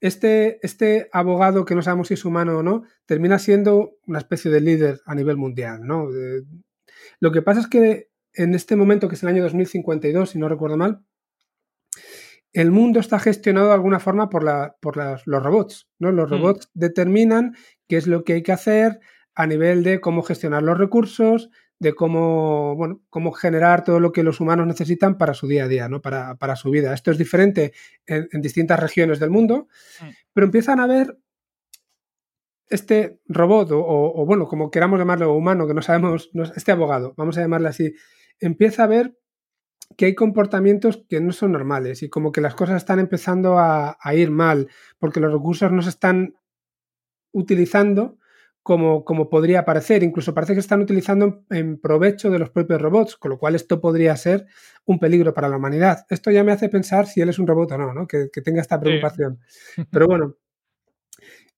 este, 0.00 0.64
este 0.64 1.08
abogado, 1.12 1.64
que 1.64 1.74
no 1.74 1.82
sabemos 1.82 2.08
si 2.08 2.14
es 2.14 2.24
humano 2.24 2.58
o 2.58 2.62
no, 2.62 2.82
termina 3.06 3.38
siendo 3.38 3.96
una 4.06 4.18
especie 4.18 4.50
de 4.50 4.60
líder 4.60 5.00
a 5.06 5.14
nivel 5.14 5.36
mundial. 5.36 5.80
¿no? 5.86 6.08
lo 7.20 7.32
que 7.32 7.42
pasa 7.42 7.60
es 7.60 7.66
que 7.68 8.10
en 8.34 8.54
este 8.54 8.76
momento, 8.76 9.08
que 9.08 9.14
es 9.14 9.22
el 9.22 9.28
año 9.28 9.42
2052, 9.42 10.30
si 10.30 10.38
no 10.38 10.48
recuerdo 10.48 10.76
mal, 10.76 11.04
el 12.52 12.70
mundo 12.70 13.00
está 13.00 13.18
gestionado 13.18 13.68
de 13.68 13.74
alguna 13.74 14.00
forma 14.00 14.28
por, 14.28 14.42
la, 14.44 14.76
por 14.80 14.96
los 14.96 15.42
robots. 15.42 15.88
¿no? 15.98 16.12
Los 16.12 16.28
mm. 16.28 16.32
robots 16.32 16.70
determinan 16.74 17.54
qué 17.88 17.96
es 17.96 18.06
lo 18.06 18.24
que 18.24 18.34
hay 18.34 18.42
que 18.42 18.52
hacer 18.52 19.00
a 19.34 19.46
nivel 19.46 19.82
de 19.84 20.00
cómo 20.00 20.22
gestionar 20.22 20.62
los 20.62 20.76
recursos, 20.76 21.50
de 21.80 21.94
cómo, 21.94 22.76
bueno, 22.76 23.00
cómo 23.08 23.32
generar 23.32 23.82
todo 23.84 24.00
lo 24.00 24.12
que 24.12 24.22
los 24.22 24.38
humanos 24.38 24.66
necesitan 24.66 25.16
para 25.16 25.32
su 25.32 25.48
día 25.48 25.64
a 25.64 25.68
día, 25.68 25.88
¿no? 25.88 26.02
para, 26.02 26.36
para 26.36 26.54
su 26.54 26.70
vida. 26.70 26.92
Esto 26.92 27.10
es 27.10 27.16
diferente 27.16 27.72
en, 28.06 28.28
distintas 28.42 28.78
regiones 28.78 29.18
del 29.18 29.30
mundo, 29.30 29.66
mm. 30.00 30.08
pero 30.34 30.44
empiezan 30.44 30.78
a 30.78 30.86
ver 30.86 31.18
este 32.68 33.18
robot, 33.26 33.70
o, 33.72 34.24
bueno, 34.26 34.46
como 34.46 34.70
queramos 34.70 34.98
llamarlo, 34.98 35.34
humano, 35.34 35.66
que 35.66 35.74
no 35.74 35.82
sabemos, 35.82 36.30
este 36.54 36.70
abogado, 36.70 37.14
vamos 37.16 37.36
a 37.36 37.40
llamarle 37.40 37.68
así, 37.68 37.94
empieza 38.38 38.84
a 38.84 38.86
ver 38.86 39.16
que 39.96 40.04
hay 40.04 40.14
comportamientos 40.14 41.04
que 41.08 41.20
no 41.20 41.32
son 41.32 41.50
normales 41.50 42.04
y 42.04 42.08
como 42.08 42.30
que 42.30 42.40
las 42.40 42.54
cosas 42.54 42.76
están 42.76 43.00
empezando 43.00 43.58
a, 43.58 43.98
a 44.00 44.14
ir 44.14 44.30
mal, 44.30 44.68
porque 45.00 45.18
los 45.18 45.32
recursos 45.32 45.72
no 45.72 45.82
se 45.82 45.88
están 45.88 46.36
utilizando 47.32 48.19
como, 48.78 49.28
podría 49.28 49.64
parecer. 49.64 50.04
Incluso 50.04 50.32
parece 50.32 50.54
que 50.54 50.60
están 50.60 50.80
utilizando 50.80 51.44
en 51.50 51.80
provecho 51.80 52.30
de 52.30 52.38
los 52.38 52.50
propios 52.50 52.80
robots, 52.80 53.16
con 53.16 53.32
lo 53.32 53.38
cual 53.38 53.56
esto 53.56 53.80
podría 53.80 54.16
ser 54.16 54.46
un 54.84 55.00
peligro 55.00 55.34
para 55.34 55.48
la 55.48 55.56
humanidad. 55.56 56.06
Esto 56.08 56.30
ya 56.30 56.44
me 56.44 56.52
hace 56.52 56.68
pensar 56.68 57.06
si 57.06 57.20
él 57.20 57.28
es 57.28 57.40
un 57.40 57.48
robot 57.48 57.72
o 57.72 57.78
no, 57.78 57.92
¿no? 57.92 58.06
Que, 58.06 58.28
tenga 58.44 58.60
esta 58.60 58.78
preocupación. 58.78 59.40
Pero 59.90 60.06
bueno, 60.06 60.36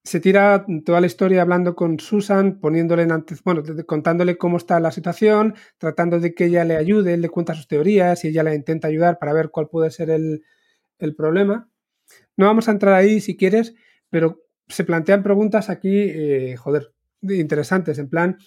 se 0.03 0.21
tira 0.21 0.65
toda 0.87 1.03
la 1.03 1.07
historia 1.07 1.43
hablando 1.43 1.75
con 1.75 2.01
Susan, 2.01 2.59
poniéndole 2.59 3.03
en 3.03 3.25
bueno, 3.45 3.63
contándole 3.87 4.39
cómo 4.39 4.57
está 4.57 4.81
la 4.81 4.91
situación, 4.91 5.55
tratando 5.77 6.19
de 6.19 6.35
que 6.35 6.47
ella 6.47 6.65
le 6.65 6.77
ayude, 6.77 7.13
él 7.13 7.21
le 7.21 7.29
cuenta 7.29 7.55
sus 7.55 7.69
teorías 7.69 8.25
y 8.25 8.29
ella 8.29 8.43
le 8.43 8.55
intenta 8.55 8.89
ayudar 8.89 9.19
para 9.19 9.35
ver 9.35 9.51
cuál 9.51 9.69
puede 9.69 9.91
ser 9.91 10.09
el, 10.09 10.45
el 10.99 11.15
problema. 11.15 11.69
No 12.39 12.47
vamos 12.47 12.69
a 12.69 12.73
entrar 12.73 12.95
ahí 12.95 13.21
si 13.21 13.37
quieres, 13.37 13.75
pero 14.09 14.43
se 14.67 14.85
plantean 14.85 15.23
preguntas 15.23 15.69
aquí, 15.69 15.91
eh, 15.95 16.57
joder, 16.57 16.93
interesantes, 17.23 17.99
en 17.99 18.09
plan, 18.09 18.39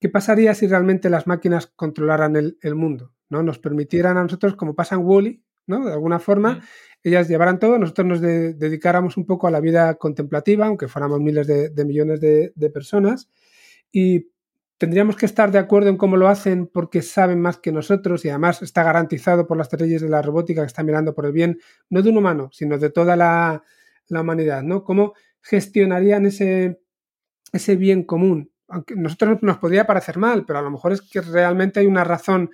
¿qué 0.00 0.08
pasaría 0.08 0.54
si 0.54 0.66
realmente 0.66 1.10
las 1.10 1.26
máquinas 1.26 1.66
controlaran 1.66 2.36
el, 2.36 2.74
mundo? 2.74 3.12
¿no? 3.28 3.42
Nos 3.42 3.58
permitieran 3.58 4.16
a 4.16 4.22
nosotros, 4.22 4.56
como 4.56 4.74
pasa 4.74 4.94
en 4.94 5.02
Wally, 5.04 5.42
¿no? 5.66 5.84
De 5.84 5.92
alguna 5.92 6.18
forma, 6.18 6.62
ellas 7.02 7.28
llevaran 7.28 7.58
todo, 7.58 7.78
nosotros 7.78 8.06
nos 8.06 8.20
dedicáramos 8.20 9.16
un 9.16 9.26
poco 9.26 9.46
a 9.46 9.50
la 9.50 9.60
vida 9.60 9.94
contemplativa, 9.94 10.66
aunque 10.66 10.88
fuéramos 10.88 11.20
miles 11.20 11.46
de, 11.46 11.84
millones 11.84 12.20
de, 12.20 12.70
personas, 12.72 13.30
y 13.92 14.30
tendríamos 14.78 15.16
que 15.16 15.26
estar 15.26 15.50
de 15.50 15.58
acuerdo 15.58 15.90
en 15.90 15.96
cómo 15.96 16.16
lo 16.16 16.28
hacen 16.28 16.66
porque 16.66 17.02
saben 17.02 17.40
más 17.40 17.58
que 17.58 17.72
nosotros 17.72 18.24
y 18.24 18.30
además 18.30 18.62
está 18.62 18.82
garantizado 18.82 19.46
por 19.46 19.56
las 19.56 19.72
leyes 19.78 20.02
de 20.02 20.08
la 20.08 20.22
robótica 20.22 20.62
que 20.62 20.66
están 20.66 20.86
mirando 20.86 21.14
por 21.14 21.26
el 21.26 21.32
bien, 21.32 21.58
no 21.88 22.02
de 22.02 22.10
un 22.10 22.18
humano, 22.18 22.50
sino 22.52 22.78
de 22.78 22.90
toda 22.90 23.16
la, 23.16 23.62
la 24.08 24.20
humanidad, 24.20 24.62
¿no? 24.62 24.84
¿Cómo 24.84 25.14
gestionarían 25.42 26.26
ese, 26.26 26.80
ese 27.52 27.76
bien 27.76 28.04
común. 28.04 28.50
Aunque 28.68 28.94
nosotros 28.94 29.38
nos 29.42 29.58
podría 29.58 29.86
parecer 29.86 30.18
mal, 30.18 30.44
pero 30.46 30.58
a 30.58 30.62
lo 30.62 30.70
mejor 30.70 30.92
es 30.92 31.02
que 31.02 31.20
realmente 31.20 31.80
hay 31.80 31.86
una 31.86 32.04
razón 32.04 32.50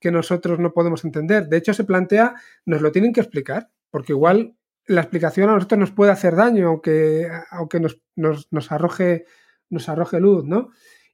que 0.00 0.10
nosotros 0.10 0.58
no 0.58 0.72
podemos 0.72 1.04
entender. 1.04 1.48
De 1.48 1.58
hecho, 1.58 1.74
se 1.74 1.84
plantea, 1.84 2.34
nos 2.64 2.80
lo 2.80 2.90
tienen 2.90 3.12
que 3.12 3.20
explicar, 3.20 3.70
porque 3.90 4.12
igual 4.12 4.56
la 4.86 5.02
explicación 5.02 5.48
a 5.50 5.54
nosotros 5.54 5.78
nos 5.78 5.90
puede 5.92 6.10
hacer 6.10 6.34
daño, 6.34 6.68
aunque, 6.68 7.28
aunque 7.50 7.78
nos, 7.78 8.00
nos, 8.16 8.72
arroje, 8.72 9.26
nos 9.68 9.88
arroje 9.88 10.18
luz, 10.18 10.44
¿no? 10.44 10.70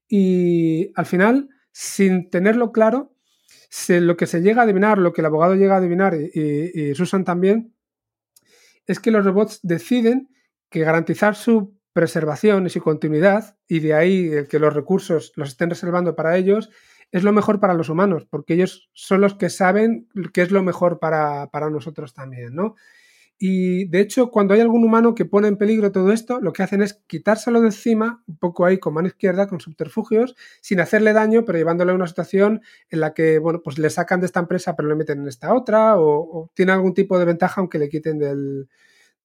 Y 0.09 0.93
al 0.95 1.05
final, 1.05 1.51
sin 1.73 2.31
tenerlo 2.31 2.73
claro, 2.73 3.13
lo 3.89 4.17
que 4.17 4.27
se 4.27 4.41
llega 4.41 4.63
a 4.63 4.65
adivinar, 4.65 4.99
lo 4.99 5.13
que 5.13 5.21
el 5.21 5.27
abogado 5.27 5.57
llega 5.57 5.75
a 5.75 5.79
adivinar 5.79 6.15
y 6.15 6.95
Susan 6.95 7.25
también, 7.25 7.75
es 8.87 9.01
que 9.01 9.11
los 9.11 9.25
robots 9.25 9.61
deciden 9.63 10.29
que 10.71 10.81
garantizar 10.81 11.35
su 11.35 11.77
preservación 11.97 12.67
y 12.67 12.69
su 12.69 12.83
continuidad, 12.83 13.57
y 13.67 13.81
de 13.81 13.95
ahí 13.95 14.29
el 14.29 14.49
que 14.49 14.59
los 14.59 14.75
recursos 14.75 15.33
los 15.35 15.49
estén 15.49 15.71
reservando 15.71 16.15
para 16.15 16.37
ellos, 16.37 16.69
es 17.11 17.23
lo 17.23 17.33
mejor 17.33 17.59
para 17.59 17.73
los 17.73 17.89
humanos, 17.89 18.27
porque 18.29 18.53
ellos 18.53 18.91
son 18.93 19.23
los 19.23 19.37
que 19.37 19.49
saben 19.49 20.07
qué 20.35 20.43
es 20.43 20.51
lo 20.51 20.63
mejor 20.63 20.99
para, 20.99 21.49
nosotros 21.71 22.13
también, 22.13 22.55
¿no? 22.55 22.75
Y 23.39 23.87
de 23.87 24.01
hecho, 24.01 24.31
cuando 24.31 24.53
hay 24.53 24.61
algún 24.61 24.85
humano 24.85 25.15
que 25.15 25.25
pone 25.25 25.49
en 25.49 25.57
peligro 25.57 25.91
todo 25.91 26.13
esto, 26.13 26.39
lo 26.39 26.53
que 26.53 26.63
hacen 26.63 26.83
es 26.83 27.01
quitárselo 27.07 27.63
de 27.63 27.69
encima, 27.69 28.23
un 28.27 28.37
poco 28.37 28.67
ahí 28.67 28.77
con 28.79 28.93
mano 28.93 29.09
izquierda, 29.09 29.47
con 29.47 29.61
subterfugios, 29.61 30.37
sin 30.61 30.81
hacerle 30.81 31.15
daño, 31.15 31.47
pero 31.47 31.57
llevándole 31.57 31.93
a 31.93 31.95
una 31.95 32.09
situación 32.09 32.61
en 32.91 33.01
la 33.01 33.15
que, 33.15 33.39
bueno, 33.39 33.63
pues 33.65 33.79
le 33.79 33.89
sacan 33.89 34.21
de 34.21 34.27
esta 34.27 34.41
empresa, 34.41 34.77
pero 34.77 34.91
le 34.91 34.97
meten 34.97 35.21
en 35.23 35.29
esta 35.29 35.55
otra, 35.55 35.99
o, 35.99 36.51
tiene 36.53 36.73
algún 36.73 36.93
tipo 36.93 37.19
de 37.19 37.25
ventaja 37.25 37.63
aunque 37.63 37.79
le 37.79 37.89
quiten 37.89 38.19
del, 38.19 38.69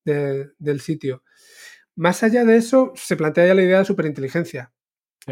del 0.05 0.79
sitio. 0.79 1.21
Más 1.95 2.23
allá 2.23 2.45
de 2.45 2.57
eso, 2.57 2.93
se 2.95 3.15
plantea 3.15 3.47
ya 3.47 3.53
la 3.53 3.63
idea 3.63 3.79
de 3.79 3.85
superinteligencia, 3.85 4.71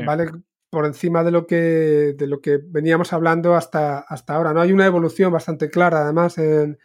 ¿vale? 0.06 0.30
Por 0.69 0.86
encima 0.86 1.23
de 1.23 1.31
lo 1.31 1.48
que, 1.48 2.14
de 2.18 2.27
lo 2.27 2.41
que 2.41 2.60
veníamos 2.64 3.14
hablando 3.14 3.56
hasta, 3.56 3.99
hasta 3.99 4.36
ahora. 4.36 4.53
¿no? 4.53 4.61
Hay 4.61 4.72
una 4.72 4.86
evolución 4.86 5.31
bastante 5.31 5.69
clara, 5.69 6.02
además, 6.02 6.38
en, 6.38 6.77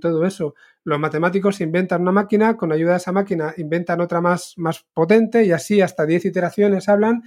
todo 0.00 0.24
eso. 0.24 0.54
Los 0.84 0.98
matemáticos 0.98 1.60
inventan 1.60 2.02
una 2.02 2.12
máquina, 2.12 2.56
con 2.56 2.72
ayuda 2.72 2.92
de 2.92 2.96
esa 2.98 3.12
máquina 3.12 3.54
inventan 3.56 4.00
otra 4.00 4.20
más, 4.20 4.54
más 4.56 4.84
potente 4.94 5.44
y 5.44 5.52
así 5.52 5.80
hasta 5.80 6.06
10 6.06 6.24
iteraciones 6.24 6.88
hablan 6.88 7.22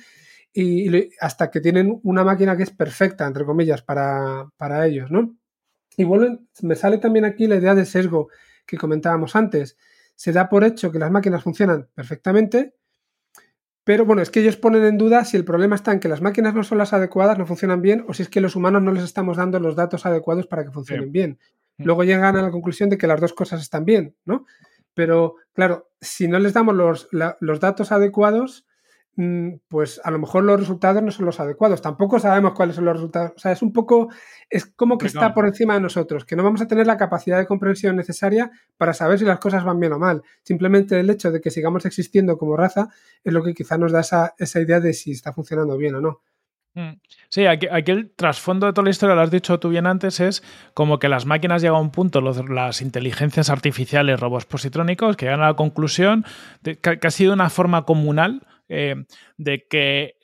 y, 0.54 1.10
hasta 1.20 1.52
que 1.52 1.60
tienen 1.60 2.00
una 2.04 2.24
máquina 2.24 2.56
que 2.58 2.64
es 2.64 2.72
perfecta, 2.72 3.28
entre 3.28 3.46
comillas, 3.46 3.82
para, 3.82 4.50
para 4.58 4.88
ellos, 4.88 5.12
¿no? 5.12 5.36
Y 5.98 6.04
vuelven, 6.06 6.48
me 6.62 6.76
sale 6.76 6.98
también 6.98 7.26
aquí 7.26 7.48
la 7.48 7.56
idea 7.56 7.76
de 7.76 7.86
sesgo 7.86 8.30
que 8.66 8.78
comentábamos 8.78 9.36
antes 9.36 9.78
se 10.16 10.32
da 10.32 10.50
por 10.50 10.64
hecho 10.64 10.92
que 10.92 11.00
las 11.00 11.12
máquinas 11.12 11.44
funcionan 11.44 11.88
perfectamente, 11.94 12.74
pero 13.86 14.04
bueno, 14.04 14.24
es 14.24 14.32
que 14.32 14.40
ellos 14.40 14.58
ponen 14.58 14.84
en 14.84 14.98
duda 14.98 15.24
si 15.26 15.38
el 15.38 15.46
problema 15.46 15.76
está 15.76 15.94
en 15.94 16.00
que 16.00 16.08
las 16.08 16.20
máquinas 16.20 16.56
no 16.56 16.64
son 16.64 16.80
las 16.80 16.92
adecuadas, 16.92 17.38
no 17.38 17.46
funcionan 17.46 17.84
bien, 17.84 18.04
o 18.08 18.16
si 18.16 18.24
es 18.24 18.30
que 18.30 18.42
los 18.42 18.56
humanos 18.56 18.82
no 18.82 18.92
les 18.92 19.04
estamos 19.04 19.38
dando 19.38 19.60
los 19.60 19.76
datos 19.76 20.08
adecuados 20.08 20.48
para 20.48 20.66
que 20.66 20.72
funcionen 20.72 21.12
bien. 21.12 21.38
Mm. 21.78 21.84
Luego 21.86 22.04
llegan 22.04 22.36
a 22.36 22.42
la 22.42 22.50
conclusión 22.50 22.90
de 22.90 22.98
que 22.98 23.06
las 23.06 23.22
dos 23.22 23.34
cosas 23.34 23.62
están 23.62 23.86
bien, 23.86 24.16
¿no? 24.26 24.46
Pero 24.96 25.36
claro, 25.54 25.92
si 26.02 26.28
no 26.28 26.40
les 26.40 26.54
damos 26.54 26.74
los, 26.74 27.08
los 27.12 27.60
datos 27.60 27.92
adecuados, 27.92 28.66
pues 29.70 30.02
a 30.04 30.12
lo 30.12 30.20
mejor 30.20 30.44
los 30.44 30.60
resultados 30.60 31.02
no 31.02 31.12
son 31.12 31.26
los 31.26 31.40
adecuados. 31.40 31.82
Tampoco 31.82 32.20
sabemos 32.20 32.54
cuáles 32.54 32.76
son 32.76 32.86
los 32.86 32.96
resultados. 32.96 33.32
O 33.36 33.40
sea, 33.40 33.52
es 33.52 33.62
un 33.62 33.72
poco, 33.72 34.10
es 34.50 34.66
como 34.66 34.98
que 34.98 35.08
está 35.08 35.34
por 35.34 35.48
encima 35.48 35.76
de 35.76 35.82
nosotros, 35.82 36.26
que 36.26 36.36
no 36.36 36.44
vamos 36.44 36.62
a 36.62 36.68
tener 36.68 36.86
la 36.86 36.98
capacidad 36.98 37.38
de 37.38 37.46
comprensión 37.46 37.96
necesaria 37.96 38.52
para 38.78 38.94
saber 38.94 39.20
si 39.20 39.26
las 39.26 39.40
cosas 39.40 39.64
van 39.64 39.80
bien 39.80 39.94
o 39.94 40.00
mal. 40.00 40.22
Simplemente 40.44 41.00
el 41.00 41.10
hecho 41.10 41.32
de 41.32 41.40
que 41.40 41.50
sigamos 41.50 41.86
existiendo 41.86 42.38
como 42.38 42.58
raza 42.58 42.90
es 43.24 43.32
lo 43.32 43.44
que 43.44 43.54
quizá 43.54 43.78
nos 43.78 43.92
da 43.92 44.02
esa, 44.02 44.34
esa 44.38 44.60
idea 44.60 44.80
de 44.80 44.94
si 44.94 45.12
está 45.12 45.32
funcionando 45.32 45.78
bien 45.78 45.96
o 45.96 46.02
no. 46.02 46.22
Mm. 46.76 47.00
Sí, 47.30 47.46
aquí, 47.46 47.68
el 47.70 48.12
trasfondo 48.12 48.68
de 48.68 48.74
toda 48.74 48.84
la 48.84 48.92
historia, 48.92 49.16
lo 49.16 49.22
has 49.22 49.32
dicho 49.32 49.60
tú 49.60 49.70
bien 49.70 49.88
antes, 49.88 50.20
es 50.20 50.44
como 50.74 51.00
que 51.00 51.08
las 51.08 51.26
máquinas 51.26 51.62
llegan 51.62 51.78
a 51.78 51.82
un 51.82 51.92
punto, 51.92 52.22
las 52.22 52.82
inteligencias 52.82 53.50
artificiales, 53.50 54.20
robots 54.20 54.46
positrónicos, 54.46 55.16
que 55.16 55.26
llegan 55.26 55.42
a 55.42 55.48
la 55.48 55.54
conclusión 55.56 56.26
de 56.62 56.76
que, 56.76 57.00
ha 57.02 57.12
sido 57.12 57.34
una 57.34 57.50
forma 57.50 57.84
comunal 57.84 58.46
eh, 58.68 58.96
de 59.38 59.66
que 59.70 60.16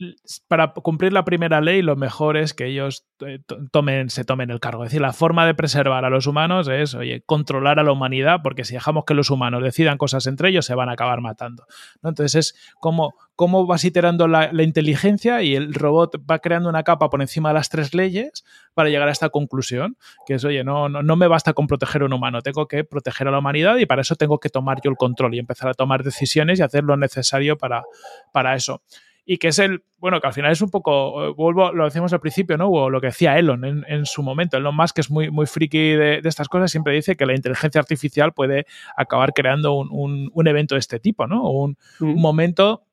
para 0.47 0.73
cumplir 0.73 1.13
la 1.13 1.25
primera 1.25 1.61
ley 1.61 1.81
lo 1.81 1.95
mejor 1.95 2.37
es 2.37 2.53
que 2.53 2.65
ellos 2.65 3.05
eh, 3.25 3.39
tomen, 3.71 4.09
se 4.09 4.23
tomen 4.23 4.49
el 4.49 4.59
cargo. 4.59 4.83
Es 4.83 4.89
decir, 4.89 5.01
la 5.01 5.13
forma 5.13 5.45
de 5.45 5.53
preservar 5.53 6.05
a 6.05 6.09
los 6.09 6.27
humanos 6.27 6.67
es, 6.67 6.95
oye, 6.95 7.21
controlar 7.25 7.79
a 7.79 7.83
la 7.83 7.91
humanidad, 7.91 8.39
porque 8.43 8.63
si 8.63 8.73
dejamos 8.73 9.05
que 9.05 9.13
los 9.13 9.29
humanos 9.29 9.63
decidan 9.63 9.97
cosas 9.97 10.25
entre 10.27 10.49
ellos, 10.49 10.65
se 10.65 10.75
van 10.75 10.89
a 10.89 10.93
acabar 10.93 11.21
matando. 11.21 11.65
Entonces 12.03 12.35
es 12.35 12.73
como 12.79 13.13
cómo 13.35 13.65
vas 13.65 13.83
iterando 13.85 14.27
la, 14.27 14.51
inteligencia 14.63 15.41
y 15.41 15.55
el 15.55 15.73
robot 15.73 16.23
va 16.29 16.39
creando 16.39 16.69
una 16.69 16.83
capa 16.83 17.09
por 17.09 17.21
encima 17.21 17.49
de 17.49 17.55
las 17.55 17.69
tres 17.69 17.93
leyes 17.93 18.43
para 18.73 18.89
llegar 18.89 19.07
a 19.07 19.11
esta 19.11 19.29
conclusión, 19.29 19.97
que 20.25 20.35
es, 20.35 20.45
oye, 20.45 20.63
no, 20.63 20.89
no, 20.89 21.01
no 21.01 21.15
me 21.15 21.27
basta 21.27 21.53
con 21.53 21.67
proteger 21.67 22.03
a 22.03 22.05
un 22.05 22.13
humano, 22.13 22.41
tengo 22.41 22.67
que 22.67 22.83
proteger 22.83 23.27
a 23.27 23.31
la 23.31 23.39
humanidad 23.39 23.77
y 23.77 23.85
para 23.85 24.01
eso 24.01 24.15
tengo 24.15 24.39
que 24.39 24.49
tomar 24.49 24.79
yo 24.83 24.91
el 24.91 24.97
control 24.97 25.35
y 25.35 25.39
empezar 25.39 25.69
a 25.69 25.73
tomar 25.73 26.03
decisiones 26.03 26.59
y 26.59 26.63
hacer 26.63 26.83
lo 26.83 26.97
necesario 26.97 27.57
para, 27.57 27.83
para 28.31 28.55
eso 28.55 28.81
y 29.25 29.37
que 29.37 29.49
es 29.49 29.59
el, 29.59 29.83
bueno, 29.97 30.19
que 30.19 30.27
al 30.27 30.33
final 30.33 30.51
es 30.51 30.61
un 30.61 30.69
poco, 30.69 31.33
vuelvo, 31.35 31.71
lo 31.71 31.85
decíamos 31.85 32.11
al 32.11 32.19
principio, 32.19 32.57
¿no? 32.57 32.69
O 32.69 32.89
lo 32.89 32.99
que 32.99 33.07
decía 33.07 33.37
Elon 33.37 33.63
en, 33.87 34.05
su 34.05 34.23
momento. 34.23 34.57
Elon 34.57 34.75
Musk, 34.75 34.95
que 34.95 35.01
es 35.01 35.11
muy, 35.11 35.29
muy 35.29 35.45
friki 35.45 35.91
de, 35.91 36.21
estas 36.23 36.49
cosas, 36.49 36.71
siempre 36.71 36.93
dice 36.93 37.15
que 37.15 37.25
la 37.25 37.35
inteligencia 37.35 37.79
artificial 37.79 38.33
puede 38.33 38.65
acabar 38.97 39.33
creando 39.33 39.73
un, 39.73 40.29
un, 40.33 40.47
evento 40.47 40.75
de 40.75 40.79
este 40.79 40.99
tipo, 40.99 41.27
¿no? 41.27 41.43
O 41.43 41.63
un, 41.63 41.77
un, 41.99 42.19
momento 42.19 42.83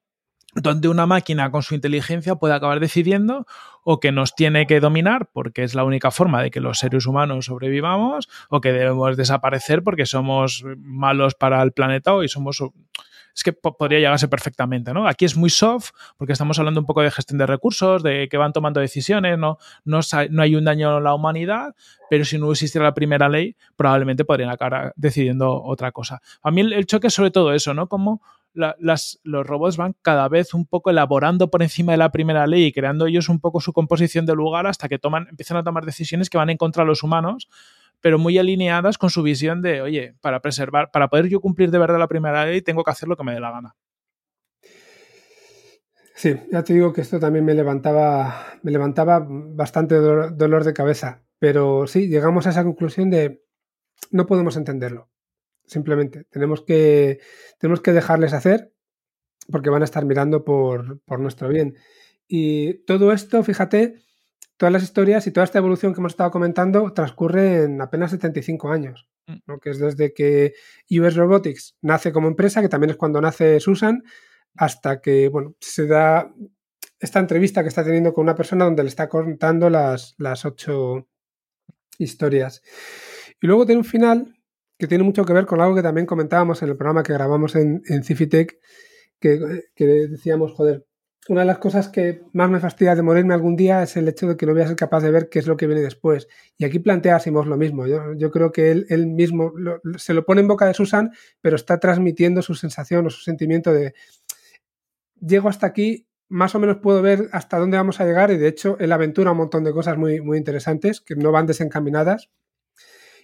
donde 0.63 0.89
una 0.89 1.07
máquina 1.07 1.51
con 1.51 1.63
su 1.63 1.75
inteligencia 1.75 2.37
puede 2.37 2.55
acabar 2.55 2.81
decidiendo 2.81 3.47
o 3.85 4.01
que 4.01 4.13
nos 4.13 4.35
tiene 4.35 4.67
que 4.67 4.81
dominar 4.81 5.31
porque 5.33 5.63
es 5.63 5.75
la 5.75 5.85
única 5.85 6.11
forma 6.11 6.43
de 6.43 6.51
que 6.51 6.61
los 6.61 6.79
seres 6.79 7.07
humanos 7.07 7.47
sobrevivamos 7.47 8.29
o 8.51 8.61
que 8.61 8.73
debemos 8.73 9.17
desaparecer 9.17 9.83
porque 9.83 10.07
somos 10.07 10.65
malos 10.79 11.35
para 11.35 11.63
el 11.63 11.73
planeta 11.73 12.13
y 12.23 12.29
somos 12.29 12.63
es 13.39 13.45
que 13.45 13.53
podría 13.53 14.01
llegarse 14.01 14.27
perfectamente, 14.27 14.93
¿no? 14.93 15.07
Aquí 15.07 15.25
es 15.25 15.37
muy 15.37 15.49
soft 15.49 15.91
porque 16.17 16.33
estamos 16.33 16.59
hablando 16.59 16.81
un 16.81 16.87
poco 16.87 17.03
de 17.03 17.11
gestión 17.13 17.39
de 17.39 17.47
recursos, 17.47 18.03
de 18.03 18.29
que 18.29 18.37
van 18.37 18.53
tomando 18.53 18.81
decisiones, 18.81 19.39
no, 19.39 19.59
no, 19.85 20.01
no 20.31 20.43
hay 20.43 20.57
un 20.57 20.65
daño 20.65 20.97
a 20.97 21.01
la 21.01 21.15
humanidad, 21.15 21.75
pero 22.11 22.25
si 22.25 22.37
no 22.37 22.51
existiera 22.51 22.85
la 22.85 22.95
primera 22.95 23.29
ley, 23.29 23.57
probablemente 23.77 24.25
podrían 24.25 24.51
acabar 24.51 24.93
decidiendo 24.97 25.63
otra 25.63 25.93
cosa. 25.93 26.21
A 26.43 26.51
mí 26.51 26.63
el, 26.63 26.87
choque 26.87 27.07
es 27.07 27.15
sobre 27.15 27.31
todo 27.31 27.55
eso, 27.55 27.75
¿no? 27.75 27.89
Como 27.89 28.23
las, 28.59 29.21
los 29.23 29.47
robots 29.47 29.77
van 29.77 29.95
cada 30.03 30.29
vez 30.29 30.53
un 30.55 30.67
poco 30.67 30.91
elaborando 30.91 31.51
por 31.51 31.63
encima 31.63 31.93
de 31.93 31.99
la 31.99 32.11
primera 32.11 32.47
ley 32.47 32.65
y 32.65 32.73
creando 32.73 33.07
ellos 33.07 33.29
un 33.29 33.41
poco 33.41 33.61
su 33.61 33.73
composición 33.73 34.27
de 34.27 34.35
lugar 34.35 34.67
hasta 34.67 34.89
que 34.89 34.99
toman, 34.99 35.29
empiezan 35.31 35.57
a 35.57 35.65
tomar 35.65 35.85
decisiones 35.85 36.29
que 36.29 36.39
van 36.39 36.51
en 36.51 36.57
contra 36.57 36.83
de 36.83 36.89
los 36.89 37.03
humanos 37.03 37.49
pero 38.01 38.19
muy 38.19 38.39
alineadas 38.39 38.99
con 38.99 39.11
su 39.11 39.23
visión 39.23 39.63
de, 39.63 39.83
oye, 39.83 40.15
para 40.21 40.41
preservar, 40.41 40.91
para 40.91 41.09
poder 41.09 41.29
yo 41.29 41.41
cumplir 41.41 41.71
de 41.71 41.79
verdad 41.79 41.99
la 41.99 42.09
primera 42.09 42.47
ley, 42.47 42.63
tengo 42.63 42.85
que 42.85 42.91
hacer 42.91 43.09
lo 43.09 43.17
que 43.17 43.25
me 43.25 43.33
dé 43.33 43.41
la 43.41 43.51
gana. 43.51 43.75
Sí, 46.15 46.35
ya 46.51 46.65
te 46.65 46.75
digo 46.75 46.93
que 46.93 47.01
esto 47.01 47.21
también 47.21 47.45
me 47.45 47.55
levantaba, 47.55 48.59
me 48.63 48.73
levantaba 48.73 49.25
bastante 49.29 49.95
dolor, 49.95 50.65
de 50.65 50.75
cabeza, 50.75 51.23
pero 51.39 51.87
sí, 51.87 52.09
llegamos 52.09 52.47
a 52.47 52.51
esa 52.51 52.65
conclusión 52.65 53.09
de 53.11 53.45
no 54.11 54.27
podemos 54.27 54.57
entenderlo. 54.57 55.09
Simplemente 55.69 56.25
tenemos 56.31 56.63
que, 56.63 57.21
tenemos 57.59 57.81
que 57.81 57.93
dejarles 57.93 58.33
hacer 58.33 58.73
porque 59.51 59.71
van 59.71 59.83
a 59.83 59.85
estar 59.85 60.05
mirando 60.05 60.45
por, 60.45 61.01
por 61.03 61.21
nuestro 61.21 61.49
bien. 61.49 61.77
Y 62.27 62.85
todo 62.85 63.13
esto, 63.13 63.43
fíjate, 63.43 64.03
todas 64.59 64.73
las 64.73 64.83
historias 64.83 65.27
y 65.27 65.31
toda 65.31 65.45
esta 65.45 65.59
evolución 65.59 65.95
que 65.95 66.01
hemos 66.01 66.13
estado 66.13 66.31
comentando 66.31 66.93
transcurre 66.93 67.65
en 67.65 67.81
apenas 67.81 68.11
75 68.11 68.71
años, 68.71 69.09
mm. 69.27 69.37
¿no? 69.47 69.59
que 69.59 69.71
es 69.71 69.79
desde 69.79 70.13
que 70.13 70.53
US 70.91 71.17
Robotics 71.17 71.77
nace 71.81 72.13
como 72.13 72.29
empresa, 72.29 72.61
que 72.61 72.69
también 72.69 72.91
es 72.91 72.97
cuando 72.97 73.21
nace 73.21 73.61
Susan, 73.61 74.03
hasta 74.55 75.01
que 75.01 75.29
bueno, 75.29 75.55
se 75.61 75.87
da 75.87 76.35
esta 76.99 77.21
entrevista 77.21 77.63
que 77.63 77.69
está 77.69 77.85
teniendo 77.85 78.13
con 78.13 78.25
una 78.25 78.35
persona 78.35 78.65
donde 78.65 78.83
le 78.83 78.89
está 78.89 79.09
contando 79.09 79.71
las, 79.71 80.15
las 80.19 80.45
ocho 80.45 81.09
historias. 81.99 82.63
Y 83.41 83.47
luego 83.47 83.65
tiene 83.65 83.79
un 83.79 83.85
final 83.85 84.38
que 84.79 84.87
tiene 84.87 85.05
mucho 85.05 85.25
que 85.25 85.33
ver 85.33 85.47
con 85.47 85.61
algo 85.61 85.75
que 85.75 85.83
también 85.83 86.07
comentábamos 86.07 86.63
en 86.63 86.69
el 86.71 86.77
programa 86.77 87.03
que 87.03 87.13
grabamos 87.13 87.57
en, 87.57 87.83
Cifitec, 88.05 88.59
que, 89.19 89.39
decíamos, 89.77 90.53
joder, 90.53 90.87
una 91.29 91.41
de 91.41 91.47
las 91.47 91.59
cosas 91.59 91.89
que 91.89 92.23
más 92.33 92.49
me 92.49 92.61
fastidia 92.61 92.95
de 92.95 93.03
morirme 93.03 93.35
algún 93.35 93.57
día 93.57 93.83
es 93.83 93.97
el 93.97 94.09
hecho 94.09 94.29
de 94.29 94.37
que 94.37 94.47
no 94.47 94.53
voy 94.53 94.63
a 94.63 94.69
ser 94.69 94.77
capaz 94.77 95.03
de 95.03 95.11
ver 95.11 95.29
qué 95.29 95.41
es 95.41 95.47
lo 95.47 95.57
que 95.57 95.67
viene 95.67 95.83
después. 95.83 96.29
Y 96.57 96.65
aquí 96.65 96.79
plantea 96.79 97.17
Asimov 97.17 97.47
lo 97.47 97.57
mismo. 97.57 97.87
Yo, 97.87 98.31
creo 98.31 98.53
que 98.53 98.71
él, 98.71 99.07
mismo 99.09 99.53
se 99.97 100.15
lo 100.15 100.25
pone 100.25 100.41
en 100.41 100.49
boca 100.49 100.65
de 100.67 100.75
Susan, 100.75 101.11
pero 101.43 101.57
está 101.57 101.79
transmitiendo 101.81 102.41
su 102.41 102.55
sensación 102.55 103.07
o 103.07 103.11
su 103.11 103.21
sentimiento 103.21 103.73
de 103.73 103.95
llego 105.21 105.49
hasta 105.49 105.67
aquí, 105.67 106.07
más 106.29 106.55
o 106.55 106.61
menos 106.61 106.79
puedo 106.79 107.03
ver 107.03 107.29
hasta 107.33 107.59
dónde 107.59 107.77
vamos 107.77 108.01
a 108.01 108.05
llegar 108.05 108.31
y 108.31 108.39
de 108.39 108.49
hecho 108.49 108.77
él 108.79 108.93
aventura 108.93 109.33
un 109.33 109.39
montón 109.39 109.65
de 109.65 109.73
cosas 109.73 109.99
muy, 109.99 110.21
muy 110.21 110.39
interesantes 110.39 111.01
que 111.01 111.17
no 111.17 111.33
van 111.33 111.47
desencaminadas 111.47 112.31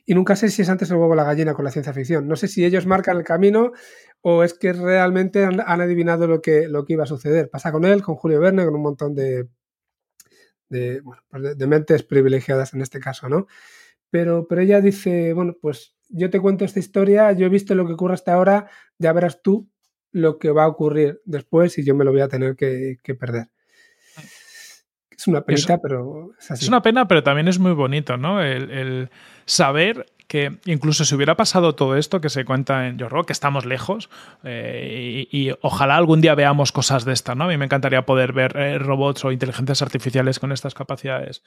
y 0.07 0.15
nunca 0.15 0.37
sé 0.37 0.51
si 0.51 0.63
es 0.63 0.69
antes 0.69 0.91
el 0.91 0.97
huevo 0.97 1.13
o 1.13 1.17
la 1.17 1.25
gallina 1.25 1.55
con 1.55 1.65
la 1.65 1.71
ciencia 1.71 1.93
ficción. 1.93 2.29
No 2.29 2.37
sé 2.37 2.49
si 2.49 2.65
ellos 2.65 2.87
marcan 2.87 3.17
el 3.17 3.25
camino 3.25 3.73
o 4.21 4.43
es 4.43 4.55
que 4.55 4.73
realmente 4.73 5.45
han, 5.45 5.61
adivinado 5.61 6.27
lo 6.27 6.43
que, 6.43 6.69
lo 6.69 6.85
que 6.85 6.95
iba 6.95 7.05
a 7.05 7.07
suceder. 7.07 7.51
Pasa 7.51 7.73
con 7.73 7.85
él, 7.85 8.03
con 8.03 8.17
Julio 8.17 8.41
Verne, 8.41 8.65
con 8.65 8.75
un 8.75 8.83
montón 8.83 9.15
de, 9.15 9.49
de, 10.69 11.03
pues 11.03 11.57
mentes 11.69 12.03
privilegiadas 12.03 12.75
en 12.75 12.83
este 12.83 13.01
caso, 13.01 13.29
¿no? 13.29 13.47
Pero, 14.11 14.47
pero 14.47 14.61
ella 14.61 14.81
dice, 14.81 15.33
bueno, 15.33 15.57
pues 15.61 15.97
yo 16.09 16.31
te 16.31 16.41
cuento 16.41 16.65
esta 16.65 16.79
historia, 16.79 17.33
yo 17.33 17.47
he 17.47 17.51
visto 17.51 17.75
lo 17.75 17.87
que 17.87 17.95
ocurre 17.95 18.15
hasta 18.15 18.35
ahora, 18.35 18.69
ya 18.99 19.13
verás 19.13 19.43
tú 19.43 19.71
lo 20.13 20.39
que 20.39 20.51
va 20.51 20.65
a 20.65 20.69
ocurrir 20.69 21.21
después 21.25 21.77
y 21.79 21.85
yo 21.85 21.95
me 21.95 22.05
lo 22.05 22.13
voy 22.13 22.21
a 22.21 22.29
tener 22.29 22.57
que 22.57 23.15
perder. 23.19 23.49
Es 25.17 25.27
una 25.27 25.43
pena, 25.43 25.79
pero 25.83 26.31
es, 26.39 26.69
una 26.69 26.83
pena, 26.83 27.09
pero 27.09 27.23
también 27.23 27.49
es 27.49 27.59
muy 27.59 27.73
bonito, 27.73 28.17
¿no? 28.17 28.43
El, 28.43 29.11
saber 29.47 30.07
que 30.27 30.59
incluso 30.65 31.05
si 31.05 31.15
hubiera 31.15 31.37
pasado 31.37 31.75
todo 31.75 31.97
esto 31.97 32.21
que 32.21 32.31
se 32.31 32.45
cuenta 32.45 32.89
en 32.89 32.99
Yo 32.99 33.09
que 33.27 33.33
estamos 33.33 33.67
lejos, 33.67 34.09
eh, 34.43 35.27
y, 35.31 35.51
ojalá 35.61 35.97
algún 35.97 36.21
día 36.21 36.35
veamos 36.35 36.73
cosas 36.73 37.05
de 37.05 37.13
esta, 37.13 37.35
¿no? 37.35 37.45
A 37.45 37.49
mí 37.49 37.57
me 37.57 37.67
encantaría 37.67 38.07
poder 38.07 38.33
ver 38.33 38.57
eh, 38.57 38.79
robots 38.79 39.25
o 39.25 39.33
inteligencias 39.33 39.83
artificiales 39.83 40.39
con 40.39 40.53
estas 40.53 40.75
capacidades. 40.75 41.43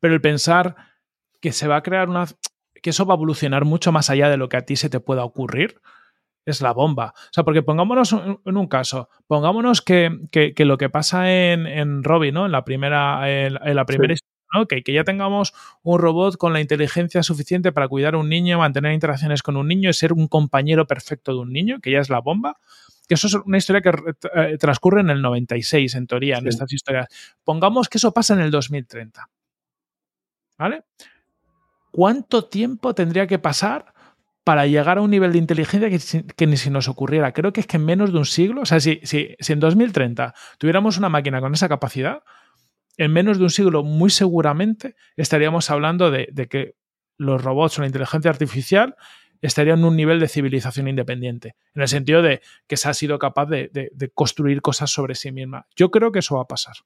Pero 0.00 0.14
el 0.14 0.20
pensar 0.20 0.76
que 1.40 1.52
se 1.52 1.68
va 1.68 1.76
a 1.76 1.82
crear 1.82 2.08
una. 2.08 2.26
que 2.82 2.90
eso 2.90 3.06
va 3.06 3.14
a 3.14 3.16
evolucionar 3.16 3.64
mucho 3.64 3.92
más 3.92 4.10
allá 4.10 4.28
de 4.28 4.36
lo 4.36 4.48
que 4.48 4.56
a 4.58 4.62
ti 4.62 4.76
se 4.76 4.90
te 4.90 5.00
pueda 5.00 5.24
ocurrir 5.24 5.80
es 6.44 6.60
la 6.60 6.72
bomba. 6.72 7.12
O 7.16 7.32
sea, 7.32 7.44
porque 7.44 7.62
pongámonos 7.62 8.12
en 8.12 8.56
un 8.56 8.66
caso, 8.66 9.08
pongámonos 9.26 9.82
que, 9.82 10.10
lo 10.56 10.78
que 10.78 10.88
pasa 10.88 11.30
en, 11.30 11.66
en 11.66 12.04
Robin, 12.04 12.34
¿no? 12.34 12.46
En 12.46 12.52
la 12.52 12.64
primera, 12.64 13.30
en, 13.30 13.54
la 13.54 13.84
primera 13.84 14.14
historia, 14.14 14.34
¿no? 14.54 14.66
Que, 14.66 14.82
que, 14.82 14.92
ya 14.92 15.04
tengamos 15.04 15.52
un 15.82 15.98
robot 15.98 16.36
con 16.36 16.52
la 16.52 16.60
inteligencia 16.60 17.22
suficiente 17.22 17.72
para 17.72 17.88
cuidar 17.88 18.14
a 18.14 18.18
un 18.18 18.28
niño, 18.28 18.58
mantener 18.58 18.92
interacciones 18.92 19.42
con 19.42 19.56
un 19.56 19.68
niño 19.68 19.90
y 19.90 19.94
ser 19.94 20.12
un 20.12 20.28
compañero 20.28 20.86
perfecto 20.86 21.32
de 21.32 21.40
un 21.40 21.52
niño, 21.52 21.80
que 21.80 21.90
ya 21.90 22.00
es 22.00 22.08
la 22.08 22.20
bomba. 22.20 22.58
Que 23.06 23.14
eso 23.14 23.26
es 23.26 23.34
una 23.34 23.56
historia 23.56 23.80
que 23.80 23.90
eh, 24.34 24.58
transcurre 24.58 25.00
en 25.00 25.08
el 25.08 25.22
96, 25.22 25.94
en 25.94 26.06
teoría, 26.06 26.38
en 26.38 26.46
estas 26.46 26.70
historias. 26.70 27.08
Pongamos 27.42 27.88
que 27.88 27.96
eso 27.96 28.12
pasa 28.12 28.34
en 28.34 28.40
el 28.40 28.50
2030. 28.50 29.30
¿Vale? 30.58 30.82
¿Cuánto 31.90 32.44
tiempo 32.44 32.94
tendría 32.94 33.26
que 33.26 33.38
pasar 33.38 33.94
para 34.48 34.66
llegar 34.66 34.96
a 34.96 35.02
un 35.02 35.10
nivel 35.10 35.32
de 35.32 35.36
inteligencia 35.36 35.90
que, 36.34 36.46
ni 36.46 36.56
si 36.56 36.70
nos 36.70 36.88
ocurriera. 36.88 37.32
Creo 37.32 37.52
que 37.52 37.60
es 37.60 37.66
que 37.66 37.76
en 37.76 37.84
menos 37.84 38.14
de 38.14 38.18
un 38.18 38.24
siglo, 38.24 38.62
o 38.62 38.64
sea, 38.64 38.80
si, 38.80 38.98
si, 39.02 39.36
en 39.46 39.60
2030 39.60 40.32
tuviéramos 40.56 40.96
una 40.96 41.10
máquina 41.10 41.42
con 41.42 41.52
esa 41.52 41.68
capacidad, 41.68 42.22
en 42.96 43.12
menos 43.12 43.36
de 43.36 43.44
un 43.44 43.50
siglo 43.50 43.84
muy 43.84 44.08
seguramente 44.08 44.96
estaríamos 45.18 45.68
hablando 45.68 46.10
de, 46.10 46.28
que 46.48 46.76
los 47.18 47.44
robots 47.44 47.76
o 47.76 47.82
la 47.82 47.88
inteligencia 47.88 48.30
artificial 48.30 48.96
estarían 49.42 49.80
en 49.80 49.84
un 49.84 49.96
nivel 49.96 50.18
de 50.18 50.28
civilización 50.28 50.88
independiente, 50.88 51.54
en 51.74 51.82
el 51.82 51.88
sentido 51.88 52.22
de 52.22 52.40
que 52.66 52.78
se 52.78 52.88
ha 52.88 52.94
sido 52.94 53.18
capaz 53.18 53.50
de 53.50 54.10
construir 54.14 54.62
cosas 54.62 54.90
sobre 54.90 55.14
sí 55.14 55.30
misma. 55.30 55.66
Yo 55.76 55.90
creo 55.90 56.10
que 56.10 56.20
eso 56.20 56.36
va 56.36 56.44
a 56.44 56.48
pasar. 56.48 56.76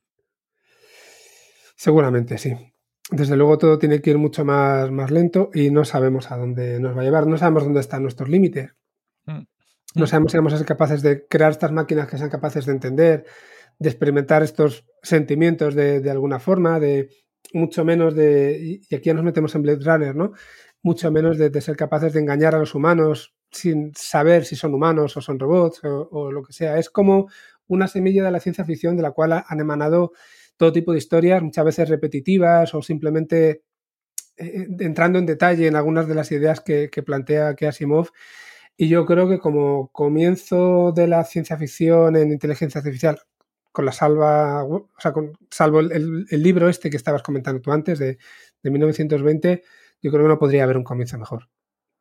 Seguramente, 1.77 2.39
sí 2.39 2.72
desde 3.13 3.37
luego 3.37 3.59
todo 3.59 3.79
tiene 3.79 4.01
que 4.01 4.11
ir 4.11 4.19
mucho 4.19 4.45
más, 4.45 4.91
más 4.91 5.11
lento 5.11 5.51
y 5.55 5.71
no 5.71 5.85
sabemos 5.85 6.31
a 6.31 6.37
dónde 6.37 6.81
nos 6.81 6.97
va 6.97 7.03
a 7.03 7.05
llevar, 7.05 7.27
no 7.27 7.37
sabemos 7.37 7.65
dónde 7.65 7.81
están 7.81 8.03
nuestros 8.03 8.29
límites. 8.29 8.75
Mm. 9.27 9.43
No 9.95 10.07
sabemos 10.07 10.33
si 10.33 10.39
vamos 10.39 10.55
a 10.55 10.59
ser 10.59 10.67
capaces 10.67 11.03
de 11.03 11.27
crear 11.27 11.51
estas 11.51 11.73
máquinas 11.73 12.09
que 12.09 12.17
sean 12.17 12.31
capaces 12.31 12.65
de 12.65 12.73
entender, 12.73 13.27
de 13.79 13.89
experimentar 13.89 14.43
estos 14.43 14.87
sentimientos 15.03 15.75
de, 15.75 16.11
alguna 16.11 16.39
forma, 16.39 16.81
de 16.81 17.11
mucho 17.53 17.85
menos 17.85 18.15
de, 18.15 18.81
y 18.89 18.95
aquí 18.95 19.07
ya 19.07 19.15
nos 19.15 19.25
metemos 19.25 19.55
en 19.55 19.63
Blade 19.63 19.85
Runner, 19.85 20.17
¿no? 20.17 20.33
Mucho 20.83 21.11
menos 21.13 21.37
de, 21.37 21.61
ser 21.61 21.77
capaces 21.77 22.15
de 22.15 22.21
engañar 22.21 22.55
a 22.55 22.59
los 22.59 22.75
humanos 22.75 23.35
sin 23.51 23.93
saber 23.95 24.47
si 24.47 24.57
son 24.57 24.73
humanos 24.73 25.15
o 25.19 25.21
son 25.21 25.39
robots 25.39 25.85
o, 25.85 26.09
o 26.11 26.33
lo 26.33 26.43
que 26.43 26.55
sea. 26.55 26.79
Es 26.79 26.89
como 26.89 27.29
una 27.67 27.87
semilla 27.87 28.25
de 28.25 28.31
la 28.31 28.41
ciencia 28.41 28.65
ficción 28.65 28.97
de 28.97 29.03
la 29.03 29.11
cual 29.11 29.45
han 29.47 29.61
emanado 29.61 30.13
todo 30.57 30.73
tipo 30.73 30.93
de 30.93 30.99
historias, 30.99 31.43
muchas 31.43 31.65
veces 31.65 31.89
repetitivas 31.89 32.75
o 32.75 32.83
simplemente 32.83 33.65
eh, 34.37 34.67
entrando 34.81 35.19
en 35.19 35.27
detalle 35.27 35.67
en 35.67 35.77
algunas 35.77 36.09
de 36.09 36.15
las 36.15 36.33
ideas 36.33 36.61
que, 36.61 36.89
plantea 37.05 37.55
que 37.55 37.67
Asimov. 37.67 38.11
Y 38.77 38.89
yo 38.89 39.07
creo 39.07 39.29
que 39.29 39.39
como 39.39 39.89
comienzo 39.93 40.93
de 40.93 41.07
la 41.07 41.25
ciencia 41.25 41.57
ficción 41.57 42.17
en 42.17 42.33
inteligencia 42.33 42.79
artificial, 42.81 43.21
con 43.73 43.85
la 43.87 43.93
salva, 43.93 44.65
o 44.65 44.89
sea, 44.99 45.13
con, 45.13 45.33
salvo 45.51 45.81
el, 45.81 46.27
libro 46.31 46.69
este 46.69 46.91
que 46.91 46.97
estabas 46.97 47.23
comentando 47.23 47.61
tú 47.61 47.73
antes, 47.73 47.99
de, 47.99 48.19
de 48.63 48.71
1920, 48.71 49.63
yo 50.03 50.11
creo 50.11 50.25
que 50.25 50.29
no 50.29 50.39
podría 50.39 50.65
haber 50.65 50.77
un 50.77 50.85
comienzo 50.85 51.19
mejor. 51.19 51.49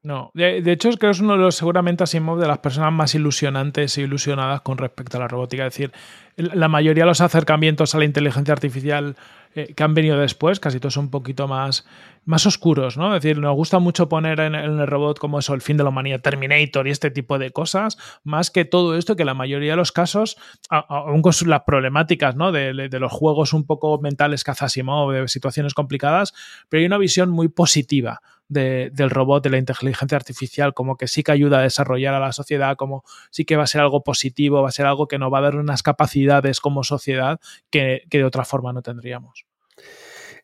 No, 0.04 0.32
de, 0.34 0.58
hecho 0.72 0.90
creo 0.90 1.00
que 1.00 1.10
es 1.12 1.20
uno 1.20 1.34
de 1.34 1.40
los 1.40 1.56
seguramente 1.56 2.04
Asimov 2.04 2.40
de 2.40 2.48
las 2.48 2.58
personas 2.58 2.92
más 2.92 3.14
ilusionantes 3.14 3.96
e 3.98 4.02
ilusionadas 4.02 4.62
con 4.62 4.80
respecto 4.80 5.18
a 5.18 5.20
la 5.20 5.28
robótica. 5.28 5.68
Es 5.68 5.74
decir, 5.74 5.92
la 6.36 6.68
mayoría 6.68 7.04
de 7.04 7.10
los 7.10 7.22
acercamientos 7.22 7.94
a 7.94 8.00
la 8.00 8.06
inteligencia 8.06 8.54
artificial 8.54 9.16
eh, 9.54 9.74
que 9.76 9.84
han 9.84 9.94
venido 9.94 10.18
después, 10.18 10.62
casi 10.62 10.80
todos 10.80 10.94
son 10.94 11.06
un 11.06 11.12
poquito 11.12 11.46
más, 11.46 11.86
más 12.24 12.46
oscuros, 12.46 12.96
¿no? 12.96 13.14
Es 13.14 13.22
decir, 13.22 13.38
nos 13.38 13.54
gusta 13.54 13.80
mucho 13.80 14.08
poner 14.08 14.40
en, 14.40 14.56
el 14.56 14.88
robot 14.88 15.20
como 15.20 15.40
eso, 15.40 15.54
el 15.54 15.62
fin 15.62 15.76
de 15.76 15.84
la 15.84 15.90
humanidad, 15.90 16.22
Terminator 16.22 16.88
y 16.88 16.92
este 16.92 17.12
tipo 17.12 17.38
de 17.38 17.52
cosas, 17.52 17.98
más 18.24 18.50
que 18.50 18.64
todo 18.64 18.98
esto 18.98 19.18
que 19.18 19.26
la 19.26 19.34
mayoría 19.34 19.72
de 19.72 19.78
los 19.78 19.92
casos, 19.92 20.38
aún 20.70 21.22
con 21.22 21.34
las 21.48 21.62
problemáticas, 21.64 22.38
¿no? 22.38 22.54
De, 22.54 22.90
los 22.92 23.12
juegos 23.12 23.52
un 23.52 23.66
poco 23.66 24.00
mentales 24.00 24.44
Asimov, 24.48 25.12
de 25.12 25.28
situaciones 25.28 25.74
complicadas, 25.74 26.34
pero 26.70 26.80
hay 26.80 26.86
una 26.86 26.98
visión 26.98 27.30
muy 27.30 27.50
positiva 27.50 28.22
del 28.52 29.10
robot, 29.10 29.44
de 29.44 29.50
la 29.50 29.58
inteligencia 29.58 30.18
artificial, 30.18 30.74
como 30.74 30.98
que 30.98 31.08
sí 31.08 31.24
que 31.24 31.32
ayuda 31.32 31.60
a 31.60 31.62
desarrollar 31.62 32.14
a 32.14 32.20
la 32.20 32.34
sociedad, 32.34 32.76
como 32.76 33.06
sí 33.30 33.46
que 33.46 33.56
va 33.56 33.64
a 33.64 33.68
ser 33.68 33.80
algo 33.80 34.04
positivo, 34.04 34.62
va 34.62 34.68
a 34.68 34.74
ser 34.74 34.86
algo 34.86 35.08
que 35.08 35.18
nos 35.18 35.32
va 35.32 35.38
a 35.38 35.42
dar 35.42 35.56
unas 35.56 35.84
capacidades 35.84 36.31
como 36.62 36.84
sociedad 36.84 37.40
que, 37.70 38.04
de 38.10 38.24
otra 38.24 38.46
forma 38.46 38.74
no 38.74 38.82
tendríamos. 38.82 39.46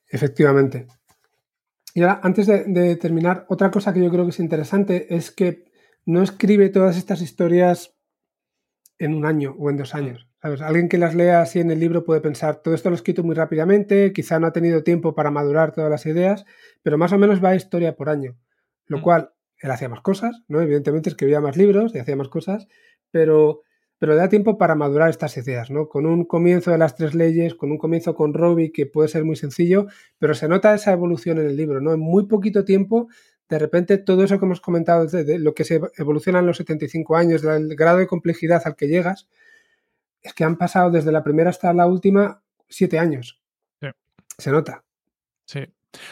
Efectivamente. 0.09 0.87
Y 1.93 2.01
ahora, 2.01 2.19
antes 2.23 2.47
de, 2.47 2.95
terminar, 2.95 3.45
otra 3.49 3.71
cosa 3.71 3.93
que 3.93 4.03
yo 4.03 4.09
creo 4.09 4.23
que 4.23 4.31
es 4.31 4.39
interesante 4.39 5.15
es 5.15 5.31
que 5.31 5.65
no 6.05 6.21
escribe 6.23 6.69
todas 6.69 6.97
estas 6.97 7.21
historias 7.21 7.95
en 8.99 9.13
un 9.13 9.25
año 9.25 9.55
o 9.57 9.69
en 9.69 9.77
dos 9.77 9.95
años. 9.95 10.27
Alguien 10.41 10.87
que 10.87 10.97
las 10.97 11.15
lea 11.15 11.41
así 11.41 11.59
en 11.59 11.71
el 11.71 11.79
libro 11.79 12.05
puede 12.05 12.21
pensar, 12.21 12.61
todo 12.61 12.73
esto 12.73 12.89
lo 12.89 12.95
he 12.95 12.97
escrito 12.97 13.23
muy 13.23 13.35
rápidamente, 13.35 14.13
quizá 14.13 14.39
no 14.39 14.47
ha 14.47 14.53
tenido 14.53 14.83
tiempo 14.83 15.15
para 15.15 15.31
madurar 15.31 15.73
todas 15.73 15.89
las 15.89 16.05
ideas, 16.05 16.45
pero 16.83 16.97
más 16.97 17.11
o 17.11 17.17
menos 17.17 17.43
va 17.43 17.49
a 17.49 17.55
historia 17.55 17.95
por 17.95 18.09
año. 18.09 18.37
Lo 18.85 18.99
mm. 18.99 19.01
cual, 19.01 19.31
él 19.59 19.71
hacía 19.71 19.89
más 19.89 20.01
cosas, 20.01 20.43
¿no? 20.47 20.61
Evidentemente 20.61 21.09
escribía 21.09 21.41
más 21.41 21.57
libros 21.57 21.93
y 21.95 21.99
hacía 21.99 22.15
más 22.15 22.29
cosas, 22.29 22.67
pero, 23.11 23.61
pero 23.99 24.15
da 24.15 24.29
tiempo 24.29 24.57
para 24.57 24.75
madurar 24.75 25.09
estas 25.09 25.37
ideas, 25.37 25.71
¿no? 25.71 25.89
Con 25.89 26.05
un 26.05 26.25
comienzo 26.25 26.71
de 26.71 26.77
las 26.77 26.95
tres 26.95 27.15
leyes, 27.15 27.55
con 27.55 27.71
un 27.71 27.77
comienzo 27.77 28.15
con 28.15 28.33
Robbie, 28.33 28.71
que 28.71 28.85
puede 28.85 29.07
ser 29.07 29.25
muy 29.25 29.35
sencillo, 29.35 29.87
pero 30.19 30.35
se 30.35 30.47
nota 30.47 30.73
esa 30.73 30.91
evolución 30.91 31.39
en 31.39 31.47
el 31.47 31.57
libro, 31.57 31.81
¿no? 31.81 31.93
En 31.93 31.99
muy 31.99 32.27
poquito 32.27 32.63
tiempo 32.63 33.07
de 33.49 33.59
repente 33.59 33.97
todo 33.97 34.23
eso 34.23 34.39
que 34.39 34.45
hemos 34.45 34.61
comentado 34.61 35.05
de, 35.05 35.39
lo 35.39 35.53
que 35.53 35.63
se 35.63 35.79
evoluciona 35.97 36.39
en 36.39 36.45
los 36.45 36.57
75 36.57 37.15
años, 37.15 37.41
del 37.41 37.75
grado 37.75 37.99
de 37.99 38.07
complejidad 38.07 38.61
al 38.65 38.75
que 38.75 38.87
llegas, 38.87 39.27
es 40.21 40.33
que 40.33 40.43
han 40.43 40.57
pasado 40.57 40.91
desde 40.91 41.11
la 41.11 41.23
primera 41.23 41.49
hasta 41.49 41.73
la 41.73 41.87
última 41.87 42.41
siete 42.67 42.99
años. 42.99 43.41
Se 44.37 44.51
nota. 44.51 44.83
Sí. 45.45 45.61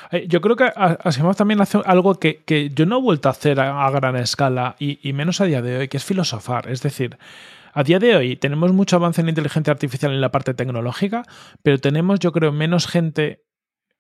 Eh, 0.09 0.25
yo 0.27 0.41
creo 0.41 0.55
que 0.55 0.71
Asimov 0.75 1.35
también 1.35 1.61
hace 1.61 1.79
algo 1.85 2.15
que, 2.15 2.71
yo 2.73 2.87
no 2.87 2.97
he 2.97 3.01
vuelto 3.01 3.29
a 3.29 3.33
hacer 3.33 3.59
a, 3.59 3.87
gran 3.91 4.15
escala 4.15 4.75
y, 4.79 5.13
menos 5.13 5.41
a 5.41 5.45
día 5.45 5.61
de 5.61 5.77
hoy, 5.77 5.87
que 5.89 5.97
es 5.97 6.03
filosofar. 6.03 6.71
Es 6.71 6.81
decir, 6.81 7.19
a 7.75 7.83
día 7.83 7.99
de 7.99 8.15
hoy 8.15 8.37
tenemos 8.37 8.71
mucho 8.71 8.95
avance 8.95 9.19
en 9.19 9.27
inteligencia 9.27 9.71
artificial 9.71 10.13
en 10.13 10.21
la 10.21 10.31
parte 10.31 10.53
tecnológica, 10.53 11.23
pero 11.61 11.77
tenemos, 11.77 12.19
yo 12.19 12.31
creo, 12.31 12.53
menos 12.53 12.87
gente 12.87 13.43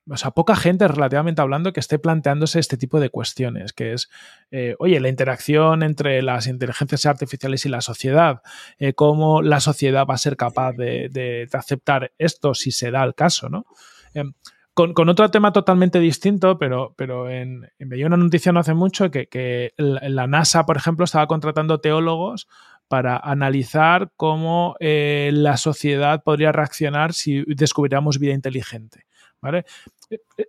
o 0.09 0.17
sea, 0.17 0.31
poca 0.31 0.55
gente 0.55 0.87
relativamente 0.87 1.41
hablando 1.41 1.73
que 1.73 1.79
esté 1.79 1.97
planteándose 1.97 2.59
este 2.59 2.77
tipo 2.77 2.99
de 2.99 3.09
cuestiones, 3.09 3.73
que 3.73 3.93
es, 3.93 4.09
eh, 4.51 4.75
oye, 4.77 4.99
la 4.99 5.09
interacción 5.09 5.81
entre 5.81 6.21
las 6.21 6.47
inteligencias 6.47 7.05
artificiales 7.07 7.65
y 7.65 7.69
la 7.69 7.81
sociedad, 7.81 8.41
eh, 8.77 8.93
cómo 8.93 9.41
la 9.41 9.59
sociedad 9.59 10.05
va 10.07 10.13
a 10.13 10.19
ser 10.19 10.37
capaz 10.37 10.73
de, 10.73 11.49
aceptar 11.51 12.11
esto 12.19 12.53
si 12.53 12.71
se 12.71 12.91
da 12.91 13.03
el 13.03 13.15
caso, 13.15 13.49
¿no? 13.49 13.65
Em, 14.13 14.33
con, 14.75 15.09
otro 15.09 15.31
tema 15.31 15.53
totalmente 15.53 15.99
distinto, 15.99 16.57
pero, 16.59 16.93
pero 16.97 17.29
en, 17.29 17.67
veía 17.79 18.05
una 18.05 18.17
noticia 18.17 18.51
no 18.51 18.59
hace 18.59 18.73
mucho 18.73 19.09
que, 19.09 19.73
la 19.77 20.27
NASA, 20.27 20.65
por 20.65 20.77
ejemplo, 20.77 21.05
estaba 21.05 21.27
contratando 21.27 21.79
teólogos 21.79 22.47
para 22.87 23.17
analizar 23.17 24.11
cómo 24.15 24.75
eh, 24.79 25.31
la 25.33 25.57
sociedad 25.57 26.23
podría 26.23 26.51
reaccionar 26.51 27.13
si 27.13 27.43
descubriéramos 27.47 28.19
vida 28.19 28.33
inteligente. 28.33 29.05
¿vale? 29.41 29.65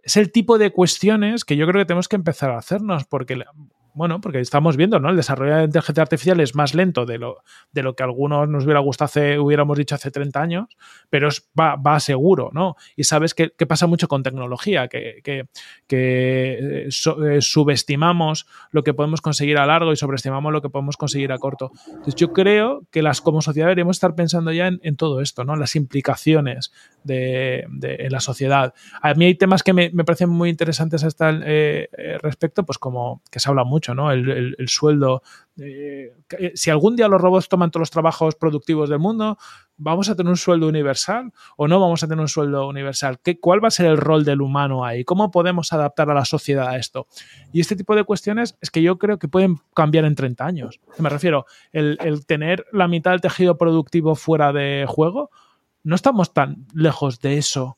Es 0.02 0.16
el 0.16 0.32
tipo 0.32 0.58
de 0.58 0.70
cuestiones 0.72 1.44
que 1.44 1.56
yo 1.56 1.66
creo 1.66 1.80
que 1.80 1.86
tenemos 1.86 2.08
que 2.08 2.16
empezar 2.16 2.50
a 2.50 2.58
hacernos, 2.58 3.04
porque 3.04 3.36
bueno, 3.96 4.20
porque 4.20 4.40
estamos 4.40 4.76
viendo, 4.76 5.00
¿no? 5.00 5.08
El 5.08 5.16
desarrollo 5.16 5.52
de 5.52 5.58
la 5.60 5.64
inteligencia 5.64 6.02
artificial 6.02 6.38
es 6.40 6.54
más 6.54 6.74
lento 6.74 7.06
de 7.06 7.16
lo, 7.16 7.38
de 7.72 7.82
lo 7.82 7.96
que 7.96 8.02
algunos 8.02 8.46
nos 8.46 8.64
hubiera 8.64 8.80
gustado 8.80 9.06
hace, 9.06 9.38
hubiéramos 9.38 9.78
dicho 9.78 9.94
hace 9.94 10.10
30 10.10 10.38
años, 10.38 10.76
pero 11.08 11.30
va, 11.58 11.76
va 11.76 11.98
seguro, 11.98 12.50
¿no? 12.52 12.76
Y 12.94 13.04
sabes 13.04 13.32
que, 13.32 13.48
pasa 13.66 13.86
mucho 13.86 14.06
con 14.06 14.22
tecnología, 14.22 14.88
que, 14.88 15.22
que, 15.24 15.46
eh, 15.88 16.88
eh, 16.88 17.40
subestimamos 17.40 18.46
lo 18.70 18.84
que 18.84 18.92
podemos 18.92 19.22
conseguir 19.22 19.56
a 19.56 19.64
largo 19.64 19.92
y 19.92 19.96
sobreestimamos 19.96 20.52
lo 20.52 20.60
que 20.60 20.68
podemos 20.68 20.98
conseguir 20.98 21.32
a 21.32 21.38
corto. 21.38 21.70
Entonces 21.86 22.16
yo 22.16 22.34
creo 22.34 22.82
que 22.90 23.00
las 23.00 23.22
como 23.22 23.40
sociedad 23.40 23.68
deberíamos 23.68 23.96
estar 23.96 24.14
pensando 24.14 24.52
ya 24.52 24.66
en, 24.66 24.96
todo 24.96 25.22
esto, 25.22 25.44
¿no? 25.44 25.56
Las 25.56 25.74
implicaciones 25.74 26.70
de, 27.02 27.66
en 27.80 28.12
la 28.12 28.20
sociedad. 28.20 28.74
A 29.00 29.14
mí 29.14 29.24
hay 29.24 29.36
temas 29.36 29.62
que 29.62 29.72
me, 29.72 29.90
parecen 29.90 30.28
muy 30.28 30.50
interesantes 30.50 31.02
hasta 31.02 31.30
el 31.30 31.42
eh, 31.46 32.18
respecto, 32.20 32.66
pues 32.66 32.76
como 32.76 33.22
que 33.30 33.40
se 33.40 33.48
habla 33.48 33.64
mucho 33.64 33.85
el, 33.92 34.56
sueldo. 34.66 35.22
Eh, 35.58 36.12
si 36.54 36.70
algún 36.70 36.96
día 36.96 37.08
los 37.08 37.20
robots 37.20 37.48
toman 37.48 37.70
todos 37.70 37.82
los 37.82 37.90
trabajos 37.90 38.34
productivos 38.34 38.90
del 38.90 38.98
mundo, 38.98 39.38
¿vamos 39.76 40.08
a 40.08 40.14
tener 40.14 40.30
un 40.30 40.36
sueldo 40.36 40.68
universal 40.68 41.32
o 41.56 41.68
no 41.68 41.80
vamos 41.80 42.02
a 42.02 42.08
tener 42.08 42.20
un 42.20 42.28
sueldo 42.28 42.68
universal? 42.68 43.18
¿Qué, 43.22 43.40
¿Cuál 43.40 43.62
va 43.62 43.68
a 43.68 43.70
ser 43.70 43.86
el 43.86 43.96
rol 43.96 44.24
del 44.24 44.42
humano 44.42 44.84
ahí? 44.84 45.04
¿Cómo 45.04 45.30
podemos 45.30 45.72
adaptar 45.72 46.10
a 46.10 46.14
la 46.14 46.24
sociedad 46.24 46.68
a 46.68 46.76
esto? 46.76 47.06
Y 47.52 47.60
este 47.60 47.76
tipo 47.76 47.94
de 47.94 48.04
cuestiones 48.04 48.56
es 48.60 48.70
que 48.70 48.82
yo 48.82 48.98
creo 48.98 49.18
que 49.18 49.28
pueden 49.28 49.58
cambiar 49.74 50.04
en 50.04 50.14
30 50.14 50.44
años. 50.44 50.80
Me 50.98 51.08
refiero, 51.08 51.46
el, 51.72 51.98
el 52.00 52.26
tener 52.26 52.66
la 52.72 52.88
mitad 52.88 53.12
del 53.12 53.20
tejido 53.20 53.56
productivo 53.56 54.14
fuera 54.14 54.52
de 54.52 54.84
juego, 54.88 55.30
no 55.84 55.94
estamos 55.94 56.32
tan 56.32 56.66
lejos 56.74 57.20
de 57.20 57.38
eso 57.38 57.76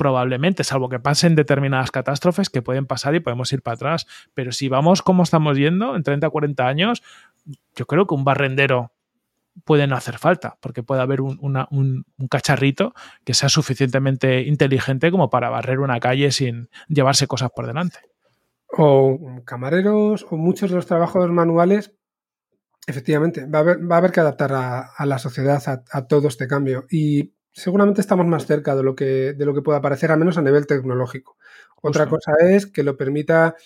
probablemente, 0.00 0.64
salvo 0.64 0.88
que 0.88 0.98
pasen 0.98 1.34
determinadas 1.34 1.90
catástrofes 1.90 2.48
que 2.48 2.62
pueden 2.62 2.86
pasar 2.86 3.14
y 3.14 3.20
podemos 3.20 3.52
ir 3.52 3.60
para 3.60 3.74
atrás. 3.74 4.06
Pero 4.32 4.50
si 4.50 4.70
vamos 4.70 5.02
como 5.02 5.22
estamos 5.22 5.58
yendo, 5.58 5.94
en 5.94 6.02
30 6.02 6.26
o 6.26 6.30
40 6.30 6.66
años, 6.66 7.02
yo 7.76 7.84
creo 7.84 8.06
que 8.06 8.14
un 8.14 8.24
barrendero 8.24 8.92
puede 9.66 9.86
no 9.86 9.96
hacer 9.96 10.16
falta, 10.16 10.56
porque 10.62 10.82
puede 10.82 11.02
haber 11.02 11.20
un, 11.20 11.38
un, 11.42 12.28
cacharrito 12.30 12.94
que 13.24 13.34
sea 13.34 13.50
suficientemente 13.50 14.40
inteligente 14.40 15.10
como 15.10 15.28
para 15.28 15.50
barrer 15.50 15.80
una 15.80 16.00
calle 16.00 16.32
sin 16.32 16.70
llevarse 16.88 17.26
cosas 17.26 17.50
por 17.54 17.66
delante. 17.66 17.98
O 18.68 19.42
camareros 19.44 20.26
o 20.30 20.38
muchos 20.38 20.70
de 20.70 20.76
los 20.76 20.86
trabajos 20.86 21.28
manuales, 21.28 21.94
efectivamente, 22.86 23.44
va 23.44 23.58
a 23.58 23.60
haber, 23.60 23.90
va 23.90 23.96
a 23.96 23.98
haber 23.98 24.12
que 24.12 24.20
adaptar 24.20 24.52
a, 24.54 25.04
la 25.04 25.18
sociedad 25.18 25.62
a, 25.66 25.84
a, 25.92 26.06
todo 26.06 26.28
este 26.28 26.48
cambio. 26.48 26.86
Y 26.90 27.34
seguramente 27.52 28.00
estamos 28.00 28.26
más 28.26 28.46
cerca 28.46 28.76
de 28.76 28.82
lo 28.82 28.94
que, 28.94 29.32
de 29.32 29.44
lo 29.44 29.54
que 29.54 29.62
pueda 29.62 29.80
parecer, 29.80 30.10
al 30.12 30.18
menos 30.18 30.38
a 30.38 30.42
nivel 30.42 30.66
tecnológico. 30.66 31.36
Otra 31.82 32.06
cosa 32.08 32.32
es 32.40 32.66
que 32.66 32.82
lo 32.82 32.96
permita 32.96 33.56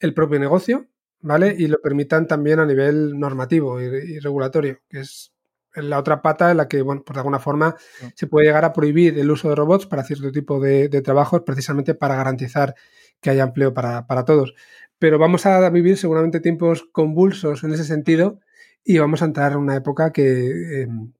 el 0.00 0.14
propio 0.14 0.38
negocio, 0.38 0.88
¿vale? 1.20 1.54
Y 1.56 1.68
lo 1.68 1.80
permitan 1.80 2.26
también 2.26 2.58
a 2.58 2.66
nivel 2.66 3.18
normativo 3.18 3.80
y, 3.80 4.18
regulatorio, 4.18 4.80
que 4.88 5.00
es 5.00 5.32
la 5.74 5.98
otra 5.98 6.20
pata 6.20 6.50
en 6.50 6.58
la 6.58 6.68
que, 6.68 6.82
bueno, 6.82 7.02
pues 7.04 7.14
de 7.14 7.20
alguna 7.20 7.38
forma 7.38 7.76
se 8.14 8.26
puede 8.26 8.46
llegar 8.46 8.64
a 8.64 8.72
prohibir 8.72 9.18
el 9.18 9.30
uso 9.30 9.48
de 9.48 9.54
robots 9.54 9.86
para 9.86 10.04
cierto 10.04 10.30
tipo 10.30 10.60
de, 10.60 10.88
trabajos, 11.02 11.42
precisamente 11.46 11.94
para 11.94 12.16
garantizar 12.16 12.74
que 13.20 13.30
haya 13.30 13.44
empleo 13.44 13.72
para, 13.72 14.24
todos. 14.26 14.54
Pero 14.98 15.18
vamos 15.18 15.46
a 15.46 15.70
vivir 15.70 15.96
seguramente 15.96 16.40
tiempos 16.40 16.84
convulsos 16.92 17.64
en 17.64 17.72
ese 17.72 17.84
sentido 17.84 18.40
y 18.84 18.98
vamos 18.98 19.22
a 19.22 19.26
entrar 19.26 19.52
en 19.52 19.58
una 19.58 19.76
época 19.76 20.12
que 20.12 20.82
em, 20.82 21.12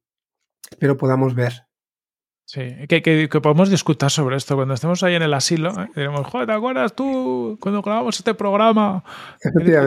espero 0.71 0.97
podamos 0.97 1.35
ver 1.35 1.72
Sí, 2.45 2.61
que, 2.89 3.29
podemos 3.41 3.71
discutir 3.71 4.11
sobre 4.11 4.37
esto 4.37 4.57
cuando 4.57 4.75
estemos 4.75 5.03
ahí 5.03 5.15
en 5.15 5.23
el 5.23 5.33
asilo. 5.33 5.71
¿eh? 5.71 5.89
Diremos, 5.95 6.27
joder, 6.27 6.47
¿te 6.47 6.53
acuerdas 6.53 6.95
tú 6.95 7.57
cuando 7.61 7.83
grabamos 7.83 8.19
este 8.19 8.35
programa? 8.35 9.05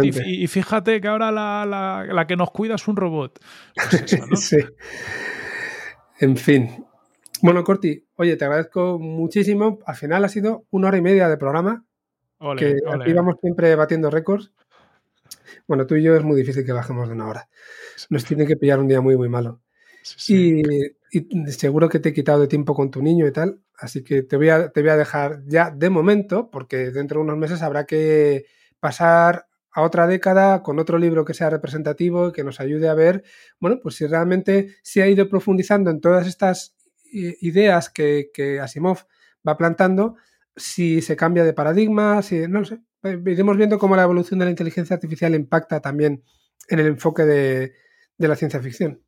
Y, 0.01 0.47
fíjate 0.47 1.01
que 1.01 1.07
ahora 1.07 1.31
la, 1.31 2.25
que 2.27 2.35
nos 2.35 2.51
cuida 2.51 2.75
es 2.75 2.87
un 2.87 2.95
robot. 2.95 3.39
Pues 3.75 4.15
sí. 4.49 4.57
En 6.19 6.37
fin. 6.37 6.85
Bueno, 7.41 7.63
Corti, 7.63 8.05
oye, 8.15 8.37
te 8.37 8.45
agradezco 8.45 8.97
muchísimo. 8.99 9.79
Al 9.85 9.95
final 9.95 10.23
ha 10.23 10.29
sido 10.29 10.65
una 10.71 10.87
hora 10.87 10.97
y 10.97 11.01
media 11.01 11.27
de 11.29 11.37
programa. 11.37 11.85
que 12.57 12.77
aquí 12.91 13.13
vamos 13.13 13.35
siempre 13.41 13.75
batiendo 13.75 14.09
récords. 14.09 14.51
Bueno, 15.67 15.85
tú 15.85 15.95
y 15.95 16.03
yo 16.03 16.15
es 16.15 16.23
muy 16.23 16.37
difícil 16.37 16.65
que 16.65 16.71
bajemos 16.71 17.07
de 17.07 17.15
una 17.15 17.27
hora. 17.27 17.49
Nos 18.09 18.25
tiene 18.25 18.45
que 18.47 18.55
pillar 18.55 18.79
un 18.79 18.87
día 18.87 19.01
muy, 19.01 19.17
muy 19.17 19.29
malo. 19.29 19.61
Y, 20.27 20.61
seguro 21.47 21.89
que 21.89 21.99
te 21.99 22.09
he 22.09 22.13
quitado 22.13 22.41
de 22.41 22.47
tiempo 22.47 22.73
con 22.73 22.91
tu 22.91 23.01
niño 23.01 23.27
y 23.27 23.31
tal, 23.31 23.61
así 23.77 24.03
que 24.03 24.23
te 24.23 24.37
voy, 24.37 24.49
a, 24.49 24.69
te 24.69 24.81
voy 24.81 24.89
a 24.89 24.97
dejar 24.97 25.43
ya 25.45 25.71
de 25.71 25.89
momento, 25.89 26.49
porque 26.49 26.91
dentro 26.91 27.19
de 27.19 27.25
unos 27.25 27.37
meses 27.37 27.61
habrá 27.61 27.85
que 27.85 28.45
pasar 28.79 29.47
a 29.71 29.81
otra 29.81 30.07
década 30.07 30.63
con 30.63 30.79
otro 30.79 30.97
libro 30.97 31.25
que 31.25 31.33
sea 31.33 31.49
representativo 31.49 32.29
y 32.29 32.31
que 32.31 32.43
nos 32.43 32.59
ayude 32.59 32.87
a 32.87 32.93
ver, 32.93 33.23
bueno, 33.59 33.79
pues 33.81 33.95
si 33.95 34.07
realmente 34.07 34.75
se 34.83 35.03
ha 35.03 35.07
ido 35.07 35.29
profundizando 35.29 35.89
en 35.91 36.01
todas 36.01 36.27
estas 36.27 36.75
ideas 37.11 37.89
que, 37.89 38.59
Asimov 38.61 38.99
va 39.47 39.57
plantando 39.57 40.15
si 40.55 41.01
se 41.01 41.15
cambia 41.15 41.43
de 41.43 41.53
paradigma, 41.53 42.21
si 42.21 42.47
no 42.47 42.59
lo 42.59 42.65
sé. 42.65 42.79
Iremos 43.03 43.57
viendo 43.57 43.77
cómo 43.77 43.95
la 43.95 44.03
evolución 44.03 44.39
de 44.39 44.45
la 44.45 44.51
inteligencia 44.51 44.95
artificial 44.95 45.35
impacta 45.35 45.81
también 45.81 46.23
en 46.69 46.79
el 46.79 46.87
enfoque 46.87 47.23
de 47.23 47.73
la 48.17 48.35
ciencia 48.35 48.61
ficción 48.61 49.04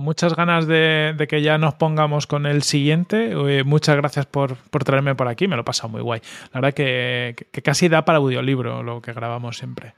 muchas 0.00 0.34
ganas 0.34 0.66
de, 0.66 1.14
que 1.28 1.42
ya 1.42 1.58
nos 1.58 1.74
pongamos 1.74 2.26
con 2.26 2.46
el 2.46 2.62
siguiente. 2.62 3.32
Eh, 3.32 3.64
muchas 3.64 3.96
gracias 3.96 4.26
por, 4.26 4.56
traerme 4.84 5.14
por 5.14 5.28
aquí, 5.28 5.48
me 5.48 5.56
lo 5.56 5.62
he 5.62 5.64
pasado 5.64 5.88
muy 5.88 6.02
guay. 6.02 6.20
La 6.52 6.60
verdad 6.60 6.74
que, 6.74 7.34
casi 7.62 7.88
da 7.88 8.04
para 8.04 8.18
audiolibro 8.18 8.82
lo 8.82 9.00
que 9.00 9.12
grabamos 9.12 9.58
siempre. 9.58 9.94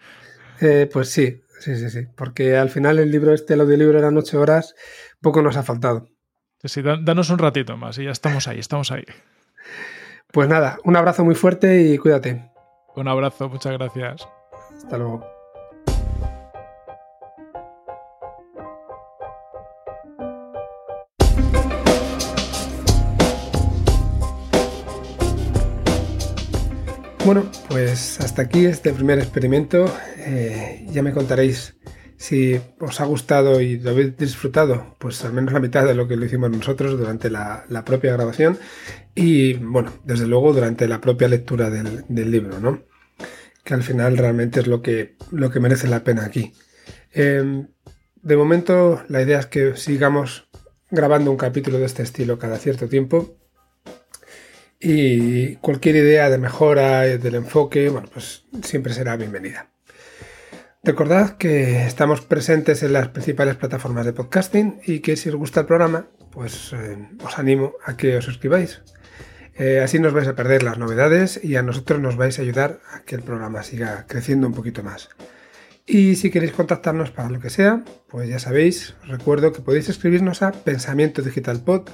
Eh, 0.60 0.88
pues 0.92 1.10
sí, 1.10 1.40
sí, 1.60 1.76
sí, 1.76 1.90
sí. 1.90 2.06
Porque 2.16 2.56
al 2.56 2.70
final 2.70 2.98
el 2.98 3.10
libro 3.10 3.32
este, 3.32 3.54
el 3.54 3.62
audiolibro 3.62 3.98
eran 3.98 4.16
ocho 4.16 4.40
horas, 4.40 4.74
poco 5.20 5.42
nos 5.42 5.56
ha 5.56 5.62
faltado. 5.62 6.08
Sí, 6.62 6.82
danos 6.82 7.30
un 7.30 7.38
ratito 7.38 7.76
más 7.76 7.96
y 7.98 8.04
ya 8.04 8.10
estamos 8.10 8.46
ahí, 8.46 8.58
estamos 8.58 8.92
ahí. 8.92 9.04
Pues 10.30 10.48
nada, 10.48 10.78
un 10.84 10.94
abrazo 10.96 11.24
muy 11.24 11.34
fuerte 11.34 11.82
y 11.82 11.96
cuídate. 11.96 12.50
Un 12.94 13.08
abrazo, 13.08 13.48
muchas 13.48 13.72
gracias. 13.72 14.28
Hasta 14.76 14.98
luego. 14.98 15.39
Bueno, 27.26 27.50
pues 27.68 28.18
hasta 28.20 28.42
aquí 28.42 28.64
este 28.64 28.92
primer 28.92 29.18
experimento. 29.18 29.94
Eh, 30.16 30.86
ya 30.90 31.02
me 31.02 31.12
contaréis 31.12 31.76
si 32.16 32.58
os 32.78 33.00
ha 33.00 33.04
gustado 33.04 33.60
y 33.60 33.78
lo 33.78 33.90
habéis 33.90 34.16
disfrutado, 34.16 34.96
pues 34.98 35.24
al 35.24 35.34
menos 35.34 35.52
la 35.52 35.60
mitad 35.60 35.86
de 35.86 35.94
lo 35.94 36.08
que 36.08 36.16
lo 36.16 36.24
hicimos 36.24 36.50
nosotros 36.50 36.98
durante 36.98 37.30
la, 37.30 37.64
propia 37.84 38.12
grabación 38.12 38.58
y, 39.14 39.54
bueno, 39.54 39.92
desde 40.04 40.26
luego 40.26 40.52
durante 40.52 40.88
la 40.88 41.00
propia 41.00 41.28
lectura 41.28 41.70
del, 41.70 42.30
libro, 42.30 42.58
¿no? 42.58 42.82
Que 43.64 43.74
al 43.74 43.82
final 43.82 44.16
realmente 44.16 44.60
es 44.60 44.66
lo 44.66 44.82
que, 44.82 45.16
lo 45.30 45.50
que 45.50 45.60
merece 45.60 45.88
la 45.88 46.04
pena 46.04 46.24
aquí. 46.24 46.52
Em, 47.12 47.68
de 48.22 48.36
momento, 48.36 49.02
la 49.08 49.22
idea 49.22 49.40
es 49.40 49.46
que 49.46 49.76
sigamos 49.76 50.48
grabando 50.90 51.30
un 51.30 51.36
capítulo 51.36 51.78
de 51.78 51.86
este 51.86 52.02
estilo 52.02 52.38
cada 52.38 52.56
cierto 52.58 52.88
tiempo 52.88 53.39
y 54.80 55.56
cualquier 55.56 55.96
idea 55.96 56.30
de 56.30 56.38
mejora 56.38 57.02
del 57.02 57.34
enfoque, 57.34 57.90
bueno, 57.90 58.08
pues 58.12 58.46
siempre 58.62 58.94
será 58.94 59.16
bienvenida. 59.16 59.68
Recordad 60.82 61.36
que 61.36 61.84
estamos 61.84 62.22
presentes 62.22 62.82
en 62.82 62.94
las 62.94 63.08
principales 63.08 63.56
plataformas 63.56 64.06
de 64.06 64.14
podcasting 64.14 64.80
y 64.86 65.00
que 65.00 65.16
si 65.16 65.28
os 65.28 65.36
gusta 65.36 65.60
el 65.60 65.66
programa, 65.66 66.06
pues 66.32 66.72
eh, 66.72 66.96
os 67.22 67.38
animo 67.38 67.74
a 67.84 67.98
que 67.98 68.16
os 68.16 68.24
suscribáis. 68.24 68.80
Eh, 69.56 69.80
así 69.80 69.98
nos 69.98 70.14
vais 70.14 70.26
a 70.26 70.34
perder 70.34 70.62
las 70.62 70.78
novedades 70.78 71.38
y 71.44 71.56
a 71.56 71.62
nosotros 71.62 72.00
nos 72.00 72.16
vais 72.16 72.38
a 72.38 72.42
ayudar 72.42 72.80
a 72.94 73.02
que 73.02 73.14
el 73.14 73.22
programa 73.22 73.62
siga 73.62 74.06
creciendo 74.08 74.46
un 74.46 74.54
poquito 74.54 74.82
más. 74.82 75.10
Y 75.84 76.16
si 76.16 76.30
queréis 76.30 76.52
contactarnos 76.52 77.10
para 77.10 77.28
lo 77.28 77.40
que 77.40 77.50
sea, 77.50 77.84
pues 78.08 78.30
ya 78.30 78.38
sabéis, 78.38 78.94
recuerdo 79.04 79.52
que 79.52 79.60
podéis 79.60 79.90
escribirnos 79.90 80.40
a 80.40 80.52
pensamiento 80.52 81.20
digital 81.20 81.62
pod 81.62 81.90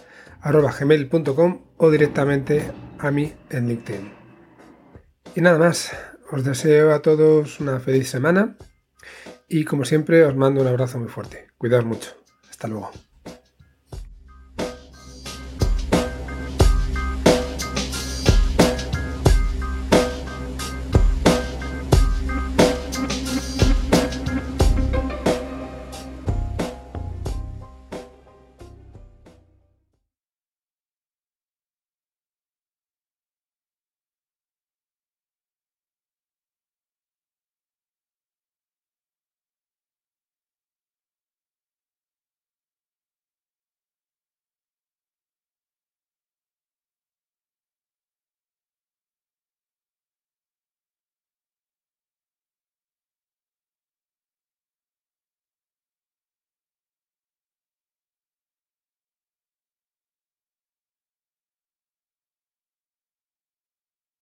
gmail.com 0.52 1.62
o 1.76 1.90
directamente 1.90 2.70
a 2.98 3.10
mí 3.10 3.32
en 3.50 3.68
LinkedIn. 3.68 4.12
Y 5.34 5.40
nada 5.40 5.58
más, 5.58 5.92
os 6.30 6.44
deseo 6.44 6.94
a 6.94 7.02
todos 7.02 7.60
una 7.60 7.80
feliz 7.80 8.08
semana 8.08 8.56
y 9.48 9.64
como 9.64 9.84
siempre 9.84 10.24
os 10.24 10.36
mando 10.36 10.60
un 10.60 10.66
abrazo 10.68 10.98
muy 10.98 11.08
fuerte. 11.08 11.48
Cuidaos 11.58 11.84
mucho. 11.84 12.16
Hasta 12.48 12.68
luego. 12.68 12.90